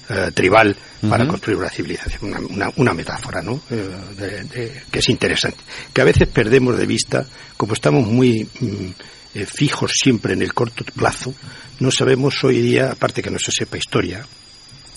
eh, 0.09 0.31
tribal, 0.33 0.75
para 1.11 1.27
construir 1.29 1.59
una 1.59 1.69
civilización, 1.69 2.25
una, 2.33 2.39
una- 2.39 2.73
una 2.77 2.95
metáfora, 2.95 3.43
¿no? 3.43 3.61
Eh, 3.69 3.91
de- 4.17 4.45
de- 4.45 4.83
que 4.91 5.01
es 5.01 5.09
interesante. 5.11 5.59
Que 5.93 6.01
a 6.01 6.05
veces 6.05 6.29
perdemos 6.29 6.79
de 6.79 6.87
vista, 6.87 7.27
como 7.57 7.75
estamos 7.75 8.07
muy 8.07 8.49
mm, 8.61 8.87
eh, 9.35 9.45
fijos 9.47 9.91
siempre 10.03 10.33
en 10.35 10.43
el 10.43 10.55
corto 10.55 10.85
plazo, 10.95 11.35
no 11.81 11.91
sabemos 11.91 12.43
hoy 12.45 12.61
día, 12.63 12.93
aparte 12.93 13.21
que 13.23 13.31
no 13.31 13.39
se 13.41 13.51
sepa 13.53 13.77
historia, 13.77 14.25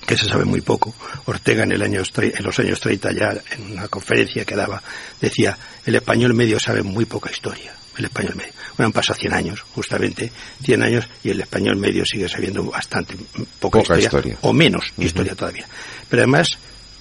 que 0.07 0.15
se 0.15 0.26
sabe 0.26 0.45
muy 0.45 0.61
poco. 0.61 0.94
Ortega 1.26 1.64
en, 1.64 1.72
el 1.73 1.82
año, 1.82 2.02
en 2.18 2.44
los 2.45 2.60
años 2.60 2.80
30 2.80 3.11
ya 3.11 3.34
en 3.52 3.72
una 3.73 3.88
conferencia 3.88 4.45
que 4.45 4.56
daba 4.56 4.82
decía, 5.19 5.57
el 5.86 5.95
español 5.95 6.34
medio 6.36 6.60
sabe 6.60 6.84
muy 6.84 7.06
poca 7.06 7.30
historia. 7.32 7.73
El 8.02 8.06
español 8.06 8.36
medio. 8.36 8.52
Bueno, 8.76 8.88
han 8.88 8.94
pasado 8.94 9.19
100 9.19 9.34
años, 9.34 9.61
justamente, 9.76 10.32
100 10.64 10.82
años, 10.82 11.07
y 11.23 11.30
el 11.30 11.40
español 11.40 11.78
medio 11.78 12.03
sigue 12.03 12.28
sabiendo 12.28 12.64
bastante 12.64 13.15
poca, 13.60 13.80
Poca 13.80 13.99
historia. 13.99 14.40
o 14.41 14.52
menos 14.53 14.91
historia 14.98 15.36
todavía. 15.36 15.68
Pero 16.10 16.23
además, 16.23 16.57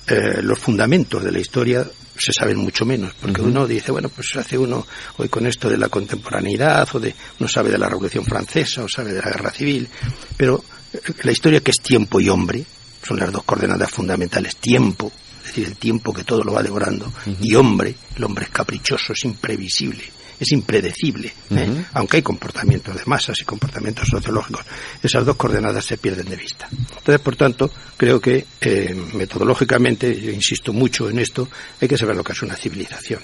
eh, 0.06 0.42
los 0.42 0.58
fundamentos 0.58 1.24
de 1.24 1.32
la 1.32 1.38
historia 1.38 1.86
se 2.18 2.32
saben 2.34 2.58
mucho 2.58 2.84
menos, 2.84 3.14
porque 3.18 3.40
uno 3.40 3.66
dice, 3.66 3.92
bueno, 3.92 4.10
pues 4.10 4.36
hace 4.36 4.58
uno 4.58 4.86
hoy 5.16 5.30
con 5.30 5.46
esto 5.46 5.70
de 5.70 5.78
la 5.78 5.88
contemporaneidad, 5.88 6.86
o 6.92 7.00
de, 7.00 7.14
uno 7.38 7.48
sabe 7.48 7.70
de 7.70 7.78
la 7.78 7.88
Revolución 7.88 8.26
Francesa, 8.26 8.84
o 8.84 8.88
sabe 8.88 9.14
de 9.14 9.22
la 9.22 9.30
Guerra 9.30 9.50
Civil, 9.50 9.88
pero 10.36 10.62
eh, 10.92 11.00
la 11.22 11.32
historia 11.32 11.60
que 11.60 11.70
es 11.70 11.80
tiempo 11.80 12.20
y 12.20 12.28
hombre, 12.28 12.62
son 13.02 13.18
las 13.18 13.32
dos 13.32 13.44
coordenadas 13.44 13.90
fundamentales, 13.90 14.56
tiempo, 14.56 15.10
es 15.40 15.46
decir, 15.46 15.66
el 15.66 15.76
tiempo 15.76 16.12
que 16.12 16.24
todo 16.24 16.44
lo 16.44 16.52
va 16.52 16.62
devorando, 16.62 17.10
y 17.40 17.54
hombre, 17.54 17.94
el 18.14 18.24
hombre 18.24 18.44
es 18.44 18.50
caprichoso, 18.50 19.14
es 19.14 19.24
imprevisible, 19.24 20.04
es 20.40 20.52
impredecible, 20.52 21.32
¿eh? 21.50 21.84
Aunque 21.92 22.16
hay 22.16 22.22
comportamientos 22.22 22.96
de 22.96 23.02
masas 23.04 23.38
y 23.40 23.44
comportamientos 23.44 24.08
sociológicos, 24.08 24.64
esas 25.02 25.26
dos 25.26 25.36
coordenadas 25.36 25.84
se 25.84 25.98
pierden 25.98 26.30
de 26.30 26.36
vista. 26.36 26.66
Entonces, 26.70 27.20
por 27.20 27.36
tanto, 27.36 27.70
creo 27.98 28.18
que 28.18 28.46
eh, 28.62 28.94
metodológicamente, 29.12 30.18
yo 30.18 30.30
insisto 30.30 30.72
mucho 30.72 31.10
en 31.10 31.18
esto, 31.18 31.46
hay 31.78 31.86
que 31.86 31.98
saber 31.98 32.16
lo 32.16 32.24
que 32.24 32.32
es 32.32 32.42
una 32.42 32.56
civilización. 32.56 33.20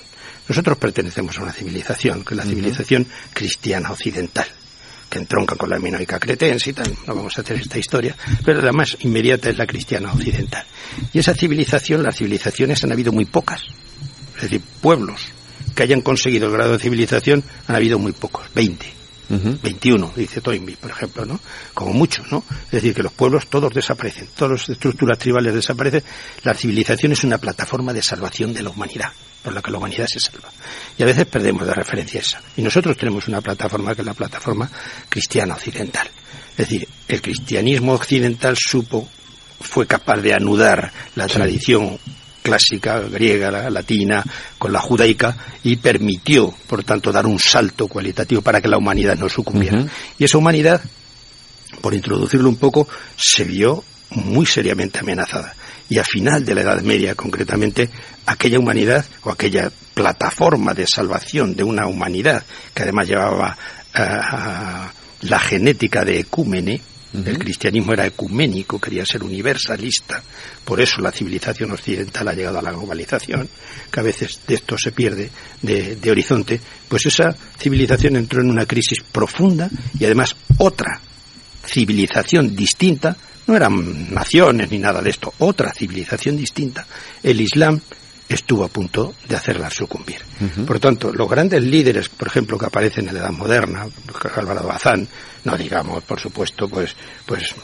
Nosotros 0.46 0.76
pertenecemos 0.76 1.38
a 1.38 1.42
una 1.42 1.52
civilización, 1.52 2.22
que 2.22 2.34
es 2.34 2.38
la 2.38 2.44
civilización 2.44 3.06
cristiana 3.32 3.90
occidental 3.90 4.46
que 5.08 5.20
entronca 5.20 5.54
con 5.54 5.70
la 5.70 5.78
minoica 5.78 6.18
cretense 6.18 6.70
y 6.70 6.72
tal, 6.72 6.92
no 7.06 7.14
vamos 7.14 7.38
a 7.38 7.40
hacer 7.40 7.56
esta 7.56 7.78
historia, 7.78 8.16
pero 8.44 8.60
la 8.60 8.72
más 8.72 8.96
inmediata 9.02 9.48
es 9.48 9.56
la 9.56 9.64
cristiana 9.64 10.12
occidental. 10.12 10.66
Y 11.12 11.20
esa 11.20 11.32
civilización, 11.32 12.02
las 12.02 12.16
civilizaciones 12.16 12.82
han 12.82 12.90
habido 12.90 13.12
muy 13.12 13.24
pocas, 13.24 13.62
es 14.34 14.42
decir, 14.42 14.60
pueblos 14.82 15.28
que 15.74 15.82
hayan 15.82 16.00
conseguido 16.00 16.46
el 16.46 16.52
grado 16.52 16.72
de 16.72 16.78
civilización 16.78 17.42
han 17.66 17.76
habido 17.76 17.98
muy 17.98 18.12
pocos, 18.12 18.46
20. 18.54 18.96
21, 19.28 20.12
dice 20.14 20.40
Toynbee, 20.40 20.76
por 20.76 20.90
ejemplo, 20.90 21.24
¿no? 21.24 21.40
Como 21.74 21.92
mucho, 21.92 22.22
¿no? 22.30 22.44
Es 22.66 22.70
decir, 22.70 22.94
que 22.94 23.02
los 23.02 23.12
pueblos 23.12 23.48
todos 23.48 23.74
desaparecen, 23.74 24.28
todas 24.36 24.60
las 24.60 24.68
estructuras 24.68 25.18
tribales 25.18 25.52
desaparecen. 25.52 26.04
La 26.44 26.54
civilización 26.54 27.12
es 27.12 27.24
una 27.24 27.38
plataforma 27.38 27.92
de 27.92 28.02
salvación 28.02 28.54
de 28.54 28.62
la 28.62 28.70
humanidad, 28.70 29.10
por 29.42 29.52
la 29.52 29.62
que 29.62 29.72
la 29.72 29.78
humanidad 29.78 30.06
se 30.06 30.20
salva. 30.20 30.48
Y 30.96 31.02
a 31.02 31.06
veces 31.06 31.26
perdemos 31.26 31.66
de 31.66 31.74
referencia 31.74 32.20
esa. 32.20 32.40
Y 32.56 32.62
nosotros 32.62 32.96
tenemos 32.96 33.26
una 33.26 33.40
plataforma 33.40 33.94
que 33.94 34.02
es 34.02 34.06
la 34.06 34.14
plataforma 34.14 34.70
cristiana 35.08 35.54
occidental. 35.54 36.08
Es 36.52 36.56
decir, 36.56 36.88
el 37.08 37.20
cristianismo 37.20 37.94
occidental 37.94 38.56
supo, 38.56 39.08
fue 39.60 39.86
capaz 39.86 40.18
de 40.18 40.34
anudar 40.34 40.92
la 41.14 41.26
tradición 41.26 41.98
clásica, 42.46 43.00
griega, 43.00 43.50
la 43.50 43.70
latina, 43.70 44.22
con 44.56 44.72
la 44.72 44.80
judaica, 44.80 45.36
y 45.64 45.76
permitió, 45.76 46.54
por 46.68 46.84
tanto, 46.84 47.10
dar 47.10 47.26
un 47.26 47.40
salto 47.40 47.88
cualitativo 47.88 48.40
para 48.40 48.60
que 48.60 48.68
la 48.68 48.78
humanidad 48.78 49.16
no 49.16 49.28
sucumbiera. 49.28 49.84
Y 50.16 50.24
esa 50.24 50.38
humanidad, 50.38 50.80
por 51.80 51.92
introducirlo 51.92 52.48
un 52.48 52.56
poco, 52.56 52.88
se 53.16 53.42
vio 53.42 53.82
muy 54.10 54.46
seriamente 54.46 55.00
amenazada. 55.00 55.54
Y 55.88 55.98
a 55.98 56.04
final 56.04 56.44
de 56.44 56.54
la 56.54 56.60
Edad 56.60 56.82
Media, 56.82 57.16
concretamente, 57.16 57.90
aquella 58.26 58.60
humanidad 58.60 59.04
o 59.22 59.30
aquella 59.30 59.70
plataforma 59.94 60.72
de 60.72 60.86
salvación 60.86 61.56
de 61.56 61.64
una 61.64 61.86
humanidad 61.86 62.44
que 62.74 62.82
además 62.82 63.08
llevaba 63.08 63.56
ah, 63.94 64.92
la 65.22 65.38
genética 65.40 66.04
de 66.04 66.20
ecúmene, 66.20 66.80
el 67.24 67.38
cristianismo 67.38 67.92
era 67.92 68.06
ecuménico, 68.06 68.80
quería 68.80 69.04
ser 69.04 69.22
universalista, 69.22 70.22
por 70.64 70.80
eso 70.80 71.00
la 71.00 71.12
civilización 71.12 71.72
occidental 71.72 72.28
ha 72.28 72.32
llegado 72.32 72.58
a 72.58 72.62
la 72.62 72.72
globalización, 72.72 73.48
que 73.90 74.00
a 74.00 74.02
veces 74.02 74.40
de 74.46 74.54
esto 74.54 74.76
se 74.76 74.92
pierde 74.92 75.30
de, 75.62 75.96
de 75.96 76.10
horizonte, 76.10 76.60
pues 76.88 77.06
esa 77.06 77.34
civilización 77.58 78.16
entró 78.16 78.40
en 78.40 78.50
una 78.50 78.66
crisis 78.66 79.00
profunda 79.00 79.70
y 79.98 80.04
además 80.04 80.36
otra 80.58 81.00
civilización 81.66 82.54
distinta, 82.54 83.16
no 83.46 83.56
eran 83.56 84.12
naciones 84.12 84.70
ni 84.70 84.78
nada 84.78 85.02
de 85.02 85.10
esto, 85.10 85.32
otra 85.38 85.72
civilización 85.72 86.36
distinta, 86.36 86.86
el 87.22 87.40
Islam 87.40 87.80
estuvo 88.28 88.64
a 88.64 88.68
punto 88.68 89.14
de 89.28 89.36
hacerla 89.36 89.70
sucumbir. 89.70 90.18
Por 90.66 90.80
tanto, 90.80 91.12
los 91.12 91.28
grandes 91.28 91.62
líderes, 91.62 92.08
por 92.08 92.28
ejemplo, 92.28 92.58
que 92.58 92.66
aparecen 92.66 93.08
en 93.08 93.14
la 93.14 93.20
Edad 93.20 93.30
Moderna, 93.30 93.86
Álvaro 94.34 94.66
Bazán, 94.66 95.06
no 95.44 95.56
digamos, 95.56 96.02
por 96.04 96.18
supuesto, 96.18 96.68
pues, 96.68 96.96
pues 97.24 97.54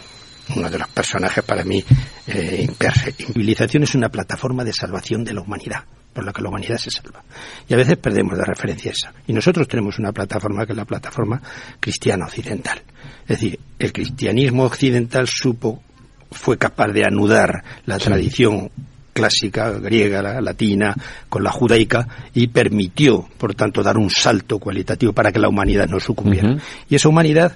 uno 0.56 0.70
de 0.70 0.78
los 0.78 0.88
personajes 0.88 1.44
para 1.44 1.64
mí 1.64 1.84
eh, 2.26 2.68
Civilización 3.16 3.84
es 3.84 3.94
una 3.94 4.08
plataforma 4.08 4.64
de 4.64 4.72
salvación 4.72 5.24
de 5.24 5.34
la 5.34 5.40
humanidad, 5.40 5.84
por 6.12 6.24
la 6.24 6.32
que 6.32 6.42
la 6.42 6.48
humanidad 6.48 6.76
se 6.76 6.90
salva. 6.90 7.22
Y 7.68 7.74
a 7.74 7.76
veces 7.76 7.96
perdemos 7.96 8.36
de 8.38 8.44
referencia 8.44 8.92
esa. 8.92 9.12
Y 9.26 9.32
nosotros 9.32 9.66
tenemos 9.68 9.98
una 9.98 10.12
plataforma 10.12 10.66
que 10.66 10.72
es 10.72 10.76
la 10.76 10.84
plataforma 10.84 11.40
cristiana 11.80 12.26
occidental. 12.26 12.82
Es 13.22 13.40
decir, 13.40 13.58
el 13.78 13.92
cristianismo 13.92 14.64
occidental 14.64 15.26
supo, 15.26 15.82
fue 16.30 16.58
capaz 16.58 16.88
de 16.88 17.04
anudar 17.04 17.62
la 17.84 17.98
tradición 17.98 18.70
clásica, 19.12 19.70
griega, 19.72 20.22
la 20.22 20.40
latina, 20.40 20.94
con 21.28 21.42
la 21.42 21.50
judaica, 21.50 22.06
y 22.34 22.48
permitió, 22.48 23.26
por 23.38 23.54
tanto, 23.54 23.82
dar 23.82 23.98
un 23.98 24.10
salto 24.10 24.58
cualitativo 24.58 25.12
para 25.12 25.32
que 25.32 25.38
la 25.38 25.48
humanidad 25.48 25.88
no 25.88 26.00
sucumbiera. 26.00 26.56
Y 26.88 26.94
esa 26.94 27.08
humanidad, 27.08 27.52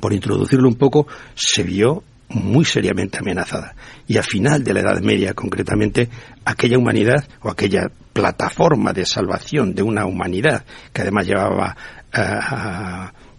por 0.00 0.12
introducirlo 0.12 0.68
un 0.68 0.76
poco, 0.76 1.06
se 1.34 1.62
vio 1.62 2.02
muy 2.28 2.64
seriamente 2.64 3.18
amenazada. 3.18 3.74
Y 4.06 4.18
a 4.18 4.22
final 4.22 4.62
de 4.62 4.74
la 4.74 4.80
Edad 4.80 5.00
Media, 5.00 5.34
concretamente, 5.34 6.08
aquella 6.44 6.78
humanidad 6.78 7.24
o 7.42 7.50
aquella 7.50 7.90
plataforma 8.12 8.92
de 8.92 9.06
salvación 9.06 9.74
de 9.74 9.82
una 9.82 10.06
humanidad 10.06 10.64
que 10.92 11.02
además 11.02 11.26
llevaba 11.26 11.76
eh, 12.12 12.20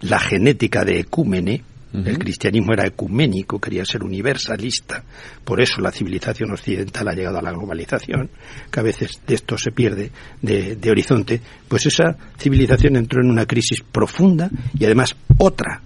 la 0.01 0.19
genética 0.19 0.83
de 0.83 0.99
ecúmene, 0.99 1.63
el 1.93 2.17
cristianismo 2.17 2.73
era 2.73 2.85
ecuménico, 2.85 3.59
quería 3.59 3.83
ser 3.85 4.03
universalista. 4.03 5.03
Por 5.43 5.61
eso 5.61 5.81
la 5.81 5.91
civilización 5.91 6.51
occidental 6.51 7.07
ha 7.07 7.13
llegado 7.13 7.39
a 7.39 7.41
la 7.41 7.51
globalización, 7.51 8.29
que 8.71 8.79
a 8.79 8.83
veces 8.83 9.19
de 9.27 9.35
esto 9.35 9.57
se 9.57 9.71
pierde 9.71 10.11
de, 10.41 10.75
de 10.75 10.91
horizonte. 10.91 11.41
Pues 11.67 11.85
esa 11.85 12.15
civilización 12.37 12.95
entró 12.95 13.21
en 13.21 13.29
una 13.29 13.45
crisis 13.45 13.81
profunda 13.81 14.49
y 14.77 14.85
además 14.85 15.15
otra 15.37 15.81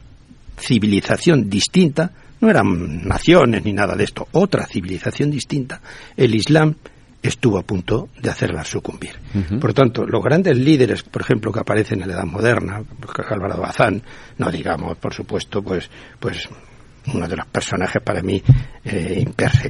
civilización 0.57 1.49
distinta, 1.49 2.11
no 2.41 2.49
eran 2.49 3.07
naciones 3.07 3.63
ni 3.65 3.73
nada 3.73 3.95
de 3.95 4.03
esto, 4.03 4.27
otra 4.31 4.65
civilización 4.67 5.31
distinta, 5.31 5.81
el 6.15 6.35
Islam 6.35 6.75
estuvo 7.21 7.57
a 7.57 7.63
punto 7.63 8.09
de 8.21 8.29
hacerla 8.29 8.63
sucumbir. 8.63 9.11
Por 9.59 9.73
tanto, 9.73 10.05
los 10.05 10.23
grandes 10.23 10.57
líderes, 10.57 11.03
por 11.03 11.21
ejemplo, 11.21 11.51
que 11.51 11.59
aparecen 11.59 12.01
en 12.01 12.09
la 12.09 12.15
Edad 12.15 12.25
Moderna, 12.25 12.81
Álvaro 13.29 13.61
Bazán, 13.61 14.01
no 14.37 14.51
digamos, 14.51 14.97
por 14.97 15.13
supuesto, 15.13 15.61
pues, 15.61 15.89
pues 16.19 16.47
uno 17.13 17.27
de 17.27 17.35
los 17.35 17.45
personajes 17.47 18.01
para 18.03 18.21
mí 18.21 18.41
eh, 18.83 19.25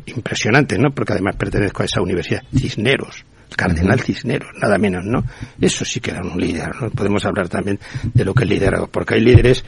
impresionantes, 0.05 0.79
¿no? 0.79 0.91
Porque 0.91 1.13
además 1.13 1.35
pertenezco 1.35 1.83
a 1.83 1.85
esa 1.85 2.01
universidad, 2.01 2.41
Cisneros, 2.55 3.25
el 3.49 3.55
cardenal 3.55 3.99
Cisneros, 3.99 4.49
nada 4.61 4.77
menos, 4.77 5.03
¿no? 5.05 5.23
Eso 5.59 5.85
sí 5.85 5.99
que 5.99 6.11
era 6.11 6.21
un 6.21 6.39
líder, 6.39 6.69
¿no? 6.81 6.89
Podemos 6.89 7.25
hablar 7.25 7.49
también 7.49 7.79
de 8.13 8.25
lo 8.25 8.33
que 8.33 8.43
es 8.43 8.49
liderazgo, 8.49 8.87
porque 8.87 9.15
hay 9.15 9.21
líderes 9.21 9.63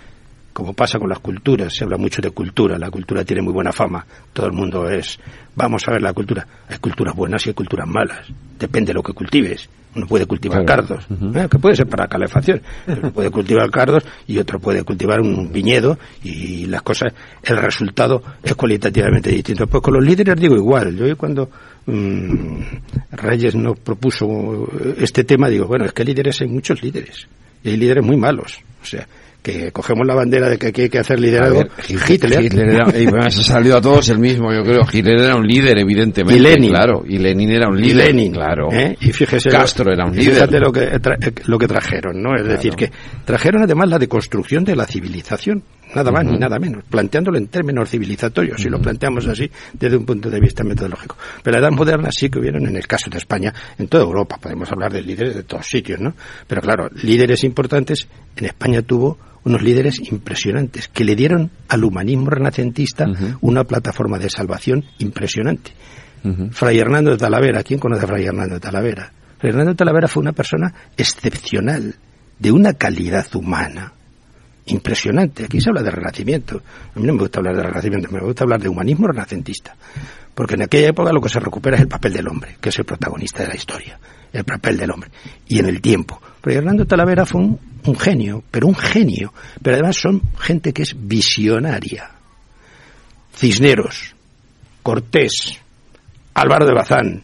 como 0.58 0.74
pasa 0.74 0.98
con 0.98 1.08
las 1.08 1.20
culturas, 1.20 1.72
se 1.72 1.84
habla 1.84 1.98
mucho 1.98 2.20
de 2.20 2.32
cultura, 2.32 2.80
la 2.80 2.90
cultura 2.90 3.24
tiene 3.24 3.44
muy 3.44 3.54
buena 3.54 3.72
fama, 3.72 4.04
todo 4.34 4.48
el 4.48 4.54
mundo 4.54 4.90
es, 4.90 5.20
vamos 5.56 5.88
a 5.88 5.92
ver 5.92 6.02
la 6.02 6.14
cultura, 6.14 6.48
hay 6.68 6.80
culturas 6.80 7.16
buenas 7.16 7.46
y 7.46 7.50
hay 7.50 7.54
culturas 7.54 7.88
malas, 7.88 8.26
depende 8.58 8.88
de 8.88 8.96
lo 8.96 9.04
que 9.04 9.14
cultives, 9.14 9.70
uno 9.94 10.08
puede 10.08 10.26
cultivar 10.26 10.66
cardos, 10.66 11.06
¿eh? 11.36 11.48
que 11.48 11.60
puede 11.60 11.76
ser 11.76 11.86
para 11.86 12.08
calefacción, 12.08 12.64
uno 12.88 13.12
puede 13.12 13.30
cultivar 13.30 13.70
cardos 13.70 14.04
y 14.26 14.40
otro 14.40 14.58
puede 14.58 14.84
cultivar 14.84 15.22
un 15.22 15.52
viñedo 15.52 16.00
y 16.24 16.66
las 16.66 16.82
cosas, 16.82 17.14
el 17.44 17.58
resultado 17.58 18.24
es 18.42 18.56
cualitativamente 18.56 19.30
distinto. 19.30 19.68
Pues 19.68 19.84
con 19.84 19.94
los 19.94 20.04
líderes 20.04 20.38
digo 20.38 20.56
igual, 20.56 20.96
yo 20.96 21.16
cuando 21.16 21.52
mm, 21.86 22.62
Reyes 23.12 23.54
nos 23.54 23.78
propuso 23.78 24.68
este 24.98 25.24
tema 25.24 25.50
digo, 25.50 25.68
bueno, 25.68 25.86
es 25.86 25.94
que 25.94 26.04
líderes 26.04 26.42
hay 26.42 26.48
muchos 26.48 26.82
líderes 26.82 27.28
y 27.64 27.70
hay 27.70 27.78
líderes 27.78 28.04
muy 28.04 28.18
malos, 28.18 28.60
o 28.82 28.86
sea, 28.86 29.08
que 29.48 29.72
cogemos 29.72 30.06
la 30.06 30.14
bandera 30.14 30.50
de 30.50 30.58
que 30.58 30.68
aquí 30.68 30.82
hay 30.84 30.90
que 30.90 31.00
hacer 31.00 31.20
liderazgo. 31.20 31.64
Hitler. 31.88 32.44
Hitler 32.44 32.70
era, 32.70 33.00
y 33.00 33.08
ha 33.08 33.32
salido 33.32 33.78
a 33.78 33.82
todos 33.82 34.10
el 34.10 34.20
mismo, 34.20 34.52
yo 34.54 34.62
creo. 34.64 34.82
Hitler 34.92 35.22
era 35.22 35.36
un 35.36 35.48
líder, 35.48 35.80
evidentemente. 35.80 36.38
Y 36.38 36.40
Lenin. 36.40 36.72
Claro. 36.72 37.04
Y 37.08 37.18
Lenin 37.18 37.52
era 37.52 37.70
un 37.70 37.80
líder. 37.80 38.10
Y 38.10 38.14
Lenin. 38.14 38.34
Claro. 38.34 38.68
¿eh? 38.72 38.98
Y 39.00 39.12
fíjese. 39.12 39.50
Castro 39.50 39.92
era 39.94 40.06
un 40.06 40.16
líder. 40.16 40.34
Fíjate 40.34 40.60
lo 40.60 40.72
que, 40.72 41.00
lo 41.46 41.58
que 41.58 41.68
trajeron, 41.68 42.22
¿no? 42.22 42.36
Es 42.36 42.46
decir, 42.46 42.74
que 42.76 42.92
trajeron 43.24 43.64
además 43.64 43.90
la 43.90 44.00
deconstrucción 44.00 44.66
de 44.66 44.76
la 44.76 44.86
civilización. 44.86 45.64
Nada 45.96 46.12
más 46.12 46.26
ni 46.26 46.38
nada 46.38 46.60
menos, 46.60 46.84
planteándolo 46.90 47.38
en 47.38 47.48
términos 47.48 47.90
civilizatorios, 47.90 48.62
si 48.62 48.70
lo 48.70 48.82
planteamos 48.82 49.26
así 49.28 49.50
desde 49.74 49.98
un 49.98 50.06
punto 50.06 50.30
de 50.30 50.40
vista 50.40 50.64
metodológico. 50.64 51.18
Pero 51.42 51.60
la 51.60 51.68
edad 51.68 51.76
moderna 51.76 52.10
sí 52.12 52.30
que 52.30 52.40
hubieron, 52.40 52.66
en 52.68 52.76
el 52.76 52.86
caso 52.86 53.10
de 53.10 53.18
España, 53.18 53.54
en 53.78 53.88
toda 53.88 54.04
Europa, 54.04 54.38
podemos 54.38 54.70
hablar 54.72 54.92
de 54.92 55.02
líderes 55.02 55.36
de 55.36 55.44
todos 55.44 55.66
sitios, 55.66 56.00
¿no? 56.00 56.14
Pero 56.46 56.62
claro, 56.62 56.90
líderes 57.02 57.44
importantes, 57.44 58.08
en 58.36 58.46
España 58.46 58.82
tuvo 58.82 59.18
unos 59.46 59.62
líderes 59.62 60.00
impresionantes 60.12 60.90
que 60.90 61.06
le 61.06 61.16
dieron 61.16 61.50
al 61.70 61.84
humanismo 61.84 62.30
renacentista 62.30 63.06
una 63.40 63.64
plataforma 63.64 64.20
de 64.20 64.30
salvación 64.30 64.84
impresionante. 65.00 65.72
Fray 66.52 66.80
Hernando 66.80 67.12
de 67.12 67.18
Talavera, 67.18 67.64
¿quién 67.64 67.80
conoce 67.80 68.04
a 68.04 68.08
Fray 68.08 68.26
Hernando 68.26 68.56
de 68.56 68.60
Talavera? 68.60 69.12
Fray 69.40 69.52
Hernando 69.52 69.72
de 69.72 69.78
Talavera 69.78 70.08
fue 70.10 70.22
una 70.22 70.34
persona 70.34 70.74
excepcional, 70.98 71.96
de 72.40 72.52
una 72.52 72.74
calidad 72.74 73.26
humana 73.36 73.94
impresionante. 74.68 75.46
Aquí 75.46 75.60
se 75.60 75.70
habla 75.70 75.84
de 75.84 75.92
renacimiento. 75.92 76.62
A 76.96 77.00
mí 77.00 77.06
no 77.06 77.14
me 77.14 77.20
gusta 77.20 77.40
hablar 77.40 77.56
de 77.56 77.64
renacimiento, 77.64 78.10
me 78.12 78.20
gusta 78.20 78.44
hablar 78.44 78.62
de 78.62 78.70
humanismo 78.70 79.08
renacentista. 79.08 79.76
Porque 80.34 80.56
en 80.56 80.64
aquella 80.64 80.90
época 80.90 81.12
lo 81.12 81.22
que 81.22 81.30
se 81.30 81.40
recupera 81.40 81.78
es 81.78 81.82
el 81.82 81.88
papel 81.88 82.14
del 82.14 82.28
hombre, 82.28 82.58
que 82.62 82.70
es 82.70 82.78
el 82.78 82.86
protagonista 82.86 83.44
de 83.44 83.50
la 83.50 83.56
historia. 83.56 84.00
El 84.32 84.44
papel 84.44 84.78
del 84.78 84.92
hombre. 84.92 85.10
Y 85.48 85.60
en 85.60 85.66
el 85.68 85.82
tiempo. 85.82 86.22
Pero 86.42 86.60
Hernando 86.60 86.86
Talavera 86.86 87.26
fue 87.26 87.42
un, 87.42 87.60
genio, 87.98 88.44
pero 88.52 88.68
un 88.68 88.76
genio. 88.76 89.34
Pero 89.62 89.78
además 89.78 89.96
son 89.98 90.22
gente 90.38 90.74
que 90.74 90.84
es 90.84 90.96
visionaria. 90.96 92.12
Cisneros, 93.36 94.16
Cortés, 94.84 95.60
Álvaro 96.34 96.66
de 96.66 96.74
Bazán. 96.74 97.24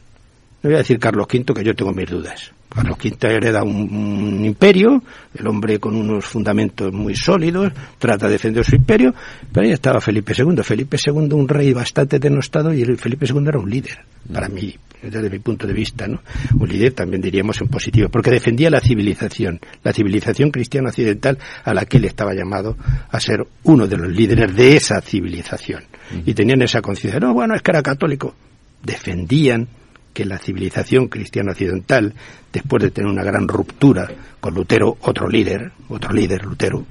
No 0.61 0.69
voy 0.69 0.75
a 0.75 0.77
decir 0.79 0.97
Carlos 0.97 1.27
V, 1.31 1.53
que 1.53 1.63
yo 1.63 1.75
tengo 1.75 1.91
mis 1.91 2.09
dudas. 2.09 2.51
Carlos 2.73 2.97
V 2.97 3.27
hereda 3.27 3.63
un, 3.63 4.43
imperio, 4.43 5.03
el 5.33 5.47
hombre 5.47 5.79
con 5.79 5.95
unos 5.95 6.25
fundamentos 6.25 6.91
muy 6.91 7.15
sólidos, 7.15 7.71
trata 7.99 8.25
de 8.25 8.33
defender 8.33 8.65
su 8.65 8.75
imperio, 8.75 9.13
pero 9.51 9.67
ahí 9.67 9.73
estaba 9.73 10.01
Felipe 10.01 10.33
II. 10.35 10.63
Felipe 10.63 10.97
II, 11.05 11.33
un 11.33 11.47
rey 11.47 11.71
bastante 11.73 12.19
denostado, 12.19 12.73
y 12.73 12.83
Felipe 12.95 13.25
II 13.29 13.43
era 13.47 13.59
un 13.59 13.69
líder, 13.69 13.99
para 14.31 14.49
mí, 14.49 14.75
desde 15.01 15.29
mi 15.29 15.39
punto 15.39 15.67
de 15.67 15.73
vista, 15.73 16.07
¿no? 16.07 16.21
Un 16.59 16.67
líder 16.67 16.93
también 16.93 17.21
diríamos 17.21 17.61
en 17.61 17.67
positivo, 17.67 18.09
porque 18.09 18.31
defendía 18.31 18.69
la 18.69 18.79
civilización, 18.79 19.59
la 19.83 19.93
civilización 19.93 20.49
cristiana 20.49 20.89
occidental 20.89 21.37
a 21.63 21.73
la 21.73 21.85
que 21.85 21.97
él 21.97 22.05
estaba 22.05 22.33
llamado 22.33 22.75
a 23.09 23.19
ser 23.19 23.45
uno 23.63 23.87
de 23.87 23.97
los 23.97 24.11
líderes 24.11 24.55
de 24.55 24.75
esa 24.75 24.99
civilización. 25.01 25.83
Y 26.25 26.33
tenían 26.33 26.61
esa 26.61 26.81
conciencia, 26.81 27.19
no, 27.19 27.33
bueno, 27.33 27.55
es 27.55 27.61
que 27.61 27.71
era 27.71 27.81
católico. 27.81 28.35
Defendían 28.83 29.67
que 30.13 30.25
la 30.25 30.37
civilización 30.37 31.07
cristiana 31.07 31.51
occidental, 31.51 32.13
después 32.51 32.83
de 32.83 32.91
tener 32.91 33.11
una 33.11 33.23
gran 33.23 33.47
ruptura 33.47 34.07
con 34.39 34.53
Lutero, 34.53 34.97
otro 35.01 35.27
líder, 35.27 35.71
otro 35.89 36.13
líder, 36.13 36.45
Lutero, 36.45 36.85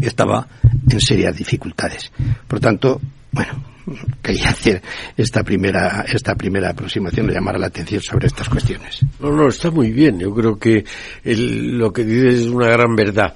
estaba 0.00 0.46
en 0.90 1.00
serias 1.00 1.36
dificultades. 1.36 2.12
Por 2.46 2.60
tanto, 2.60 3.00
bueno, 3.32 3.64
quería 4.22 4.50
hacer 4.50 4.82
esta 5.16 5.42
primera, 5.42 6.04
esta 6.08 6.34
primera 6.34 6.70
aproximación 6.70 7.26
de 7.26 7.34
llamar 7.34 7.58
la 7.58 7.66
atención 7.66 8.02
sobre 8.02 8.26
estas 8.26 8.48
cuestiones. 8.48 9.00
No, 9.20 9.30
no, 9.30 9.48
está 9.48 9.70
muy 9.70 9.90
bien. 9.90 10.18
Yo 10.18 10.34
creo 10.34 10.58
que 10.58 10.84
lo 11.24 11.92
que 11.92 12.04
dices 12.04 12.40
es 12.40 12.46
una 12.46 12.68
gran 12.68 12.94
verdad. 12.94 13.34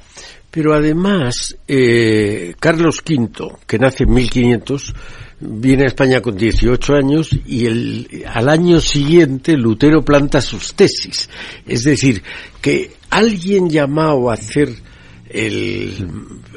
Pero 0.50 0.74
además, 0.74 1.56
eh, 1.66 2.54
Carlos 2.60 3.02
V, 3.08 3.56
que 3.66 3.78
nace 3.78 4.04
en 4.04 4.12
1500, 4.12 4.94
viene 5.42 5.84
a 5.84 5.88
España 5.88 6.20
con 6.20 6.36
18 6.36 6.94
años 6.94 7.30
y 7.46 7.66
el, 7.66 8.24
al 8.26 8.48
año 8.48 8.80
siguiente 8.80 9.56
Lutero 9.56 10.04
planta 10.04 10.40
sus 10.40 10.74
tesis. 10.74 11.28
Es 11.66 11.82
decir, 11.82 12.22
que 12.60 12.92
alguien 13.10 13.68
llamado 13.68 14.30
a 14.30 14.34
hacer 14.34 14.70
el, 15.28 16.08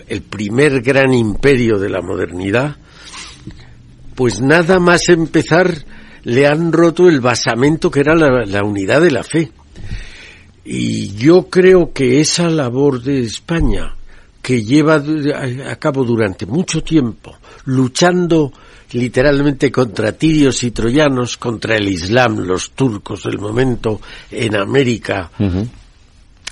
el 0.07 0.21
primer 0.21 0.81
gran 0.81 1.13
imperio 1.13 1.79
de 1.79 1.89
la 1.89 2.01
modernidad, 2.01 2.77
pues 4.13 4.39
nada 4.39 4.79
más 4.79 5.09
empezar 5.09 5.73
le 6.23 6.47
han 6.47 6.71
roto 6.71 7.09
el 7.09 7.21
basamento 7.21 7.89
que 7.89 8.01
era 8.01 8.15
la, 8.15 8.45
la 8.45 8.63
unidad 8.63 9.01
de 9.01 9.11
la 9.11 9.23
fe. 9.23 9.51
Y 10.63 11.09
yo 11.15 11.47
creo 11.49 11.91
que 11.91 12.19
esa 12.19 12.49
labor 12.49 13.01
de 13.01 13.19
España, 13.19 13.95
que 14.41 14.63
lleva 14.63 14.95
a 14.95 15.75
cabo 15.77 16.03
durante 16.03 16.45
mucho 16.45 16.81
tiempo, 16.81 17.35
luchando 17.65 18.51
literalmente 18.95 19.71
contra 19.71 20.13
tirios 20.13 20.63
y 20.63 20.71
troyanos, 20.71 21.37
contra 21.37 21.75
el 21.75 21.87
Islam, 21.87 22.39
los 22.39 22.71
turcos 22.71 23.23
del 23.23 23.37
momento, 23.37 23.99
en 24.31 24.55
América, 24.55 25.31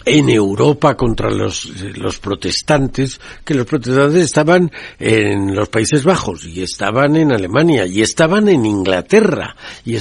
en 0.06 0.30
Europa 0.30 0.96
contra 0.96 1.32
los, 1.32 1.66
los 1.96 2.20
protestantes, 2.20 3.20
que 3.46 3.54
los 3.54 3.66
protestantes 3.66 4.26
estaban 4.26 4.70
en 5.00 5.56
los 5.56 5.70
Países 5.70 6.04
Bajos 6.04 6.46
y 6.46 6.62
estaban 6.62 7.16
en 7.16 7.32
Alemania 7.32 7.86
y 7.86 8.02
estaban 8.02 8.50
en 8.50 8.66
Inglaterra 8.66 9.56
y 9.86 9.98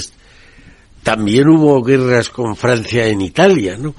también 1.01 1.47
hubo 1.47 1.81
guerras 1.81 2.29
con 2.29 2.55
Francia 2.55 3.07
en 3.07 3.21
Italia, 3.21 3.77
¿no? 3.77 3.95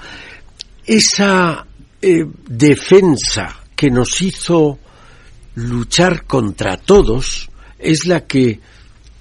Esa 0.86 1.66
eh, 2.00 2.26
defensa 2.46 3.60
que 3.74 3.90
nos 3.90 4.20
hizo 4.20 4.78
luchar 5.54 6.24
contra 6.24 6.76
todos, 6.76 7.48
es 7.84 8.06
la 8.06 8.26
que 8.26 8.60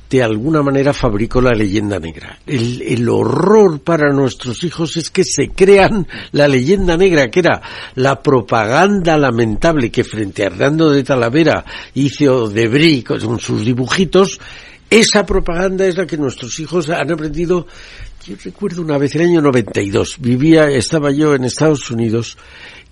de 0.10 0.22
alguna 0.22 0.62
manera 0.62 0.94
fabricó 0.94 1.42
la 1.42 1.54
leyenda 1.54 2.00
negra. 2.00 2.38
El, 2.46 2.84
el, 2.84 3.10
horror 3.10 3.82
para 3.82 4.14
nuestros 4.14 4.64
hijos 4.64 4.96
es 4.98 5.10
que 5.10 5.24
se 5.24 5.50
crean 5.50 6.08
la 6.32 6.48
leyenda 6.48 6.96
negra, 6.96 7.32
que 7.32 7.40
era 7.40 7.62
la 7.96 8.22
propaganda 8.22 9.18
lamentable 9.18 9.90
que 9.90 10.04
frente 10.04 10.44
a 10.44 10.48
Hernando 10.48 10.92
de 10.92 11.04
Talavera 11.04 11.66
hizo 11.96 12.48
Debris 12.48 13.04
con 13.04 13.40
sus 13.40 13.66
dibujitos. 13.66 14.40
Esa 14.88 15.26
propaganda 15.26 15.88
es 15.88 15.98
la 15.98 16.06
que 16.06 16.18
nuestros 16.18 16.60
hijos 16.60 16.90
han 16.90 17.12
aprendido. 17.12 17.66
Yo 18.24 18.36
recuerdo 18.44 18.84
una 18.84 19.00
vez, 19.00 19.16
el 19.16 19.24
año 19.24 19.42
92, 19.42 20.18
vivía, 20.20 20.70
estaba 20.70 21.12
yo 21.12 21.34
en 21.34 21.46
Estados 21.46 21.90
Unidos 21.90 22.38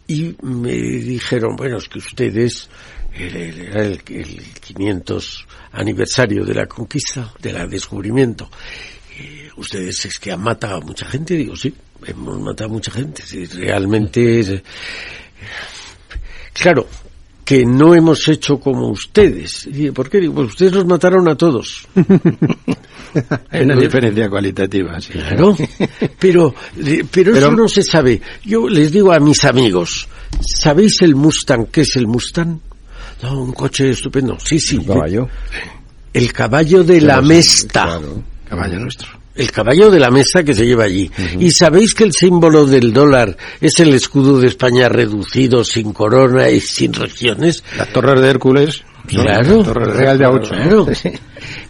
y 0.07 0.35
me 0.41 0.73
dijeron, 0.73 1.56
bueno, 1.56 1.77
es 1.77 1.88
que 1.88 1.99
ustedes, 1.99 2.68
era 3.14 3.84
el, 3.84 4.02
el 4.08 4.42
500 4.60 5.48
aniversario 5.74 6.46
de 6.46 6.54
la 6.54 6.66
conquista, 6.66 7.34
del 7.40 7.70
descubrimiento. 7.70 8.50
Eh, 9.18 9.50
ustedes 9.58 10.06
es 10.06 10.20
que 10.20 10.32
han 10.32 10.42
matado 10.42 10.78
a 10.78 10.82
mucha 10.82 11.06
gente, 11.06 11.36
digo, 11.36 11.56
sí, 11.56 11.74
hemos 12.06 12.40
matado 12.40 12.70
a 12.70 12.74
mucha 12.74 12.92
gente, 12.92 13.24
sí, 13.24 13.46
realmente 13.46 14.40
es, 14.40 14.50
eh, 14.50 14.64
claro, 16.54 16.88
que 17.44 17.66
no 17.66 17.94
hemos 17.94 18.28
hecho 18.30 18.60
como 18.60 18.88
ustedes. 18.88 19.68
¿Por 19.94 20.10
qué? 20.10 20.20
Digo, 20.20 20.36
pues 20.36 20.50
ustedes 20.50 20.72
los 20.72 20.86
mataron 20.86 21.28
a 21.28 21.36
todos. 21.36 21.88
Hay 23.50 23.64
una 23.64 23.76
diferencia 23.76 24.30
cualitativa, 24.30 25.02
sí. 25.02 25.12
Claro, 25.12 25.58
pero, 26.18 26.56
pero, 27.12 27.36
eso 27.36 27.52
no 27.52 27.68
se 27.68 27.84
sabe. 27.84 28.22
Yo 28.46 28.70
les 28.70 28.92
digo 28.92 29.12
a 29.12 29.20
mis 29.20 29.44
amigos, 29.44 30.08
¿sabéis 30.40 31.02
el 31.02 31.16
Mustang? 31.16 31.66
¿Qué 31.66 31.82
es 31.82 31.98
el 31.98 32.08
Mustang? 32.08 32.60
No, 33.23 33.41
un 33.41 33.52
coche 33.53 33.91
estupendo. 33.91 34.38
Sí, 34.43 34.60
sí. 34.60 34.77
¿Un 34.77 34.85
caballo? 34.85 35.30
El 36.14 36.34
caballo 36.34 36.84
de 36.84 37.02
la 37.02 37.22
Mesta. 37.22 37.84
Claro, 37.84 38.23
caballo 38.49 38.80
nuestro. 38.80 39.22
El 39.34 39.49
caballo 39.49 39.89
de 39.89 39.99
la 39.99 40.11
mesa 40.11 40.43
que 40.43 40.53
se 40.53 40.65
lleva 40.65 40.84
allí. 40.84 41.10
Uh 41.18 41.22
-huh. 41.22 41.43
¿Y 41.43 41.52
sabéis 41.52 41.93
que 41.95 42.03
el 42.03 42.11
símbolo 42.11 42.65
del 42.65 42.91
dólar 42.91 43.38
es 43.61 43.80
el 43.80 43.93
escudo 43.93 44.39
de 44.39 44.48
España 44.48 44.89
reducido, 44.89 45.64
sin 45.64 45.93
corona 45.93 46.49
y 46.49 46.60
sin 46.60 46.91
regiones? 46.91 47.64
Las 47.77 47.93
torres 47.93 48.19
de 48.22 48.30
Hércules. 48.30 48.84
Claro. 49.07 49.60
La 49.60 49.64
torre 49.64 49.93
real 49.93 50.18
de 50.18 50.26
A8. 50.26 50.48
Claro. 50.49 50.88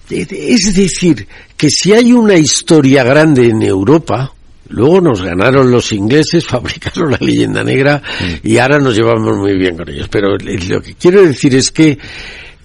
Es 0.09 0.73
decir, 0.73 1.27
que 1.55 1.69
si 1.69 1.93
hay 1.93 2.11
una 2.11 2.35
historia 2.35 3.03
grande 3.03 3.45
en 3.47 3.61
Europa, 3.61 4.33
luego 4.71 5.01
nos 5.01 5.21
ganaron 5.21 5.71
los 5.71 5.91
ingleses, 5.91 6.45
fabricaron 6.47 7.11
la 7.11 7.17
leyenda 7.19 7.63
negra 7.63 8.01
y 8.43 8.57
ahora 8.57 8.79
nos 8.79 8.95
llevamos 8.95 9.37
muy 9.37 9.57
bien 9.57 9.77
con 9.77 9.89
ellos. 9.89 10.07
Pero 10.09 10.37
lo 10.37 10.81
que 10.81 10.95
quiero 10.95 11.21
decir 11.21 11.55
es 11.55 11.71
que 11.71 11.97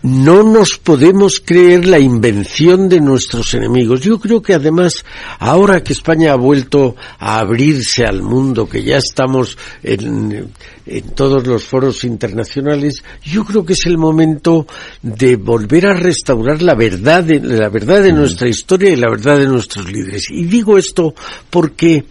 no 0.06 0.44
nos 0.44 0.78
podemos 0.78 1.42
creer 1.44 1.84
la 1.84 1.98
invención 1.98 2.88
de 2.88 3.00
nuestros 3.00 3.52
enemigos. 3.54 4.02
Yo 4.02 4.20
creo 4.20 4.40
que 4.40 4.54
además, 4.54 5.04
ahora 5.40 5.82
que 5.82 5.94
España 5.94 6.32
ha 6.32 6.36
vuelto 6.36 6.94
a 7.18 7.40
abrirse 7.40 8.06
al 8.06 8.22
mundo, 8.22 8.68
que 8.68 8.84
ya 8.84 8.98
estamos 8.98 9.58
en, 9.82 10.52
en, 10.86 11.08
todos 11.16 11.44
los 11.44 11.64
foros 11.64 12.04
internacionales, 12.04 13.02
yo 13.24 13.44
creo 13.44 13.66
que 13.66 13.72
es 13.72 13.84
el 13.86 13.98
momento 13.98 14.68
de 15.02 15.34
volver 15.34 15.86
a 15.88 15.94
restaurar 15.94 16.62
la 16.62 16.76
verdad 16.76 17.24
de, 17.24 17.40
la 17.40 17.68
verdad 17.68 18.00
de 18.04 18.12
nuestra 18.12 18.48
historia 18.48 18.90
y 18.90 18.96
la 18.96 19.10
verdad 19.10 19.36
de 19.38 19.48
nuestros 19.48 19.90
líderes. 19.90 20.30
Y 20.30 20.44
digo 20.44 20.78
esto 20.78 21.16
porque 21.50 22.04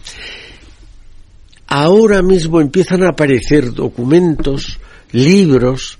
ahora 1.66 2.20
mismo 2.20 2.60
empiezan 2.60 3.04
a 3.04 3.10
aparecer 3.10 3.72
documentos, 3.72 4.78
libros, 5.12 5.98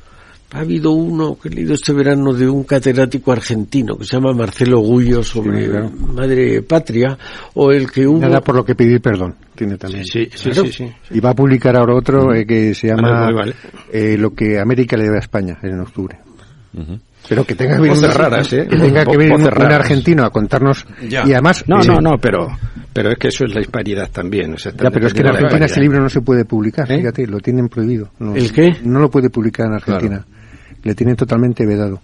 ha 0.52 0.60
habido 0.60 0.93
uno 0.93 1.36
que 1.36 1.48
he 1.48 1.52
leído 1.52 1.74
este 1.74 1.93
verano 1.93 2.32
de 2.32 2.48
un 2.48 2.64
catedrático 2.64 3.32
argentino 3.32 3.97
que 3.97 4.05
se 4.05 4.16
llama 4.16 4.32
Marcelo 4.32 4.78
Gullo 4.78 5.23
sobre 5.23 5.64
sí, 5.64 5.70
claro. 5.70 5.90
Madre 5.90 6.62
Patria 6.62 7.18
o 7.55 7.73
el 7.73 7.90
que 7.90 8.06
hubo 8.06 8.20
nada 8.20 8.40
por 8.40 8.55
lo 8.55 8.64
que 8.64 8.74
pedir 8.74 9.01
perdón 9.01 9.35
tiene 9.55 9.77
también 9.77 10.05
sí 10.05 10.28
sí, 10.35 10.51
claro. 10.51 10.66
sí, 10.66 10.73
sí, 10.73 10.94
y 11.10 11.20
va 11.20 11.31
a 11.31 11.35
publicar 11.35 11.77
ahora 11.77 11.97
otro 11.97 12.32
eh, 12.32 12.47
que 12.47 12.74
se 12.74 12.89
llama 12.89 13.10
vale, 13.23 13.35
vale. 13.35 13.55
Eh, 13.93 14.16
lo 14.16 14.35
que 14.35 14.59
América 14.59 14.97
le 14.97 15.05
debe 15.05 15.16
a 15.16 15.20
España 15.20 15.59
en 15.62 15.81
octubre 15.81 16.18
uh 16.74 16.81
-huh. 16.81 17.01
Pero 17.28 17.44
que 17.44 17.56
tenga 17.56 17.74
que 17.74 17.82
venir, 17.82 18.05
un, 18.05 18.10
raras, 18.12 18.52
¿eh? 18.52 18.68
que 18.70 18.77
tenga 18.77 19.05
que 19.05 19.16
venir 19.16 19.32
un, 19.32 19.43
un, 19.43 19.73
argentino 19.73 20.24
a 20.24 20.31
contarnos 20.31 20.86
ya. 21.09 21.24
y 21.27 21.32
además 21.32 21.64
no 21.66 21.81
no 21.81 22.01
no 22.01 22.18
pero 22.18 22.47
pero 22.93 23.10
es 23.10 23.18
que 23.18 23.28
eso 23.28 23.44
es 23.47 23.52
la 23.52 23.59
disparidad 23.59 24.09
también 24.12 24.55
o 24.55 24.59
sea, 24.59 24.70
ya 24.70 24.90
pero 24.93 25.09
es 25.09 25.12
que 25.12 25.23
en 25.23 25.27
Argentina 25.27 25.66
ese 25.66 25.81
libro 25.81 26.01
no 26.01 26.09
se 26.09 26.20
puede 26.20 26.44
publicar 26.44 26.89
¿Eh? 26.93 26.98
fíjate 26.98 27.27
lo 27.27 27.40
tienen 27.40 27.68
prohibido 27.68 28.12
no, 28.20 28.36
el 28.36 28.52
qué 28.52 28.77
no 28.85 29.01
lo 29.01 29.10
puede 29.10 29.28
publicar 29.28 29.66
en 29.66 29.73
Argentina 29.73 30.24
claro 30.24 30.36
le 30.87 30.95
tienen 30.95 31.17
totalmente 31.17 31.67
vedado. 31.67 32.01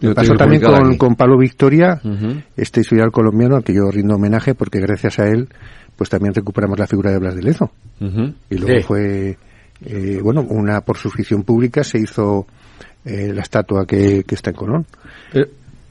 Me 0.00 0.14
pasó 0.14 0.34
también 0.34 0.62
con, 0.62 0.96
con, 0.96 1.16
Pablo 1.16 1.38
Victoria, 1.38 2.00
uh 2.02 2.08
-huh. 2.08 2.44
este 2.56 2.80
historiador 2.80 3.12
colombiano 3.12 3.56
al 3.56 3.64
que 3.64 3.74
yo 3.74 3.90
rindo 3.90 4.14
homenaje 4.14 4.54
porque 4.54 4.78
gracias 4.80 5.18
a 5.18 5.26
él 5.26 5.48
pues 5.96 6.08
también 6.08 6.32
recuperamos 6.32 6.78
la 6.78 6.86
figura 6.86 7.10
de 7.10 7.18
Blas 7.18 7.34
de 7.34 7.42
Lezo. 7.42 7.72
Uh 8.00 8.04
-huh. 8.04 8.34
Y 8.50 8.54
luego 8.58 8.78
sí. 8.78 8.84
fue, 8.86 9.38
eh, 9.84 10.20
bueno, 10.22 10.42
una 10.48 10.80
por 10.82 10.96
suscripción 10.96 11.42
pública 11.42 11.82
se 11.82 11.98
hizo 11.98 12.46
eh, 13.04 13.32
la 13.34 13.42
estatua 13.42 13.84
que, 13.84 14.22
que, 14.22 14.34
está 14.36 14.50
en 14.50 14.56
Colón. 14.56 14.86
Pero, 15.32 15.46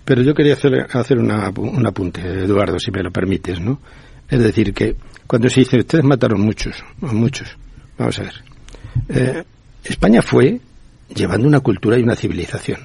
pero 0.05 0.21
yo 0.21 0.33
quería 0.33 0.53
hacer, 0.53 0.87
hacer 0.89 1.17
una, 1.19 1.49
un 1.57 1.85
apunte, 1.85 2.21
Eduardo, 2.21 2.79
si 2.79 2.89
me 2.91 3.03
lo 3.03 3.11
permites, 3.11 3.59
¿no? 3.59 3.81
Es 4.29 4.41
decir, 4.41 4.73
que 4.73 4.95
cuando 5.27 5.49
se 5.49 5.59
dice, 5.59 5.79
ustedes 5.79 6.05
mataron 6.05 6.39
muchos, 6.39 6.81
muchos, 7.01 7.57
vamos 7.97 8.17
a 8.19 8.23
ver. 8.23 8.33
Eh, 9.09 9.43
España 9.83 10.21
fue 10.21 10.59
llevando 11.13 11.47
una 11.47 11.59
cultura 11.59 11.97
y 11.97 12.03
una 12.03 12.15
civilización. 12.15 12.79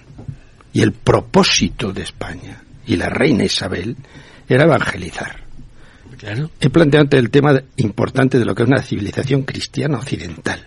Y 0.72 0.82
el 0.82 0.92
propósito 0.92 1.92
de 1.92 2.02
España 2.02 2.62
y 2.86 2.96
la 2.96 3.08
reina 3.08 3.44
Isabel 3.44 3.96
era 4.48 4.64
evangelizar. 4.64 5.42
Claro. 6.18 6.50
He 6.60 6.70
planteado 6.70 7.02
ante 7.02 7.18
el 7.18 7.30
tema 7.30 7.60
importante 7.76 8.38
de 8.38 8.44
lo 8.44 8.54
que 8.54 8.62
es 8.62 8.68
una 8.68 8.82
civilización 8.82 9.42
cristiana 9.42 9.98
occidental. 9.98 10.64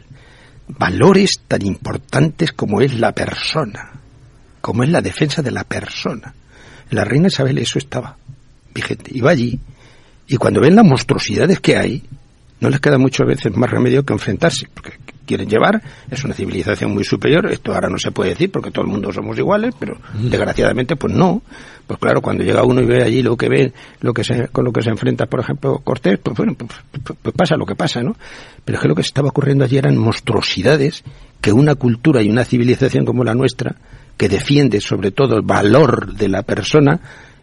Valores 0.68 1.41
tan 1.48 1.65
importantes 1.65 2.52
como 2.52 2.82
es 2.82 2.99
la 2.99 3.14
persona, 3.14 3.91
como 4.61 4.84
es 4.84 4.90
la 4.90 5.02
defensa 5.02 5.41
de 5.41 5.52
la 5.52 5.64
persona. 5.64 6.34
En 6.90 6.98
la 6.98 7.06
reina 7.06 7.27
Isabel 7.27 7.57
eso 7.57 7.80
estaba 7.80 8.18
vigente. 8.73 9.11
Iba 9.14 9.32
allí 9.32 9.60
y 10.27 10.38
cuando 10.38 10.61
ven 10.61 10.76
las 10.76 10.86
monstruosidades 10.86 11.60
que 11.60 11.77
hay, 11.77 12.03
no 12.60 12.69
les 12.69 12.80
queda 12.80 12.98
muchas 12.98 13.27
veces 13.27 13.56
más 13.56 13.69
remedio 13.69 14.03
que 14.03 14.14
enfrentarse, 14.14 14.68
porque 14.73 14.94
quieren 15.26 15.49
llevar, 15.49 15.81
es 16.10 16.23
una 16.23 16.34
civilización 16.34 16.93
muy 16.93 17.03
superior, 17.03 17.52
esto 17.52 17.73
ahora 17.73 17.89
no 17.89 17.97
se 17.97 18.11
puede 18.11 18.31
decir 18.31 18.52
porque 18.52 18.72
todo 18.72 18.85
el 18.85 18.91
mundo 18.91 19.11
somos 19.11 19.38
iguales, 19.38 19.73
pero 19.80 19.95
mm. 20.14 20.30
desgraciadamente 20.30 20.95
pues 20.95 21.14
no. 21.14 21.41
Pues 21.88 21.99
claro, 21.99 22.22
cuando 22.22 22.43
llega 22.43 22.64
uno 22.64 22.81
y 22.81 22.85
ve 22.85 23.03
allí 23.03 23.22
lo 23.22 23.38
que 23.38 23.47
ve, 23.47 23.72
lo 24.02 24.11
que 24.11 24.23
se, 24.23 24.47
con 24.47 24.65
lo 24.65 24.72
que 24.72 24.81
se 24.81 24.89
enfrenta, 24.89 25.27
por 25.27 25.41
ejemplo, 25.41 25.80
Cortés, 25.84 26.18
pues 26.18 26.35
bueno, 26.35 26.56
pues, 26.56 26.72
pues, 27.03 27.18
pues 27.22 27.35
pasa 27.35 27.56
lo 27.57 27.65
que 27.65 27.76
pasa, 27.76 28.02
¿no? 28.02 28.15
Pero 28.64 28.77
es 28.77 28.81
que 28.81 28.88
lo 28.88 28.95
que 28.95 29.03
se 29.03 29.07
estaba 29.07 29.30
ocurriendo 29.30 29.65
allí 29.65 29.77
eran 29.77 29.95
monstruosidades 29.95 31.03
que 31.41 31.52
una 31.52 31.76
cultura 31.76 32.23
y 32.23 32.30
una 32.30 32.43
civilización 32.43 33.06
como 33.06 33.23
la 33.23 33.35
nuestra, 33.35 33.76
que 34.18 34.30
defiende 34.30 34.81
sobre 34.81 35.11
todo 35.11 35.35
el 35.35 35.43
valor 35.43 36.15
de 36.15 36.30
la 36.30 36.41
persona, 36.41 36.99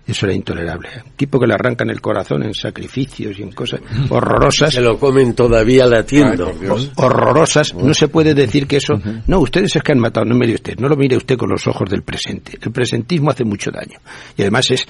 eso 0.07 0.27
era 0.27 0.35
intolerable. 0.35 0.89
Un 1.05 1.13
tipo 1.13 1.39
que 1.39 1.47
le 1.47 1.55
arrancan 1.55 1.89
el 1.91 2.01
corazón 2.01 2.43
en 2.43 2.55
sacrificios 2.55 3.39
y 3.39 3.43
en 3.43 3.53
cosas 3.53 3.81
horrorosas. 4.11 4.75
Se 4.75 4.81
lo 4.81 4.99
comen 4.99 5.35
todavía 5.35 5.87
latiendo. 5.87 6.53
Ay, 6.61 6.91
horrorosas. 6.97 7.75
No 7.75 7.95
se 7.95 8.09
puede 8.09 8.35
decir 8.35 8.67
que 8.67 8.79
eso. 8.79 8.95
No, 9.27 9.39
ustedes 9.39 9.77
es 9.77 9.83
que 9.83 9.93
han 9.93 10.01
matado. 10.01 10.27
No 10.27 10.35
mire 10.35 10.55
usted. 10.55 10.77
No 10.79 10.89
lo 10.89 10.97
mire 10.97 11.17
usted 11.17 11.37
con 11.37 11.51
los 11.51 11.67
ojos 11.67 11.89
del 11.89 12.03
presente. 12.03 12.59
El 12.61 12.73
presentismo 12.73 13.31
hace 13.31 13.45
mucho 13.45 13.71
daño. 13.71 13.99
Y 14.37 14.43
además 14.43 14.71
es 14.71 14.87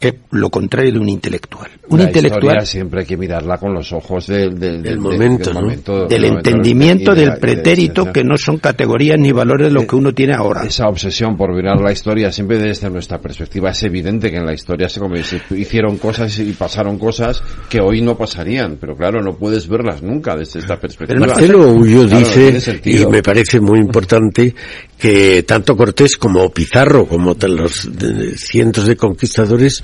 es 0.00 0.14
lo 0.30 0.50
contrario 0.50 0.92
de 0.92 0.98
un 0.98 1.08
intelectual. 1.08 1.70
Un 1.88 1.98
la 1.98 2.04
intelectual 2.04 2.66
siempre 2.66 3.00
hay 3.00 3.06
que 3.06 3.16
mirarla 3.16 3.58
con 3.58 3.72
los 3.72 3.92
ojos 3.92 4.26
del, 4.26 4.58
del, 4.58 4.82
del 4.82 4.98
momento, 4.98 5.50
del, 5.50 5.54
¿no? 5.54 5.60
momento, 5.62 6.06
del 6.06 6.24
entendimiento 6.24 7.14
del, 7.14 7.30
del 7.30 7.38
pretérito, 7.38 8.04
de, 8.04 8.12
que 8.12 8.24
no 8.24 8.36
son 8.36 8.58
categorías 8.58 9.18
ni 9.18 9.32
valores 9.32 9.68
de 9.68 9.72
lo 9.72 9.86
que 9.86 9.96
uno 9.96 10.12
tiene 10.12 10.34
ahora. 10.34 10.64
Esa 10.64 10.88
obsesión 10.88 11.36
por 11.36 11.54
mirar 11.54 11.80
la 11.80 11.92
historia 11.92 12.32
siempre 12.32 12.58
desde 12.58 12.90
nuestra 12.90 13.18
perspectiva 13.20 13.70
es 13.70 13.82
evidente 13.84 14.30
que 14.30 14.36
en 14.36 14.46
la 14.46 14.52
historia 14.52 14.88
se, 14.88 15.00
como, 15.00 15.16
se 15.16 15.40
hicieron 15.50 15.98
cosas 15.98 16.38
y 16.38 16.52
pasaron 16.52 16.98
cosas 16.98 17.42
que 17.68 17.80
hoy 17.80 18.02
no 18.02 18.16
pasarían, 18.16 18.78
pero 18.80 18.96
claro, 18.96 19.22
no 19.22 19.36
puedes 19.36 19.68
verlas 19.68 20.02
nunca 20.02 20.36
desde 20.36 20.60
esta 20.60 20.78
perspectiva. 20.78 21.20
Pero 21.20 21.32
Marcelo 21.32 21.72
Ullo 21.72 22.06
claro, 22.06 22.18
dice, 22.18 22.80
y 22.84 23.06
me 23.06 23.22
parece 23.22 23.60
muy 23.60 23.78
importante, 23.78 24.54
que 24.98 25.44
tanto 25.44 25.76
Cortés 25.76 26.16
como 26.16 26.50
Pizarro, 26.50 27.06
como 27.06 27.36
los 27.48 27.88
cientos 28.36 28.86
de 28.86 28.96
conquistadores, 28.96 29.82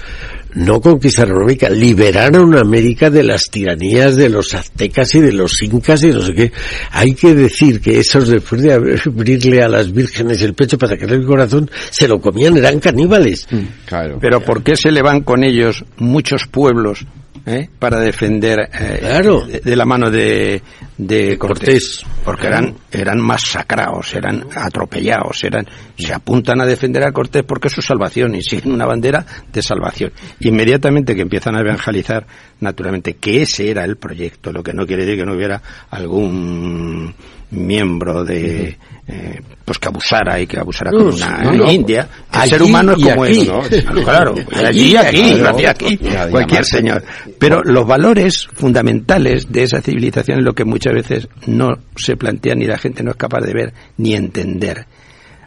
no 0.54 0.80
conquistaron 0.80 1.42
América, 1.42 1.70
liberaron 1.70 2.56
América 2.56 3.10
de 3.10 3.22
las 3.22 3.50
tiranías 3.50 4.16
de 4.16 4.28
los 4.28 4.54
aztecas 4.54 5.14
y 5.14 5.20
de 5.20 5.32
los 5.32 5.62
incas 5.62 6.02
y 6.02 6.08
no 6.08 6.20
sé 6.20 6.34
qué. 6.34 6.52
Hay 6.90 7.14
que 7.14 7.34
decir 7.34 7.80
que 7.80 7.98
esos 7.98 8.28
después 8.28 8.62
de 8.62 8.72
abrirle 8.72 9.62
a 9.62 9.68
las 9.68 9.92
vírgenes 9.92 10.42
el 10.42 10.54
pecho 10.54 10.76
para 10.78 10.94
sacarle 10.94 11.16
el 11.16 11.26
corazón, 11.26 11.70
se 11.90 12.06
lo 12.06 12.20
comían, 12.20 12.56
eran 12.56 12.80
caníbales. 12.80 13.46
Mm, 13.50 13.86
claro. 13.86 14.18
Pero 14.20 14.40
¿por 14.40 14.62
qué 14.62 14.76
se 14.76 14.90
le 14.90 15.02
van 15.02 15.22
con 15.22 15.42
ellos 15.42 15.84
muchos 15.96 16.46
pueblos 16.46 17.06
¿eh? 17.46 17.68
para 17.78 18.00
defender 18.00 18.68
eh, 18.72 18.98
Claro. 19.00 19.46
de, 19.46 19.60
de 19.60 19.76
la 19.76 19.84
mano 19.84 20.10
de, 20.10 20.62
de 20.96 21.38
Cortés, 21.38 22.04
porque 22.24 22.46
eran 22.46 22.74
eran 22.90 23.20
masacrados, 23.20 24.14
eran 24.14 24.46
atropellados, 24.54 25.42
eran 25.44 25.66
se 25.96 26.12
apuntan 26.12 26.60
a 26.60 26.66
defender 26.66 27.04
a 27.04 27.12
Cortés 27.12 27.42
porque 27.44 27.68
es 27.68 27.74
su 27.74 27.82
salvación 27.82 28.34
y 28.34 28.42
siguen 28.42 28.72
una 28.72 28.86
bandera 28.86 29.24
de 29.52 29.62
salvación. 29.62 30.12
Inmediatamente 30.40 31.14
que 31.14 31.22
empiezan 31.22 31.56
a 31.56 31.60
evangelizar, 31.60 32.26
naturalmente 32.60 33.14
que 33.14 33.42
ese 33.42 33.70
era 33.70 33.84
el 33.84 33.96
proyecto, 33.96 34.52
lo 34.52 34.62
que 34.62 34.72
no 34.72 34.86
quiere 34.86 35.04
decir 35.04 35.20
que 35.20 35.26
no 35.26 35.34
hubiera 35.34 35.62
algún 35.90 37.14
miembro 37.52 38.24
de 38.24 38.76
eh, 39.06 39.40
pues 39.64 39.78
que 39.78 39.88
abusara 39.88 40.40
y 40.40 40.46
que 40.46 40.58
abusara 40.58 40.90
sí, 40.90 40.96
una 40.96 41.52
no. 41.52 41.70
India 41.70 42.08
el 42.32 42.40
Allí 42.40 42.50
ser 42.50 42.62
humano 42.62 42.92
es 42.92 43.04
como 43.04 43.24
es 43.26 43.46
¿no? 43.46 43.62
claro 44.04 44.34
Allí 44.54 44.96
aquí 44.96 45.34
aquí. 45.66 45.66
aquí 45.66 45.98
cualquier 46.30 46.64
señor 46.64 47.04
pero 47.38 47.62
los 47.62 47.86
valores 47.86 48.48
fundamentales 48.54 49.50
de 49.52 49.64
esa 49.64 49.80
civilización 49.82 50.38
es 50.38 50.44
lo 50.44 50.54
que 50.54 50.64
muchas 50.64 50.94
veces 50.94 51.28
no 51.46 51.70
se 51.96 52.16
plantean 52.16 52.58
ni 52.58 52.66
la 52.66 52.78
gente 52.78 53.02
no 53.02 53.10
es 53.10 53.16
capaz 53.16 53.40
de 53.40 53.52
ver 53.52 53.74
ni 53.98 54.14
entender 54.14 54.86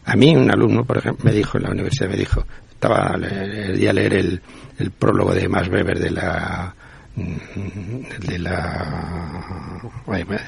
a 0.05 0.15
mí 0.15 0.35
un 0.35 0.51
alumno 0.51 0.83
por 0.83 0.97
ejemplo 0.99 1.25
me 1.25 1.31
dijo 1.35 1.57
en 1.57 1.63
la 1.63 1.71
universidad 1.71 2.09
me 2.09 2.17
dijo 2.17 2.45
estaba 2.69 3.15
el 3.15 3.79
día 3.79 3.89
a 3.89 3.93
leer 3.93 4.13
el, 4.13 4.41
el 4.77 4.91
prólogo 4.91 5.33
de 5.33 5.47
Max 5.49 5.69
Weber 5.69 5.97
de 5.99 6.11
la 6.11 6.75
mm, 7.15 8.27
de 8.27 8.39
la 8.39 9.81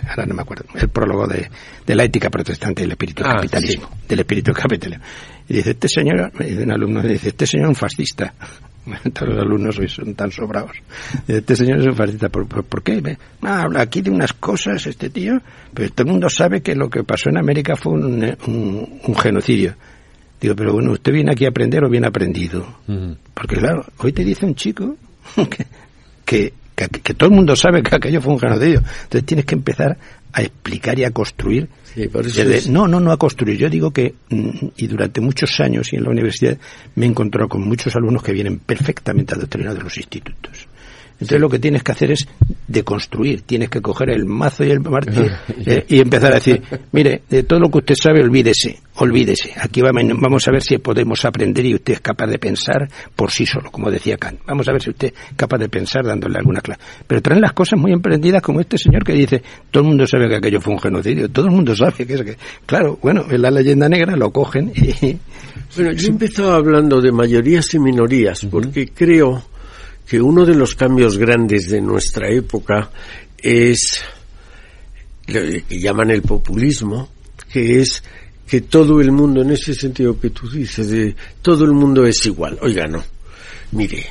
ahora 0.09 0.25
no 0.25 0.33
me 0.35 0.41
acuerdo. 0.41 0.65
El 0.75 0.89
prólogo 0.89 1.27
de, 1.27 1.49
de 1.85 1.95
la 1.95 2.03
ética 2.03 2.29
protestante 2.29 2.81
del 2.81 2.91
espíritu 2.91 3.23
del 3.23 3.31
Ah, 3.31 3.35
capitalismo. 3.37 3.89
del 4.07 4.19
espíritu 4.19 4.53
capitalismo. 4.53 5.03
Y 5.49 5.53
dice 5.55 5.71
este 5.71 5.87
señor 5.87 6.31
un 6.39 6.71
alumno 6.71 7.01
dice 7.01 7.29
este 7.29 7.45
señor 7.47 7.65
es 7.65 7.69
un 7.69 7.75
fascista 7.75 8.33
todos 9.13 9.33
los 9.33 9.39
alumnos 9.43 9.77
hoy 9.79 9.89
son 9.89 10.13
tan 10.15 10.31
sobrados. 10.31 10.71
Dice, 11.27 11.39
este 11.39 11.55
señor 11.55 11.79
es 11.79 11.87
un 11.87 11.95
fascista 11.95 12.29
¿por, 12.29 12.47
por, 12.47 12.63
por 12.63 12.83
qué? 12.83 13.17
Ah, 13.41 13.63
habla 13.63 13.81
aquí 13.81 14.01
de 14.01 14.09
unas 14.11 14.33
cosas 14.33 14.85
este 14.87 15.09
tío 15.09 15.39
pero 15.73 15.89
todo 15.91 16.05
el 16.07 16.11
mundo 16.13 16.29
sabe 16.29 16.61
que 16.61 16.75
lo 16.75 16.89
que 16.89 17.03
pasó 17.03 17.29
en 17.29 17.37
América 17.37 17.75
fue 17.75 17.93
un, 17.93 18.23
un, 18.47 18.99
un 19.05 19.15
genocidio 19.15 19.75
Digo, 20.39 20.55
pero 20.55 20.71
bueno, 20.73 20.91
¿usted 20.91 21.11
viene 21.13 21.31
aquí 21.31 21.45
a 21.45 21.49
aprender 21.49 21.83
o 21.83 21.89
bien 21.89 22.05
aprendido? 22.05 22.63
Porque 23.33 23.55
claro, 23.55 23.83
hoy 23.97 24.13
te 24.13 24.23
dice 24.23 24.45
un 24.45 24.53
chico 24.53 24.95
que, 25.49 25.65
que, 26.27 26.53
que- 26.75 26.87
que 27.01 27.13
todo 27.15 27.29
el 27.29 27.35
mundo 27.35 27.55
sabe 27.55 27.81
que 27.81 27.95
aquello 27.95 28.21
fue 28.21 28.33
un 28.33 28.39
genocidio. 28.39 28.79
Entonces 29.03 29.25
tienes 29.25 29.45
que 29.45 29.55
empezar 29.55 29.97
a 30.33 30.41
explicar 30.43 30.99
y 30.99 31.05
a 31.05 31.11
construir. 31.11 31.69
desde- 32.43 32.57
es- 32.57 32.67
No, 32.69 32.87
no, 32.87 32.99
no 32.99 33.11
a 33.11 33.17
construir. 33.17 33.57
Yo 33.57 33.69
digo 33.69 33.89
que, 33.91 34.13
mm, 34.29 34.67
y 34.77 34.85
durante 34.87 35.19
muchos 35.21 35.59
años 35.59 35.91
y 35.91 35.95
en 35.95 36.03
la 36.03 36.09
universidad 36.11 36.57
me 36.95 37.05
he 37.05 37.09
encontrado 37.09 37.47
con 37.49 37.67
muchos 37.67 37.95
alumnos 37.95 38.21
que 38.21 38.33
vienen 38.33 38.59
perfectamente 38.59 39.33
adoctrinados 39.33 39.79
de 39.79 39.83
los 39.85 39.97
institutos. 39.97 40.67
Entonces 41.19 41.39
lo 41.41 41.49
que 41.49 41.59
tienes 41.59 41.81
que 41.83 41.91
hacer 41.91 42.11
es 42.11 42.27
deconstruir, 42.67 43.41
tienes 43.41 43.69
que 43.69 43.81
coger 43.81 44.09
el 44.11 44.25
mazo 44.25 44.63
y 44.63 44.71
el 44.71 44.79
martillo 44.81 45.31
eh, 45.65 45.85
y 45.87 45.99
empezar 45.99 46.31
a 46.31 46.35
decir, 46.35 46.61
mire, 46.91 47.23
de 47.29 47.43
todo 47.43 47.59
lo 47.59 47.69
que 47.69 47.79
usted 47.79 47.95
sabe, 47.95 48.21
olvídese, 48.21 48.79
olvídese. 48.95 49.53
Aquí 49.59 49.81
va- 49.81 49.91
vamos 49.93 50.47
a 50.47 50.51
ver 50.51 50.61
si 50.61 50.77
podemos 50.77 51.23
aprender 51.25 51.65
y 51.65 51.75
usted 51.75 51.93
es 51.93 52.01
capaz 52.01 52.27
de 52.27 52.37
pensar 52.37 52.87
por 53.15 53.31
sí 53.31 53.45
solo, 53.45 53.71
como 53.71 53.89
decía 53.89 54.17
Kant. 54.17 54.41
Vamos 54.45 54.67
a 54.67 54.73
ver 54.73 54.81
si 54.81 54.89
usted 54.91 55.07
es 55.07 55.13
capaz 55.35 55.57
de 55.57 55.69
pensar 55.69 56.05
dándole 56.05 56.37
alguna 56.37 56.61
clase. 56.61 56.81
Pero 57.07 57.21
traen 57.21 57.41
las 57.41 57.53
cosas 57.53 57.79
muy 57.79 57.91
emprendidas 57.93 58.41
como 58.41 58.59
este 58.59 58.77
señor 58.77 59.03
que 59.03 59.13
dice, 59.13 59.41
todo 59.71 59.83
el 59.83 59.89
mundo 59.89 60.05
sabe 60.05 60.27
que 60.29 60.35
aquello 60.35 60.61
fue 60.61 60.73
un 60.73 60.79
genocidio, 60.79 61.29
todo 61.29 61.45
el 61.45 61.51
mundo 61.51 61.75
sabe 61.75 62.05
que 62.05 62.13
es 62.13 62.21
que... 62.21 62.37
Claro, 62.65 62.99
bueno, 63.01 63.25
en 63.29 63.41
la 63.41 63.49
leyenda 63.49 63.89
negra 63.89 64.15
lo 64.15 64.31
cogen 64.31 64.71
y... 64.75 65.17
Bueno, 65.75 65.91
yo 65.93 66.07
empezaba 66.09 66.55
hablando 66.55 67.01
de 67.01 67.11
mayorías 67.11 67.73
y 67.73 67.79
minorías, 67.79 68.45
porque 68.49 68.87
creo 68.93 69.43
que 70.07 70.21
uno 70.21 70.45
de 70.45 70.55
los 70.55 70.75
cambios 70.75 71.17
grandes 71.17 71.69
de 71.69 71.81
nuestra 71.81 72.29
época 72.29 72.89
es 73.37 74.01
lo 75.27 75.41
que 75.41 75.79
llaman 75.79 76.11
el 76.11 76.21
populismo, 76.21 77.09
que 77.51 77.81
es 77.81 78.01
que 78.47 78.61
todo 78.61 79.01
el 79.01 79.11
mundo, 79.11 79.41
en 79.41 79.51
ese 79.51 79.73
sentido 79.73 80.17
que 80.17 80.29
tú 80.29 80.49
dices, 80.49 80.89
de 80.89 81.15
todo 81.41 81.65
el 81.65 81.73
mundo 81.73 82.05
es 82.05 82.25
igual. 82.25 82.57
Oiga, 82.61 82.87
no. 82.87 83.03
Mire, 83.73 84.05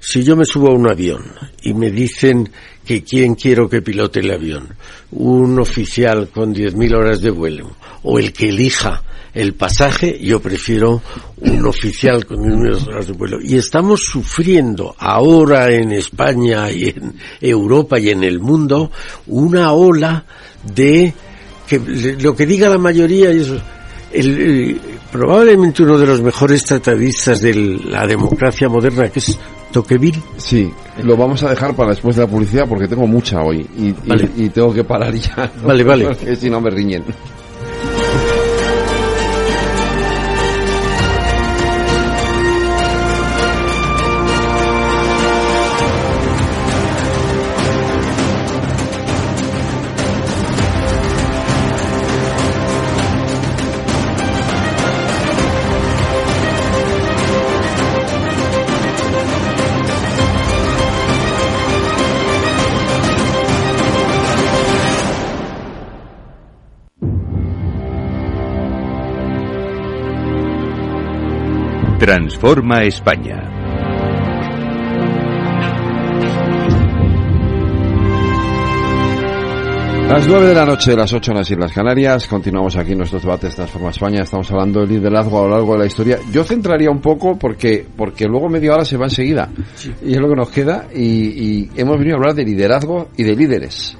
si 0.00 0.22
yo 0.22 0.34
me 0.34 0.46
subo 0.46 0.68
a 0.68 0.74
un 0.74 0.88
avión 0.88 1.22
y 1.62 1.74
me 1.74 1.90
dicen 1.90 2.48
que 2.84 3.04
quién 3.04 3.34
quiero 3.34 3.68
que 3.68 3.82
pilote 3.82 4.20
el 4.20 4.30
avión, 4.30 4.74
un 5.12 5.58
oficial 5.58 6.28
con 6.28 6.54
10.000 6.54 6.94
horas 6.94 7.20
de 7.20 7.30
vuelo 7.30 7.70
o 8.02 8.18
el 8.18 8.32
que 8.32 8.48
elija 8.50 9.02
el 9.34 9.54
pasaje, 9.54 10.18
yo 10.20 10.40
prefiero 10.40 11.00
un 11.38 11.66
oficial 11.66 12.26
con 12.26 12.38
10.000 12.38 12.88
horas 12.88 13.06
de 13.06 13.12
vuelo. 13.12 13.38
Y 13.42 13.56
estamos 13.56 14.00
sufriendo 14.04 14.94
ahora 14.98 15.70
en 15.70 15.92
España 15.92 16.70
y 16.70 16.88
en 16.88 17.14
Europa 17.40 17.98
y 17.98 18.10
en 18.10 18.24
el 18.24 18.40
mundo 18.40 18.90
una 19.28 19.72
ola 19.72 20.24
de 20.74 21.12
que 21.66 21.78
lo 22.20 22.34
que 22.34 22.46
diga 22.46 22.68
la 22.68 22.78
mayoría 22.78 23.30
el- 23.30 24.80
probablemente 25.12 25.82
uno 25.82 25.98
de 25.98 26.06
los 26.06 26.20
mejores 26.20 26.64
tratadistas 26.64 27.40
de 27.40 27.54
la 27.54 28.06
democracia 28.06 28.68
moderna 28.68 29.08
que 29.10 29.18
es 29.20 29.38
Tocqueville 29.72 30.20
Sí, 30.36 30.72
lo 31.02 31.16
vamos 31.16 31.42
a 31.42 31.50
dejar 31.50 31.74
para 31.74 31.90
después 31.90 32.16
de 32.16 32.22
la 32.22 32.28
publicidad 32.28 32.66
porque 32.68 32.88
tengo 32.88 33.06
mucha 33.06 33.42
hoy 33.42 33.66
y, 33.76 33.88
y- 33.88 33.94
Vale. 34.06 34.28
y 34.36 34.48
tengo 34.48 34.72
que 34.72 34.84
parar 34.84 35.14
ya. 35.14 35.50
Vale, 35.64 35.84
vale. 35.84 36.04
Porque 36.08 36.36
si 36.36 36.48
no 36.50 36.60
me 36.60 36.70
riñen. 36.70 37.04
Transforma 72.08 72.84
España. 72.84 73.36
Las 80.08 80.26
nueve 80.26 80.46
de 80.46 80.54
la 80.54 80.64
noche, 80.64 80.96
las 80.96 81.12
ocho 81.12 81.32
en 81.32 81.36
las 81.36 81.50
Islas 81.50 81.70
Canarias, 81.70 82.26
continuamos 82.26 82.76
aquí 82.76 82.92
en 82.92 82.98
nuestros 83.00 83.20
debates 83.20 83.54
Transforma 83.54 83.90
España, 83.90 84.22
estamos 84.22 84.50
hablando 84.50 84.80
del 84.80 84.88
liderazgo 84.88 85.38
a 85.38 85.42
lo 85.42 85.50
largo 85.50 85.74
de 85.74 85.80
la 85.80 85.84
historia. 85.84 86.18
Yo 86.32 86.44
centraría 86.44 86.90
un 86.90 87.02
poco 87.02 87.38
porque, 87.38 87.86
porque 87.94 88.24
luego 88.24 88.48
media 88.48 88.72
hora 88.72 88.86
se 88.86 88.96
va 88.96 89.04
enseguida, 89.04 89.50
y 90.02 90.12
es 90.12 90.18
lo 90.18 90.30
que 90.30 90.34
nos 90.34 90.48
queda, 90.48 90.88
y, 90.94 91.02
y 91.02 91.70
hemos 91.76 91.98
venido 91.98 92.16
a 92.16 92.20
hablar 92.20 92.34
de 92.34 92.44
liderazgo 92.44 93.10
y 93.18 93.24
de 93.24 93.36
líderes. 93.36 93.98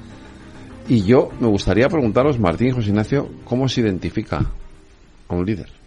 Y 0.87 1.03
yo 1.03 1.29
me 1.39 1.47
gustaría 1.47 1.87
preguntaros, 1.87 2.39
Martín 2.39 2.69
y 2.69 2.71
José 2.71 2.89
Ignacio, 2.89 3.29
¿cómo 3.45 3.67
se 3.67 3.81
identifica 3.81 4.43
a 5.27 5.35
un 5.35 5.45
líder? 5.45 5.78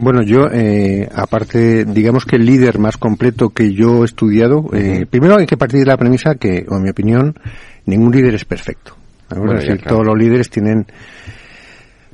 Bueno, 0.00 0.22
yo, 0.22 0.48
eh, 0.50 1.08
aparte, 1.14 1.84
digamos 1.84 2.24
que 2.24 2.36
el 2.36 2.46
líder 2.46 2.78
más 2.78 2.96
completo 2.96 3.50
que 3.50 3.74
yo 3.74 4.02
he 4.02 4.06
estudiado, 4.06 4.70
eh, 4.72 5.04
primero 5.08 5.36
hay 5.36 5.46
que 5.46 5.58
partir 5.58 5.80
de 5.80 5.86
la 5.86 5.98
premisa 5.98 6.36
que, 6.36 6.64
o 6.68 6.76
en 6.76 6.82
mi 6.82 6.90
opinión, 6.90 7.38
ningún 7.84 8.10
líder 8.10 8.34
es 8.34 8.46
perfecto. 8.46 8.96
es 9.30 9.36
decir, 9.38 9.76
claro. 9.78 9.96
todos 9.96 10.06
los 10.06 10.18
líderes 10.18 10.48
tienen 10.48 10.86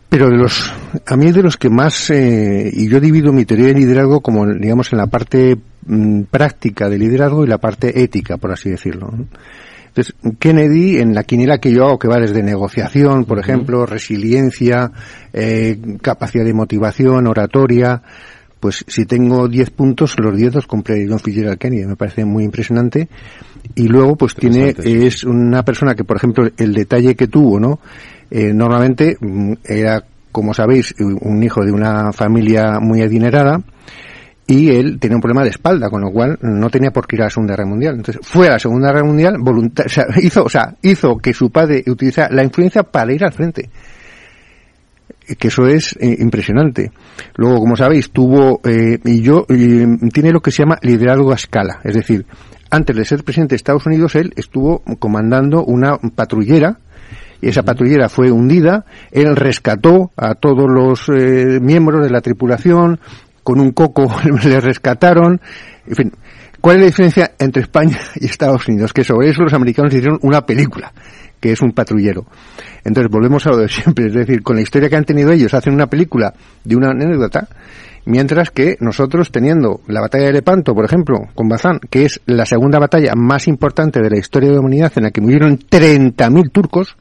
pero 0.08 0.30
de 0.30 0.36
los, 0.36 0.72
a 1.06 1.16
mí 1.16 1.30
de 1.32 1.42
los 1.42 1.56
que 1.56 1.68
más, 1.68 2.10
eh, 2.10 2.70
y 2.72 2.88
yo 2.88 3.00
divido 3.00 3.32
mi 3.32 3.44
teoría 3.44 3.66
de 3.66 3.74
liderazgo 3.74 4.20
como, 4.20 4.46
digamos, 4.46 4.92
en 4.92 4.98
la 4.98 5.08
parte 5.08 5.56
mm, 5.86 6.22
práctica 6.22 6.88
de 6.88 6.98
liderazgo 6.98 7.44
y 7.44 7.48
la 7.48 7.58
parte 7.58 8.02
ética, 8.02 8.36
por 8.36 8.52
así 8.52 8.70
decirlo. 8.70 9.12
Entonces, 9.96 10.14
Kennedy, 10.38 10.98
en 10.98 11.14
la 11.14 11.24
quiniela 11.24 11.56
que 11.56 11.72
yo 11.72 11.86
hago, 11.86 11.98
que 11.98 12.06
va 12.06 12.20
desde 12.20 12.42
negociación, 12.42 13.24
por 13.24 13.38
ejemplo, 13.38 13.86
resiliencia, 13.86 14.92
eh, 15.32 15.78
capacidad 16.02 16.44
de 16.44 16.52
motivación, 16.52 17.26
oratoria, 17.26 18.02
pues 18.60 18.84
si 18.86 19.06
tengo 19.06 19.48
10 19.48 19.70
puntos, 19.70 20.18
los 20.18 20.36
10 20.36 20.56
los 20.56 20.66
compré 20.66 21.06
John 21.08 21.18
Fitzgerald 21.18 21.56
Kennedy, 21.56 21.86
me 21.86 21.96
parece 21.96 22.26
muy 22.26 22.44
impresionante. 22.44 23.08
Y 23.74 23.88
luego, 23.88 24.16
pues 24.16 24.34
tiene, 24.34 24.74
es 24.84 25.24
una 25.24 25.62
persona 25.62 25.94
que, 25.94 26.04
por 26.04 26.18
ejemplo, 26.18 26.46
el 26.58 26.74
detalle 26.74 27.14
que 27.14 27.28
tuvo, 27.28 27.58
¿no? 27.58 27.80
Eh, 28.30 28.52
normalmente 28.52 29.16
mm, 29.18 29.54
era, 29.64 30.04
como 30.30 30.52
sabéis, 30.52 30.94
un 30.98 31.42
hijo 31.42 31.64
de 31.64 31.72
una 31.72 32.12
familia 32.12 32.80
muy 32.82 33.00
adinerada, 33.00 33.62
y 34.46 34.70
él 34.70 34.98
tenía 35.00 35.16
un 35.16 35.20
problema 35.20 35.42
de 35.42 35.50
espalda, 35.50 35.90
con 35.90 36.02
lo 36.02 36.12
cual 36.12 36.38
no 36.40 36.70
tenía 36.70 36.92
por 36.92 37.06
qué 37.06 37.16
ir 37.16 37.22
a 37.22 37.24
la 37.24 37.30
Segunda 37.30 37.54
Guerra 37.54 37.68
Mundial. 37.68 37.96
Entonces, 37.96 38.24
fue 38.24 38.46
a 38.46 38.52
la 38.52 38.58
Segunda 38.58 38.92
Guerra 38.92 39.04
Mundial, 39.04 39.36
o 39.40 39.88
sea, 39.88 40.06
hizo, 40.22 40.44
o 40.44 40.48
sea, 40.48 40.74
hizo 40.82 41.18
que 41.18 41.34
su 41.34 41.50
padre 41.50 41.82
utilizara 41.86 42.32
la 42.32 42.44
influencia 42.44 42.84
para 42.84 43.12
ir 43.12 43.24
al 43.24 43.32
frente. 43.32 43.68
Que 45.38 45.48
eso 45.48 45.66
es 45.66 45.96
eh, 45.98 46.16
impresionante. 46.20 46.92
Luego, 47.34 47.58
como 47.58 47.76
sabéis, 47.76 48.10
tuvo, 48.12 48.60
eh, 48.64 49.00
y 49.04 49.20
yo, 49.20 49.44
eh, 49.48 49.86
tiene 50.12 50.30
lo 50.30 50.40
que 50.40 50.52
se 50.52 50.62
llama 50.62 50.78
liderazgo 50.82 51.32
a 51.32 51.34
escala. 51.34 51.80
Es 51.82 51.94
decir, 51.94 52.24
antes 52.70 52.94
de 52.94 53.04
ser 53.04 53.24
presidente 53.24 53.54
de 53.54 53.56
Estados 53.56 53.86
Unidos, 53.86 54.14
él 54.14 54.32
estuvo 54.36 54.84
comandando 55.00 55.64
una 55.64 55.96
patrullera 56.14 56.78
y 57.40 57.48
esa 57.48 57.62
patrullera 57.62 58.08
fue 58.08 58.30
hundida, 58.30 58.84
él 59.10 59.36
rescató 59.36 60.10
a 60.16 60.34
todos 60.34 60.66
los 60.68 61.08
eh, 61.08 61.60
miembros 61.60 62.02
de 62.02 62.10
la 62.10 62.20
tripulación, 62.20 62.98
con 63.46 63.60
un 63.60 63.70
coco 63.70 64.12
le 64.44 64.60
rescataron, 64.60 65.40
en 65.86 65.94
fin. 65.94 66.12
¿Cuál 66.60 66.76
es 66.76 66.80
la 66.80 66.86
diferencia 66.86 67.30
entre 67.38 67.62
España 67.62 67.96
y 68.16 68.26
Estados 68.26 68.66
Unidos? 68.66 68.92
Que 68.92 69.04
sobre 69.04 69.30
eso 69.30 69.42
los 69.42 69.52
americanos 69.52 69.94
hicieron 69.94 70.18
una 70.22 70.44
película, 70.44 70.92
que 71.38 71.52
es 71.52 71.62
un 71.62 71.70
patrullero. 71.70 72.26
Entonces 72.82 73.08
volvemos 73.08 73.46
a 73.46 73.50
lo 73.50 73.58
de 73.58 73.68
siempre, 73.68 74.06
es 74.06 74.14
decir, 74.14 74.42
con 74.42 74.56
la 74.56 74.62
historia 74.62 74.88
que 74.88 74.96
han 74.96 75.04
tenido 75.04 75.30
ellos, 75.30 75.54
hacen 75.54 75.74
una 75.74 75.86
película 75.86 76.34
de 76.64 76.74
una 76.74 76.90
anécdota, 76.90 77.46
mientras 78.04 78.50
que 78.50 78.78
nosotros 78.80 79.30
teniendo 79.30 79.80
la 79.86 80.00
batalla 80.00 80.26
de 80.26 80.32
Lepanto, 80.32 80.74
por 80.74 80.84
ejemplo, 80.84 81.28
con 81.36 81.48
Bazán, 81.48 81.78
que 81.88 82.04
es 82.04 82.20
la 82.26 82.46
segunda 82.46 82.80
batalla 82.80 83.12
más 83.14 83.46
importante 83.46 84.00
de 84.02 84.10
la 84.10 84.18
historia 84.18 84.48
de 84.48 84.56
la 84.56 84.60
humanidad, 84.60 84.92
en 84.96 85.04
la 85.04 85.12
que 85.12 85.20
murieron 85.20 85.56
30.000 85.56 86.50
turcos, 86.50 86.96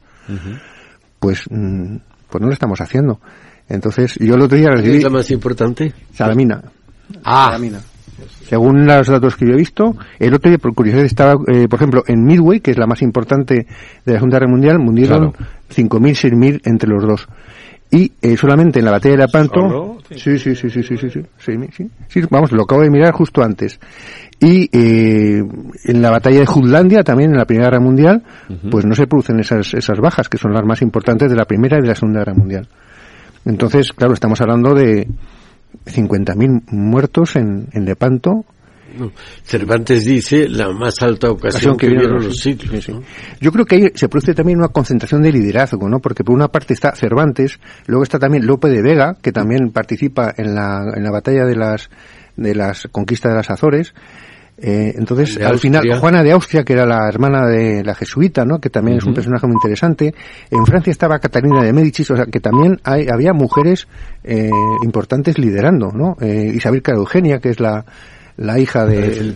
pues, 1.18 1.42
mm, 1.50 1.96
pues 2.30 2.40
no 2.40 2.46
lo 2.46 2.52
estamos 2.52 2.80
haciendo. 2.80 3.18
Entonces, 3.68 4.14
yo 4.20 4.34
el 4.34 4.42
otro 4.42 4.56
día 4.56 4.70
recibí... 4.70 4.98
¿Es 4.98 5.04
la 5.04 5.10
más 5.10 5.30
importante? 5.30 5.92
Salamina. 6.12 6.62
Ah. 7.24 7.46
Salamina. 7.46 7.80
Según 8.48 8.86
los 8.86 9.08
datos 9.08 9.36
que 9.36 9.46
yo 9.46 9.52
he 9.52 9.56
visto, 9.56 9.96
el 10.18 10.34
otro 10.34 10.50
día, 10.50 10.58
por 10.58 10.74
curiosidad, 10.74 11.04
estaba, 11.04 11.34
eh, 11.48 11.68
por 11.68 11.78
ejemplo, 11.78 12.02
en 12.06 12.24
Midway, 12.24 12.60
que 12.60 12.70
es 12.70 12.78
la 12.78 12.86
más 12.86 13.02
importante 13.02 13.66
de 14.04 14.12
la 14.12 14.14
Segunda 14.14 14.38
Guerra 14.38 14.50
Mundial, 14.50 14.78
murieron 14.78 15.32
5.000, 15.32 16.32
6.000 16.32 16.60
entre 16.64 16.88
los 16.88 17.02
dos. 17.02 17.28
Y 17.90 18.12
eh, 18.22 18.36
solamente 18.36 18.78
en 18.78 18.84
la 18.84 18.92
batalla 18.92 19.16
de 19.16 19.26
Lepanto... 19.26 19.60
¿Solo? 19.60 19.98
Sí, 20.10 20.38
sí, 20.38 20.54
sí, 20.54 20.70
sí, 20.70 20.82
sí, 20.82 20.96
sí, 20.96 20.96
sí, 20.96 21.20
sí, 21.38 21.52
sí, 21.76 21.90
sí, 22.08 22.20
vamos, 22.30 22.52
lo 22.52 22.62
acabo 22.62 22.82
de 22.82 22.90
mirar 22.90 23.12
justo 23.12 23.42
antes. 23.42 23.78
Y 24.40 24.68
eh, 24.72 25.42
en 25.84 26.02
la 26.02 26.10
batalla 26.10 26.40
de 26.40 26.46
Jutlandia, 26.46 27.02
también 27.02 27.30
en 27.30 27.38
la 27.38 27.44
Primera 27.44 27.70
Guerra 27.70 27.80
Mundial, 27.80 28.22
pues 28.70 28.84
no 28.84 28.94
se 28.94 29.06
producen 29.06 29.40
esas, 29.40 29.74
esas 29.74 29.98
bajas, 29.98 30.28
que 30.28 30.38
son 30.38 30.52
las 30.52 30.64
más 30.64 30.82
importantes 30.82 31.30
de 31.30 31.36
la 31.36 31.44
Primera 31.44 31.78
y 31.78 31.82
de 31.82 31.88
la 31.88 31.94
Segunda 31.94 32.20
Guerra 32.20 32.34
Mundial. 32.34 32.68
Entonces, 33.46 33.92
claro, 33.92 34.12
estamos 34.12 34.40
hablando 34.40 34.74
de 34.74 35.08
50.000 35.86 36.64
muertos 36.72 37.36
en, 37.36 37.68
en 37.72 37.84
Lepanto. 37.84 38.44
No. 38.98 39.12
Cervantes 39.44 40.04
dice 40.04 40.48
la 40.48 40.72
más 40.72 41.02
alta 41.02 41.30
ocasión, 41.30 41.76
que, 41.76 41.88
vieron 41.88 42.24
los 42.24 42.38
siglos. 42.38 42.84
Sí, 42.84 42.92
sí. 42.92 42.98
Yo 43.40 43.52
creo 43.52 43.66
que 43.66 43.76
ahí 43.76 43.90
se 43.94 44.08
produce 44.08 44.34
también 44.34 44.58
una 44.58 44.68
concentración 44.68 45.22
de 45.22 45.32
liderazgo, 45.32 45.88
¿no? 45.88 46.00
Porque 46.00 46.24
por 46.24 46.34
una 46.34 46.48
parte 46.48 46.72
está 46.72 46.94
Cervantes, 46.96 47.60
luego 47.86 48.02
está 48.02 48.18
también 48.18 48.46
Lope 48.46 48.68
de 48.68 48.82
Vega, 48.82 49.16
que 49.20 49.32
también 49.32 49.70
participa 49.70 50.32
en 50.36 50.54
la, 50.54 50.82
en 50.94 51.04
la 51.04 51.10
batalla 51.10 51.44
de 51.44 51.56
las, 51.56 51.90
de 52.36 52.54
las 52.54 52.88
conquistas 52.90 53.32
de 53.32 53.36
las 53.36 53.50
Azores. 53.50 53.94
Eh, 54.58 54.94
entonces, 54.96 55.38
al 55.38 55.58
final. 55.58 55.84
Juana 55.98 56.22
de 56.22 56.32
Austria, 56.32 56.64
que 56.64 56.72
era 56.72 56.86
la 56.86 57.08
hermana 57.08 57.46
de 57.46 57.84
la 57.84 57.94
jesuita, 57.94 58.44
¿no? 58.44 58.58
Que 58.58 58.70
también 58.70 58.98
es 58.98 59.04
un 59.04 59.12
personaje 59.12 59.46
muy 59.46 59.54
interesante. 59.54 60.14
En 60.50 60.64
Francia 60.64 60.90
estaba 60.90 61.18
Catalina 61.18 61.62
de 61.62 61.72
Médicis, 61.72 62.10
o 62.10 62.16
sea, 62.16 62.26
que 62.26 62.40
también 62.40 62.80
hay, 62.82 63.06
había 63.12 63.32
mujeres 63.32 63.86
eh, 64.24 64.48
importantes 64.82 65.38
liderando, 65.38 65.92
¿no? 65.92 66.16
Eh, 66.20 66.52
Isabel 66.54 66.82
Eugenia, 66.86 67.38
que 67.38 67.50
es 67.50 67.60
la, 67.60 67.84
la 68.38 68.58
hija 68.58 68.84
de... 68.86 69.18
En, 69.18 69.34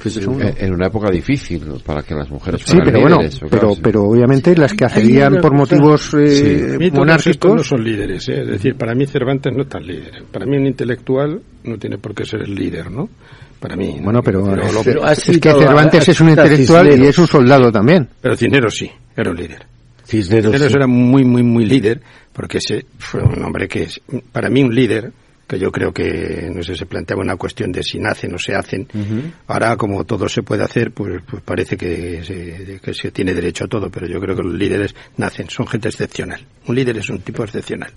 en 0.59 0.75
una 0.75 0.87
época 0.87 1.11
difícil 1.11 1.63
para 1.85 2.03
que 2.03 2.15
las 2.15 2.31
mujeres 2.31 2.63
Sí, 2.65 2.79
pero 2.85 3.01
bueno, 3.01 3.17
líderes, 3.17 3.41
pero, 3.51 3.75
sí. 3.75 3.81
pero 3.83 4.05
obviamente 4.05 4.55
las 4.57 4.75
que 4.75 4.85
accedían 4.85 5.41
por 5.41 5.55
motivos 5.55 6.15
eh, 6.15 6.77
Sí. 6.79 6.91
Monárquicos... 6.93 7.57
no 7.57 7.63
son 7.65 7.83
líderes, 7.83 8.29
¿eh? 8.29 8.43
es 8.43 8.49
decir, 8.49 8.77
para 8.77 8.95
mí 8.95 9.07
Cervantes 9.07 9.53
no 9.55 9.63
es 9.63 9.69
tan 9.69 9.87
líder. 9.87 10.25
Para 10.31 10.47
mí 10.47 10.57
un 10.57 10.67
intelectual 10.67 11.41
no 11.65 11.79
tiene 11.79 11.99
por 11.99 12.15
qué 12.15 12.25
ser 12.25 12.43
el 12.43 12.55
líder, 12.55 12.91
¿no? 12.91 13.09
Para 13.61 13.77
mí. 13.77 13.95
¿no? 13.99 14.05
Bueno, 14.05 14.23
pero, 14.23 14.41
lo- 14.57 14.63
es, 14.63 14.77
pero 14.85 15.07
es 15.07 15.23
que 15.39 15.53
Cervantes 15.53 16.09
es 16.09 16.21
un 16.21 16.31
intelectual 16.31 16.99
y 16.99 17.07
es 17.07 17.19
un 17.19 17.27
soldado 17.27 17.71
también. 17.71 18.09
Pero 18.21 18.37
Cisneros 18.37 18.75
sí, 18.75 18.91
era 19.17 19.31
un 19.31 19.37
líder. 19.37 19.67
Cisneros, 20.07 20.57
sí. 20.59 20.65
era 20.75 20.87
muy, 20.87 21.25
muy, 21.25 21.43
muy 21.43 21.65
líder, 21.67 22.01
porque 22.33 22.59
ese 22.59 22.87
fue 22.99 23.23
un 23.23 23.45
hombre 23.45 23.69
que 23.69 23.83
es, 23.85 24.01
para 24.33 24.49
mí 24.49 24.63
un 24.63 24.75
líder, 24.75 25.13
que 25.47 25.59
yo 25.59 25.71
creo 25.73 25.93
que, 25.93 26.49
no 26.55 26.63
sé, 26.63 26.75
se 26.77 26.87
planteaba 26.87 27.23
una 27.23 27.35
cuestión 27.37 27.71
de 27.73 27.83
si 27.83 27.99
nacen 27.99 28.33
o 28.35 28.39
se 28.39 28.55
hacen. 28.55 28.87
Ahora, 29.49 29.77
como 29.77 30.05
todo 30.05 30.29
se 30.29 30.43
puede 30.43 30.63
hacer, 30.63 30.93
pues, 30.93 31.21
pues 31.29 31.43
parece 31.43 31.77
que 31.77 32.23
se, 32.25 32.81
que 32.81 32.95
se 32.95 33.11
tiene 33.11 33.35
derecho 33.35 33.65
a 33.65 33.69
todo, 33.69 33.91
pero 33.91 34.07
yo 34.07 34.21
creo 34.21 34.37
que 34.37 34.43
los 34.45 34.55
líderes 34.55 34.95
nacen, 35.17 35.51
son 35.51 35.67
gente 35.67 35.89
excepcional. 35.89 36.41
Un 36.67 36.75
líder 36.77 36.99
es 36.99 37.11
un 37.11 37.19
tipo 37.21 37.43
excepcional, 37.45 37.91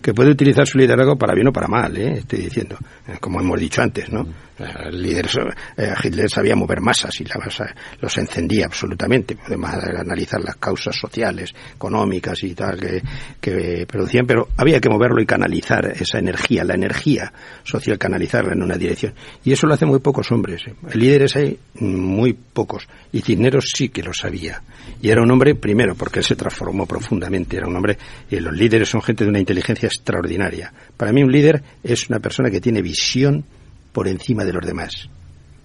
que 0.00 0.14
puede 0.14 0.30
utilizar 0.30 0.66
su 0.66 0.78
liderazgo 0.78 1.16
para 1.16 1.34
bien 1.34 1.48
o 1.48 1.52
para 1.52 1.68
mal, 1.68 1.96
¿eh? 1.96 2.18
estoy 2.18 2.40
diciendo, 2.40 2.76
eh, 3.06 3.16
como 3.20 3.40
hemos 3.40 3.58
dicho 3.58 3.82
antes, 3.82 4.10
¿no? 4.10 4.26
El 4.58 5.00
líder, 5.00 5.28
eh, 5.76 5.94
Hitler 6.02 6.28
sabía 6.28 6.56
mover 6.56 6.80
masas 6.80 7.20
y 7.20 7.24
la 7.24 7.36
masa 7.36 7.72
los 8.00 8.18
encendía 8.18 8.66
absolutamente. 8.66 9.36
Podemos 9.36 9.70
analizar 9.70 10.42
las 10.42 10.56
causas 10.56 10.96
sociales, 10.96 11.54
económicas 11.76 12.42
y 12.42 12.54
tal 12.54 12.80
que, 12.80 13.02
que 13.40 13.86
producían, 13.86 14.26
pero 14.26 14.48
había 14.56 14.80
que 14.80 14.88
moverlo 14.88 15.22
y 15.22 15.26
canalizar 15.26 15.86
esa 15.86 16.18
energía, 16.18 16.64
la 16.64 16.74
energía 16.74 17.32
social, 17.62 17.98
canalizarla 17.98 18.52
en 18.52 18.62
una 18.62 18.76
dirección. 18.76 19.14
Y 19.44 19.52
eso 19.52 19.68
lo 19.68 19.74
hacen 19.74 19.88
muy 19.88 20.00
pocos 20.00 20.32
hombres. 20.32 20.66
¿eh? 20.66 20.74
Líderes 20.94 21.36
hay 21.36 21.56
muy 21.74 22.32
pocos. 22.32 22.88
Y 23.12 23.20
Cisneros 23.20 23.70
sí 23.74 23.90
que 23.90 24.02
lo 24.02 24.12
sabía. 24.12 24.60
Y 25.00 25.10
era 25.10 25.22
un 25.22 25.30
hombre, 25.30 25.54
primero, 25.54 25.94
porque 25.94 26.20
él 26.20 26.24
se 26.24 26.36
transformó 26.36 26.86
profundamente. 26.86 27.56
Era 27.56 27.68
un 27.68 27.76
hombre, 27.76 27.98
y 28.30 28.40
los 28.40 28.52
líderes 28.52 28.88
son 28.88 29.02
gente 29.02 29.24
de 29.24 29.30
una 29.30 29.38
inteligencia 29.38 29.86
extraordinaria. 29.86 30.72
Para 30.96 31.12
mí 31.12 31.22
un 31.22 31.30
líder 31.30 31.62
es 31.82 32.08
una 32.08 32.18
persona 32.18 32.50
que 32.50 32.60
tiene 32.60 32.82
visión 32.82 33.44
por 33.92 34.08
encima 34.08 34.44
de 34.44 34.52
los 34.52 34.66
demás. 34.66 35.08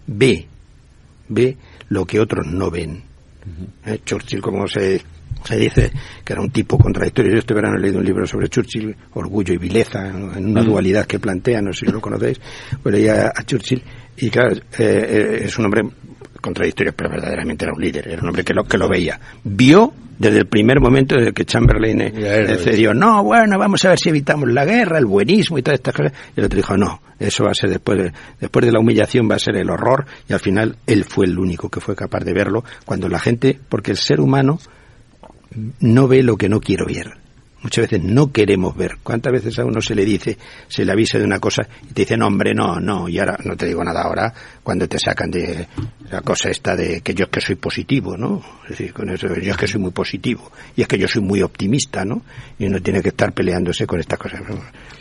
Ve, 0.05 0.47
ve 1.29 1.57
lo 1.89 2.05
que 2.05 2.19
otros 2.19 2.45
no 2.47 2.69
ven. 2.69 3.03
Eh, 3.85 3.99
Churchill, 4.05 4.41
como 4.41 4.67
se, 4.67 5.01
se 5.43 5.57
dice, 5.57 5.91
que 6.23 6.33
era 6.33 6.41
un 6.41 6.51
tipo 6.51 6.77
contradictorio. 6.77 7.31
Yo 7.31 7.39
este 7.39 7.53
verano 7.53 7.77
he 7.77 7.81
leído 7.81 7.99
un 7.99 8.05
libro 8.05 8.25
sobre 8.27 8.49
Churchill, 8.49 8.95
Orgullo 9.13 9.53
y 9.53 9.57
Vileza, 9.57 10.07
en 10.07 10.45
una 10.45 10.63
dualidad 10.63 11.05
que 11.05 11.19
plantea, 11.19 11.61
no 11.61 11.73
sé 11.73 11.85
si 11.85 11.91
lo 11.91 11.99
conocéis, 11.99 12.39
pues 12.81 12.95
leía 12.95 13.31
a 13.35 13.43
Churchill 13.43 13.83
y 14.17 14.29
claro, 14.29 14.55
eh, 14.55 14.61
eh, 14.77 15.39
es 15.45 15.57
un 15.57 15.65
hombre 15.65 15.83
contradictorio, 16.43 16.93
pero 16.95 17.09
verdaderamente 17.09 17.65
era 17.65 17.73
un 17.73 17.81
líder, 17.81 18.07
era 18.09 18.21
un 18.21 18.27
hombre 18.27 18.43
que 18.43 18.53
lo, 18.53 18.65
que 18.65 18.77
lo 18.77 18.87
veía. 18.87 19.19
Vio 19.43 19.93
desde 20.19 20.39
el 20.39 20.45
primer 20.45 20.79
momento 20.79 21.15
desde 21.15 21.33
que 21.33 21.45
Chamberlain 21.45 22.01
era, 22.01 22.53
eh, 22.53 22.93
no, 22.93 23.23
bueno, 23.23 23.57
vamos 23.57 23.83
a 23.85 23.89
ver 23.89 23.99
si 23.99 24.09
evitamos 24.09 24.51
la 24.51 24.65
guerra, 24.65 24.99
el 24.99 25.05
buenismo 25.05 25.57
y 25.57 25.63
todas 25.63 25.79
estas 25.79 25.95
cosas. 25.95 26.13
Y 26.35 26.39
el 26.39 26.45
otro 26.45 26.57
dijo, 26.57 26.77
no, 26.77 27.01
eso 27.19 27.45
va 27.45 27.51
a 27.51 27.55
ser 27.55 27.69
después 27.71 27.97
de, 27.97 28.13
después 28.39 28.65
de 28.65 28.71
la 28.71 28.79
humillación, 28.79 29.29
va 29.29 29.35
a 29.35 29.39
ser 29.39 29.55
el 29.55 29.69
horror. 29.69 30.05
Y 30.29 30.33
al 30.33 30.39
final 30.39 30.77
él 30.85 31.05
fue 31.05 31.25
el 31.25 31.39
único 31.39 31.69
que 31.69 31.79
fue 31.79 31.95
capaz 31.95 32.19
de 32.23 32.33
verlo 32.33 32.63
cuando 32.85 33.09
la 33.09 33.19
gente, 33.19 33.59
porque 33.69 33.91
el 33.91 33.97
ser 33.97 34.19
humano 34.19 34.59
no 35.79 36.07
ve 36.07 36.23
lo 36.23 36.37
que 36.37 36.49
no 36.49 36.59
quiero 36.59 36.85
ver. 36.85 37.22
Muchas 37.63 37.89
veces 37.89 38.03
no 38.03 38.29
queremos 38.29 38.75
ver. 38.75 38.97
¿Cuántas 39.01 39.31
veces 39.31 39.57
a 39.57 39.63
uno 39.63 39.79
se 39.81 39.95
le 39.95 40.03
dice, 40.03 40.37
se 40.67 40.83
le 40.83 40.91
avisa 40.91 41.17
de 41.17 41.23
una 41.23 41.39
cosa 41.39 41.65
y 41.89 41.93
te 41.93 42.01
dicen, 42.01 42.21
hombre, 42.21 42.53
no, 42.53 42.77
no, 42.81 43.07
y 43.07 43.17
ahora 43.19 43.37
no 43.45 43.55
te 43.55 43.65
digo 43.65 43.81
nada 43.81 44.01
ahora, 44.01 44.33
cuando 44.61 44.85
te 44.87 44.99
sacan 44.99 45.31
de 45.31 45.65
la 46.11 46.21
cosa 46.21 46.49
esta 46.49 46.75
de 46.75 46.99
que 46.99 47.13
yo 47.13 47.23
es 47.23 47.31
que 47.31 47.39
soy 47.39 47.55
positivo, 47.55 48.17
¿no? 48.17 48.41
Es 48.65 48.71
decir, 48.71 48.93
con 48.93 49.09
eso, 49.09 49.27
yo 49.27 49.51
es 49.51 49.57
que 49.57 49.67
soy 49.67 49.79
muy 49.79 49.91
positivo 49.91 50.51
y 50.75 50.81
es 50.81 50.87
que 50.89 50.97
yo 50.97 51.07
soy 51.07 51.21
muy 51.21 51.41
optimista, 51.41 52.03
¿no? 52.03 52.21
Y 52.59 52.65
uno 52.65 52.81
tiene 52.81 53.01
que 53.01 53.09
estar 53.09 53.31
peleándose 53.31 53.87
con 53.87 54.01
estas 54.01 54.19
cosas. 54.19 54.41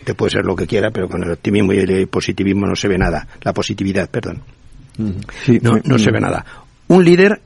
Te 0.05 0.15
puede 0.15 0.31
ser 0.31 0.45
lo 0.45 0.55
que 0.55 0.69
quiera, 0.69 0.93
pero 0.93 1.09
con 1.09 1.25
el 1.25 1.33
optimismo 1.33 1.73
y 1.73 1.79
el 1.79 2.07
positivismo 2.07 2.67
no 2.67 2.77
se 2.77 2.87
ve 2.87 2.97
nada. 2.97 3.27
La 3.43 3.53
positividad, 3.53 4.09
perdón. 4.09 4.41
no, 4.99 5.81
no 5.83 5.99
se 5.99 6.13
ve 6.13 6.21
nada. 6.21 6.47
Un 6.87 7.05
líder 7.05 7.41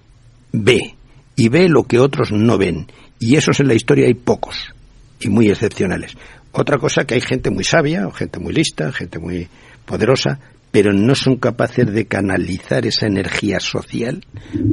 ve 0.52 0.94
y 1.36 1.48
ve 1.48 1.70
lo 1.70 1.84
que 1.84 1.98
otros 1.98 2.32
no 2.32 2.58
ven. 2.58 2.86
Y 3.18 3.36
esos 3.36 3.60
en 3.60 3.68
la 3.68 3.74
historia 3.74 4.06
hay 4.06 4.14
pocos 4.14 4.74
y 5.20 5.28
muy 5.28 5.50
excepcionales. 5.50 6.12
Otra 6.52 6.78
cosa 6.78 7.04
que 7.04 7.14
hay 7.14 7.20
gente 7.20 7.50
muy 7.50 7.64
sabia, 7.64 8.06
o 8.06 8.12
gente 8.12 8.38
muy 8.38 8.52
lista, 8.52 8.90
gente 8.92 9.18
muy 9.18 9.48
poderosa, 9.84 10.38
pero 10.70 10.92
no 10.92 11.14
son 11.14 11.36
capaces 11.36 11.90
de 11.90 12.06
canalizar 12.06 12.86
esa 12.86 13.06
energía 13.06 13.60
social 13.60 14.24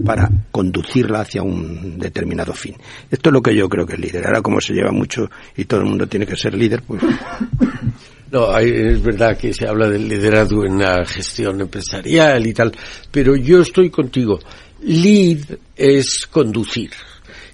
para 0.05 0.29
conducirla 0.51 1.21
hacia 1.21 1.43
un 1.43 1.97
determinado 1.97 2.53
fin. 2.53 2.75
Esto 3.09 3.29
es 3.29 3.33
lo 3.33 3.41
que 3.41 3.55
yo 3.55 3.69
creo 3.69 3.85
que 3.85 3.93
es 3.93 3.99
líder. 3.99 4.25
Ahora 4.25 4.41
como 4.41 4.59
se 4.59 4.73
lleva 4.73 4.91
mucho 4.91 5.29
y 5.55 5.65
todo 5.65 5.81
el 5.81 5.85
mundo 5.85 6.07
tiene 6.07 6.25
que 6.25 6.35
ser 6.35 6.55
líder, 6.55 6.81
pues 6.81 7.01
No, 8.33 8.57
es 8.57 9.01
verdad 9.03 9.37
que 9.37 9.53
se 9.53 9.67
habla 9.67 9.87
del 9.87 10.09
liderazgo 10.09 10.65
en 10.65 10.79
la 10.79 11.05
gestión 11.05 11.61
empresarial 11.61 12.47
y 12.47 12.53
tal, 12.53 12.71
pero 13.11 13.35
yo 13.35 13.61
estoy 13.61 13.91
contigo. 13.91 14.39
Lead 14.81 15.59
es 15.75 16.27
conducir 16.31 16.89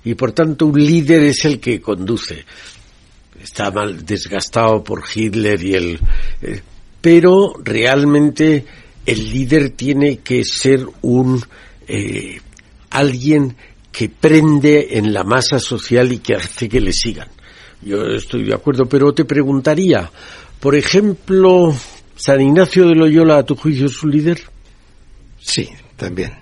y 0.06 0.16
por 0.16 0.32
tanto 0.32 0.68
un 0.68 0.80
líder 0.80 1.24
es 1.24 1.44
el 1.44 1.60
que 1.60 1.82
conduce. 1.82 2.46
Está 3.42 3.72
mal 3.72 4.06
desgastado 4.06 4.84
por 4.84 5.04
Hitler 5.14 5.64
y 5.64 5.74
el, 5.74 6.00
eh, 6.42 6.62
pero 7.02 7.54
realmente 7.64 8.66
el 9.06 9.32
líder 9.32 9.72
tiene 9.72 10.18
que 10.20 10.44
ser 10.44 10.86
un 11.02 11.42
eh, 11.88 12.40
alguien 12.92 13.56
que 13.92 14.10
prende 14.10 14.98
en 14.98 15.14
la 15.14 15.24
masa 15.24 15.60
social 15.60 16.12
y 16.12 16.20
que 16.20 16.36
hace 16.36 16.70
que 16.70 16.80
le 16.82 16.94
sigan. 16.94 17.28
Yo 17.82 18.04
estoy 18.04 18.44
de 18.44 18.54
acuerdo, 18.54 18.86
pero 18.86 19.14
te 19.14 19.26
preguntaría, 19.26 20.12
por 20.60 20.76
ejemplo, 20.76 21.74
¿San 22.16 22.42
Ignacio 22.42 22.88
de 22.88 22.96
Loyola 22.96 23.38
a 23.38 23.44
tu 23.44 23.56
juicio 23.56 23.86
es 23.86 24.04
un 24.04 24.12
líder? 24.12 24.42
Sí, 25.40 25.70
también. 25.96 26.34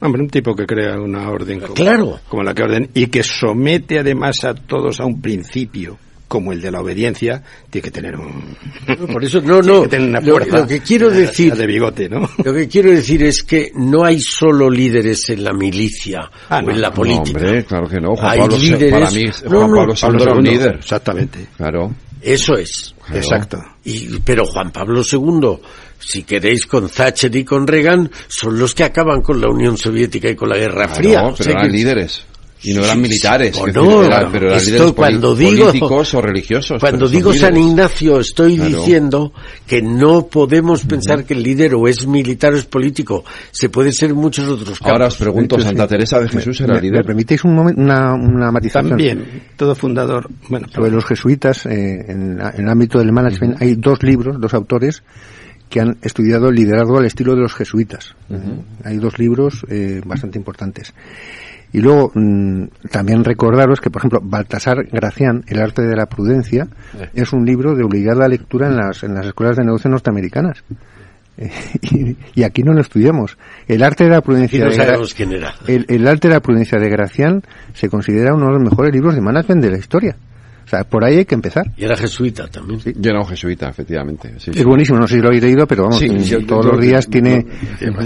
Hombre, 0.00 0.22
un 0.22 0.30
tipo 0.30 0.54
que 0.56 0.64
crea 0.64 0.98
una 0.98 1.28
orden 1.28 1.60
como, 1.60 1.74
Claro. 1.74 2.20
como 2.28 2.42
la 2.42 2.54
que 2.54 2.62
orden 2.62 2.90
y 2.94 3.08
que 3.08 3.22
somete 3.22 3.98
además 3.98 4.44
a 4.44 4.54
todos 4.54 4.98
a 4.98 5.04
un 5.04 5.20
principio 5.20 5.98
como 6.30 6.52
el 6.52 6.60
de 6.60 6.70
la 6.70 6.80
obediencia, 6.80 7.42
tiene 7.70 7.82
que 7.82 7.90
tener 7.90 8.14
un... 8.16 8.56
Por 9.12 9.24
eso, 9.24 9.40
no, 9.40 9.60
no. 9.62 9.88
que 9.88 9.96
una 9.98 10.20
Lo- 10.20 10.34
fuerza 10.36 10.58
lo 10.60 10.66
que 10.68 10.78
quiero 10.80 11.10
decir- 11.10 11.56
de 11.56 11.66
bigote, 11.66 12.08
¿no? 12.08 12.20
Lo 12.44 12.54
que 12.54 12.68
quiero 12.68 12.90
decir 12.92 13.20
es 13.24 13.42
que 13.42 13.72
no 13.74 14.04
hay 14.04 14.20
solo 14.20 14.70
líderes 14.70 15.28
en 15.30 15.42
la 15.42 15.52
milicia 15.52 16.30
Ah, 16.48 16.58
o 16.58 16.62
no, 16.62 16.70
en 16.70 16.80
la 16.80 16.88
no, 16.90 16.94
política. 16.94 17.40
hombre, 17.40 17.64
claro 17.64 17.88
que 17.88 18.00
no. 18.00 18.14
Juan 18.14 18.30
hay 18.30 18.38
Pablo 18.38 18.56
líderes. 18.58 18.92
para 18.92 19.10
mí, 19.10 19.24
No, 19.24 19.50
Juan 19.50 19.70
no, 19.70 19.76
Pablo 19.76 19.94
II 20.16 20.22
era 20.22 20.32
un 20.34 20.44
líder. 20.44 20.74
Exactamente. 20.76 21.46
Claro. 21.56 21.94
Eso 22.22 22.54
es. 22.56 22.94
Claro. 23.04 23.20
Exacto. 23.20 23.58
Y, 23.84 24.18
pero 24.20 24.44
Juan 24.44 24.70
Pablo 24.70 25.02
II, 25.10 25.58
si 25.98 26.22
queréis, 26.22 26.64
con 26.66 26.88
Thatcher 26.88 27.34
y 27.34 27.44
con 27.44 27.66
Reagan, 27.66 28.08
son 28.28 28.56
los 28.58 28.72
que 28.74 28.84
acaban 28.84 29.20
con 29.22 29.40
la 29.40 29.48
Unión 29.48 29.76
Soviética 29.76 30.28
y 30.30 30.36
con 30.36 30.48
la 30.50 30.56
Guerra 30.58 30.86
Claro, 30.86 30.94
Fría. 30.94 31.18
pero 31.22 31.32
O 31.32 31.36
sea 31.36 31.52
eran 31.52 31.66
que- 31.66 31.76
líderes. 31.76 32.24
Y 32.62 32.74
no 32.74 32.82
eran 32.84 32.96
Sí, 32.96 33.02
militares. 33.02 33.58
no, 33.74 33.82
decir, 34.00 34.12
era- 34.12 34.28
pero 34.30 34.46
eran 34.48 34.58
Esto 34.58 34.72
líderes 34.72 34.92
cuando 34.92 35.34
digo- 35.34 35.66
políticos 35.66 36.14
o 36.14 36.20
religiosos. 36.20 36.80
Cuando 36.80 37.08
digo 37.08 37.32
San. 37.32 37.56
Ignacio, 37.56 38.20
estoy 38.20 38.56
Claro. 38.56 38.76
diciendo 38.78 39.32
que 39.66 39.80
no 39.80 40.26
podemos 40.26 40.84
pensar 40.84 41.24
que 41.24 41.32
el 41.34 41.42
líder 41.42 41.74
o 41.74 41.88
es 41.88 42.06
militar 42.06 42.52
o 42.52 42.56
es 42.56 42.66
político. 42.66 43.24
Se 43.50 43.70
puede 43.70 43.92
ser 43.92 44.12
muchos 44.14 44.46
otros 44.48 44.78
campos. 44.78 44.92
Ahora 44.92 45.06
os 45.06 45.16
pregunto, 45.16 45.58
¿Santa 45.58 45.86
Teresa 45.88 46.20
de 46.20 46.28
Jesús 46.28 46.60
era 46.60 46.74
¿Me, 46.74 46.82
líder? 46.82 47.06
me 47.14 47.24
un 47.44 47.54
momento, 47.54 47.80
una, 47.80 48.12
una 48.14 48.50
matización? 48.52 48.90
También, 48.90 49.24
todo 49.56 49.74
fundador... 49.74 50.28
Bueno, 50.48 50.66
Sobre 50.68 50.90
los 50.90 51.04
jesuitas, 51.06 51.64
eh, 51.66 52.04
en, 52.08 52.38
en 52.40 52.60
el 52.64 52.68
ámbito 52.68 52.98
del 52.98 53.10
management, 53.12 53.62
hay 53.62 53.74
dos 53.76 54.02
libros, 54.02 54.36
dos 54.38 54.52
autores, 54.52 55.02
que 55.70 55.80
han 55.80 55.96
estudiado 56.02 56.48
el 56.48 56.56
liderazgo 56.56 56.98
al 56.98 57.06
estilo 57.06 57.34
de 57.36 57.42
los 57.42 57.54
jesuitas. 57.54 58.14
Hay 58.84 58.98
dos 58.98 59.18
libros 59.18 59.64
eh, 59.70 60.00
bastante 60.04 60.36
importantes. 60.36 60.92
Y 61.72 61.80
luego, 61.80 62.10
mm, 62.14 62.64
también 62.90 63.22
recordaros 63.24 63.80
que, 63.80 63.90
por 63.90 64.00
ejemplo, 64.00 64.20
Baltasar 64.22 64.84
Gracián, 64.90 65.44
El 65.46 65.60
arte 65.60 65.82
de 65.82 65.94
la 65.96 66.06
prudencia, 66.06 66.66
es 67.14 67.32
un 67.32 67.44
libro 67.44 67.74
de 67.74 67.84
obligada 67.84 68.26
lectura 68.28 68.66
en 68.68 68.76
las, 68.76 69.02
en 69.04 69.14
las 69.14 69.26
escuelas 69.26 69.56
de 69.56 69.64
negocio 69.64 69.88
norteamericanas. 69.90 70.64
Eh, 71.38 71.50
y, 71.82 72.16
y 72.40 72.42
aquí 72.42 72.62
no 72.62 72.72
lo 72.72 72.80
estudiamos. 72.80 73.38
El 73.68 73.82
arte 73.82 74.04
de 74.04 74.10
la 74.10 74.20
prudencia 74.20 74.58
no 74.64 74.70
de 74.70 74.76
era. 74.76 74.94
el, 75.68 75.86
el 75.88 76.06
arte 76.08 76.28
de 76.28 76.34
la 76.34 76.40
prudencia 76.40 76.78
de 76.78 76.88
Gracián 76.88 77.42
se 77.72 77.88
considera 77.88 78.34
uno 78.34 78.46
de 78.46 78.52
los 78.54 78.62
mejores 78.62 78.92
libros 78.92 79.14
de 79.14 79.20
management 79.20 79.62
de 79.62 79.70
la 79.70 79.78
historia. 79.78 80.16
O 80.64 80.68
sea, 80.70 80.84
por 80.84 81.04
ahí 81.04 81.16
hay 81.18 81.24
que 81.24 81.34
empezar. 81.34 81.66
Y 81.76 81.84
era 81.84 81.96
jesuita 81.96 82.46
también. 82.46 82.78
Yo 82.80 83.10
era 83.10 83.18
un 83.20 83.26
jesuita, 83.26 83.68
efectivamente. 83.70 84.34
sí, 84.38 84.52
sí. 84.52 84.58
Es 84.60 84.64
buenísimo, 84.64 84.98
no 85.00 85.06
sé 85.08 85.14
si 85.16 85.20
lo 85.20 85.28
habéis 85.28 85.42
leído, 85.42 85.66
pero 85.66 85.82
vamos, 85.84 85.98
Sí, 85.98 86.08
mm, 86.08 86.18
yo- 86.18 86.46
todos 86.46 86.66
yo- 86.66 86.72
los 86.72 86.80
días 86.80 87.08
tiene, 87.08 87.44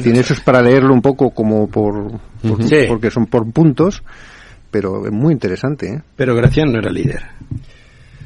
tiene 0.03 0.21
esos 0.21 0.41
para 0.41 0.63
leerlo 0.63 0.95
un 0.95 1.03
poco 1.03 1.31
como 1.31 1.67
por, 1.69 2.13
Sí. 2.69 2.85
porque 2.89 3.11
son 3.11 3.27
por 3.27 3.51
puntos, 3.53 4.03
pero 4.71 5.07
es 5.07 5.13
muy 5.13 5.33
interesante, 5.33 5.87
¿eh? 5.89 6.03
Pero 6.17 6.35
Gracián 6.35 6.73
no 6.73 6.79
era 6.79 6.91
líder. 6.91 7.23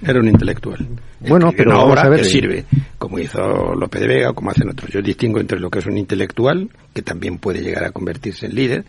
Era 0.01 0.21
un 0.21 0.29
intelectual. 0.29 0.87
Bueno, 1.29 1.51
pero 1.57 1.73
ahora 1.73 2.03
a 2.03 2.09
ver. 2.09 2.21
que 2.21 2.25
sirve, 2.27 2.65
como 2.99 3.19
hizo 3.19 3.41
Lope 3.75 3.99
de 3.99 4.07
Vega 4.07 4.33
como 4.33 4.51
hacen 4.53 4.69
otros. 4.71 4.91
Yo 4.93 5.01
distingo 5.03 5.41
entre 5.41 5.59
lo 5.59 5.69
que 5.71 5.81
es 5.81 5.87
un 5.87 5.99
intelectual, 5.99 6.71
que 6.95 7.03
también 7.03 7.39
puede 7.39 7.61
llegar 7.63 7.83
a 7.85 7.91
convertirse 7.91 8.47
en 8.47 8.55
líder, 8.55 8.85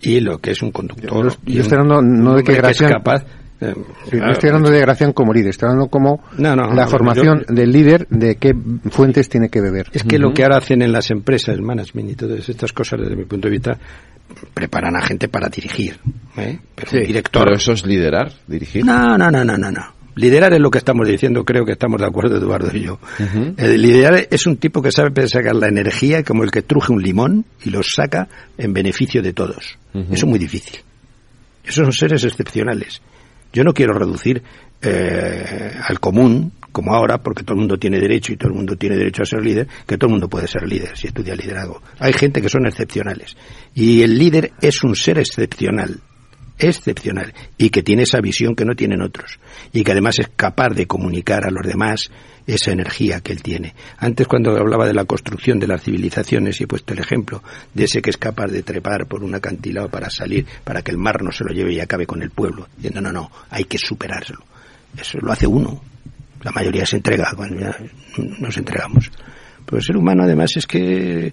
y 0.00 0.20
lo 0.20 0.38
que 0.38 0.52
es 0.52 0.62
un 0.62 0.70
conductor. 0.70 1.36
Yo- 1.44 1.60
estoy 1.62 1.78
hablando 1.78 2.00
no 2.00 2.36
de 2.36 2.44
que 2.44 2.52
es 2.52 2.58
Gracián- 2.58 2.92
capaz, 2.92 3.24
eh, 3.60 3.74
Sí, 4.04 4.10
claro, 4.10 4.26
no 4.26 4.32
estoy 4.32 4.48
hablando 4.50 4.70
de 4.70 4.80
Gracián 4.80 5.12
como 5.12 5.32
líder, 5.32 5.50
estoy 5.50 5.66
hablando 5.68 5.88
como 5.88 6.22
No, 6.38 6.54
no, 6.54 6.72
la 6.72 6.86
formación 6.86 7.40
yo- 7.48 7.54
del 7.54 7.72
líder 7.72 8.06
de 8.08 8.36
qué 8.36 8.54
fuentes 8.90 9.28
tiene 9.28 9.48
que 9.48 9.60
beber. 9.60 9.88
Es 9.92 10.04
que 10.04 10.18
lo 10.20 10.32
que 10.32 10.44
ahora 10.44 10.58
hacen 10.58 10.80
en 10.82 10.92
las 10.92 11.10
empresas, 11.10 11.56
el 11.56 11.62
management 11.62 12.10
y 12.10 12.14
todas 12.14 12.48
estas 12.48 12.72
cosas, 12.72 13.00
desde 13.00 13.16
mi 13.16 13.24
punto 13.24 13.48
de 13.48 13.52
vista, 13.52 13.78
preparan 14.54 14.96
a 14.96 15.02
gente 15.02 15.28
para 15.28 15.48
dirigir. 15.48 15.98
¿eh? 16.36 16.58
Pero 16.74 16.90
un 16.92 17.06
director. 17.06 17.44
Pero 17.44 17.56
eso 17.56 17.72
es 17.72 17.86
liderar, 17.86 18.32
dirigir. 18.46 18.84
No, 18.84 19.16
no, 19.16 19.30
no, 19.30 19.44
no, 19.44 19.56
no, 19.56 19.70
no. 19.70 20.02
Liderar 20.14 20.52
es 20.52 20.60
lo 20.60 20.70
que 20.70 20.78
estamos 20.78 21.08
diciendo, 21.08 21.42
creo 21.44 21.64
que 21.64 21.72
estamos 21.72 21.98
de 21.98 22.06
acuerdo 22.06 22.36
Eduardo 22.36 22.70
y 22.76 22.82
yo. 22.82 22.98
El 23.56 23.80
liderar 23.80 24.26
es 24.30 24.46
un 24.46 24.58
tipo 24.58 24.82
que 24.82 24.92
sabe 24.92 25.26
sacar 25.26 25.56
la 25.56 25.68
energía 25.68 26.22
como 26.22 26.44
el 26.44 26.50
que 26.50 26.62
truje 26.62 26.92
un 26.92 27.02
limón 27.02 27.46
y 27.64 27.70
lo 27.70 27.82
saca 27.82 28.28
en 28.58 28.74
beneficio 28.74 29.22
de 29.22 29.32
todos. 29.32 29.78
Eso 29.94 30.12
es 30.12 30.24
muy 30.26 30.38
difícil. 30.38 30.80
Esos 31.64 31.84
son 31.84 31.92
seres 31.92 32.24
excepcionales. 32.24 33.00
Yo 33.52 33.64
no 33.64 33.72
quiero 33.72 33.94
reducir 33.94 34.42
eh, 34.82 35.72
al 35.82 36.00
común, 36.00 36.52
como 36.72 36.94
ahora, 36.94 37.18
porque 37.18 37.44
todo 37.44 37.54
el 37.54 37.60
mundo 37.60 37.78
tiene 37.78 38.00
derecho 38.00 38.32
y 38.32 38.36
todo 38.36 38.48
el 38.48 38.56
mundo 38.56 38.76
tiene 38.76 38.96
derecho 38.96 39.22
a 39.22 39.26
ser 39.26 39.44
líder, 39.44 39.68
que 39.86 39.96
todo 39.96 40.08
el 40.08 40.12
mundo 40.12 40.28
puede 40.28 40.48
ser 40.48 40.66
líder 40.66 40.96
si 40.96 41.08
estudia 41.08 41.36
liderazgo. 41.36 41.82
Hay 41.98 42.12
gente 42.12 42.42
que 42.42 42.48
son 42.48 42.66
excepcionales. 42.66 43.36
Y 43.74 44.02
el 44.02 44.18
líder 44.18 44.52
es 44.60 44.82
un 44.82 44.96
ser 44.96 45.18
excepcional 45.18 46.00
excepcional 46.58 47.32
y 47.58 47.70
que 47.70 47.82
tiene 47.82 48.02
esa 48.02 48.20
visión 48.20 48.54
que 48.54 48.64
no 48.64 48.74
tienen 48.74 49.02
otros 49.02 49.38
y 49.72 49.82
que 49.82 49.92
además 49.92 50.18
es 50.18 50.28
capaz 50.36 50.70
de 50.70 50.86
comunicar 50.86 51.44
a 51.44 51.50
los 51.50 51.66
demás 51.66 52.10
esa 52.46 52.72
energía 52.72 53.20
que 53.20 53.32
él 53.32 53.42
tiene. 53.42 53.74
Antes 53.98 54.26
cuando 54.26 54.56
hablaba 54.56 54.86
de 54.86 54.94
la 54.94 55.04
construcción 55.04 55.58
de 55.58 55.66
las 55.66 55.82
civilizaciones 55.82 56.60
y 56.60 56.64
he 56.64 56.66
puesto 56.66 56.92
el 56.92 57.00
ejemplo 57.00 57.42
de 57.74 57.84
ese 57.84 58.02
que 58.02 58.10
es 58.10 58.16
capaz 58.16 58.48
de 58.48 58.62
trepar 58.62 59.06
por 59.06 59.22
un 59.22 59.34
acantilado 59.34 59.88
para 59.88 60.10
salir, 60.10 60.46
para 60.64 60.82
que 60.82 60.90
el 60.90 60.98
mar 60.98 61.22
no 61.22 61.32
se 61.32 61.44
lo 61.44 61.52
lleve 61.52 61.72
y 61.72 61.80
acabe 61.80 62.06
con 62.06 62.22
el 62.22 62.30
pueblo. 62.30 62.68
Diciendo, 62.76 63.00
no, 63.00 63.12
no, 63.12 63.30
hay 63.50 63.64
que 63.64 63.78
superárselo. 63.78 64.40
Eso 64.96 65.18
lo 65.20 65.32
hace 65.32 65.46
uno. 65.46 65.91
La 66.42 66.52
mayoría 66.52 66.84
se 66.86 66.96
entrega, 66.96 67.32
cuando 67.36 67.60
ya 67.60 67.76
nos 68.38 68.56
entregamos. 68.56 69.10
Pero 69.64 69.78
el 69.78 69.82
ser 69.82 69.96
humano 69.96 70.24
además 70.24 70.56
es 70.56 70.66
que 70.66 71.32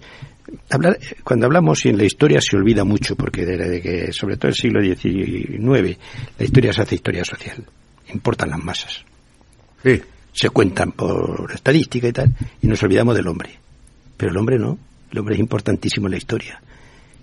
hablar, 0.70 0.98
cuando 1.24 1.46
hablamos 1.46 1.86
y 1.86 1.90
en 1.90 1.98
la 1.98 2.06
historia 2.06 2.40
se 2.42 2.56
olvida 2.56 2.84
mucho, 2.84 3.16
porque 3.16 3.46
desde 3.46 3.82
que, 3.82 4.14
sobre 4.14 4.38
todo 4.38 4.50
el 4.50 4.56
siglo 4.56 4.82
XIX, 4.82 5.98
la 6.38 6.46
historia 6.46 6.74
se 6.74 6.82
hace 6.82 6.96
historia 6.96 7.26
social. 7.26 7.66
Importan 8.14 8.50
las 8.50 8.64
masas. 8.64 9.04
Se 10.32 10.50
cuentan 10.50 10.92
por 10.92 11.52
estadística 11.54 12.08
y 12.08 12.14
tal, 12.14 12.36
y 12.62 12.68
nos 12.68 12.82
olvidamos 12.84 13.16
del 13.16 13.28
hombre. 13.28 13.52
Pero 14.18 14.32
el 14.32 14.38
hombre 14.38 14.60
no. 14.60 14.78
El 15.12 15.20
hombre 15.20 15.36
es 15.36 15.40
importantísimo 15.40 16.08
en 16.08 16.12
la 16.12 16.18
historia. 16.18 16.62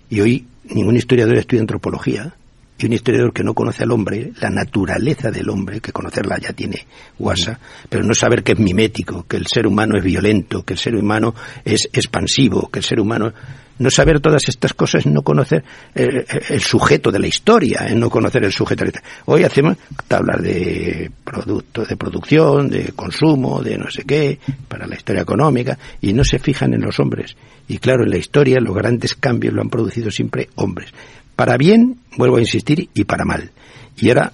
Y 0.09 0.19
hoy 0.19 0.45
ningún 0.65 0.97
historiador 0.97 1.37
estudia 1.37 1.61
antropología. 1.61 2.33
Y 2.79 2.85
un 2.85 2.93
historiador 2.93 3.33
que 3.33 3.43
no 3.43 3.53
conoce 3.53 3.83
al 3.83 3.91
hombre, 3.91 4.31
la 4.39 4.49
naturaleza 4.49 5.31
del 5.31 5.49
hombre, 5.49 5.79
que 5.79 5.91
conocerla 5.91 6.37
ya 6.37 6.53
tiene 6.53 6.85
guasa, 7.17 7.59
pero 7.89 8.03
no 8.03 8.13
saber 8.13 8.43
que 8.43 8.51
es 8.51 8.59
mimético, 8.59 9.25
que 9.27 9.37
el 9.37 9.47
ser 9.47 9.65
humano 9.65 9.97
es 9.97 10.03
violento, 10.03 10.63
que 10.63 10.73
el 10.73 10.79
ser 10.79 10.95
humano 10.95 11.33
es 11.65 11.89
expansivo, 11.91 12.69
que 12.69 12.79
el 12.79 12.85
ser 12.85 12.99
humano... 12.99 13.33
No 13.79 13.91
saber 13.91 14.19
todas 14.19 14.49
estas 14.49 14.73
cosas 14.73 15.05
no 15.05 15.21
conocer 15.21 15.63
el, 15.93 16.25
el 16.49 16.61
sujeto 16.61 17.11
de 17.11 17.19
la 17.19 17.27
historia, 17.27 17.85
es 17.87 17.95
no 17.95 18.09
conocer 18.09 18.43
el 18.43 18.51
sujeto 18.51 18.83
de 18.83 18.91
la 18.91 18.97
historia. 18.97 19.21
Hoy 19.25 19.43
hacemos 19.43 19.77
tablas 20.07 20.41
de 20.41 21.11
productos, 21.23 21.87
de 21.87 21.95
producción, 21.95 22.69
de 22.69 22.93
consumo, 22.93 23.61
de 23.61 23.77
no 23.77 23.91
sé 23.91 24.03
qué, 24.03 24.39
para 24.67 24.87
la 24.87 24.95
historia 24.95 25.21
económica, 25.21 25.77
y 26.01 26.13
no 26.13 26.23
se 26.23 26.39
fijan 26.39 26.73
en 26.73 26.81
los 26.81 26.99
hombres. 26.99 27.37
Y 27.67 27.77
claro, 27.77 28.03
en 28.03 28.09
la 28.09 28.17
historia 28.17 28.57
los 28.59 28.75
grandes 28.75 29.13
cambios 29.13 29.53
lo 29.53 29.61
han 29.61 29.69
producido 29.69 30.09
siempre 30.09 30.49
hombres. 30.55 30.91
Para 31.37 31.55
bien, 31.55 31.99
vuelvo 32.17 32.37
a 32.37 32.41
insistir, 32.41 32.89
y 32.95 33.03
para 33.03 33.23
mal. 33.23 33.51
Y 33.95 34.09
ahora, 34.09 34.33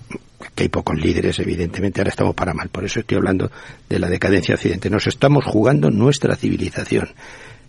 que 0.55 0.63
hay 0.63 0.69
pocos 0.69 0.97
líderes, 0.97 1.37
evidentemente, 1.37 1.99
ahora 1.99 2.11
estamos 2.11 2.33
para 2.33 2.53
mal. 2.53 2.69
Por 2.69 2.85
eso 2.85 3.01
estoy 3.01 3.17
hablando 3.17 3.51
de 3.89 3.99
la 3.99 4.07
decadencia 4.07 4.55
occidente. 4.55 4.89
Nos 4.89 5.05
estamos 5.07 5.43
jugando 5.43 5.91
nuestra 5.91 6.37
civilización. 6.37 7.09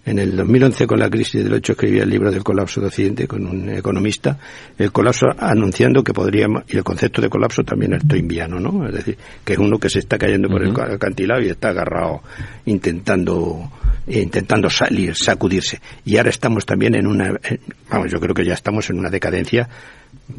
En 0.06 0.18
el 0.18 0.36
2011, 0.36 0.86
con 0.86 0.98
la 0.98 1.08
crisis 1.08 1.42
del 1.42 1.54
8, 1.54 1.72
escribí 1.72 1.98
el 1.98 2.10
libro 2.10 2.30
del 2.30 2.44
colapso 2.44 2.80
de 2.80 2.88
Occidente 2.88 3.26
con 3.26 3.46
un 3.46 3.70
economista, 3.70 4.38
el 4.76 4.92
colapso 4.92 5.26
anunciando 5.38 6.04
que 6.04 6.12
podríamos, 6.12 6.64
y 6.68 6.76
el 6.76 6.84
concepto 6.84 7.22
de 7.22 7.30
colapso 7.30 7.62
también 7.62 7.94
es 7.94 8.06
toimbiano, 8.06 8.60
¿no? 8.60 8.86
Es 8.86 8.94
decir, 8.94 9.16
que 9.44 9.54
es 9.54 9.58
uno 9.58 9.78
que 9.78 9.88
se 9.88 10.00
está 10.00 10.18
cayendo 10.18 10.48
por 10.48 10.62
el 10.62 10.78
acantilado 10.78 11.40
y 11.40 11.48
está 11.48 11.70
agarrado 11.70 12.22
intentando 12.66 13.70
intentando 14.06 14.68
salir, 14.68 15.14
sacudirse. 15.16 15.80
Y 16.04 16.18
ahora 16.18 16.28
estamos 16.28 16.66
también 16.66 16.94
en 16.94 17.06
una, 17.06 17.28
en- 17.42 17.60
vamos, 17.88 18.12
yo 18.12 18.20
creo 18.20 18.34
que 18.34 18.44
ya 18.44 18.52
estamos 18.52 18.90
en 18.90 18.98
una 18.98 19.08
decadencia 19.08 19.66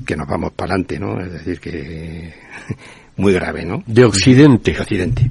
que 0.05 0.15
nos 0.15 0.27
vamos 0.27 0.53
para 0.53 0.73
adelante, 0.75 0.99
¿no? 0.99 1.19
Es 1.19 1.33
decir, 1.33 1.59
que 1.59 2.31
muy 3.17 3.33
grave, 3.33 3.65
¿no? 3.65 3.83
De 3.87 4.03
Occidente. 4.03 4.73
De 4.73 4.79
Occidente. 4.79 5.29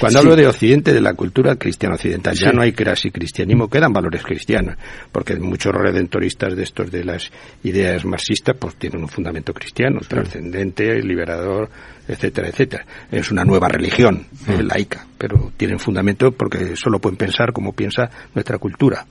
Cuando 0.00 0.18
Sí. 0.18 0.24
hablo 0.24 0.36
de 0.36 0.46
Occidente, 0.46 0.92
de 0.92 1.00
la 1.00 1.14
cultura 1.14 1.56
cristiana 1.56 1.96
occidental, 1.96 2.34
ya 2.34 2.50
no 2.52 2.62
hay 2.62 2.72
casi 2.72 3.10
cristianismo, 3.10 3.68
quedan 3.68 3.92
valores 3.92 4.22
cristianos, 4.22 4.76
porque 5.12 5.36
muchos 5.36 5.72
redentoristas 5.74 6.56
de 6.56 6.62
estos 6.62 6.90
de 6.90 7.04
las 7.04 7.30
ideas 7.62 8.04
marxistas, 8.04 8.56
pues 8.58 8.76
tienen 8.76 9.02
un 9.02 9.08
fundamento 9.08 9.52
cristiano, 9.52 10.00
trascendente, 10.06 11.02
liberador, 11.02 11.68
etcétera, 12.08 12.48
etcétera. 12.48 12.86
Es 13.10 13.30
una 13.30 13.44
nueva 13.44 13.68
religión, 13.68 14.26
laica, 14.62 15.06
pero 15.18 15.52
tienen 15.56 15.78
fundamento 15.78 16.32
porque 16.32 16.74
solo 16.76 16.98
pueden 17.00 17.16
pensar 17.16 17.52
como 17.52 17.72
piensa 17.72 18.08
nuestra 18.34 18.58
cultura. 18.58 19.04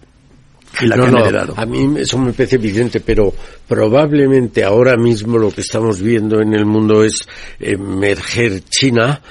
Y 0.81 0.87
la 0.87 0.95
No, 0.97 1.03
que 1.03 1.07
han 1.09 1.13
no, 1.15 1.25
heredado. 1.25 1.53
a 1.57 1.65
mí 1.65 1.99
eso 1.99 2.17
me 2.17 2.33
parece 2.33 2.55
evidente, 2.55 2.99
pero 2.99 3.33
probablemente 3.67 4.63
ahora 4.63 4.97
mismo 4.97 5.37
lo 5.37 5.51
que 5.51 5.61
estamos 5.61 6.01
viendo 6.01 6.41
en 6.41 6.53
el 6.53 6.65
mundo 6.65 7.03
es 7.03 7.27
emerger 7.59 8.63
China 8.65 9.21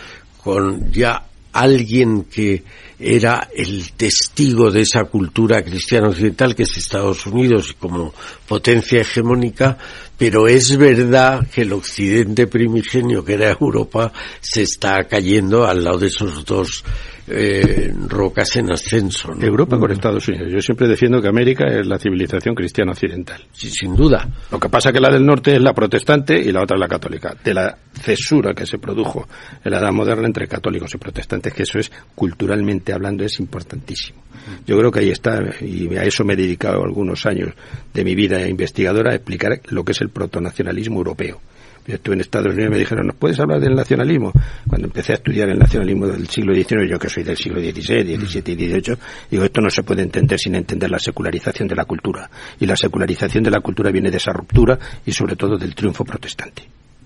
con 0.43 0.93
ya 0.93 1.25
alguien 1.53 2.25
que 2.25 2.63
era 2.99 3.49
el 3.55 3.93
testigo 3.93 4.71
de 4.71 4.83
esa 4.83 5.05
cultura 5.05 5.63
cristiana 5.63 6.09
occidental 6.09 6.55
que 6.55 6.63
es 6.65 6.77
Estados 6.77 7.27
Unidos 7.27 7.75
como 7.79 8.15
potencia 8.47 9.01
hegemónica, 9.01 9.77
pero 10.17 10.47
es 10.49 10.77
verdad 10.77 11.47
que 11.53 11.63
el 11.63 11.73
occidente 11.73 12.47
primigenio 12.47 13.25
que 13.25 13.35
era 13.35 13.51
Europa 13.51 14.13
se 14.41 14.63
está 14.63 15.05
cayendo 15.05 15.67
al 15.67 15.83
lado 15.85 15.99
de 15.99 16.07
esos 16.09 16.45
dos 16.45 16.85
eh, 17.27 17.93
rocas 18.09 18.57
en 18.57 18.71
ascenso. 18.73 19.33
Europa 19.41 19.79
con 19.79 19.91
Estados 19.91 20.29
Unidos. 20.29 20.53
Yo 20.53 20.61
siempre 20.61 20.89
defiendo 20.89 21.21
que 21.23 21.29
América 21.29 21.67
es 21.67 21.87
la 21.87 21.99
civilización 21.99 22.55
cristiana 22.55 22.93
occidental. 22.93 23.43
Sí, 23.53 23.71
sin 23.71 23.95
duda. 23.95 24.29
Lo 24.51 24.61
que 24.61 24.69
pasa 24.69 24.91
es 24.91 24.95
que 24.95 25.01
la 25.01 25.11
del 25.11 25.25
norte 25.25 25.55
es 25.55 25.63
la 25.63 25.73
protestante 25.73 26.39
y 26.39 26.53
la 26.53 26.63
otra 26.63 26.77
es 26.77 26.81
la 26.81 26.89
católica. 26.89 27.35
De 27.43 27.55
la 27.55 27.77
cesura 27.93 28.53
que 28.55 28.67
se 28.67 28.79
produjo 28.79 29.27
en 29.65 29.71
la 29.71 29.79
edad 29.79 29.93
moderna 29.93 30.27
entre 30.27 30.47
católicos 30.47 30.95
y 30.95 30.99
protestantes, 30.99 31.55
que 31.55 31.63
eso 31.63 31.79
es 31.79 31.91
culturalmente 32.15 32.93
hablando 32.93 33.25
es 33.25 33.41
importantísimo. 33.41 34.23
Yo 34.67 34.77
creo 34.77 34.91
que 34.91 35.01
ahí 35.01 35.11
está, 35.11 35.41
y 35.61 35.95
a 35.97 36.03
eso 36.05 36.25
me 36.25 36.35
he 36.35 36.37
dedicado 36.37 36.83
algunos 36.83 37.25
años 37.25 37.55
de 37.93 38.05
mi 38.05 38.15
vida 38.15 38.47
investigadora, 38.47 39.13
a 39.13 39.15
explicar 39.15 39.61
lo 39.71 39.85
que 39.85 39.93
es 39.93 40.01
el 40.03 40.11
protonacionalismo 40.11 40.99
europeo 40.99 41.41
yo 41.87 41.97
estuve 41.97 42.15
en 42.15 42.21
Estados 42.23 42.55
Unidos 42.55 42.69
y 42.69 42.71
me 42.71 42.79
dijeron, 42.79 43.07
¿nos 43.07 43.17
puedes 43.17 43.39
hablar 43.39 43.61
del 43.61 43.75
nacionalismo? 43.75 44.33
Cuando 44.67 44.87
empecé 44.87 45.13
a 45.13 45.17
estudiar 45.17 45.51
el 45.51 45.59
nacionalismo 45.59 46.07
del 46.07 46.27
siglo 46.29 46.55
XIX, 46.55 46.89
yo 46.91 46.99
que 46.99 47.11
soy 47.11 47.23
del 47.23 47.37
siglo 47.37 47.61
XVI, 47.61 48.17
XVII 48.17 48.53
y 48.53 48.81
XVIII, 48.81 48.97
digo, 49.31 49.45
esto 49.45 49.61
no 49.61 49.69
se 49.69 49.83
puede 49.83 50.03
entender 50.03 50.39
sin 50.39 50.55
entender 50.55 50.91
la 50.91 50.99
secularización 50.99 51.69
de 51.69 51.75
la 51.75 51.85
cultura. 51.85 52.31
Y 52.59 52.67
la 52.67 52.77
secularización 52.77 53.45
de 53.45 53.51
la 53.51 53.61
cultura 53.61 53.91
viene 53.91 54.11
de 54.11 54.17
esa 54.17 54.33
ruptura 54.33 54.79
y 55.05 55.13
sobre 55.13 55.37
todo 55.37 55.59
del 55.59 55.75
triunfo 55.75 56.05
protestante, 56.05 56.63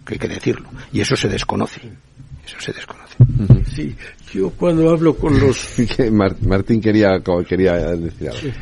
que 0.06 0.14
hay 0.14 0.18
que 0.18 0.28
decirlo. 0.28 0.68
Y 0.92 1.00
eso 1.00 1.16
se 1.16 1.28
desconoce. 1.28 1.80
Eso 2.46 2.56
se 2.60 2.72
desconoce. 2.72 3.16
Sí, 3.74 3.94
yo 4.32 4.50
cuando 4.50 4.90
hablo 4.90 5.14
con 5.16 5.38
los... 5.38 5.76
Martín 6.46 6.80
quería, 6.80 7.20
quería 7.46 7.74
decir 7.96 8.30
algo. 8.30 8.52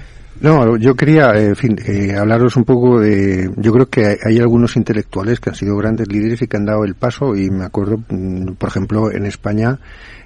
No, 0.41 0.77
yo 0.77 0.95
quería, 0.95 1.31
eh, 1.33 1.47
en 1.47 1.57
fin, 1.57 1.79
eh, 1.87 2.15
hablaros 2.15 2.57
un 2.57 2.65
poco 2.65 3.01
de. 3.01 3.51
Yo 3.57 3.73
creo 3.73 3.89
que 3.89 4.19
hay 4.23 4.39
algunos 4.39 4.77
intelectuales 4.77 5.41
que 5.41 5.51
han 5.51 5.57
sido 5.57 5.77
grandes 5.77 6.09
líderes 6.09 6.43
y 6.43 6.47
que 6.47 6.57
han 6.57 6.67
dado 6.67 6.85
el 6.85 6.95
paso. 6.95 7.35
Y 7.35 7.51
me 7.51 7.65
acuerdo, 7.65 8.03
mm, 8.09 8.53
por 8.53 8.69
ejemplo, 8.69 9.11
en 9.11 9.25
España, 9.25 9.79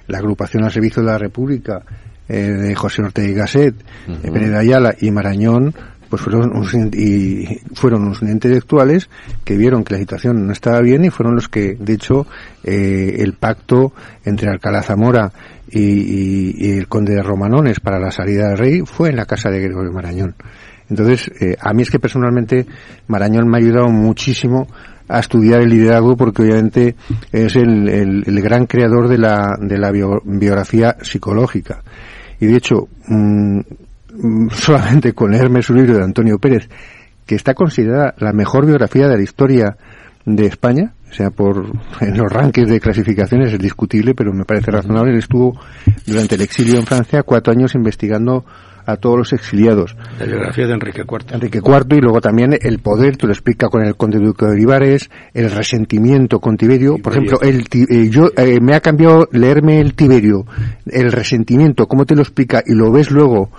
la 0.07 0.17
agrupación 0.17 0.63
al 0.63 0.71
servicio 0.71 1.01
de 1.01 1.07
la 1.07 1.17
República 1.17 1.83
eh, 2.27 2.49
de 2.49 2.75
José 2.75 3.01
Ortega 3.03 3.29
y 3.29 3.33
Gasset, 3.33 3.75
uh 4.07 4.57
Ayala 4.57 4.95
y 4.99 5.11
Marañón, 5.11 5.73
pues 6.11 6.21
fueron 6.21 6.51
unos, 6.53 6.73
y 6.73 7.61
fueron 7.73 8.03
unos 8.03 8.21
intelectuales 8.21 9.09
que 9.45 9.55
vieron 9.55 9.85
que 9.85 9.93
la 9.93 9.99
situación 10.01 10.45
no 10.45 10.51
estaba 10.51 10.81
bien 10.81 11.05
y 11.05 11.09
fueron 11.09 11.35
los 11.35 11.47
que, 11.47 11.75
de 11.79 11.93
hecho, 11.93 12.27
el 12.63 13.33
pacto 13.39 13.93
entre 14.25 14.49
Alcalá 14.49 14.83
Zamora 14.83 15.31
y, 15.71 16.77
el 16.77 16.89
conde 16.89 17.15
de 17.15 17.23
Romanones 17.23 17.79
para 17.79 17.97
la 17.97 18.11
salida 18.11 18.49
del 18.49 18.57
rey 18.57 18.81
fue 18.81 19.09
en 19.09 19.15
la 19.15 19.25
casa 19.25 19.49
de 19.49 19.61
Gregorio 19.61 19.93
Marañón. 19.93 20.35
Entonces, 20.89 21.31
eh, 21.39 21.55
a 21.61 21.73
mí 21.73 21.83
es 21.83 21.89
que 21.89 21.99
personalmente 21.99 22.65
Marañón 23.07 23.47
me 23.47 23.57
ha 23.57 23.61
ayudado 23.61 23.87
muchísimo 23.87 24.67
a 25.07 25.19
estudiar 25.19 25.61
el 25.61 25.69
liderazgo 25.69 26.17
porque 26.17 26.41
obviamente 26.41 26.97
es 27.31 27.55
el, 27.55 28.23
gran 28.43 28.65
creador 28.65 29.07
de 29.07 29.17
la, 29.17 29.57
de 29.61 29.77
la 29.77 29.91
biografía 29.91 30.97
psicológica. 31.01 31.81
Y 32.41 32.47
de 32.47 32.57
hecho, 32.57 32.89
mm, 33.07 33.59
mm, 33.59 33.63
solamente 34.51 35.13
con 35.13 35.31
leerme 35.31 35.61
su 35.61 35.73
libro 35.73 35.97
de 35.97 36.03
Antonio 36.03 36.39
Pérez, 36.39 36.69
que 37.25 37.35
está 37.35 37.53
considerada 37.53 38.13
la 38.17 38.33
mejor 38.33 38.65
biografía 38.65 39.07
de 39.07 39.17
la 39.17 39.23
historia 39.23 39.77
de 40.25 40.45
España, 40.45 40.93
o 41.09 41.13
sea, 41.13 41.29
por 41.29 41.65
en 41.99 42.17
los 42.17 42.31
rankings 42.31 42.69
de 42.69 42.79
clasificaciones 42.79 43.53
es 43.53 43.59
discutible, 43.59 44.13
pero 44.15 44.33
me 44.33 44.45
parece 44.45 44.71
razonable. 44.71 45.11
Él 45.11 45.19
estuvo 45.19 45.59
durante 46.05 46.35
el 46.35 46.41
exilio 46.41 46.79
en 46.79 46.85
Francia 46.85 47.23
cuatro 47.23 47.51
años 47.51 47.75
investigando 47.75 48.45
a 48.85 48.95
todos 48.97 49.17
los 49.17 49.33
exiliados. 49.33 49.95
La 50.19 50.25
biografía 50.25 50.67
de 50.67 50.73
Enrique 50.73 51.01
IV. 51.01 51.35
Enrique 51.35 51.59
IV 51.59 51.97
y 51.97 52.01
luego 52.01 52.21
también 52.21 52.57
el 52.59 52.79
poder, 52.79 53.17
tú 53.17 53.27
lo 53.27 53.33
explica 53.33 53.67
con 53.67 53.83
el 53.83 53.95
conde 53.95 54.19
duque 54.19 54.45
de 54.45 54.51
Olivares, 54.53 55.09
el 55.33 55.51
resentimiento 55.51 56.39
con 56.39 56.57
Tiberio. 56.57 56.97
Por 56.97 57.13
ejemplo, 57.13 57.41
el, 57.41 57.65
eh, 57.71 58.09
yo 58.09 58.29
eh, 58.37 58.59
me 58.61 58.75
ha 58.75 58.79
cambiado 58.79 59.27
leerme 59.31 59.79
el 59.81 59.93
Tiberio, 59.93 60.45
el 60.85 61.11
resentimiento, 61.11 61.87
cómo 61.87 62.05
te 62.05 62.15
lo 62.15 62.21
explica 62.21 62.63
y 62.65 62.73
lo 62.73 62.91
ves 62.91 63.11
luego. 63.11 63.51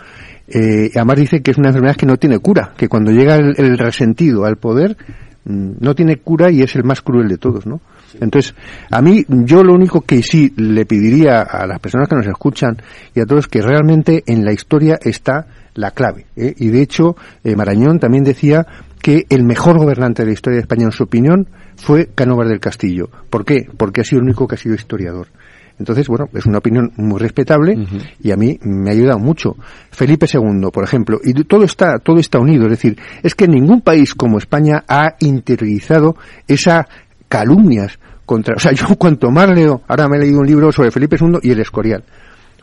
Eh, 0.48 0.90
además 0.94 1.16
dice 1.16 1.42
que 1.42 1.52
es 1.52 1.58
una 1.58 1.68
enfermedad 1.68 1.96
que 1.96 2.06
no 2.06 2.16
tiene 2.16 2.38
cura, 2.38 2.72
que 2.76 2.88
cuando 2.88 3.10
llega 3.10 3.36
el 3.36 3.78
resentido 3.78 4.44
al 4.44 4.56
poder 4.56 4.96
Mm, 5.44 5.72
no 5.80 5.94
tiene 5.94 6.18
cura 6.18 6.52
y 6.52 6.62
es 6.62 6.76
el 6.76 6.84
más 6.84 7.02
cruel 7.02 7.26
de 7.28 7.36
todos, 7.36 7.66
¿no? 7.66 7.80
Entonces, 8.20 8.54
a 8.90 9.02
mí, 9.02 9.24
yo 9.26 9.64
lo 9.64 9.72
único 9.72 10.02
que 10.02 10.22
sí 10.22 10.52
le 10.56 10.86
pediría 10.86 11.40
a 11.40 11.66
las 11.66 11.80
personas 11.80 12.08
que 12.08 12.14
nos 12.14 12.26
escuchan 12.26 12.76
y 13.14 13.20
a 13.20 13.26
todos 13.26 13.48
que 13.48 13.60
realmente 13.60 14.22
en 14.26 14.44
la 14.44 14.52
historia 14.52 14.98
está 15.02 15.46
la 15.74 15.90
clave. 15.90 16.26
¿eh? 16.36 16.54
Y 16.58 16.68
de 16.68 16.82
hecho, 16.82 17.16
eh, 17.42 17.56
Marañón 17.56 17.98
también 17.98 18.22
decía 18.22 18.66
que 19.00 19.24
el 19.30 19.42
mejor 19.42 19.78
gobernante 19.78 20.22
de 20.22 20.26
la 20.26 20.34
historia 20.34 20.56
de 20.56 20.62
España, 20.62 20.84
en 20.84 20.92
su 20.92 21.04
opinión, 21.04 21.48
fue 21.76 22.10
Canóvar 22.14 22.48
del 22.48 22.60
Castillo. 22.60 23.08
¿Por 23.30 23.44
qué? 23.44 23.66
Porque 23.76 24.02
ha 24.02 24.04
sido 24.04 24.20
el 24.20 24.26
único 24.26 24.46
que 24.46 24.54
ha 24.54 24.58
sido 24.58 24.74
historiador. 24.74 25.28
Entonces, 25.78 26.08
bueno, 26.08 26.28
es 26.34 26.46
una 26.46 26.58
opinión 26.58 26.92
muy 26.96 27.18
respetable 27.18 27.76
y 28.22 28.30
a 28.30 28.36
mí 28.36 28.58
me 28.62 28.90
ha 28.90 28.92
ayudado 28.92 29.18
mucho. 29.18 29.56
Felipe 29.90 30.26
II, 30.32 30.70
por 30.72 30.84
ejemplo, 30.84 31.18
y 31.22 31.32
todo 31.44 31.64
está, 31.64 31.98
todo 31.98 32.18
está 32.18 32.38
unido. 32.38 32.64
Es 32.64 32.70
decir, 32.70 32.98
es 33.22 33.34
que 33.34 33.48
ningún 33.48 33.80
país 33.80 34.14
como 34.14 34.38
España 34.38 34.84
ha 34.86 35.16
interiorizado 35.20 36.16
esas 36.46 36.86
calumnias 37.28 37.98
contra, 38.24 38.54
o 38.56 38.60
sea, 38.60 38.72
yo 38.72 38.86
cuanto 38.96 39.30
más 39.30 39.50
leo, 39.50 39.82
ahora 39.88 40.08
me 40.08 40.16
he 40.16 40.20
leído 40.20 40.40
un 40.40 40.46
libro 40.46 40.70
sobre 40.72 40.90
Felipe 40.90 41.16
II 41.20 41.38
y 41.42 41.50
el 41.50 41.60
Escorial. 41.60 42.04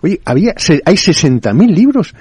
Oye, 0.01 0.19
había, 0.25 0.53
hay 0.85 0.95
60.000 0.95 1.73
libros 1.73 2.13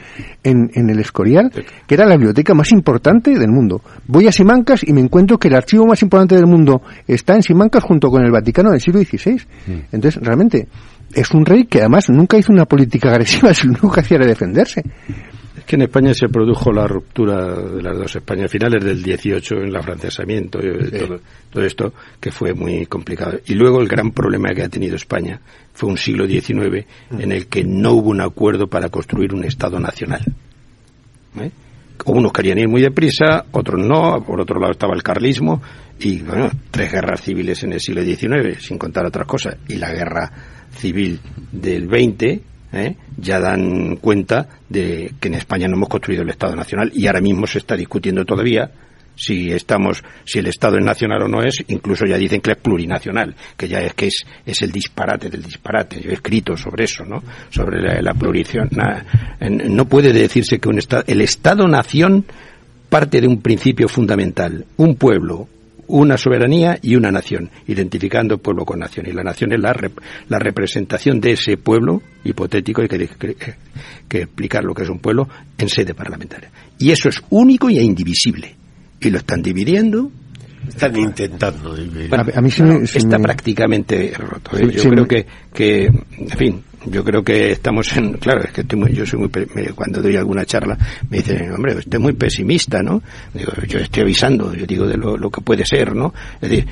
en, 0.43 0.71
en, 0.75 0.91
el 0.91 0.99
Escorial, 1.01 1.51
que 1.87 1.95
era 1.95 2.07
la 2.07 2.17
biblioteca 2.17 2.55
más 2.55 2.73
importante 2.73 3.39
del 3.39 3.51
mundo. 3.51 3.83
Voy 4.07 4.27
a 4.27 4.33
Simancas 4.33 4.83
y 4.87 4.93
me 4.93 5.01
encuentro 5.01 5.39
que 5.39 5.49
el 5.49 5.55
archivo 5.55 5.87
más 5.87 6.03
importante 6.03 6.35
del 6.35 6.47
mundo 6.47 6.83
está 7.07 7.35
en 7.35 7.43
Simancas 7.43 7.85
junto 7.85 8.09
con 8.09 8.25
el 8.25 8.31
Vaticano 8.31 8.71
del 8.71 8.81
siglo 8.81 9.01
XVI. 9.01 9.41
Entonces, 9.93 10.23
realmente, 10.23 10.69
es 11.15 11.31
un 11.33 11.45
rey 11.47 11.67
que 11.67 11.81
además 11.81 12.09
nunca 12.11 12.37
hizo 12.37 12.53
una 12.53 12.65
política 12.65 13.11
agresiva, 13.11 13.55
sino 13.55 13.91
que 13.91 14.01
hacía 14.01 14.19
defenderse 14.19 14.83
que 15.67 15.77
en 15.77 15.83
España 15.83 16.13
se 16.15 16.29
produjo 16.29 16.73
la 16.73 16.87
ruptura 16.87 17.55
de 17.55 17.83
las 17.83 17.97
dos 17.97 18.17
Españas 18.17 18.51
finales 18.51 18.85
del 18.85 19.03
18 19.03 19.55
en 19.57 19.69
el 19.69 19.77
afrancesamiento 19.77 20.59
y 20.61 20.91
todo, 21.51 21.65
esto 21.65 21.93
que 22.21 22.31
fue 22.31 22.55
muy 22.55 22.87
complicado. 22.87 23.39
Y 23.47 23.55
luego 23.55 23.81
el 23.81 23.89
gran 23.89 24.11
problema 24.13 24.51
que 24.55 24.63
ha 24.63 24.69
tenido 24.69 24.97
España 24.97 25.41
fue 25.73 25.91
un 25.91 25.97
siglo 25.97 26.27
XIX 26.27 26.87
en 27.19 27.33
el 27.33 27.47
que 27.47 27.65
no 27.65 27.93
hubo 27.93 28.11
un 28.11 28.21
acuerdo 28.21 28.67
para 28.67 28.89
construir 28.89 29.35
un 29.35 29.45
Estado 29.45 29.79
nacional. 29.79 30.25
¿Eh? 31.41 31.51
Unos 32.07 32.33
querían 32.33 32.59
ir 32.59 32.69
muy 32.69 32.81
deprisa, 32.81 33.45
otros 33.51 33.85
no, 33.85 34.23
por 34.25 34.41
otro 34.41 34.61
lado 34.61 34.73
estaba 34.73 34.95
el 34.95 35.03
carlismo 35.03 35.61
y 35.99 36.23
bueno, 36.23 36.51
tres 36.71 36.93
guerras 36.93 37.23
civiles 37.23 37.63
en 37.65 37.73
el 37.73 37.81
siglo 37.81 38.03
XIX, 38.03 38.63
sin 38.63 38.79
contar 38.79 39.05
otras 39.07 39.27
cosas, 39.27 39.57
y 39.69 39.77
la 39.77 39.93
guerra 39.93 40.31
civil 40.77 41.21
del 41.51 41.89
20 41.89 42.43
¿eh? 42.73 42.97
ya 43.17 43.41
dan 43.41 43.97
cuenta 43.97 44.49
de 44.69 45.13
que 45.21 45.29
en 45.29 45.35
España 45.35 45.69
no 45.69 45.77
hemos 45.77 45.89
construido 45.89 46.23
el 46.23 46.31
Estado 46.31 46.55
Nacional 46.55 46.91
y 46.95 47.07
ahora 47.07 47.21
mismo 47.21 47.47
se 47.47 47.59
está 47.59 47.77
discutiendo 47.77 48.25
todavía 48.25 48.71
si 49.19 49.51
estamos, 49.51 50.05
si 50.25 50.39
el 50.39 50.47
Estado 50.47 50.79
es 50.79 50.85
nacional 50.85 51.23
o 51.23 51.29
no 51.29 51.43
es, 51.43 51.65
incluso 51.67 52.07
ya 52.07 52.17
dicen 52.17 52.41
que 52.41 52.53
es 52.53 52.57
plurinacional, 52.57 53.35
que 53.57 53.67
ya 53.67 53.81
es 53.81 53.95
que 53.95 54.07
es, 54.07 54.25
es 54.47 54.63
el 54.63 54.71
disparate 54.71 55.29
del 55.29 55.43
disparate. 55.43 56.01
Yo 56.01 56.11
he 56.11 56.15
escrito 56.15 56.57
sobre 56.57 56.85
eso, 56.85 57.05
¿no? 57.05 57.23
Sobre 57.51 57.81
la, 57.83 58.01
la 58.01 59.05
No 59.51 59.85
puede 59.87 60.13
decirse 60.13 60.61
que 60.61 60.69
un 60.69 60.79
Estado, 60.79 61.03
el 61.09 61.21
Estado-nación 61.21 62.27
parte 62.89 63.21
de 63.21 63.27
un 63.27 63.41
principio 63.41 63.89
fundamental. 63.89 64.65
Un 64.77 64.95
pueblo, 64.95 65.49
una 65.89 66.17
soberanía 66.17 66.79
y 66.81 66.97
una 66.97 67.11
nación, 67.11 67.51
identificando 67.67 68.39
pueblo 68.39 68.65
con 68.65 68.79
nación. 68.79 69.07
Y 69.07 69.13
la 69.13 69.23
nación 69.23 69.53
es 69.53 69.61
la, 69.61 69.75
la 70.29 70.39
representación 70.39 71.21
de 71.21 71.33
ese 71.33 71.57
pueblo 71.57 72.03
hipotético, 72.25 72.83
hay 72.83 72.89
que, 72.89 73.09
que, 74.09 74.23
explicar 74.23 74.65
lo 74.65 74.75
que 74.75 74.83
es 74.83 74.89
un 74.89 74.99
pueblo 74.99 75.29
en 75.57 75.69
sede 75.69 75.95
parlamentaria. 75.95 76.51
Y 76.79 76.91
eso 76.91 77.09
es 77.09 77.23
único 77.31 77.71
y 77.71 77.79
indivisible. 77.79 78.55
Y 79.01 79.11
lo 79.11 79.19
están 79.19 79.43
dividiendo. 79.43 80.11
Están 80.69 80.97
intentando 80.97 81.75
dividir. 81.75 82.15
a 82.15 82.41
mí 82.41 82.51
está 82.83 83.19
prácticamente 83.19 84.13
roto. 84.17 84.59
¿eh? 84.59 84.71
Yo 84.73 84.91
creo 84.91 85.07
que, 85.07 85.27
que, 85.53 85.87
en 85.87 86.37
fin, 86.37 86.63
yo 86.87 87.05
creo 87.05 87.23
que 87.23 87.53
estamos 87.53 87.97
en, 87.97 88.15
claro, 88.15 88.43
es 88.45 88.53
que 88.53 88.61
estoy 88.61 88.79
muy, 88.79 88.93
yo 88.93 89.05
soy 89.05 89.19
muy, 89.19 89.29
cuando 89.75 90.01
doy 90.01 90.17
alguna 90.17 90.45
charla 90.45 90.79
me 91.11 91.19
dicen, 91.19 91.53
hombre, 91.53 91.77
usted 91.77 91.95
es 91.95 92.01
muy 92.01 92.13
pesimista, 92.13 92.83
¿no? 92.83 93.03
Digo, 93.35 93.53
yo 93.67 93.79
estoy 93.79 94.03
avisando, 94.03 94.55
yo 94.55 94.67
digo 94.67 94.87
de 94.87 94.97
lo, 94.97 95.31
que 95.31 95.41
puede 95.41 95.65
ser, 95.65 95.95
¿no? 95.95 96.15
Es 96.41 96.49
decir, 96.49 96.67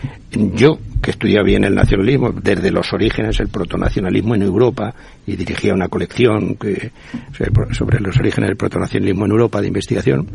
yo 0.55 0.78
que 1.03 1.11
estudiaba 1.11 1.45
bien 1.45 1.65
el 1.65 1.74
nacionalismo, 1.74 2.33
desde 2.33 2.70
los 2.70 2.93
orígenes, 2.93 3.39
el 3.41 3.49
protonacionalismo 3.49 4.35
en 4.35 4.43
Europa, 4.43 4.95
y 5.27 5.37
dirigía 5.37 5.74
una 5.74 5.89
colección 5.89 6.55
que, 6.55 6.93
sobre 7.73 8.01
los 8.01 8.16
orígenes 8.16 8.49
del 8.49 8.57
protonacionalismo 8.57 9.27
en 9.27 9.33
Europa 9.33 9.61
de 9.61 9.69
investigación, 9.69 10.28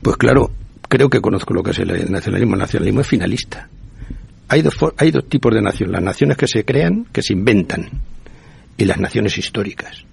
pues 0.00 0.16
claro, 0.16 0.50
creo 0.88 1.08
que 1.08 1.20
conozco 1.20 1.54
lo 1.54 1.62
que 1.62 1.72
es 1.72 1.78
el 1.80 2.10
nacionalismo. 2.10 2.54
El 2.54 2.60
nacionalismo 2.60 3.00
es 3.00 3.06
finalista. 3.08 3.68
Hay 4.48 4.62
dos, 4.62 4.76
hay 4.98 5.10
dos 5.10 5.28
tipos 5.28 5.54
de 5.54 5.62
nación, 5.62 5.90
las 5.90 6.02
naciones 6.02 6.36
que 6.36 6.46
se 6.46 6.64
crean, 6.64 7.06
que 7.10 7.22
se 7.22 7.32
inventan, 7.32 7.88
y 8.76 8.84
las 8.84 8.98
naciones 8.98 9.36
históricas. 9.38 10.04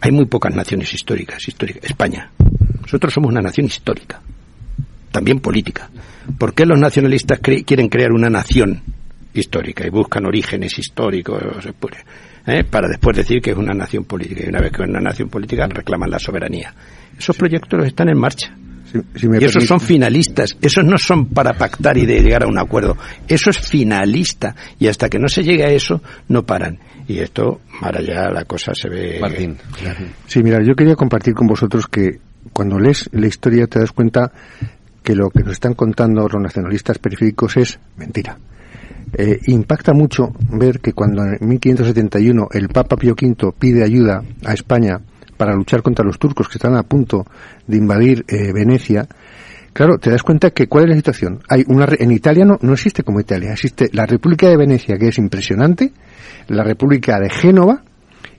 Hay 0.00 0.10
muy 0.12 0.26
pocas 0.26 0.54
naciones 0.54 0.92
históricas, 0.92 1.46
históricas. 1.46 1.84
España. 1.84 2.30
Nosotros 2.82 3.14
somos 3.14 3.30
una 3.30 3.40
nación 3.40 3.66
histórica, 3.66 4.20
también 5.10 5.40
política. 5.40 5.88
¿Por 6.38 6.54
qué 6.54 6.66
los 6.66 6.78
nacionalistas 6.78 7.38
quieren 7.38 7.88
crear 7.88 8.12
una 8.12 8.28
nación 8.28 8.82
histórica 9.32 9.86
y 9.86 9.90
buscan 9.90 10.26
orígenes 10.26 10.78
históricos 10.78 11.42
¿eh? 12.46 12.64
para 12.64 12.88
después 12.88 13.16
decir 13.16 13.40
que 13.40 13.52
es 13.52 13.56
una 13.56 13.72
nación 13.72 14.04
política? 14.04 14.42
Y 14.44 14.48
una 14.48 14.60
vez 14.60 14.72
que 14.72 14.82
es 14.82 14.88
una 14.88 15.00
nación 15.00 15.28
política 15.28 15.66
reclaman 15.68 16.10
la 16.10 16.18
soberanía. 16.18 16.74
Esos 17.16 17.36
proyectos 17.36 17.86
están 17.86 18.08
en 18.08 18.18
marcha. 18.18 18.56
Y 18.94 19.44
esos 19.44 19.64
son 19.64 19.80
finalistas, 19.80 20.56
esos 20.60 20.84
no 20.84 20.98
son 20.98 21.26
para 21.26 21.54
pactar 21.54 21.96
y 21.96 22.06
de 22.06 22.20
llegar 22.20 22.44
a 22.44 22.46
un 22.46 22.58
acuerdo, 22.58 22.96
eso 23.26 23.50
es 23.50 23.58
finalista 23.58 24.54
y 24.78 24.88
hasta 24.88 25.08
que 25.08 25.18
no 25.18 25.28
se 25.28 25.42
llegue 25.42 25.64
a 25.64 25.70
eso 25.70 26.02
no 26.28 26.44
paran. 26.44 26.78
Y 27.08 27.18
esto, 27.18 27.60
para 27.80 27.98
allá 27.98 28.30
la 28.30 28.44
cosa 28.44 28.72
se 28.74 28.88
ve. 28.88 29.18
Martín. 29.20 29.56
Sí, 30.26 30.42
mira, 30.42 30.58
yo 30.62 30.74
quería 30.74 30.94
compartir 30.94 31.34
con 31.34 31.46
vosotros 31.46 31.86
que 31.88 32.20
cuando 32.52 32.78
lees 32.78 33.08
la 33.12 33.26
historia 33.26 33.66
te 33.66 33.80
das 33.80 33.92
cuenta 33.92 34.30
que 35.02 35.14
lo 35.14 35.30
que 35.30 35.42
nos 35.42 35.52
están 35.52 35.74
contando 35.74 36.28
los 36.28 36.40
nacionalistas 36.40 36.98
periféricos 36.98 37.56
es 37.56 37.78
mentira. 37.96 38.38
Eh, 39.14 39.40
impacta 39.46 39.92
mucho 39.92 40.32
ver 40.50 40.80
que 40.80 40.92
cuando 40.92 41.22
en 41.22 41.46
1571 41.46 42.48
el 42.52 42.68
Papa 42.68 42.96
Pío 42.96 43.12
V 43.12 43.52
pide 43.58 43.84
ayuda 43.84 44.22
a 44.44 44.54
España 44.54 45.00
para 45.42 45.56
luchar 45.56 45.82
contra 45.82 46.04
los 46.04 46.20
turcos 46.20 46.48
que 46.48 46.56
están 46.56 46.76
a 46.76 46.84
punto 46.84 47.26
de 47.66 47.76
invadir 47.76 48.24
eh, 48.28 48.52
Venecia, 48.52 49.08
claro, 49.72 49.98
te 49.98 50.08
das 50.08 50.22
cuenta 50.22 50.50
que 50.50 50.68
cuál 50.68 50.84
es 50.84 50.90
la 50.90 50.94
situación. 50.94 51.40
Hay 51.48 51.64
una 51.66 51.84
en 51.98 52.12
Italia 52.12 52.44
no, 52.44 52.58
no 52.60 52.74
existe 52.74 53.02
como 53.02 53.18
Italia, 53.18 53.50
existe 53.50 53.90
la 53.92 54.06
República 54.06 54.48
de 54.48 54.56
Venecia 54.56 54.96
que 54.96 55.08
es 55.08 55.18
impresionante, 55.18 55.92
la 56.46 56.62
República 56.62 57.18
de 57.18 57.28
Génova 57.28 57.82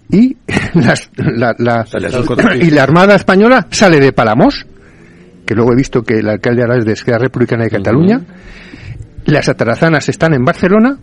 y 0.09 0.37
la, 0.75 1.85
y 2.55 2.71
la 2.71 2.83
Armada 2.83 3.15
española 3.15 3.67
sale 3.69 3.99
de 3.99 4.13
Palamos, 4.13 4.65
que 5.45 5.55
luego 5.55 5.73
he 5.73 5.75
visto 5.75 6.03
que 6.03 6.19
el 6.19 6.29
alcalde 6.29 6.61
ahora 6.61 6.77
es 6.77 6.85
de 6.85 6.93
Esquerra 6.93 7.17
Republicana 7.17 7.65
de 7.65 7.69
Cataluña. 7.69 8.21
Las 9.25 9.49
atarazanas 9.49 10.07
están 10.07 10.33
en 10.35 10.45
Barcelona. 10.45 10.97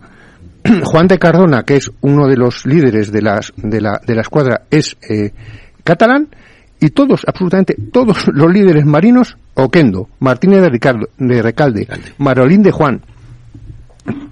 Juan 0.83 1.07
de 1.07 1.19
Cardona, 1.19 1.63
que 1.63 1.75
es 1.75 1.91
uno 2.01 2.27
de 2.27 2.37
los 2.37 2.65
líderes 2.65 3.11
de, 3.11 3.21
las, 3.21 3.53
de, 3.55 3.81
la, 3.81 3.99
de 4.03 4.15
la 4.15 4.21
escuadra, 4.21 4.63
es 4.71 4.97
eh, 5.07 5.31
catalán. 5.83 6.27
Y 6.79 6.89
todos, 6.89 7.21
absolutamente 7.27 7.75
todos 7.91 8.27
los 8.33 8.51
líderes 8.51 8.85
marinos, 8.85 9.37
Oquendo, 9.53 10.09
Martínez 10.19 10.61
de, 10.61 10.69
Ricardo, 10.69 11.09
de 11.17 11.41
Recalde, 11.41 11.87
Marolín 12.17 12.63
de 12.63 12.71
Juan, 12.71 13.01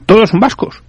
todos 0.06 0.30
son 0.32 0.40
vascos. 0.40 0.82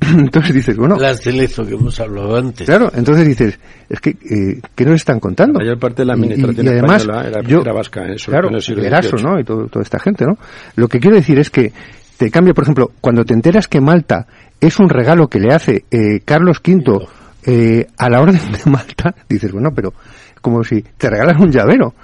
Entonces 0.00 0.54
dices, 0.54 0.76
bueno. 0.76 0.96
Las 0.96 1.22
Celezo 1.22 1.66
que 1.66 1.74
hemos 1.74 1.98
hablado 2.00 2.36
antes. 2.36 2.66
Claro, 2.66 2.90
entonces 2.94 3.26
dices, 3.26 3.58
es 3.88 4.00
que, 4.00 4.10
eh, 4.10 4.60
¿qué 4.74 4.84
nos 4.84 4.96
están 4.96 5.20
contando? 5.20 5.58
La 5.58 5.64
mayor 5.64 5.78
parte 5.78 6.02
de 6.02 6.06
la 6.06 6.14
administración 6.14 6.66
y, 6.66 6.68
además, 6.68 7.04
era, 7.04 7.42
yo, 7.42 7.60
era 7.60 7.72
vasca, 7.72 8.06
eso, 8.06 8.30
claro, 8.30 8.50
Eraso, 8.50 9.16
¿no? 9.16 9.38
Y 9.38 9.44
todo, 9.44 9.66
toda 9.68 9.82
esta 9.82 9.98
gente, 9.98 10.24
¿no? 10.26 10.36
Lo 10.76 10.88
que 10.88 11.00
quiero 11.00 11.16
decir 11.16 11.38
es 11.38 11.50
que 11.50 11.72
te 12.16 12.30
cambia, 12.30 12.54
por 12.54 12.64
ejemplo, 12.64 12.92
cuando 13.00 13.24
te 13.24 13.34
enteras 13.34 13.68
que 13.68 13.80
Malta 13.80 14.26
es 14.60 14.78
un 14.78 14.88
regalo 14.88 15.28
que 15.28 15.40
le 15.40 15.54
hace 15.54 15.84
eh, 15.90 16.20
Carlos 16.24 16.60
V 16.66 17.06
eh, 17.46 17.86
a 17.96 18.08
la 18.08 18.20
Orden 18.20 18.40
de 18.52 18.70
Malta, 18.70 19.14
dices, 19.28 19.52
bueno, 19.52 19.70
pero 19.74 19.92
como 20.40 20.62
si 20.64 20.82
te 20.82 21.08
regalan 21.08 21.40
un 21.40 21.50
llavero. 21.50 21.94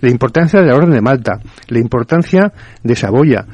La 0.00 0.10
importancia 0.10 0.60
de 0.60 0.66
la 0.66 0.76
Orden 0.76 0.92
de 0.92 1.00
Malta, 1.00 1.40
la 1.68 1.78
importancia 1.78 2.52
de 2.82 2.94
Saboya, 2.94 3.44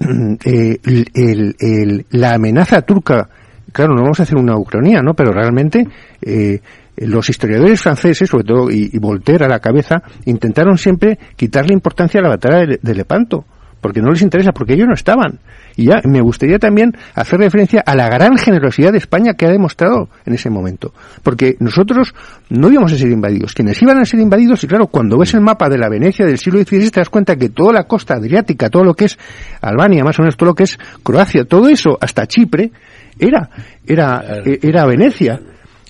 eh, 0.44 0.78
el, 1.14 2.06
la 2.10 2.34
amenaza 2.34 2.82
turca 2.82 3.28
claro, 3.74 3.94
no 3.94 4.02
vamos 4.02 4.20
a 4.20 4.22
hacer 4.22 4.38
una 4.38 4.56
ucronía, 4.56 5.02
¿no? 5.02 5.14
Pero 5.14 5.32
realmente 5.32 5.86
eh, 6.22 6.60
los 6.96 7.28
historiadores 7.28 7.82
franceses, 7.82 8.30
sobre 8.30 8.44
todo, 8.44 8.70
y, 8.70 8.96
Voltaire 8.98 9.44
a 9.44 9.48
la 9.48 9.58
cabeza, 9.58 10.02
intentaron 10.26 10.78
siempre 10.78 11.18
quitarle 11.36 11.74
importancia 11.74 12.20
a 12.20 12.22
la 12.22 12.28
batalla 12.30 12.78
de, 12.80 12.94
Lepanto, 12.94 13.44
porque 13.84 14.00
no 14.00 14.10
les 14.10 14.22
interesa, 14.22 14.52
porque 14.52 14.72
ellos 14.72 14.88
no 14.88 14.94
estaban. 14.94 15.40
Y 15.76 15.88
ya 15.88 16.00
me 16.04 16.22
gustaría 16.22 16.58
también 16.58 16.96
hacer 17.14 17.38
referencia 17.38 17.82
a 17.84 17.94
la 17.94 18.08
gran 18.08 18.38
generosidad 18.38 18.92
de 18.92 18.96
España 18.96 19.34
que 19.34 19.44
ha 19.44 19.50
demostrado 19.50 20.08
en 20.24 20.32
ese 20.32 20.48
momento. 20.48 20.94
Porque 21.22 21.56
nosotros 21.60 22.14
no 22.48 22.72
íbamos 22.72 22.94
a 22.94 22.96
ser 22.96 23.10
invadidos. 23.10 23.52
Quienes 23.52 23.82
iban 23.82 23.98
a 23.98 24.06
ser 24.06 24.20
invadidos, 24.20 24.64
y 24.64 24.68
claro, 24.68 24.86
cuando 24.86 25.18
ves 25.18 25.34
el 25.34 25.42
mapa 25.42 25.68
de 25.68 25.76
la 25.76 25.90
Venecia 25.90 26.24
del 26.24 26.38
siglo 26.38 26.60
XVI 26.60 26.90
te 26.90 27.00
das 27.00 27.10
cuenta 27.10 27.36
que 27.36 27.50
toda 27.50 27.74
la 27.74 27.84
costa 27.84 28.14
adriática, 28.14 28.70
todo 28.70 28.84
lo 28.84 28.94
que 28.94 29.04
es 29.04 29.18
Albania, 29.60 30.02
más 30.02 30.18
o 30.18 30.22
menos 30.22 30.38
todo 30.38 30.48
lo 30.48 30.54
que 30.54 30.64
es 30.64 30.78
Croacia, 31.02 31.44
todo 31.44 31.68
eso, 31.68 31.98
hasta 32.00 32.26
Chipre, 32.26 32.72
era, 33.18 33.50
era, 33.86 34.40
eh, 34.46 34.60
era 34.62 34.86
Venecia. 34.86 35.38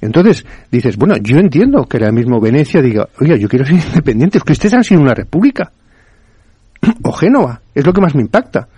Entonces 0.01 0.45
dices, 0.69 0.97
bueno, 0.97 1.15
yo 1.23 1.39
entiendo 1.39 1.85
que 1.85 1.99
era 1.99 2.11
mismo 2.11 2.41
Venecia 2.41 2.83
diga, 2.83 3.09
oye, 3.21 3.39
yo 3.39 3.49
quiero 3.49 3.65
ser 3.65 3.77
independiente, 3.77 4.39
es 4.39 4.43
que 4.43 4.53
ustedes 4.53 4.75
han 4.75 4.83
sido 4.83 5.01
una 5.01 5.15
república. 5.15 5.71
O 7.03 7.13
Génova, 7.13 7.61
es 7.75 7.85
lo 7.85 7.93
que 7.93 8.01
más 8.01 8.15
me 8.15 8.23
impacta. 8.23 8.69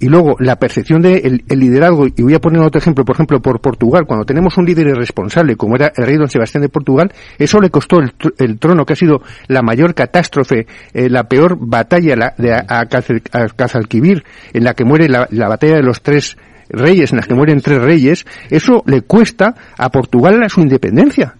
Y 0.00 0.08
luego 0.08 0.36
la 0.38 0.56
percepción 0.56 1.02
del 1.02 1.42
el 1.48 1.58
liderazgo, 1.58 2.06
y 2.06 2.22
voy 2.22 2.34
a 2.34 2.40
poner 2.40 2.60
otro 2.62 2.78
ejemplo, 2.78 3.04
por 3.04 3.16
ejemplo, 3.16 3.42
por 3.42 3.60
Portugal, 3.60 4.04
cuando 4.06 4.24
tenemos 4.24 4.56
un 4.56 4.64
líder 4.64 4.86
irresponsable 4.86 5.56
como 5.56 5.74
era 5.74 5.92
el 5.96 6.06
rey 6.06 6.16
don 6.16 6.28
Sebastián 6.28 6.62
de 6.62 6.68
Portugal, 6.68 7.12
eso 7.36 7.60
le 7.60 7.70
costó 7.70 7.98
el, 7.98 8.58
trono, 8.60 8.86
que 8.86 8.92
ha 8.92 8.96
sido 8.96 9.22
la 9.48 9.60
mayor 9.60 9.94
catástrofe, 9.94 10.68
eh, 10.94 11.10
la 11.10 11.24
peor 11.24 11.56
batalla 11.58 12.14
la, 12.14 12.34
de 12.38 13.22
Cazalquivir, 13.56 14.22
en 14.52 14.62
la 14.62 14.74
que 14.74 14.84
muere 14.84 15.08
la, 15.08 15.26
la 15.32 15.48
batalla 15.48 15.74
de 15.74 15.82
los 15.82 16.00
tres 16.00 16.36
reyes, 16.68 17.10
en 17.10 17.16
las 17.16 17.26
que 17.26 17.34
mueren 17.34 17.60
tres 17.60 17.82
reyes, 17.82 18.24
eso 18.50 18.84
le 18.86 19.02
cuesta 19.02 19.56
a 19.76 19.90
Portugal 19.90 20.48
su 20.48 20.60
independencia. 20.60 21.37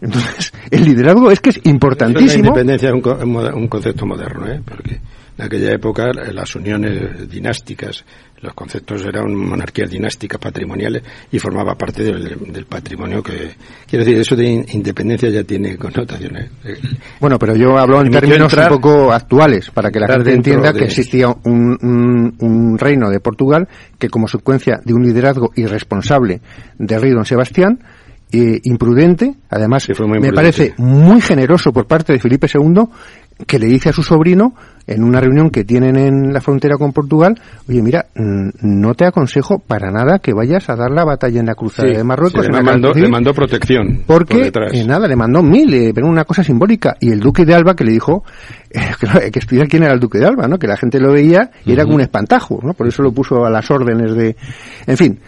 Entonces, 0.00 0.52
el 0.70 0.84
liderazgo 0.84 1.30
es 1.30 1.40
que 1.40 1.50
es 1.50 1.60
importantísimo. 1.64 2.42
La 2.42 2.48
independencia 2.48 2.88
es 2.88 2.94
un, 2.94 3.68
concepto 3.68 4.06
moderno, 4.06 4.46
¿eh? 4.46 4.60
porque 4.64 5.00
en 5.38 5.44
aquella 5.44 5.72
época 5.72 6.12
las 6.12 6.54
uniones 6.56 7.28
dinásticas, 7.30 8.04
los 8.40 8.54
conceptos 8.54 9.04
eran 9.04 9.34
monarquías 9.34 9.90
dinásticas 9.90 10.40
patrimoniales 10.40 11.02
y 11.30 11.38
formaba 11.38 11.74
parte 11.76 12.04
del, 12.04 12.66
patrimonio 12.66 13.22
que 13.22 13.50
quiero 13.88 14.04
decir 14.04 14.20
eso 14.20 14.36
de 14.36 14.46
independencia 14.46 15.28
ya 15.28 15.42
tiene 15.42 15.76
connotaciones 15.76 16.50
bueno 17.18 17.38
pero 17.38 17.56
yo 17.56 17.76
hablo 17.78 18.00
en 18.00 18.10
términos 18.10 18.52
un 18.52 18.68
poco 18.68 19.12
actuales 19.12 19.70
para 19.70 19.90
que 19.90 19.98
la 19.98 20.08
gente 20.08 20.34
entienda 20.34 20.72
que 20.72 20.84
existía 20.84 21.28
un, 21.28 22.36
un, 22.38 22.78
reino 22.78 23.10
de 23.10 23.20
Portugal 23.20 23.66
que 23.98 24.08
como 24.08 24.26
consecuencia 24.26 24.80
de 24.84 24.92
un 24.92 25.02
liderazgo 25.02 25.50
irresponsable 25.56 26.40
de 26.78 26.98
rey 26.98 27.10
don 27.10 27.24
Sebastián 27.24 27.78
eh, 28.30 28.60
imprudente, 28.64 29.34
además 29.48 29.88
me 30.20 30.32
parece 30.32 30.74
muy 30.76 31.20
generoso 31.20 31.72
por 31.72 31.86
parte 31.86 32.12
de 32.12 32.18
Felipe 32.18 32.46
II 32.52 32.82
que 33.46 33.58
le 33.58 33.66
dice 33.66 33.90
a 33.90 33.92
su 33.92 34.02
sobrino 34.02 34.54
en 34.86 35.04
una 35.04 35.20
reunión 35.20 35.50
que 35.50 35.64
tienen 35.64 35.96
en 35.96 36.32
la 36.32 36.40
frontera 36.40 36.76
con 36.76 36.92
Portugal, 36.92 37.38
oye, 37.68 37.82
mira, 37.82 38.06
no 38.14 38.94
te 38.94 39.04
aconsejo 39.04 39.58
para 39.58 39.90
nada 39.90 40.18
que 40.18 40.32
vayas 40.32 40.68
a 40.70 40.76
dar 40.76 40.90
la 40.90 41.04
batalla 41.04 41.40
en 41.40 41.46
la 41.46 41.54
cruzada 41.54 41.90
de 41.90 42.02
Marruecos. 42.02 42.48
le, 42.48 43.08
mandó, 43.08 43.34
protección. 43.34 44.02
Porque, 44.06 44.50
eh, 44.72 44.84
nada, 44.86 45.06
le 45.06 45.14
mandó 45.14 45.42
mil, 45.42 45.72
eh, 45.74 45.92
pero 45.94 46.08
una 46.08 46.24
cosa 46.24 46.42
simbólica. 46.42 46.96
Y 47.00 47.10
el 47.10 47.20
duque 47.20 47.44
de 47.44 47.54
Alba 47.54 47.76
que 47.76 47.84
le 47.84 47.92
dijo, 47.92 48.24
eh, 48.70 48.80
hay 49.22 49.30
que 49.30 49.40
estudiar 49.40 49.68
quién 49.68 49.82
era 49.82 49.92
el 49.92 50.00
duque 50.00 50.18
de 50.18 50.26
Alba, 50.26 50.48
¿no? 50.48 50.58
Que 50.58 50.66
la 50.66 50.78
gente 50.78 50.98
lo 50.98 51.12
veía 51.12 51.50
y 51.66 51.72
era 51.72 51.84
como 51.84 51.96
un 51.96 52.00
espantajo, 52.00 52.58
¿no? 52.62 52.72
Por 52.72 52.88
eso 52.88 53.02
lo 53.02 53.12
puso 53.12 53.44
a 53.44 53.50
las 53.50 53.70
órdenes 53.70 54.14
de... 54.14 54.36
En 54.86 54.96
fin, 54.96 55.20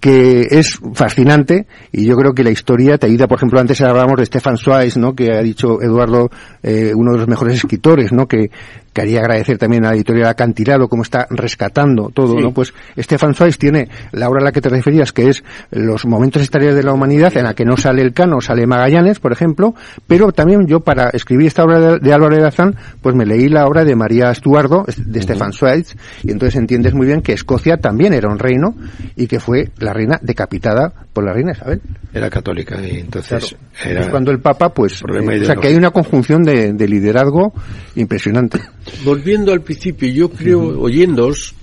que 0.00 0.46
es 0.50 0.78
fascinante 0.94 1.66
y 1.92 2.04
yo 2.04 2.16
creo 2.16 2.32
que 2.32 2.44
la 2.44 2.50
historia 2.50 2.98
te 2.98 3.06
ayuda, 3.06 3.26
por 3.26 3.38
ejemplo, 3.38 3.58
antes 3.60 3.80
hablábamos 3.80 4.18
de 4.18 4.26
Stefan 4.26 4.56
Zweig, 4.56 4.96
¿no? 4.96 5.14
Que 5.14 5.32
ha 5.32 5.42
dicho 5.42 5.82
Eduardo, 5.82 6.30
eh, 6.62 6.92
uno 6.94 7.12
de 7.12 7.18
los 7.18 7.28
mejores 7.28 7.57
escritores, 7.58 8.12
¿no? 8.12 8.26
Que, 8.26 8.50
quería 8.98 9.20
agradecer 9.20 9.58
también 9.58 9.84
a 9.84 9.90
la 9.90 9.94
editorial 9.94 10.28
Acantilado 10.28 10.88
cómo 10.88 11.02
está 11.02 11.26
rescatando 11.30 12.10
todo, 12.12 12.34
¿no? 12.40 12.52
Pues 12.52 12.74
Stefan 12.98 13.34
Zweig 13.34 13.56
tiene 13.56 13.88
la 14.12 14.28
obra 14.28 14.40
a 14.40 14.44
la 14.44 14.52
que 14.52 14.60
te 14.60 14.68
referías, 14.68 15.12
que 15.12 15.28
es 15.28 15.44
los 15.70 16.04
momentos 16.04 16.42
historiales 16.42 16.74
de 16.74 16.82
la 16.82 16.92
humanidad, 16.92 17.36
en 17.36 17.44
la 17.44 17.54
que 17.54 17.64
no 17.64 17.76
sale 17.76 18.02
el 18.02 18.12
cano, 18.12 18.40
sale 18.40 18.66
Magallanes, 18.66 19.20
por 19.20 19.32
ejemplo, 19.32 19.74
pero 20.06 20.32
también 20.32 20.66
yo 20.66 20.80
para 20.80 21.10
escribir 21.10 21.46
esta 21.46 21.62
obra 21.64 21.98
de, 21.98 22.12
Álvaro 22.12 22.34
de 22.34 22.42
Bazán, 22.42 22.76
pues 23.00 23.14
me 23.14 23.24
leí 23.24 23.48
la 23.48 23.66
obra 23.66 23.84
de 23.84 23.94
María 23.94 24.30
Estuardo, 24.30 24.84
de 24.96 25.22
Stefan 25.22 25.52
Zweig, 25.52 25.86
y 26.24 26.32
entonces 26.32 26.58
entiendes 26.58 26.94
muy 26.94 27.06
bien 27.06 27.22
que 27.22 27.32
Escocia 27.32 27.76
también 27.76 28.12
era 28.14 28.28
un 28.28 28.38
reino 28.38 28.74
y 29.14 29.26
que 29.26 29.38
fue 29.38 29.70
la 29.78 29.92
reina 29.92 30.18
decapitada 30.22 30.92
por 31.12 31.24
la 31.24 31.32
reina 31.32 31.52
Isabel. 31.52 31.80
Era 32.12 32.30
católica 32.30 32.80
y 32.80 33.00
entonces 33.00 33.56
era 33.84 34.10
cuando 34.10 34.30
el 34.30 34.40
Papa, 34.40 34.70
pues, 34.70 35.02
eh, 35.02 35.40
o 35.40 35.44
sea 35.44 35.56
que 35.56 35.68
hay 35.68 35.74
una 35.74 35.90
conjunción 35.90 36.42
de, 36.42 36.88
liderazgo 36.88 37.52
impresionante. 37.96 38.60
Volviendo 39.04 39.52
al 39.52 39.62
principio, 39.62 40.08
yo 40.08 40.30
creo, 40.30 40.80
oyéndoos, 40.80 41.54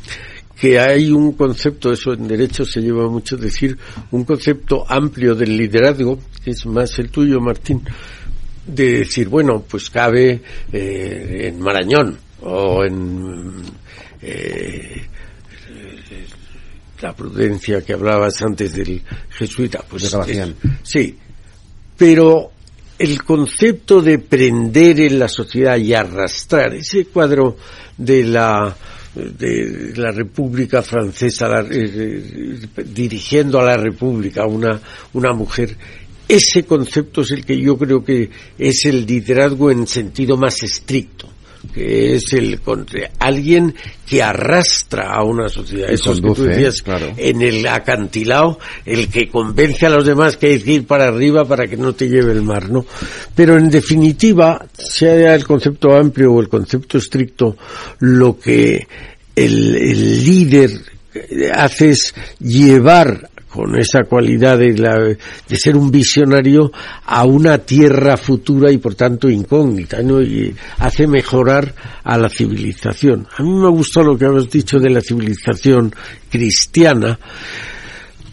que 0.59 0.79
hay 0.79 1.11
un 1.11 1.33
concepto, 1.33 1.91
eso 1.91 2.13
en 2.13 2.27
derecho 2.27 2.65
se 2.65 2.81
lleva 2.81 3.09
mucho 3.09 3.35
decir, 3.35 3.77
un 4.11 4.23
concepto 4.23 4.85
amplio 4.87 5.35
del 5.35 5.57
liderazgo, 5.57 6.19
que 6.43 6.51
es 6.51 6.65
más 6.65 6.97
el 6.99 7.09
tuyo, 7.09 7.39
Martín, 7.39 7.81
de 8.65 8.99
decir, 8.99 9.27
bueno, 9.27 9.63
pues 9.69 9.89
cabe 9.89 10.41
eh, 10.71 11.47
en 11.47 11.59
Marañón 11.59 12.17
o 12.41 12.83
en 12.83 13.53
eh, 14.21 15.03
la 17.01 17.13
prudencia 17.13 17.81
que 17.81 17.93
hablabas 17.93 18.41
antes 18.41 18.73
del 18.73 19.01
jesuita, 19.29 19.83
pues 19.87 20.11
de 20.11 20.53
sí, 20.81 21.17
pero 21.97 22.51
el 22.97 23.23
concepto 23.23 24.01
de 24.01 24.19
prender 24.19 24.99
en 25.01 25.19
la 25.19 25.27
sociedad 25.27 25.77
y 25.77 25.93
arrastrar 25.93 26.73
ese 26.75 27.05
cuadro 27.05 27.57
de 27.97 28.23
la 28.23 28.75
de 29.15 29.93
la 29.95 30.11
República 30.11 30.81
Francesa 30.81 31.47
la, 31.47 31.65
eh, 31.71 32.59
dirigiendo 32.85 33.59
a 33.59 33.63
la 33.63 33.77
República 33.77 34.45
una 34.45 34.79
una 35.13 35.31
mujer 35.31 35.77
ese 36.27 36.63
concepto 36.63 37.21
es 37.21 37.31
el 37.31 37.45
que 37.45 37.57
yo 37.57 37.77
creo 37.77 38.03
que 38.03 38.29
es 38.57 38.85
el 38.85 39.05
liderazgo 39.05 39.71
en 39.71 39.87
sentido 39.87 40.35
más 40.35 40.61
estricto 40.63 41.29
que 41.67 42.15
es 42.15 42.33
el 42.33 42.59
alguien 43.19 43.75
que 44.05 44.21
arrastra 44.21 45.11
a 45.13 45.23
una 45.23 45.49
sociedad. 45.49 45.89
Eso 45.89 46.13
es 46.13 46.21
que 46.21 46.33
tú 46.33 46.43
decías 46.43 46.83
en 47.17 47.41
el 47.41 47.65
acantilado, 47.67 48.59
el 48.85 49.09
que 49.09 49.27
convence 49.29 49.85
a 49.85 49.89
los 49.89 50.05
demás 50.05 50.37
que 50.37 50.47
hay 50.47 50.61
que 50.61 50.73
ir 50.73 50.85
para 50.85 51.07
arriba 51.07 51.45
para 51.45 51.67
que 51.67 51.77
no 51.77 51.93
te 51.93 52.07
lleve 52.07 52.31
el 52.31 52.41
mar, 52.41 52.69
¿no? 52.69 52.85
Pero 53.33 53.57
en 53.57 53.69
definitiva, 53.69 54.65
sea 54.73 55.35
el 55.35 55.45
concepto 55.45 55.95
amplio 55.95 56.33
o 56.33 56.41
el 56.41 56.49
concepto 56.49 56.97
estricto, 56.97 57.57
lo 57.99 58.39
que 58.39 58.87
el, 59.35 59.75
el 59.75 60.23
líder 60.23 60.71
hace 61.53 61.91
es 61.91 62.13
llevar 62.39 63.29
con 63.55 63.73
esa 63.77 64.03
cualidad 64.03 64.57
de, 64.57 64.77
la, 64.77 64.99
de 64.99 65.57
ser 65.57 65.77
un 65.77 65.89
visionario 65.89 66.71
a 67.05 67.23
una 67.23 67.57
tierra 67.59 68.17
futura 68.17 68.69
y 68.69 68.77
por 68.79 68.95
tanto 68.95 69.29
incógnita, 69.29 70.01
¿no? 70.03 70.21
Y 70.21 70.53
hace 70.79 71.07
mejorar 71.07 71.73
a 72.03 72.17
la 72.17 72.27
civilización. 72.27 73.25
A 73.37 73.41
mí 73.41 73.49
me 73.49 73.69
gustó 73.69 74.03
lo 74.03 74.17
que 74.17 74.25
habéis 74.25 74.49
dicho 74.49 74.77
de 74.77 74.89
la 74.89 74.99
civilización 74.99 75.93
cristiana. 76.29 77.17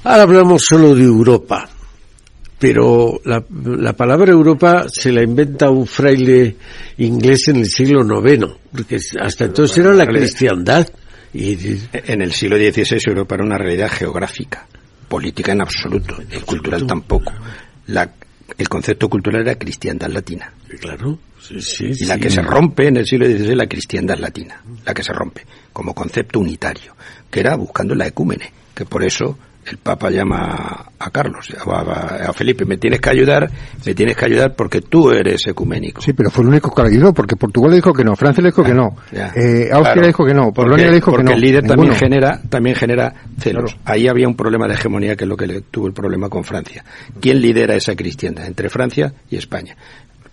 Ahora 0.02 0.24
hablamos 0.24 0.64
solo 0.68 0.92
de 0.92 1.04
Europa, 1.04 1.68
pero 2.58 3.20
la, 3.24 3.44
la 3.64 3.92
palabra 3.92 4.32
Europa 4.32 4.86
se 4.88 5.12
la 5.12 5.22
inventa 5.22 5.70
un 5.70 5.86
fraile 5.86 6.56
inglés 6.98 7.46
en 7.46 7.56
el 7.56 7.66
siglo 7.66 8.02
IX, 8.02 8.46
porque 8.72 8.98
hasta 9.20 9.44
entonces 9.44 9.78
era 9.78 9.94
la 9.94 10.06
cristiandad. 10.06 10.88
Y, 11.34 11.56
en 11.92 12.20
el 12.20 12.32
siglo 12.32 12.56
XVI 12.56 12.98
Europa 13.06 13.36
era 13.36 13.44
una 13.44 13.56
realidad 13.56 13.90
geográfica 13.90 14.68
política 15.12 15.52
en 15.52 15.60
absoluto, 15.60 16.16
y 16.22 16.40
cultural 16.40 16.86
tampoco. 16.86 17.34
La, 17.88 18.10
el 18.56 18.66
concepto 18.66 19.10
cultural 19.10 19.42
era 19.42 19.56
cristiandad 19.56 20.08
latina. 20.08 20.50
Claro, 20.80 21.18
sí, 21.38 21.92
Y 21.98 22.06
la 22.06 22.16
que 22.16 22.30
se 22.30 22.40
rompe 22.40 22.88
en 22.88 22.96
el 22.96 23.04
siglo 23.04 23.26
XVI 23.26 23.50
es 23.50 23.56
la 23.56 23.66
cristiandad 23.66 24.16
latina, 24.16 24.62
la 24.86 24.94
que 24.94 25.02
se 25.02 25.12
rompe, 25.12 25.44
como 25.70 25.94
concepto 25.94 26.40
unitario, 26.40 26.96
que 27.30 27.40
era 27.40 27.56
buscando 27.56 27.94
la 27.94 28.06
ecúmene, 28.06 28.50
que 28.74 28.86
por 28.86 29.04
eso 29.04 29.38
el 29.66 29.78
Papa 29.78 30.10
llama 30.10 30.86
a 30.98 31.10
Carlos, 31.10 31.48
a, 31.66 32.28
a, 32.28 32.32
Felipe, 32.32 32.64
me 32.64 32.76
tienes 32.76 33.00
que 33.00 33.10
ayudar, 33.10 33.50
me 33.84 33.94
tienes 33.94 34.16
que 34.16 34.24
ayudar 34.24 34.54
porque 34.54 34.80
tú 34.80 35.10
eres 35.10 35.46
ecuménico. 35.46 36.00
Sí, 36.00 36.12
pero 36.12 36.30
fue 36.30 36.44
el 36.44 36.50
único 36.50 36.74
que 36.74 36.82
ayudó, 36.82 37.12
porque 37.12 37.36
Portugal 37.36 37.70
le 37.70 37.76
dijo 37.76 37.92
que 37.92 38.04
no, 38.04 38.16
Francia 38.16 38.42
le 38.42 38.50
dijo 38.50 38.62
que 38.62 38.74
no, 38.74 38.96
eh, 39.12 39.68
Austria 39.72 40.02
le 40.02 40.06
dijo 40.08 40.24
que 40.24 40.34
no, 40.34 40.52
Polonia 40.52 40.86
le 40.86 40.94
dijo 40.94 41.12
que 41.12 41.18
no. 41.18 41.24
Porque 41.24 41.34
el 41.34 41.40
líder 41.40 41.66
también 41.66 41.94
genera, 41.94 42.40
también 42.48 42.76
genera 42.76 43.14
celos. 43.38 43.76
Ahí 43.84 44.08
había 44.08 44.28
un 44.28 44.36
problema 44.36 44.66
de 44.66 44.74
hegemonía 44.74 45.16
que 45.16 45.24
es 45.24 45.28
lo 45.28 45.36
que 45.36 45.46
le 45.46 45.60
tuvo 45.62 45.86
el 45.86 45.92
problema 45.92 46.28
con 46.28 46.44
Francia. 46.44 46.84
¿Quién 47.20 47.40
lidera 47.40 47.74
esa 47.74 47.94
cristiana? 47.94 48.46
Entre 48.46 48.68
Francia 48.68 49.12
y 49.30 49.36
España 49.36 49.76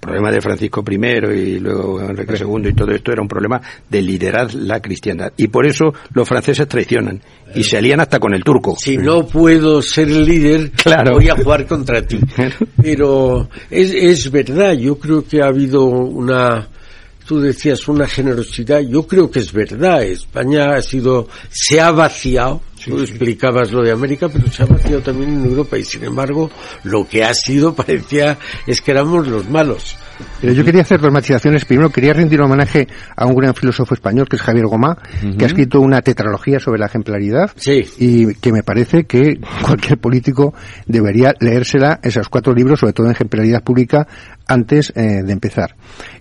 problema 0.09 0.31
de 0.31 0.41
Francisco 0.41 0.83
I 0.89 0.95
y 0.95 1.59
luego 1.59 2.01
Enrique 2.01 2.35
II 2.39 2.69
y 2.69 2.73
todo 2.73 2.91
esto 2.91 3.11
era 3.11 3.21
un 3.21 3.27
problema 3.27 3.61
de 3.89 4.01
liderar 4.01 4.53
la 4.53 4.81
cristiandad. 4.81 5.31
Y 5.37 5.47
por 5.47 5.65
eso 5.65 5.93
los 6.13 6.27
franceses 6.27 6.67
traicionan 6.67 7.21
y 7.55 7.63
se 7.63 7.77
alían 7.77 7.99
hasta 7.99 8.19
con 8.19 8.33
el 8.33 8.43
turco. 8.43 8.75
Si 8.77 8.97
no 8.97 9.25
puedo 9.27 9.81
ser 9.81 10.09
líder, 10.09 10.71
claro. 10.71 11.13
voy 11.13 11.29
a 11.29 11.35
jugar 11.35 11.65
contra 11.67 12.01
ti. 12.01 12.19
Pero 12.81 13.49
es, 13.69 13.93
es 13.93 14.31
verdad, 14.31 14.73
yo 14.73 14.97
creo 14.97 15.23
que 15.25 15.41
ha 15.41 15.47
habido 15.47 15.83
una 15.85 16.67
tú 17.29 17.39
decías 17.39 17.87
una 17.87 18.07
generosidad, 18.07 18.79
yo 18.79 19.05
creo 19.05 19.29
que 19.29 19.37
es 19.37 19.53
verdad, 19.53 20.01
España 20.01 20.73
ha 20.73 20.81
sido, 20.81 21.27
se 21.51 21.79
ha 21.79 21.91
vaciado, 21.91 22.59
tú 22.85 22.99
explicabas 22.99 23.71
lo 23.71 23.83
de 23.83 23.91
América, 23.91 24.29
pero 24.29 24.49
se 24.51 24.63
ha 24.63 24.65
vaciado 24.65 25.01
también 25.01 25.31
en 25.31 25.45
Europa 25.45 25.77
y 25.77 25.83
sin 25.83 26.03
embargo 26.03 26.49
lo 26.83 27.07
que 27.07 27.23
ha 27.23 27.33
sido 27.33 27.73
parecía 27.79 28.37
es 28.65 28.81
que 28.81 28.91
éramos 28.91 29.27
los 29.27 29.49
malos. 29.49 29.97
Pero 30.41 30.53
yo 30.53 30.65
quería 30.65 30.81
hacer 30.81 30.99
dos 30.99 31.11
matizaciones. 31.11 31.65
Primero, 31.65 31.89
quería 31.89 32.13
rendir 32.13 32.41
homenaje 32.41 32.87
a 33.15 33.25
un 33.25 33.35
gran 33.35 33.53
filósofo 33.53 33.93
español, 33.93 34.27
que 34.27 34.35
es 34.35 34.41
Javier 34.41 34.65
Gomá, 34.67 34.97
que 35.37 35.45
ha 35.45 35.47
escrito 35.47 35.79
una 35.79 36.01
tetralogía 36.01 36.59
sobre 36.59 36.79
la 36.79 36.87
ejemplaridad. 36.87 37.51
Y 37.97 38.33
que 38.35 38.51
me 38.51 38.63
parece 38.63 39.05
que 39.05 39.39
cualquier 39.65 39.97
político 39.97 40.53
debería 40.85 41.33
leérsela, 41.39 41.99
esos 42.03 42.29
cuatro 42.29 42.53
libros, 42.53 42.79
sobre 42.79 42.93
todo 42.93 43.07
en 43.07 43.13
ejemplaridad 43.13 43.63
pública, 43.63 44.07
antes 44.47 44.91
eh, 44.95 45.21
de 45.23 45.31
empezar. 45.31 45.75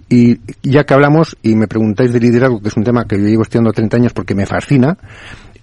Y 0.08 0.38
ya 0.62 0.84
que 0.84 0.94
hablamos, 0.94 1.36
y 1.42 1.54
me 1.54 1.68
preguntáis 1.68 2.12
de 2.12 2.20
liderazgo, 2.20 2.60
que 2.60 2.68
es 2.68 2.76
un 2.76 2.84
tema 2.84 3.04
que 3.06 3.18
yo 3.18 3.26
llevo 3.26 3.42
estudiando 3.42 3.72
30 3.72 3.96
años 3.96 4.12
porque 4.14 4.34
me 4.34 4.46
fascina, 4.46 4.96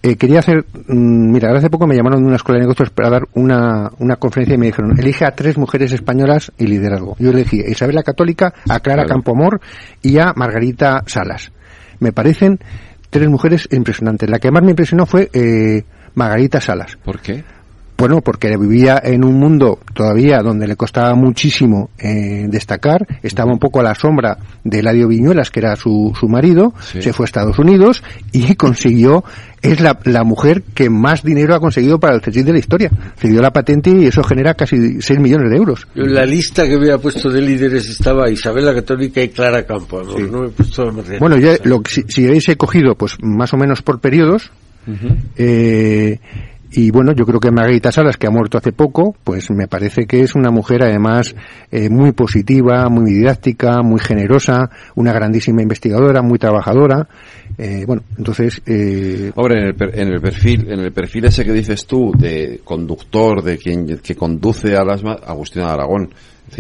eh, 0.06 0.18
quería 0.18 0.38
hacer, 0.38 0.66
mm, 0.88 1.32
mira, 1.32 1.52
hace 1.58 1.72
poco 1.72 1.88
me 1.88 1.96
llamaron 1.96 2.22
de 2.22 2.28
una 2.28 2.36
escuela 2.36 2.60
de 2.60 2.66
negocios 2.66 2.92
para 2.92 3.10
dar 3.10 3.28
una, 3.34 3.90
una 3.98 4.18
conferencia 4.18 4.54
y 4.54 4.58
me 4.60 4.68
dijeron, 4.68 5.00
elige 5.00 5.26
a 5.26 5.32
tres 5.32 5.58
mujeres 5.58 5.92
españolas 5.94 6.52
y 6.60 6.68
liderazgo. 6.68 7.16
Yo 7.18 7.32
elegí 7.32 7.62
a 7.62 7.70
Isabel 7.70 7.96
la 7.96 8.04
Católica, 8.04 8.54
a 8.70 8.80
Clara 8.82 9.06
Campoamor 9.06 9.62
y 10.04 10.20
a 10.20 10.34
Margarita 10.36 11.02
Salas. 11.08 11.52
Me 12.00 12.12
parecen 12.12 12.60
tres 13.10 13.28
mujeres 13.30 13.68
impresionantes. 13.72 14.30
La 14.30 14.38
que 14.38 14.52
más 14.52 14.62
me 14.62 14.72
impresionó 14.72 15.08
fue 15.08 15.32
eh, 15.34 15.84
Margarita 16.14 16.62
Salas. 16.62 16.98
¿Por 17.04 17.20
qué? 17.20 17.44
Bueno, 17.98 18.22
porque 18.22 18.56
vivía 18.58 19.02
en 19.04 19.24
un 19.24 19.40
mundo 19.40 19.80
todavía 19.94 20.42
donde 20.42 20.68
le 20.68 20.76
costaba 20.76 21.16
muchísimo 21.16 21.90
eh, 21.98 22.46
destacar, 22.50 23.08
estaba 23.24 23.52
un 23.52 23.60
poco 23.60 23.80
a 23.80 23.84
la 23.84 23.96
sombra 23.96 24.38
de 24.64 24.80
Eladio 24.80 25.08
Viñuelas, 25.08 25.50
que 25.50 25.62
era 25.62 25.76
su, 25.76 26.14
su 26.20 26.28
marido, 26.28 26.74
se 26.80 27.14
fue 27.14 27.24
a 27.24 27.28
Estados 27.28 27.58
Unidos 27.58 28.04
y 28.32 28.56
consiguió, 28.56 29.24
es 29.62 29.80
la, 29.80 29.98
la 30.04 30.24
mujer 30.24 30.64
que 30.74 30.90
más 30.90 31.24
dinero 31.24 31.56
ha 31.56 31.60
conseguido 31.60 32.00
para 32.00 32.16
el 32.16 32.22
CSIC 32.22 32.46
de 32.46 32.54
la 32.54 32.60
historia. 32.60 32.92
Se 33.16 33.30
dio 33.30 33.42
la 33.42 33.52
patente 33.52 33.90
y 33.92 34.06
eso 34.06 34.24
genera 34.24 34.54
casi 34.54 35.02
6 35.02 35.20
millones 35.20 35.50
de 35.50 35.56
euros. 35.56 35.88
En 35.96 36.14
la 36.14 36.26
lista 36.26 36.68
que 36.68 36.76
había 36.76 36.98
puesto 36.98 37.30
de 37.30 37.42
líderes 37.42 37.90
estaba 37.90 38.30
Isabel 38.30 38.66
la 38.66 38.74
Católica 38.74 39.22
y 39.22 39.30
Clara 39.30 39.66
Campo. 39.66 40.02
No 40.04 40.42
me 40.42 40.48
he 40.48 40.50
puesto 40.50 40.86
bueno, 41.20 41.38
ya 41.38 41.58
lo, 41.64 41.82
si, 41.88 42.04
si 42.08 42.26
habéis 42.26 42.46
cogido, 42.58 42.96
pues 42.96 43.18
más 43.22 43.54
o 43.54 43.58
menos 43.58 43.82
por 43.82 44.00
periodos, 44.00 44.52
eh, 45.36 46.20
y 46.78 46.92
bueno, 46.92 47.14
yo 47.14 47.26
creo 47.26 47.40
que 47.40 47.52
Margarita 47.52 47.90
Salas, 47.90 48.18
que 48.18 48.28
ha 48.28 48.32
muerto 48.32 48.58
hace 48.58 48.74
poco, 48.74 49.16
pues 49.24 49.50
me 49.50 49.66
parece 49.68 50.06
que 50.06 50.20
es 50.20 50.36
una 50.36 50.52
mujer 50.52 50.84
además 50.84 51.34
eh, 51.72 51.90
muy 51.90 52.12
positiva, 52.12 52.90
muy 52.90 53.14
didáctica, 53.14 53.82
muy 53.82 54.02
generosa, 54.02 54.70
una 54.96 55.14
grandísima 55.14 55.62
investigadora, 55.62 56.22
muy 56.22 56.38
trabajadora. 56.38 57.08
Eh, 57.58 57.86
bueno, 57.88 58.04
entonces. 58.18 58.62
Eh... 58.66 59.32
Hombre, 59.36 59.60
en 59.60 59.66
el, 59.68 60.00
en 60.00 60.08
el, 60.10 60.22
perfil, 60.22 60.70
en 60.70 60.80
el 60.82 60.92
perfil 60.92 61.24
ese 61.26 61.46
que 61.46 61.54
dices 61.54 61.86
tú 61.86 62.12
de 62.18 62.60
conductor, 62.66 63.42
de 63.42 63.58
quien 63.58 63.98
que 64.00 64.16
conduce 64.16 64.76
a 64.76 64.84
las 64.84 65.02
Agustín 65.04 65.62
Aragón, 65.62 66.10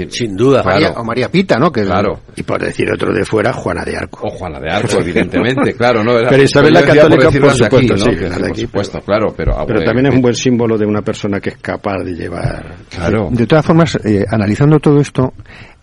sin 0.09 0.35
duda. 0.35 0.63
María, 0.63 0.91
o 0.91 1.03
María 1.03 1.29
Pita, 1.29 1.57
¿no? 1.57 1.71
Que 1.71 1.83
claro. 1.83 2.21
Y 2.35 2.43
por 2.43 2.61
decir 2.61 2.87
otro 2.91 3.13
de 3.13 3.25
fuera, 3.25 3.53
Juana 3.53 3.83
de 3.83 3.95
Arco. 3.95 4.27
O 4.27 4.31
Juana 4.31 4.59
de 4.59 4.71
Arco, 4.71 4.99
evidentemente, 4.99 5.73
claro. 5.77 6.03
¿no? 6.03 6.13
pero 6.29 6.43
Isabel 6.43 6.73
la 6.73 6.83
Católica, 6.83 7.29
por, 7.31 7.51
supuesto, 7.51 7.97
sí, 7.97 8.09
por 8.15 8.57
supuesto, 8.57 8.99
claro. 9.01 9.33
Pero, 9.35 9.53
pero 9.65 9.83
también 9.83 10.07
es 10.07 10.15
un 10.15 10.21
buen 10.21 10.35
símbolo 10.35 10.77
de 10.77 10.85
una 10.85 11.01
persona 11.01 11.39
que 11.39 11.49
es 11.49 11.57
capaz 11.57 12.03
de 12.03 12.13
llevar... 12.13 12.75
Claro. 12.89 13.29
De 13.31 13.45
todas 13.47 13.65
formas, 13.65 13.97
eh, 14.03 14.25
analizando 14.29 14.79
todo 14.79 14.99
esto, 14.99 15.33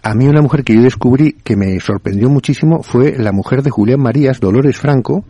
a 0.03 0.15
mí 0.15 0.27
una 0.27 0.43
mujer 0.43 0.65
que 0.65 0.75
yo 0.75 0.83
descubrí 0.83 1.37
que 1.45 1.57
me 1.57 1.79
sorprendió 1.79 2.29
muchísimo 2.29 2.83
fue 2.83 3.17
la 3.17 3.31
mujer 3.31 3.63
de 3.63 3.71
Julián 3.71 4.01
Marías, 4.01 4.41
Dolores 4.41 4.77
Franco, 4.77 5.25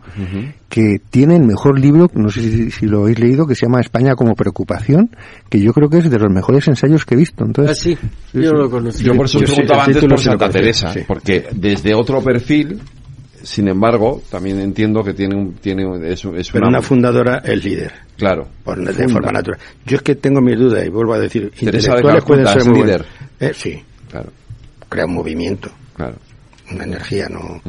que 0.67 0.99
tiene 1.11 1.35
el 1.35 1.43
mejor 1.43 1.79
libro, 1.79 2.09
no 2.15 2.29
sé 2.29 2.71
si, 2.71 2.85
lo 2.87 3.03
habéis 3.03 3.19
leído, 3.19 3.45
que 3.45 3.53
se 3.53 3.67
llama 3.67 3.81
España 3.81 4.15
como 4.15 4.33
preocupación, 4.33 5.15
que 5.47 5.59
yo 5.61 5.73
creo 5.73 5.89
que 5.89 5.99
es 5.99 6.09
de 6.09 6.17
los 6.17 6.31
mejores 6.31 6.67
ensayos 6.67 7.05
que 7.05 7.13
he 7.13 7.17
visto. 7.17 7.45
Entonces, 7.45 7.77
ah, 7.77 7.81
sí, 7.81 7.97
yo 8.33 8.51
lo 8.51 8.67
conocí. 8.67 9.03
Yo 9.03 9.13
por 9.13 9.27
eso 9.27 9.39
preguntaba 9.39 9.83
antes 9.83 10.03
por 10.03 10.19
Santa 10.19 10.49
Teresa, 10.49 10.91
porque 11.07 11.45
desde 11.51 11.93
otro 11.93 12.21
perfil 12.21 12.81
sin 13.43 13.67
embargo, 13.67 14.21
también 14.31 14.57
entiendo 14.61 15.03
que 15.03 15.13
tiene 15.13 15.35
un, 15.35 15.55
tiene 15.55 15.83
es, 16.09 16.23
es 16.23 16.49
Pero 16.49 16.69
una, 16.69 16.81
fundadora 16.81 17.39
es 17.39 17.63
líder. 17.63 17.91
Claro. 18.17 18.47
Por, 18.63 18.79
de 18.81 19.09
forma 19.09 19.33
natural. 19.33 19.59
Yo 19.85 19.97
es 19.97 20.01
que 20.01 20.15
tengo 20.15 20.39
mis 20.39 20.57
dudas 20.57 20.85
y 20.85 20.89
vuelvo 20.89 21.13
a 21.13 21.19
decir, 21.19 21.51
Teresa 21.51 21.89
intelectuales 21.89 22.23
pueden 22.23 22.47
ser 22.47 22.65
muy 22.65 22.81
líder. 22.81 23.05
Eh, 23.41 23.51
sí. 23.53 23.83
Claro 24.09 24.29
crea 24.93 25.05
un 25.05 25.15
movimiento, 25.15 25.69
claro. 25.95 26.15
una 26.71 26.83
energía, 26.83 27.27
no. 27.29 27.61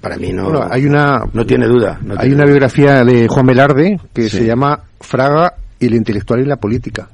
Para 0.00 0.16
mí 0.16 0.32
no. 0.32 0.62
hay 0.70 0.86
una. 0.86 1.24
No 1.32 1.44
tiene 1.44 1.66
duda. 1.66 1.98
hay 2.16 2.32
una 2.32 2.44
biografía 2.44 3.04
de 3.04 3.26
Juan 3.26 3.46
Velarde 3.46 3.98
que 4.12 4.28
se 4.28 4.46
llama 4.46 4.80
Fraga 5.00 5.54
y 5.80 5.86
el 5.86 5.94
intelectual 5.94 6.40
y 6.40 6.44
la 6.44 6.56
política. 6.56 7.08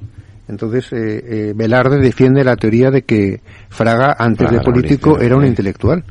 Entonces, 0.47 0.91
eh, 0.93 1.23
eh 1.25 1.53
Velarde 1.55 1.97
defiende 1.97 2.43
la 2.43 2.55
teoría 2.55 2.91
de 2.91 3.01
que 3.01 3.41
Fraga, 3.69 4.15
antes 4.19 4.51
de 4.51 4.59
político, 4.59 5.19
era 5.19 5.35
un 5.35 5.45
intelectual. 5.45 6.03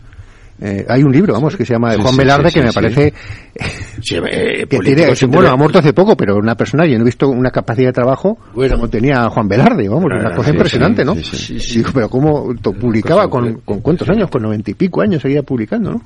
Eh, 0.60 0.84
hay 0.88 1.02
un 1.02 1.10
libro, 1.10 1.32
vamos, 1.32 1.56
que 1.56 1.64
se 1.64 1.72
llama 1.72 1.92
Sí, 1.94 2.00
Juan 2.00 2.12
sí, 2.14 2.18
Velarde 2.18 2.50
sí, 2.50 2.60
que 2.60 2.66
me 2.66 2.72
parece 2.72 3.06
eh, 3.06 4.66
que 4.68 4.76
políticos 4.76 5.18
tiene, 5.18 5.34
bueno, 5.34 5.50
ha 5.50 5.56
muerto 5.56 5.78
hace 5.78 5.92
poco, 5.92 6.16
pero 6.16 6.36
una 6.36 6.54
persona, 6.54 6.86
yo 6.86 6.96
no 6.96 7.02
he 7.02 7.06
visto 7.06 7.28
una 7.28 7.50
capacidad 7.50 7.88
de 7.88 7.92
trabajo 7.92 8.38
como 8.54 8.88
tenía 8.88 9.28
Juan 9.28 9.48
Velarde, 9.48 9.88
vamos, 9.88 10.04
Claro, 10.06 10.26
una 10.26 10.36
cosa 10.36 10.50
impresionante, 10.50 11.04
¿no? 11.04 11.14
digo, 11.14 11.90
pero 11.92 12.08
cómo 12.08 12.54
publicaba 12.78 13.28
con, 13.28 13.60
con 13.64 13.80
cuántos 13.80 14.08
años, 14.08 14.30
con 14.30 14.42
noventa 14.42 14.70
y 14.70 14.74
pico 14.74 15.00
años 15.00 15.22
seguía 15.22 15.42
publicando, 15.42 15.92
¿no? 15.92 16.02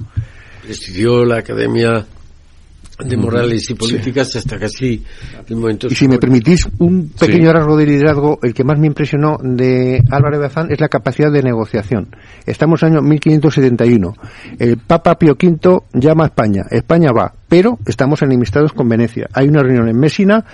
Presidió 0.63 1.25
la 1.25 1.39
Academia 1.39 2.05
de 3.05 3.17
Morales 3.17 3.69
y 3.71 3.75
Políticas 3.75 4.35
hasta 4.37 4.59
casi 4.59 5.03
el 5.49 5.57
momento. 5.57 5.87
Y 5.89 5.95
si 5.95 6.09
me 6.09 6.19
permitís 6.19 6.69
un 6.79 7.11
pequeño 7.11 7.53
rasgo 7.53 7.77
de 7.77 7.87
liderazgo, 7.87 8.39
el 8.43 8.55
que 8.55 8.65
más 8.65 8.79
me 8.79 8.87
impresionó 8.87 9.37
de 9.43 10.03
Álvaro 10.11 10.37
de 10.39 10.43
Bazán 10.43 10.71
es 10.71 10.81
la 10.81 10.89
capacidad 10.89 11.31
de 11.31 11.43
negociación. 11.43 12.09
Estamos 12.47 12.83
en 12.83 12.89
el 12.89 12.99
año 12.99 13.03
1571. 13.03 14.15
El 14.59 14.79
Papa 14.79 15.19
Pío 15.19 15.37
V 15.41 15.81
llama 15.95 16.25
a 16.25 16.27
España. 16.29 16.63
España 16.71 17.11
va, 17.13 17.33
pero 17.49 17.79
estamos 17.87 18.23
enemistados 18.23 18.73
con 18.73 18.89
Venecia. 18.89 19.29
Hay 19.33 19.49
una 19.49 19.63
reunión 19.63 19.89
en 19.89 19.99
Messina 19.99 20.45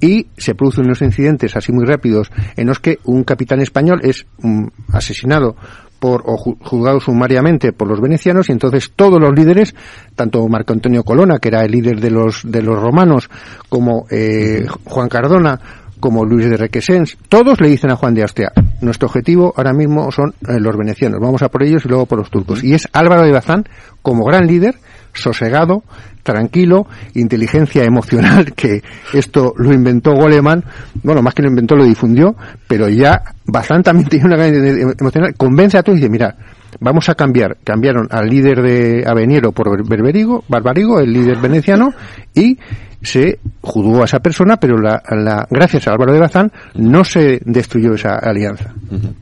y 0.00 0.28
se 0.36 0.54
producen 0.54 0.86
unos 0.86 1.02
incidentes 1.02 1.56
así 1.56 1.72
muy 1.72 1.84
rápidos 1.84 2.30
en 2.56 2.66
los 2.66 2.80
que 2.80 2.98
un 3.04 3.24
capitán 3.24 3.60
español 3.60 4.00
es 4.02 4.26
mm, 4.38 4.66
asesinado 4.92 5.56
por 6.00 6.22
o 6.26 6.36
ju- 6.36 6.56
juzgado 6.60 6.98
sumariamente 6.98 7.72
por 7.72 7.86
los 7.86 8.00
venecianos 8.00 8.48
y 8.48 8.52
entonces 8.52 8.90
todos 8.96 9.20
los 9.20 9.32
líderes 9.32 9.74
tanto 10.16 10.46
Marco 10.48 10.72
Antonio 10.72 11.04
Colonna 11.04 11.38
que 11.38 11.48
era 11.48 11.62
el 11.64 11.70
líder 11.70 12.00
de 12.00 12.10
los 12.10 12.42
de 12.50 12.62
los 12.62 12.80
romanos 12.80 13.30
como 13.68 14.06
eh, 14.10 14.66
Juan 14.84 15.08
Cardona 15.08 15.60
como 16.00 16.24
Luis 16.24 16.48
de 16.48 16.56
Requesens, 16.56 17.18
todos 17.28 17.60
le 17.60 17.68
dicen 17.68 17.90
a 17.90 17.96
Juan 17.96 18.14
de 18.14 18.22
Austria, 18.22 18.50
nuestro 18.80 19.06
objetivo 19.08 19.52
ahora 19.54 19.74
mismo 19.74 20.10
son 20.10 20.30
eh, 20.48 20.58
los 20.58 20.74
venecianos, 20.74 21.20
vamos 21.20 21.42
a 21.42 21.50
por 21.50 21.62
ellos 21.62 21.84
y 21.84 21.88
luego 21.88 22.06
por 22.06 22.16
los 22.18 22.30
turcos. 22.30 22.64
Y 22.64 22.72
es 22.72 22.88
Álvaro 22.94 23.20
de 23.22 23.32
Bazán 23.32 23.64
como 24.00 24.24
gran 24.24 24.46
líder, 24.46 24.76
sosegado, 25.12 25.82
tranquilo, 26.22 26.86
inteligencia 27.14 27.84
emocional, 27.84 28.52
que 28.56 28.82
esto 29.12 29.54
lo 29.56 29.72
inventó 29.72 30.12
Goleman, 30.12 30.64
bueno, 31.02 31.22
más 31.22 31.34
que 31.34 31.42
lo 31.42 31.48
inventó, 31.48 31.76
lo 31.76 31.84
difundió, 31.84 32.34
pero 32.68 32.88
ya 32.88 33.22
Bazán 33.46 33.82
también 33.82 34.08
tiene 34.10 34.26
una 34.26 34.36
gran 34.36 34.54
emocional, 34.54 35.34
convence 35.36 35.78
a 35.78 35.82
todos 35.82 35.98
y 35.98 36.00
dice, 36.02 36.10
mira, 36.10 36.36
vamos 36.80 37.08
a 37.08 37.14
cambiar, 37.14 37.56
cambiaron 37.64 38.06
al 38.10 38.28
líder 38.28 38.62
de 38.62 39.04
Aveniero 39.06 39.52
por 39.52 39.70
Ber- 39.70 39.84
Berberigo, 39.88 40.44
Barbarigo, 40.48 41.00
el 41.00 41.12
líder 41.12 41.38
veneciano, 41.38 41.92
y 42.34 42.58
se 43.02 43.38
juzgó 43.62 44.02
a 44.02 44.04
esa 44.04 44.20
persona, 44.20 44.58
pero 44.58 44.76
la, 44.76 45.02
la- 45.10 45.46
gracias 45.50 45.88
a 45.88 45.92
Álvaro 45.92 46.12
de 46.12 46.20
Bazán 46.20 46.52
no 46.74 47.02
se 47.02 47.40
destruyó 47.44 47.94
esa 47.94 48.16
alianza. 48.16 48.74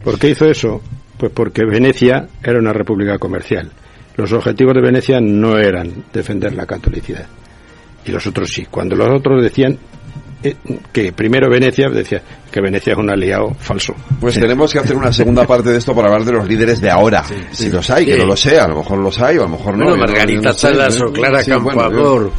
¿Por 0.02 0.19
qué 0.19 0.31
hizo 0.31 0.47
eso? 0.47 0.82
Pues 1.16 1.32
porque 1.32 1.65
Venecia 1.65 2.27
era 2.43 2.59
una 2.59 2.73
república 2.73 3.19
comercial. 3.19 3.70
Los 4.19 4.32
objetivos 4.32 4.74
de 4.74 4.82
Venecia 4.82 5.20
no 5.20 5.57
eran 5.57 6.05
defender 6.12 6.53
la 6.53 6.66
catolicidad. 6.66 7.24
Y 8.05 8.11
los 8.11 8.27
otros 8.27 8.51
sí. 8.51 8.66
Cuando 8.70 8.95
los 8.97 9.09
otros 9.09 9.43
decían 9.43 9.78
eh, 10.43 10.55
que 10.93 11.12
primero 11.12 11.49
Venecia, 11.51 11.89
decía 11.89 12.20
que 12.51 12.61
Venecia 12.61 12.93
es 12.95 12.99
un 12.99 13.11
aliado 13.11 13.55
falso. 13.61 13.95
Pues 14.20 14.35
tenemos 14.39 14.73
que 14.73 14.81
hacer 14.81 14.97
una 14.97 15.12
segunda 15.12 15.47
parte 15.47 15.70
de 15.70 15.78
esto 15.78 15.95
para 15.95 16.09
hablar 16.09 16.24
de 16.24 16.32
los 16.32 16.49
líderes 16.49 16.81
de 16.81 16.90
ahora. 16.90 17.23
Si 17.53 17.70
los 17.70 17.89
hay, 17.90 18.07
que 18.07 18.19
no 18.19 18.27
lo 18.27 18.36
sé, 18.36 18.59
a 18.59 18.66
lo 18.69 18.77
mejor 18.78 18.99
los 18.99 19.20
hay 19.20 19.39
o 19.39 19.43
a 19.43 19.45
lo 19.45 19.51
mejor 19.51 19.77
no. 19.78 19.85
Bueno, 19.85 19.97
yo 19.97 19.97
no- 20.01 20.07
Margarita 20.12 20.49
no 20.49 20.55
Salas 20.55 21.01
o 21.01 21.12
Clara 21.12 21.43
Sí, 21.43 21.51
bueno, 21.53 21.66
Campoamor, 21.69 22.23
yo- 22.24 22.32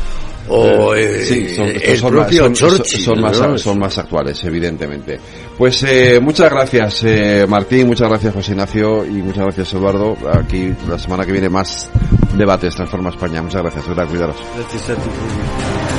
o, 0.49 0.95
eh, 0.95 1.23
sí, 1.23 1.55
son, 1.55 1.67
el 1.67 1.97
son 1.97 2.13
más, 2.15 2.23
propio 2.23 2.43
son- 2.43 2.55
son- 2.55 2.69
Churchill, 2.77 3.01
son 3.03 3.21
más, 3.21 3.39
¿no? 3.39 3.57
son 3.57 3.79
más 3.79 3.97
actuales, 3.97 4.43
evidentemente. 4.43 5.19
Pues 5.57 5.83
eh, 5.83 6.19
muchas 6.21 6.49
gracias 6.51 7.01
eh, 7.05 7.45
Martín, 7.47 7.87
muchas 7.87 8.07
gracias 8.09 8.33
José 8.33 8.51
Ignacio 8.51 9.05
y 9.05 9.21
muchas 9.21 9.43
gracias 9.45 9.73
Eduardo. 9.73 10.17
Aquí 10.33 10.73
la 10.87 10.97
semana 10.97 11.25
que 11.25 11.31
viene 11.31 11.49
más 11.49 11.89
debates 12.37 12.75
Transforma 12.75 13.09
España. 13.09 13.41
Muchas 13.41 13.61
gracias, 13.61 13.87
verdad, 13.87 14.07
cuidaros. 14.07 14.35
Gracias 14.55 14.89
a 14.89 14.95
ti. 14.95 15.98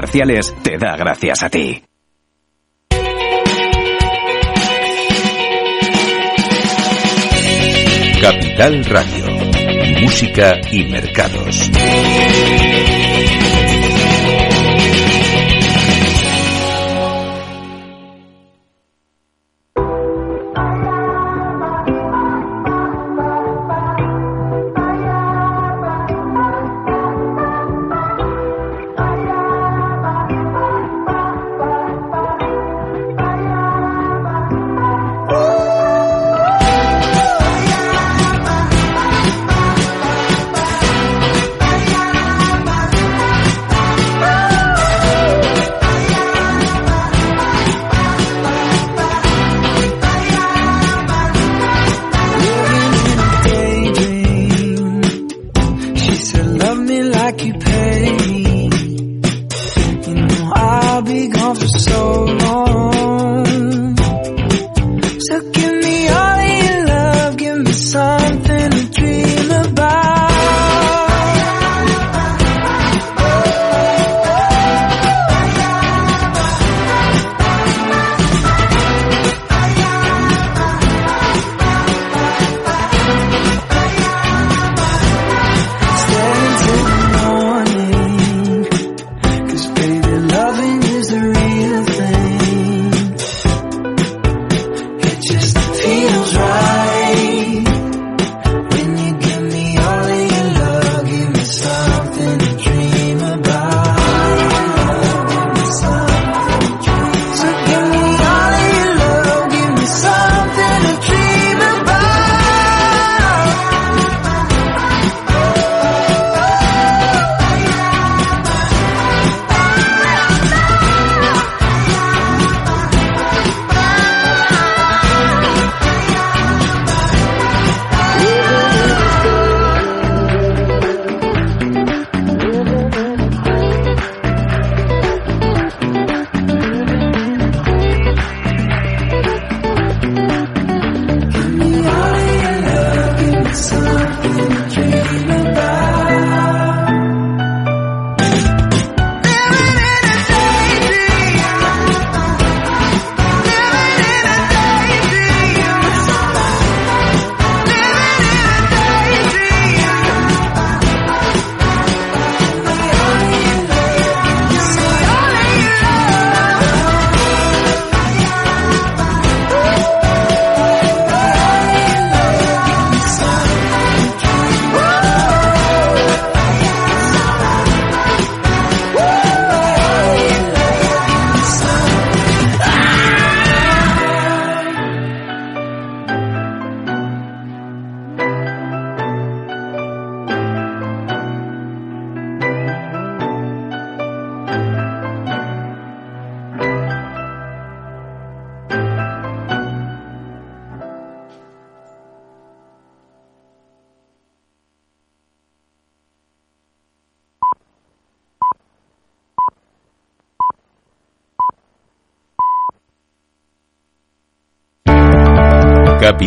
te 0.63 0.77
da 0.77 0.95
gracias 0.97 1.43
a 1.43 1.49
ti. 1.49 1.83
Capital 8.19 8.85
Radio. 8.85 9.25
Música 10.01 10.59
y 10.71 10.83
mercados. 10.85 11.71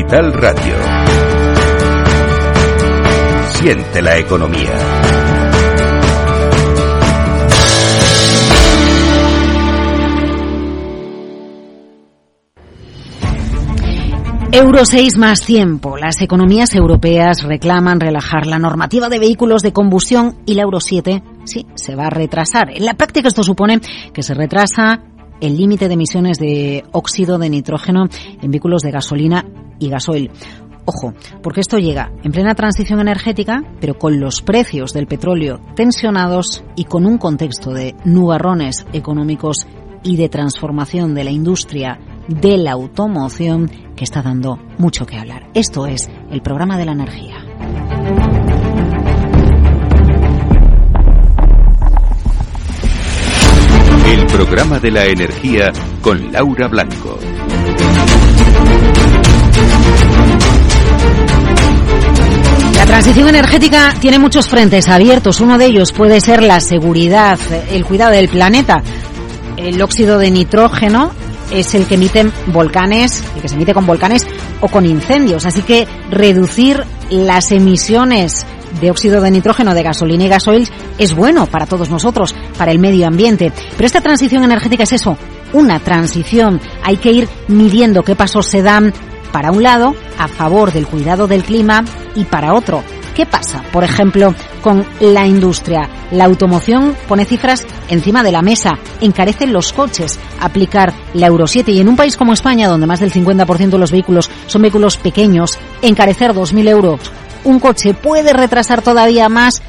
Capital 0.05 0.33
Radio. 0.35 0.75
Siente 3.49 4.03
la 4.03 4.19
economía. 4.19 4.71
Euro 14.53 14.85
6 14.85 15.17
más 15.17 15.41
tiempo. 15.41 15.97
Las 15.97 16.21
economías 16.21 16.75
europeas 16.75 17.43
reclaman 17.43 17.99
relajar 17.99 18.47
la 18.47 18.59
normativa 18.59 19.09
de 19.09 19.19
vehículos 19.19 19.63
de 19.63 19.73
combustión 19.73 20.37
y 20.45 20.55
la 20.55 20.63
Euro 20.63 20.81
7 20.81 21.23
sí 21.45 21.67
se 21.75 21.95
va 21.95 22.09
a 22.09 22.11
retrasar. 22.11 22.71
En 22.77 22.85
la 22.85 22.95
práctica 22.95 23.29
esto 23.29 23.43
supone 23.43 23.81
que 24.13 24.23
se 24.23 24.35
retrasa 24.35 25.03
el 25.41 25.57
límite 25.57 25.89
de 25.89 25.95
emisiones 25.95 26.39
de 26.39 26.85
óxido 26.93 27.39
de 27.39 27.51
nitrógeno 27.51 28.09
en 28.41 28.51
vehículos 28.51 28.83
de 28.83 28.91
gasolina 28.91 29.45
y 29.79 29.89
gasoil. 29.89 30.31
Ojo, 30.87 31.15
porque 31.43 31.61
esto 31.61 31.79
llega 31.79 32.13
en 32.23 32.33
plena 32.33 32.55
transición 32.55 33.01
energética, 33.01 33.63
pero 33.81 33.99
con 33.99 34.21
los 34.21 34.43
precios 34.43 34.93
del 34.93 35.07
petróleo 35.07 35.61
tensionados 35.75 36.63
y 36.77 36.85
con 36.85 37.07
un 37.07 37.17
contexto 37.17 37.71
de 37.71 37.95
nubarrones 38.05 38.87
económicos 38.93 39.67
y 40.03 40.17
de 40.17 40.29
transformación 40.29 41.15
de 41.15 41.25
la 41.25 41.31
industria 41.31 41.99
de 42.29 42.59
la 42.59 42.73
automoción 42.73 43.71
que 43.97 44.05
está 44.05 44.23
dando 44.23 44.59
mucho 44.77 45.07
que 45.07 45.17
hablar. 45.17 45.49
Esto 45.55 45.87
es 45.87 46.11
el 46.31 46.43
programa 46.43 46.77
de 46.77 46.85
la 46.85 46.93
energía. 46.93 47.45
El 54.07 54.27
programa 54.27 54.79
de 54.79 54.91
la 54.91 55.07
energía 55.07 55.73
con 56.03 56.31
Laura 56.31 56.69
Blanco. 56.69 57.19
Transición 62.95 63.29
energética 63.29 63.93
tiene 64.01 64.21
muchos 64.21 64.49
frentes 64.49 64.89
abiertos. 64.89 65.41
Uno 65.41 65.59
de 65.59 65.67
ellos 65.67 65.91
puede 65.91 66.21
ser 66.21 66.45
la 66.45 66.61
seguridad, 66.61 67.41
el 67.73 67.85
cuidado 67.85 68.13
del 68.13 68.29
planeta. 68.29 68.85
El 69.57 69.83
óxido 69.83 70.17
de 70.17 70.31
nitrógeno 70.31 71.11
es 71.51 71.75
el 71.75 71.87
que 71.87 71.97
emiten 71.97 72.33
volcanes, 72.47 73.25
el 73.35 73.43
que 73.43 73.49
se 73.49 73.57
emite 73.57 73.75
con 73.75 73.85
volcanes 73.85 74.29
o 74.61 74.69
con 74.69 74.87
incendios. 74.87 75.45
Así 75.45 75.63
que 75.63 75.89
reducir 76.09 76.85
las 77.11 77.51
emisiones 77.51 78.47
de 78.81 78.93
óxido 78.93 79.21
de 79.21 79.33
nitrógeno 79.33 79.75
de 79.75 79.83
gasolina 79.83 80.27
y 80.27 80.29
gasoil 80.29 80.71
es 80.97 81.15
bueno 81.15 81.47
para 81.47 81.67
todos 81.67 81.91
nosotros, 81.91 82.33
para 82.57 82.71
el 82.71 82.79
medio 82.79 83.09
ambiente. 83.09 83.53
Pero 83.77 83.87
esta 83.87 84.03
transición 84.03 84.45
energética 84.45 84.85
es 84.85 84.93
eso, 84.93 85.19
una 85.53 85.81
transición. 85.81 86.61
Hay 86.85 86.99
que 86.99 87.11
ir 87.11 87.29
midiendo 87.49 88.05
qué 88.05 88.15
pasos 88.15 88.47
se 88.47 88.63
dan 88.63 88.95
para 89.35 89.51
un 89.51 89.65
lado 89.65 89.97
a 90.17 90.29
favor 90.29 90.73
del 90.73 90.87
cuidado 90.87 91.27
del 91.27 91.43
clima 91.43 91.85
y 92.15 92.25
para 92.25 92.55
otro 92.55 92.85
¿Qué 93.15 93.27
pasa, 93.27 93.63
por 93.73 93.85
ejemplo, 93.85 94.35
con 94.61 94.85
la 94.99 95.25
industria? 95.25 95.89
La 96.11 96.25
automoción 96.25 96.97
pone 97.07 97.25
cifras 97.25 97.65
encima 97.89 98.25
de 98.25 98.33
la 98.33 98.43
mesa, 98.43 98.73
encarecen 99.01 99.53
los 99.53 99.73
coches 99.73 100.19
aplicar 100.41 100.93
la 101.13 101.29
Euro 101.29 101.47
7 101.47 101.71
y 101.71 101.79
en 101.79 101.89
un 101.89 101.95
país 101.95 102.17
como 102.17 102.33
España, 102.33 102.67
donde 102.67 102.89
más 102.89 102.99
del 102.99 103.13
50% 103.13 103.71
de 103.71 103.79
los 103.79 103.93
vehículos 103.93 104.29
son 104.49 104.63
vehículos 104.63 104.97
pequeños, 104.97 105.59
encarecer 105.81 106.33
2.000 106.33 106.69
euros 106.69 107.13
un 107.45 107.61
coche 107.61 107.95
puede 107.95 108.33
retrasar 108.33 108.83
todavía 108.83 109.29
más 109.29 109.63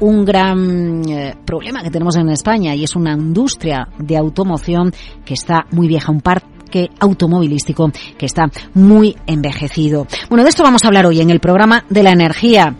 un 0.00 0.24
gran 0.24 1.08
eh, 1.08 1.36
problema 1.44 1.82
que 1.82 1.90
tenemos 1.90 2.16
en 2.16 2.28
España 2.30 2.74
y 2.74 2.84
es 2.84 2.96
una 2.96 3.12
industria 3.12 3.88
de 3.98 4.16
automoción 4.16 4.92
que 5.24 5.34
está 5.34 5.66
muy 5.70 5.86
vieja, 5.86 6.10
un 6.10 6.20
parque 6.20 6.53
automovilístico 6.98 7.90
que 8.18 8.26
está 8.26 8.50
muy 8.74 9.16
envejecido. 9.26 10.06
Bueno, 10.28 10.44
de 10.44 10.50
esto 10.50 10.62
vamos 10.62 10.84
a 10.84 10.88
hablar 10.88 11.06
hoy 11.06 11.20
en 11.20 11.30
el 11.30 11.40
programa 11.40 11.84
de 11.88 12.02
la 12.02 12.12
energía. 12.12 12.74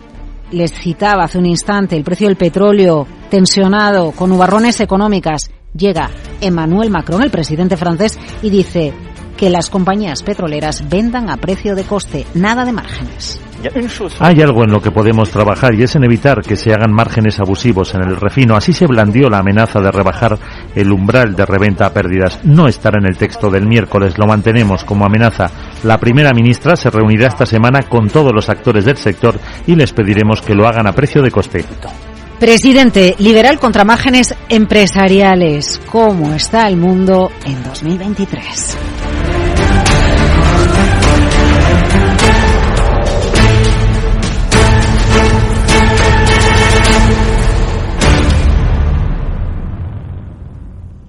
Les 0.51 0.71
citaba 0.71 1.23
hace 1.23 1.37
un 1.37 1.45
instante 1.45 1.95
el 1.95 2.03
precio 2.03 2.27
del 2.27 2.37
petróleo 2.37 3.07
tensionado 3.29 4.11
con 4.11 4.29
nubarrones 4.29 4.79
económicas. 4.79 5.49
Llega 5.75 6.09
Emmanuel 6.39 6.89
Macron, 6.89 7.23
el 7.23 7.31
presidente 7.31 7.77
francés, 7.77 8.17
y 8.41 8.49
dice 8.49 8.93
que 9.35 9.49
las 9.49 9.69
compañías 9.69 10.23
petroleras 10.23 10.87
vendan 10.87 11.29
a 11.29 11.37
precio 11.37 11.75
de 11.75 11.83
coste, 11.83 12.25
nada 12.33 12.63
de 12.63 12.71
márgenes. 12.71 13.39
Hay 14.19 14.41
algo 14.41 14.63
en 14.63 14.71
lo 14.71 14.81
que 14.81 14.91
podemos 14.91 15.31
trabajar 15.31 15.73
y 15.73 15.83
es 15.83 15.95
en 15.95 16.03
evitar 16.03 16.41
que 16.41 16.55
se 16.55 16.73
hagan 16.73 16.93
márgenes 16.93 17.39
abusivos 17.39 17.93
en 17.95 18.01
el 18.01 18.15
refino. 18.15 18.55
Así 18.55 18.73
se 18.73 18.87
blandió 18.87 19.29
la 19.29 19.39
amenaza 19.39 19.79
de 19.79 19.91
rebajar 19.91 20.37
el 20.75 20.91
umbral 20.91 21.35
de 21.35 21.45
reventa 21.45 21.85
a 21.85 21.93
pérdidas. 21.93 22.39
No 22.43 22.67
estará 22.67 22.99
en 22.99 23.07
el 23.07 23.17
texto 23.17 23.49
del 23.49 23.67
miércoles, 23.67 24.17
lo 24.17 24.27
mantenemos 24.27 24.83
como 24.83 25.05
amenaza. 25.05 25.49
La 25.83 25.99
primera 25.99 26.31
ministra 26.31 26.75
se 26.75 26.89
reunirá 26.89 27.27
esta 27.27 27.45
semana 27.45 27.83
con 27.83 28.09
todos 28.09 28.33
los 28.33 28.49
actores 28.49 28.85
del 28.85 28.97
sector 28.97 29.39
y 29.67 29.75
les 29.75 29.93
pediremos 29.93 30.41
que 30.41 30.55
lo 30.55 30.67
hagan 30.67 30.87
a 30.87 30.93
precio 30.93 31.21
de 31.21 31.31
coste. 31.31 31.65
Presidente, 32.39 33.15
liberal 33.19 33.59
contra 33.59 33.85
márgenes 33.85 34.35
empresariales. 34.49 35.79
¿Cómo 35.89 36.33
está 36.33 36.67
el 36.67 36.75
mundo 36.75 37.31
en 37.45 37.63
2023? 37.63 39.14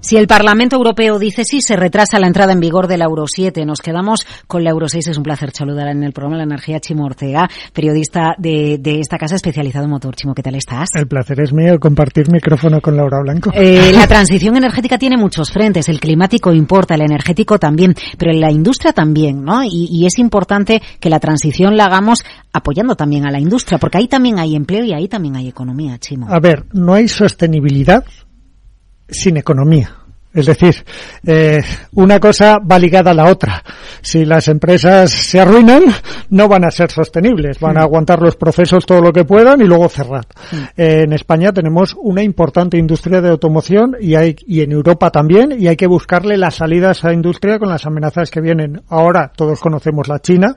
Si 0.07 0.17
el 0.17 0.29
Parlamento 0.29 0.77
Europeo 0.77 1.19
dice 1.19 1.43
sí, 1.43 1.61
se 1.61 1.75
retrasa 1.75 2.21
la 2.21 2.29
entrada 2.29 2.53
en 2.53 2.61
vigor 2.61 2.87
de 2.87 2.97
la 2.97 3.07
Euro 3.07 3.25
7. 3.27 3.67
Nos 3.67 3.81
quedamos 3.81 4.25
con 4.47 4.63
la 4.63 4.71
Euro 4.71 4.89
6. 4.89 5.09
Es 5.09 5.17
un 5.17 5.25
placer 5.25 5.51
saludar 5.53 5.89
en 5.89 6.05
el 6.05 6.13
programa 6.13 6.37
de 6.37 6.47
la 6.47 6.55
energía 6.55 6.79
Chimo 6.79 7.07
Ortega, 7.07 7.51
periodista 7.73 8.37
de, 8.39 8.79
esta 9.01 9.19
casa 9.19 9.35
especializado 9.35 9.87
en 9.87 9.91
motor. 9.91 10.15
Chimo, 10.15 10.33
¿qué 10.33 10.45
tal 10.45 10.55
estás? 10.55 10.91
El 10.95 11.09
placer 11.09 11.41
es 11.41 11.53
mío 11.53 11.81
compartir 11.81 12.31
micrófono 12.31 12.81
con 12.81 12.97
Laura 12.97 13.19
Blanco. 13.21 13.51
Eh, 13.53 13.91
la 13.97 14.07
transición 14.07 14.57
energética 14.57 14.97
tiene 14.97 15.17
muchos 15.17 15.51
frentes. 15.51 15.89
El 15.89 15.99
climático 15.99 16.53
importa, 16.53 16.95
el 16.95 17.01
energético 17.03 17.59
también, 17.59 17.93
pero 18.17 18.31
en 18.31 18.41
la 18.41 18.53
industria 18.53 18.93
también, 18.93 19.43
¿no? 19.43 19.65
Y, 19.65 19.89
y 19.91 20.07
es 20.07 20.21
importante 20.21 20.81
que 21.01 21.11
la 21.11 21.19
transición 21.19 21.77
la 21.77 21.87
hagamos 21.87 22.23
apoyando 22.53 22.95
también 22.95 23.27
a 23.27 23.33
la 23.33 23.41
industria, 23.41 23.79
porque 23.79 23.99
ahí 23.99 24.07
también 24.07 24.39
hay 24.39 24.55
empleo 24.55 24.85
y 24.85 24.93
ahí 24.93 25.09
también 25.09 25.35
hay 25.35 25.49
economía, 25.49 25.99
Chimo. 25.99 26.29
A 26.31 26.39
ver, 26.39 26.65
no 26.73 26.95
hay 26.95 27.09
sostenibilidad 27.09 28.05
sin 29.09 29.37
economía. 29.37 30.06
Es 30.37 30.45
decir, 30.45 30.85
eh, 31.27 31.63
una 31.95 32.21
cosa 32.21 32.59
va 32.59 32.79
ligada 32.79 33.13
a 33.13 33.15
la 33.15 33.25
otra. 33.25 33.65
Si 34.03 34.27
las 34.27 34.49
empresas 34.49 35.11
se 35.11 35.41
arruinan, 35.41 35.85
no 36.29 36.47
van 36.47 36.67
a 36.67 36.71
ser 36.71 36.91
sostenibles. 36.91 37.59
Van 37.59 37.79
a 37.79 37.81
mm. 37.81 37.85
aguantar 37.85 38.21
los 38.21 38.37
procesos 38.37 38.85
todo 38.85 39.01
lo 39.01 39.15
que 39.15 39.25
puedan 39.25 39.63
y 39.63 39.65
luego 39.65 39.89
cerrar. 39.89 40.27
Mm. 40.53 40.57
Eh, 40.77 41.03
en 41.05 41.15
España 41.15 41.53
tenemos 41.53 41.97
una 41.99 42.23
importante 42.23 42.77
industria 42.77 43.23
de 43.23 43.31
automoción 43.31 43.97
y, 43.99 44.15
hay, 44.15 44.37
y 44.47 44.61
en 44.61 44.73
Europa 44.73 45.11
también, 45.11 45.59
y 45.59 45.69
hay 45.69 45.77
que 45.77 45.87
buscarle 45.87 46.37
las 46.37 46.57
salidas 46.57 46.99
a 46.99 47.09
esa 47.09 47.13
industria 47.15 47.59
con 47.59 47.71
las 47.71 47.87
amenazas 47.87 48.31
que 48.31 48.43
vienen. 48.43 48.83
Ahora 48.91 49.33
todos 49.35 49.59
conocemos 49.59 50.07
la 50.07 50.19
China, 50.19 50.55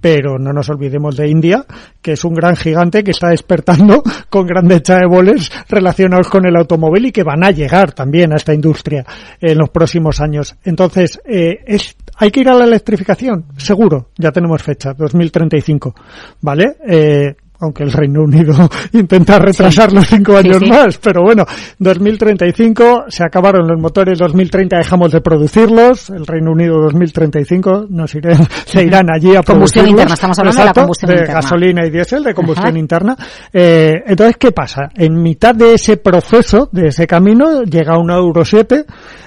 pero 0.00 0.40
no 0.40 0.52
nos 0.52 0.68
olvidemos 0.70 1.16
de 1.16 1.28
India, 1.28 1.64
que 2.02 2.12
es 2.12 2.24
un 2.24 2.34
gran 2.34 2.56
gigante 2.56 3.04
que 3.04 3.12
está 3.12 3.28
despertando 3.28 4.02
con 4.28 4.44
grandes 4.44 4.82
chaeboles 4.82 5.52
relacionados 5.68 6.28
con 6.28 6.46
el 6.46 6.56
automóvil 6.56 7.06
y 7.06 7.12
que 7.12 7.22
van 7.22 7.44
a 7.44 7.52
llegar 7.52 7.92
también 7.92 8.32
a 8.32 8.36
esta 8.36 8.52
industria 8.52 9.06
en 9.40 9.58
los 9.58 9.70
próximos 9.70 10.20
años. 10.20 10.56
Entonces, 10.64 11.20
eh, 11.24 11.60
es, 11.66 11.96
¿hay 12.16 12.30
que 12.30 12.40
ir 12.40 12.48
a 12.48 12.54
la 12.54 12.64
electrificación? 12.64 13.46
Seguro, 13.56 14.10
ya 14.16 14.30
tenemos 14.30 14.62
fecha, 14.62 14.92
2035, 14.94 15.94
¿vale? 16.40 16.76
Eh, 16.88 17.34
aunque 17.60 17.84
el 17.84 17.92
Reino 17.92 18.22
Unido 18.22 18.54
intenta 18.92 19.38
retrasarlo 19.38 20.02
cinco 20.02 20.36
años 20.36 20.60
más, 20.68 20.98
pero 20.98 21.22
bueno, 21.22 21.44
2035 21.78 23.04
se 23.08 23.24
acabaron 23.24 23.66
los 23.66 23.80
motores, 23.80 24.18
2030 24.18 24.78
dejamos 24.78 25.12
de 25.12 25.20
producirlos, 25.20 26.10
el 26.10 26.26
Reino 26.26 26.52
Unido 26.52 26.80
2035 26.82 27.86
nos 27.90 28.14
iré, 28.14 28.36
se 28.64 28.84
irán 28.84 29.08
allí 29.10 29.36
a 29.36 29.42
combustión 29.42 29.88
interna, 29.88 30.14
estamos 30.14 30.38
hablando 30.38 30.60
de 30.60 30.66
la 30.66 30.72
combustión 30.72 31.10
de 31.14 31.26
gasolina 31.26 31.86
y 31.86 31.90
diésel, 31.90 32.24
de 32.24 32.34
combustión 32.34 32.76
interna. 32.76 33.16
Eh, 33.52 34.02
entonces, 34.06 34.36
¿qué 34.36 34.52
pasa? 34.52 34.90
En 34.94 35.20
mitad 35.20 35.54
de 35.54 35.74
ese 35.74 35.96
proceso, 35.96 36.68
de 36.72 36.88
ese 36.88 37.06
camino, 37.06 37.62
llega 37.62 37.98
una 37.98 38.16
Euro 38.16 38.44
7 38.44 38.84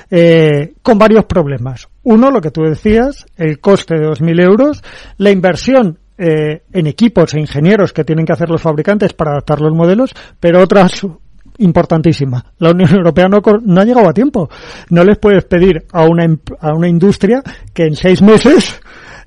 eh, 0.10 0.74
con 0.82 0.98
varios 0.98 1.26
problemas. 1.26 1.88
Uno, 2.04 2.30
lo 2.30 2.42
que 2.42 2.52
tú 2.52 2.62
decías, 2.62 3.26
el 3.38 3.60
coste 3.60 3.96
de 3.96 4.08
2.000 4.08 4.44
euros, 4.44 4.84
la 5.18 5.32
inversión 5.32 6.00
eh, 6.18 6.64
en 6.72 6.88
equipos 6.88 7.34
e 7.34 7.40
ingenieros 7.40 7.94
que 7.94 8.04
tienen 8.04 8.26
que 8.26 8.34
hacer 8.34 8.50
los 8.50 8.62
fabricantes 8.62 9.14
para 9.14 9.32
adaptar 9.32 9.62
los 9.62 9.74
modelos, 9.74 10.14
pero 10.40 10.62
otra 10.62 10.88
importantísima. 11.58 12.44
La 12.60 12.72
Unión 12.72 12.94
Europea 12.94 13.28
no, 13.28 13.42
no 13.64 13.82
ha 13.82 13.86
llegado 13.86 14.10
a 14.10 14.14
tiempo. 14.14 14.50
No 14.90 15.04
les 15.04 15.18
puedes 15.18 15.46
pedir 15.46 15.86
a 15.92 16.06
una, 16.06 16.26
a 16.60 16.74
una 16.74 16.88
industria 16.88 17.42
que 17.74 17.86
en 17.86 17.96
seis 17.96 18.22
meses 18.22 18.80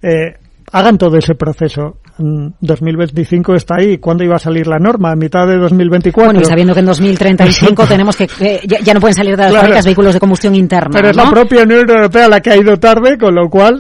eh, 0.03 0.35
hagan 0.73 0.99
todo 0.99 1.17
ese 1.17 1.35
proceso. 1.35 1.99
2025 2.19 3.55
está 3.55 3.75
ahí. 3.79 3.99
¿Cuándo 3.99 4.25
iba 4.25 4.37
a 4.37 4.39
salir 4.39 4.67
la 4.67 4.79
norma? 4.79 5.13
¿A 5.13 5.17
mitad 5.17 5.47
de 5.47 5.59
2024? 5.59 6.33
Bueno, 6.33 6.41
y 6.41 6.45
sabiendo 6.45 6.73
que 6.73 6.81
en 6.81 6.87
2035 6.87 7.87
tenemos 7.87 8.17
que... 8.17 8.27
ya, 8.67 8.95
no 8.95 9.01
pueden 9.01 9.15
salir 9.15 9.37
de 9.37 9.45
las 9.45 9.53
fábricas 9.53 9.85
vehículos 9.85 10.15
de 10.15 10.21
combustión 10.21 10.55
interna, 10.55 10.91
Pero 10.93 11.11
es 11.11 11.17
la 11.17 11.31
propia 11.31 11.63
Unión 11.63 11.89
Europea 11.91 12.29
la 12.29 12.41
que 12.41 12.51
ha 12.51 12.57
ido 12.57 12.79
tarde, 12.79 13.19
con 13.19 13.35
lo 13.35 13.51
cual 13.51 13.75